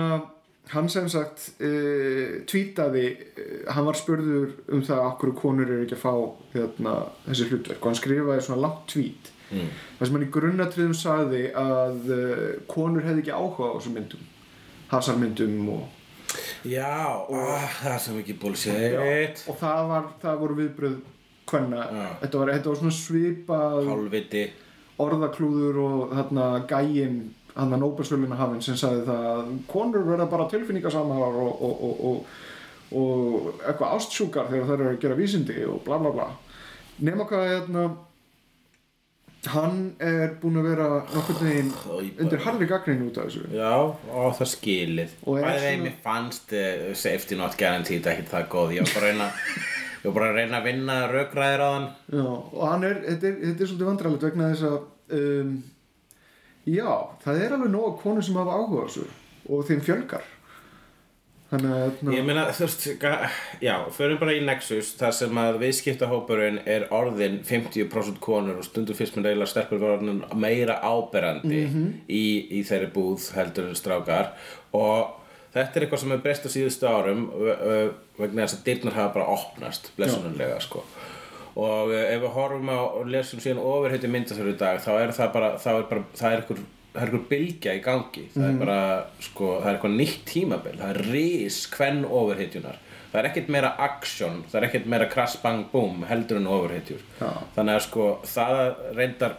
hann 0.73 0.89
sem 0.91 1.07
sagt 1.13 1.53
uh, 1.61 2.41
tweetaði, 2.49 3.07
uh, 3.37 3.71
hann 3.77 3.89
var 3.91 4.01
spurður 4.01 4.57
um 4.73 4.83
það 4.87 4.99
að 5.03 5.09
okkur 5.13 5.37
konur 5.43 5.69
eru 5.69 5.85
ekki 5.85 5.99
að 5.99 6.05
fá 6.07 6.15
hérna, 6.57 6.99
þessi 7.29 7.51
hlutverk. 7.51 7.81
Og 7.83 7.89
hann 7.91 8.01
skrifaði 8.01 8.47
svona 8.49 8.65
langt 8.65 8.85
tweet 8.93 9.33
mm. 9.51 9.69
þar 9.99 10.09
sem 10.09 10.19
hann 10.19 10.27
í 10.27 10.33
grunnatriðum 10.37 10.97
sagði 10.97 11.43
að 11.61 12.11
uh, 12.15 12.47
konur 12.71 13.07
hefði 13.07 13.25
ekki 13.25 13.37
áhuga 13.37 13.73
á 13.73 13.77
þessum 13.77 13.99
myndum 14.01 14.27
hasarmyndum 14.91 15.71
og, 15.75 15.87
Já, 16.67 17.23
ah, 17.33 17.67
það 17.81 17.93
er 17.93 18.01
svo 18.03 18.15
mikið 18.17 18.39
bullshit. 18.43 19.43
og 19.47 19.59
það, 19.61 19.83
var, 19.93 20.09
það 20.23 20.41
voru 20.43 20.59
viðbröð 20.61 20.97
hvenna 21.47 21.83
Já. 21.87 22.07
þetta 22.23 22.41
var, 22.41 22.53
þetta 22.57 22.71
var 22.73 22.81
svona 22.81 22.97
svipað 22.97 23.91
hálfviti 23.91 24.45
orðaklúður 25.03 25.81
og 25.83 26.15
þarna 26.17 26.47
gæinn 26.71 27.19
hann 27.57 27.73
að 27.73 27.83
Nóbelsvölinu 27.83 28.37
hafinn 28.37 28.65
sem 28.65 28.77
sagði 28.79 29.07
það 29.07 29.27
að 29.31 29.53
konur 29.71 30.05
verða 30.09 30.27
bara 30.33 30.49
tilfinningasamar 30.53 31.39
og, 31.41 31.63
og, 31.65 31.85
og, 31.89 32.03
og, 32.09 32.97
og 32.97 33.63
eitthvað 33.63 33.95
ástsjúkar 33.97 34.51
þegar 34.51 34.69
þær 34.71 34.77
eru 34.77 34.91
að 34.91 35.01
gera 35.05 35.19
vísindi 35.19 35.63
og 35.69 35.81
bla 35.87 36.01
bla 36.03 36.13
bla 36.17 36.29
nema 37.07 37.27
hvað 37.29 37.49
hérna 37.53 37.87
hann 39.53 39.79
er 40.03 40.35
búinn 40.43 40.59
að 40.61 40.69
vera 40.71 40.87
nokkurn 41.15 41.41
veginn 41.47 41.73
undir 42.23 42.43
harri 42.45 42.67
gagnrýni 42.71 43.07
út 43.09 43.19
af 43.23 43.29
þessu. 43.29 43.45
Já, 43.55 43.73
og 44.17 44.35
það 44.39 44.51
skilið. 44.53 45.15
Og 45.27 45.39
er 45.41 45.47
Bæði 45.47 45.63
þeim 45.65 45.79
svona- 45.81 45.87
mér 45.89 45.97
fannst 46.05 46.53
uh, 46.57 46.93
safety 46.95 47.39
not 47.41 47.57
guaranteed 47.61 48.07
ekkert 48.13 48.33
það 48.35 48.49
góð. 48.55 48.75
Ég 48.77 48.87
var 48.87 48.95
bara 48.95 49.07
að 49.07 49.11
reyna 49.13 49.31
bara 50.17 50.29
að 50.31 50.37
reyna 50.41 50.61
að 50.61 50.67
vinna 50.71 50.97
rökræðir 51.11 51.65
á 51.67 51.69
hann. 51.75 51.89
Já, 52.15 52.27
og 52.27 52.65
hann 52.71 52.85
er, 52.87 53.01
þetta 53.09 53.27
er, 53.31 53.39
þetta 53.43 53.65
er 53.65 53.71
svolítið 53.73 53.91
vandrarlegt 53.91 54.27
vegna 54.29 54.51
þess 54.53 54.67
að 54.71 54.77
um, 55.19 55.55
já, 56.77 56.91
það 57.25 57.41
er 57.43 57.55
alveg 57.57 57.73
nóg 57.75 57.97
konur 58.03 58.27
sem 58.27 58.39
hafa 58.39 58.55
áhuga 58.61 58.83
á 58.83 58.87
þessu 58.87 59.07
og 59.47 59.65
þeim 59.69 59.83
fjölgar 59.87 60.25
þannig 61.51 61.73
að 61.73 61.83
hérna, 61.83 62.15
Ég 62.17 62.25
meina, 62.27 62.45
þú 62.55 62.65
veist, 62.65 62.87
já, 63.63 63.75
förum 63.97 64.21
bara 64.21 64.35
í 64.35 64.41
Nexus 64.47 64.93
þar 64.99 65.15
sem 65.19 65.41
að 65.43 65.61
viðskiptahópurinn 65.63 66.59
er 66.67 66.89
orðin 66.95 67.39
50% 67.47 68.19
konur 68.23 68.61
og 68.61 68.67
stundum 68.67 68.99
fyrst 68.99 69.19
með 69.19 69.45
stelpur 69.51 69.83
var 69.83 69.97
orðin 69.99 70.25
meira 70.35 70.81
áberandi 70.83 71.63
í, 72.09 72.25
í 72.59 72.65
þeirri 72.67 72.91
búð 72.95 73.31
heldur 73.37 73.71
en 73.71 73.79
strákar. 73.79 74.33
Og 74.77 75.15
þetta 75.55 75.79
er 75.79 75.87
eitthvað 75.87 76.03
sem 76.05 76.15
er 76.17 76.25
breyst 76.25 76.49
á 76.49 76.51
síðustu 76.53 76.91
árum 76.91 77.27
vegna 78.19 78.45
þess 78.45 78.59
að 78.59 78.65
dyrnar 78.67 78.99
hafa 78.99 79.15
bara 79.19 79.35
opnast, 79.37 79.93
blessunarlega, 79.97 80.59
sko. 80.65 80.85
Og 81.57 81.93
ef 81.97 82.21
við 82.21 82.33
horfum 82.35 82.69
á 82.69 82.81
og 82.85 83.07
lesum 83.09 83.41
síðan 83.41 83.63
ofurheiti 83.65 84.11
myndasöru 84.13 84.53
í 84.53 84.59
dag 84.61 84.83
þá 84.85 84.91
er 84.99 85.15
það 85.17 85.31
bara, 85.33 85.53
þá 85.63 85.71
er 85.73 85.87
bara, 85.89 86.03
það 86.19 86.35
er 86.35 86.43
einhver 86.43 86.67
það 86.97 87.05
er 87.05 87.13
einhver 87.13 87.29
bylgja 87.31 87.77
í 87.77 87.85
gangi. 87.85 88.27
Það 88.35 88.49
er 88.49 88.59
bara, 88.65 88.81
sko, 89.29 89.53
það 89.61 89.69
er 89.71 89.79
eitthvað 89.79 89.97
nýtt 90.01 90.27
tímabil. 90.33 90.75
Það 90.81 90.93
er 90.95 91.01
ris 91.13 91.63
hvern 91.77 92.03
ofurheitjunar 92.09 92.83
það 93.17 93.21
er 93.23 93.29
ekkert 93.31 93.51
meira 93.55 93.73
action 93.81 94.43
það 94.51 94.59
er 94.59 94.67
ekkert 94.69 94.89
meira 94.93 95.09
crash 95.09 95.39
bang 95.41 95.63
boom 95.73 96.03
heldur 96.09 96.41
en 96.41 96.49
ofurheitjur 96.53 97.01
Já. 97.21 97.31
þannig 97.55 97.79
að 97.79 97.85
sko, 97.87 98.09
það 98.29 98.59
reyndar 98.99 99.37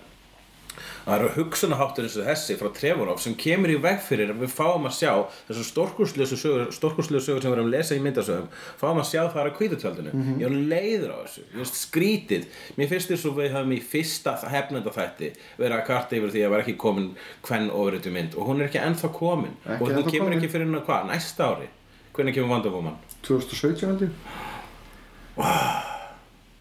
það 1.06 1.14
eru 1.18 1.30
hugsunaháttur 1.38 2.08
eins 2.08 2.18
og 2.20 2.28
þessi 2.30 2.58
frá 2.60 2.70
Trevorov 2.78 3.22
sem 3.24 3.36
kemur 3.40 3.74
í 3.74 3.78
veg 3.84 4.02
fyrir 4.06 4.34
að 4.34 4.44
við 4.44 4.54
fáum 4.56 4.88
að 4.90 4.98
sjá 4.98 5.12
þessu 5.48 5.66
stórkurslösu 5.72 6.40
sögur, 6.42 6.66
stórkurslösu 6.76 7.32
sögur 7.32 7.46
sem 7.46 7.52
við 7.52 7.58
erum 7.58 7.70
að 7.70 7.76
lesa 7.78 7.98
í 7.98 8.04
myndasögum. 8.04 8.50
Fáum 8.82 9.02
að 9.02 9.10
sjá 9.12 9.22
það 9.34 9.50
á 9.50 9.58
kvítutjaldinu 9.58 10.16
ég 10.42 10.46
er 10.48 10.58
leiður 10.74 11.16
á 11.16 11.18
þessu, 11.24 11.46
ég 11.54 11.62
veist 11.62 11.80
skrítið. 11.82 12.48
Mér 12.78 12.92
finnst 12.92 13.14
þess 13.14 13.30
að 13.30 13.42
við 13.42 13.56
höfum 13.56 13.74
í 13.78 13.82
fyrsta 13.94 14.36
hefnenda 14.52 14.94
þætti 14.94 15.32
verið 15.58 15.78
að 15.80 15.88
karta 15.90 16.20
yfir 16.20 16.36
því 16.36 16.46
að 16.46 16.54
var 16.54 16.66
ekki 16.66 16.78
komin 16.82 17.10
hvern 17.48 17.72
ofurreitu 17.72 18.14
mynd 18.14 18.38
og 18.38 18.52
hún 18.52 18.62
er 18.62 18.70
ekki 18.70 18.84
ennþá 18.84 19.12
komin. 19.16 19.58
Ekki 19.66 19.84
og 19.84 19.96
hún 19.96 20.08
kemur 20.08 20.28
komin. 20.28 20.38
ekki 20.38 20.52
fyrir 20.54 20.68
hennar 20.68 20.86
hvað, 20.88 21.10
næsta 21.12 21.52
ári. 21.52 21.70
Hvernig 22.18 22.34
kemur 22.34 22.72
Woman? 22.74 22.96
2017 23.22 23.90
held 23.90 24.02
ég. 24.02 24.12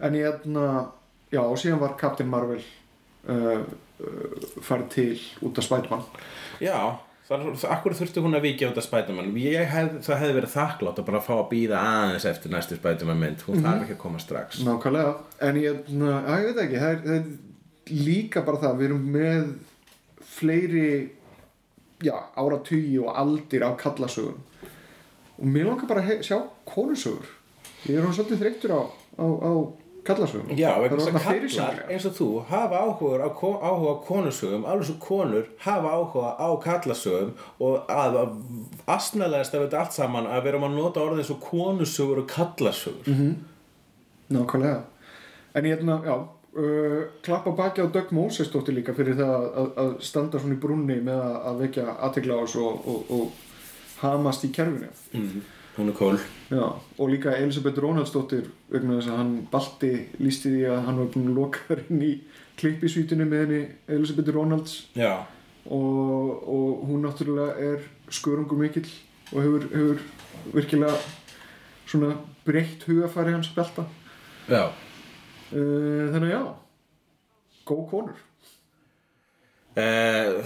En 0.00 0.14
ég 0.14 0.26
hérna 0.26 0.92
já, 1.32 1.40
og 1.40 1.56
síðan 1.56 1.80
var 1.80 1.96
Captain 1.96 2.28
Marvel 2.28 2.60
uh, 3.28 3.62
farið 4.64 4.88
til 4.92 5.20
út 5.46 5.58
af 5.58 5.66
Spiderman. 5.66 6.04
Já, 6.62 6.78
akkur 7.26 7.96
þurfti 7.96 8.22
hún 8.22 8.38
að 8.38 8.46
vikja 8.46 8.70
út 8.70 8.80
af 8.80 8.86
Spiderman? 8.86 9.32
Hef, 9.34 9.96
það 10.06 10.20
hefði 10.22 10.36
verið 10.38 10.54
þakklátt 10.54 11.00
að 11.00 11.08
bara 11.08 11.22
fá 11.24 11.32
að 11.38 11.48
býða 11.52 11.82
aðeins 11.82 12.28
eftir 12.30 12.52
næstu 12.52 12.78
Spiderman 12.78 13.22
mynd. 13.22 13.44
Hún 13.48 13.64
þarf 13.64 13.86
ekki 13.86 13.96
að 13.96 14.02
koma 14.02 14.22
strax. 14.22 14.60
Nákvæmlega, 14.66 15.14
en 15.48 15.60
ég, 15.62 15.80
að, 15.96 16.28
ég 16.30 16.50
veit 16.50 16.62
ekki 16.66 16.82
það 16.82 16.92
er, 16.92 17.00
það 17.06 17.16
er 17.16 18.04
líka 18.06 18.44
bara 18.46 18.62
það 18.62 18.78
við 18.80 18.88
erum 18.90 19.08
með 19.16 19.48
fleiri 20.36 20.90
já, 22.04 22.14
áratugi 22.36 22.98
og 23.00 23.16
aldir 23.16 23.64
af 23.66 23.78
kallasögum. 23.80 24.38
Og 25.36 25.50
mér 25.52 25.68
langar 25.70 25.88
bara 25.88 26.04
að 26.04 26.22
sjá 26.24 26.38
konusögur. 26.68 27.28
Ég 27.86 27.98
er 27.98 28.06
hún 28.06 28.14
svolítið 28.16 28.40
þreyttur 28.42 28.72
á, 28.76 28.82
á, 29.20 29.26
á 29.26 29.52
kallasögum. 30.06 30.52
Já, 30.58 30.70
að 30.74 30.86
kallar 31.16 31.82
eins 31.90 32.06
og 32.08 32.14
þú 32.16 32.28
hafa 32.50 32.82
áhuga 32.82 33.26
á, 33.26 33.30
áhuga 33.30 33.92
á 33.92 33.96
konusögum 34.06 34.66
alveg 34.68 34.90
svo 34.90 34.96
konur 35.02 35.50
hafa 35.64 35.96
áhuga 35.96 36.32
á 36.38 36.48
kallasögum 36.64 37.34
og 37.60 37.90
að, 37.92 38.20
að 38.22 38.38
astnalegast 38.96 39.56
af 39.56 39.66
þetta 39.66 39.82
allt 39.82 39.98
saman 39.98 40.30
að 40.30 40.44
við 40.44 40.52
erum 40.54 40.68
að 40.70 40.78
nota 40.78 41.04
orðið 41.04 41.24
eins 41.24 41.34
og 41.34 41.42
konusögur 41.50 42.22
og 42.22 42.30
kallasögur. 42.32 43.12
Mhm. 43.12 43.34
Nákvæmlega. 44.36 44.80
En 45.54 45.64
ég 45.64 45.76
hérna, 45.76 46.00
já 46.04 46.16
uh, 46.56 47.02
klappa 47.22 47.50
baki 47.50 47.82
á 47.82 47.86
Doug 47.92 48.12
Moses 48.12 48.50
dóttir 48.52 48.74
líka 48.76 48.94
fyrir 48.96 49.18
það 49.18 49.34
að, 49.34 49.50
að, 49.60 49.68
að 49.82 49.92
standa 50.04 50.40
svona 50.40 50.56
í 50.56 50.62
brúnni 50.62 50.96
með 51.04 51.20
að, 51.20 51.36
að 51.50 51.60
vekja 51.64 51.84
aðtegla 52.08 52.38
á 52.38 52.42
þessu 52.44 52.64
og, 52.64 52.88
og, 52.92 53.12
og 53.16 54.00
hamast 54.02 54.46
í 54.46 54.52
kerfinu. 54.54 54.90
Mm. 55.12 55.44
Hún 55.76 55.90
er 55.92 55.96
cool. 55.98 56.18
Já, 56.48 56.72
og 56.98 57.08
líka 57.12 57.34
Elisabeth 57.36 57.78
Ronaldsdóttir 57.84 58.46
vegna 58.72 58.96
þess 58.96 59.10
að 59.12 59.18
hann 59.20 59.32
balti 59.52 59.90
lísti 60.22 60.52
því 60.54 60.62
að 60.72 60.84
hann 60.86 61.00
var 61.02 61.10
búin 61.12 61.30
að 61.32 61.40
loka 61.40 61.76
inn 61.84 62.04
í 62.06 62.12
klippisvítinu 62.56 63.26
með 63.28 63.42
henni 63.44 63.60
Elisabeth 63.98 64.32
Ronalds. 64.32 64.78
Já, 64.96 65.26
og, 65.66 66.48
og 66.48 66.86
hún 66.88 67.04
náttúrulega 67.04 67.74
er 67.74 67.84
skörungur 68.08 68.60
mikill 68.60 68.88
og 69.34 69.42
hefur, 69.42 69.66
hefur 69.74 70.54
virkilega 70.54 70.96
svona 71.86 72.14
breytt 72.46 72.86
hugafæri 72.88 73.34
hans 73.36 73.52
belta. 73.54 73.84
Já. 74.48 74.70
Uh, 75.52 76.06
þannig 76.14 76.30
að 76.30 76.36
já 76.38 76.44
góð 77.66 77.82
konur. 77.90 78.22
Uh, 79.76 80.40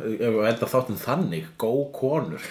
ef 0.00 0.34
við 0.36 0.48
enda 0.50 0.68
þáttum 0.74 0.98
þannig 1.00 1.50
góð 1.60 1.82
konur. 1.96 2.48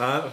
Það 0.00 0.30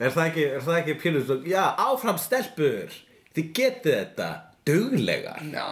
er 0.00 0.14
það 0.14 0.26
ekki 0.26 0.44
er 0.48 0.62
það 0.64 0.78
ekki 0.80 0.94
pílust 1.00 1.48
já 1.48 1.62
áfram 1.80 2.18
stelpur 2.20 2.94
þið 3.36 3.50
getið 3.56 3.94
þetta 3.94 4.28
duglega 4.66 5.34
Já, 5.52 5.66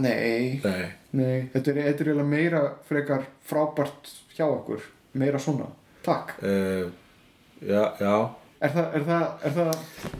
nei. 0.00 0.60
Nei. 0.64 0.84
Nei, 1.14 1.36
þetta 1.52 1.70
er, 1.70 1.80
eiginlega 1.92 2.26
meira 2.26 2.62
frekar 2.88 3.26
frábært 3.46 4.10
hjá 4.34 4.46
okkur 4.48 4.82
meira 5.14 5.38
svona, 5.38 5.68
takk. 6.02 6.32
Uh, 6.42 6.88
já 7.62 7.84
já 8.00 8.16
Er 8.64 8.72
það, 8.72 8.86
er 8.96 9.02
það, 9.04 9.24
er 9.44 9.52
það 9.58 9.72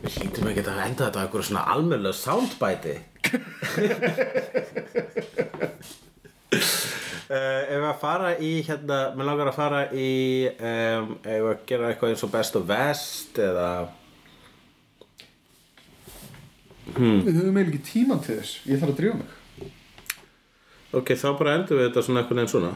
við 0.03 0.15
hlýtum 0.19 0.49
ekki 0.51 0.63
að 0.69 0.81
enda 0.83 1.07
þetta 1.07 1.17
á 1.17 1.23
einhverju 1.23 1.47
svona 1.47 1.63
almennlega 1.73 2.17
soundbæti. 2.19 2.95
Uh, 7.25 7.63
ef 7.65 7.79
við 7.81 7.85
að 7.89 7.95
fara 8.03 8.27
í 8.37 8.49
hérna, 8.67 8.97
mér 9.17 9.25
langar 9.25 9.49
að 9.49 9.55
fara 9.57 9.79
í 9.97 10.09
um, 10.45 11.07
ef 11.25 11.39
við 11.41 11.47
að 11.49 11.63
gera 11.71 11.87
eitthvað 11.89 12.11
eins 12.13 12.23
og 12.27 12.31
best 12.35 12.57
of 12.59 12.67
vest 12.69 13.39
eða 13.41 13.69
Við 16.85 17.31
höfum 17.33 17.57
eiginlega 17.57 17.65
ekki 17.65 17.81
tíman 17.89 18.21
til 18.21 18.37
þess. 18.37 18.59
Ég 18.69 18.77
þarf 18.77 18.93
að 18.93 18.99
drífa 19.01 19.17
mig. 19.23 19.71
Ok, 20.95 21.15
þá 21.17 21.27
bara 21.41 21.55
endur 21.57 21.81
við 21.81 21.89
þetta 21.89 22.05
svona 22.05 22.21
eitthvað 22.21 22.43
einn 22.43 22.53
svona 22.53 22.75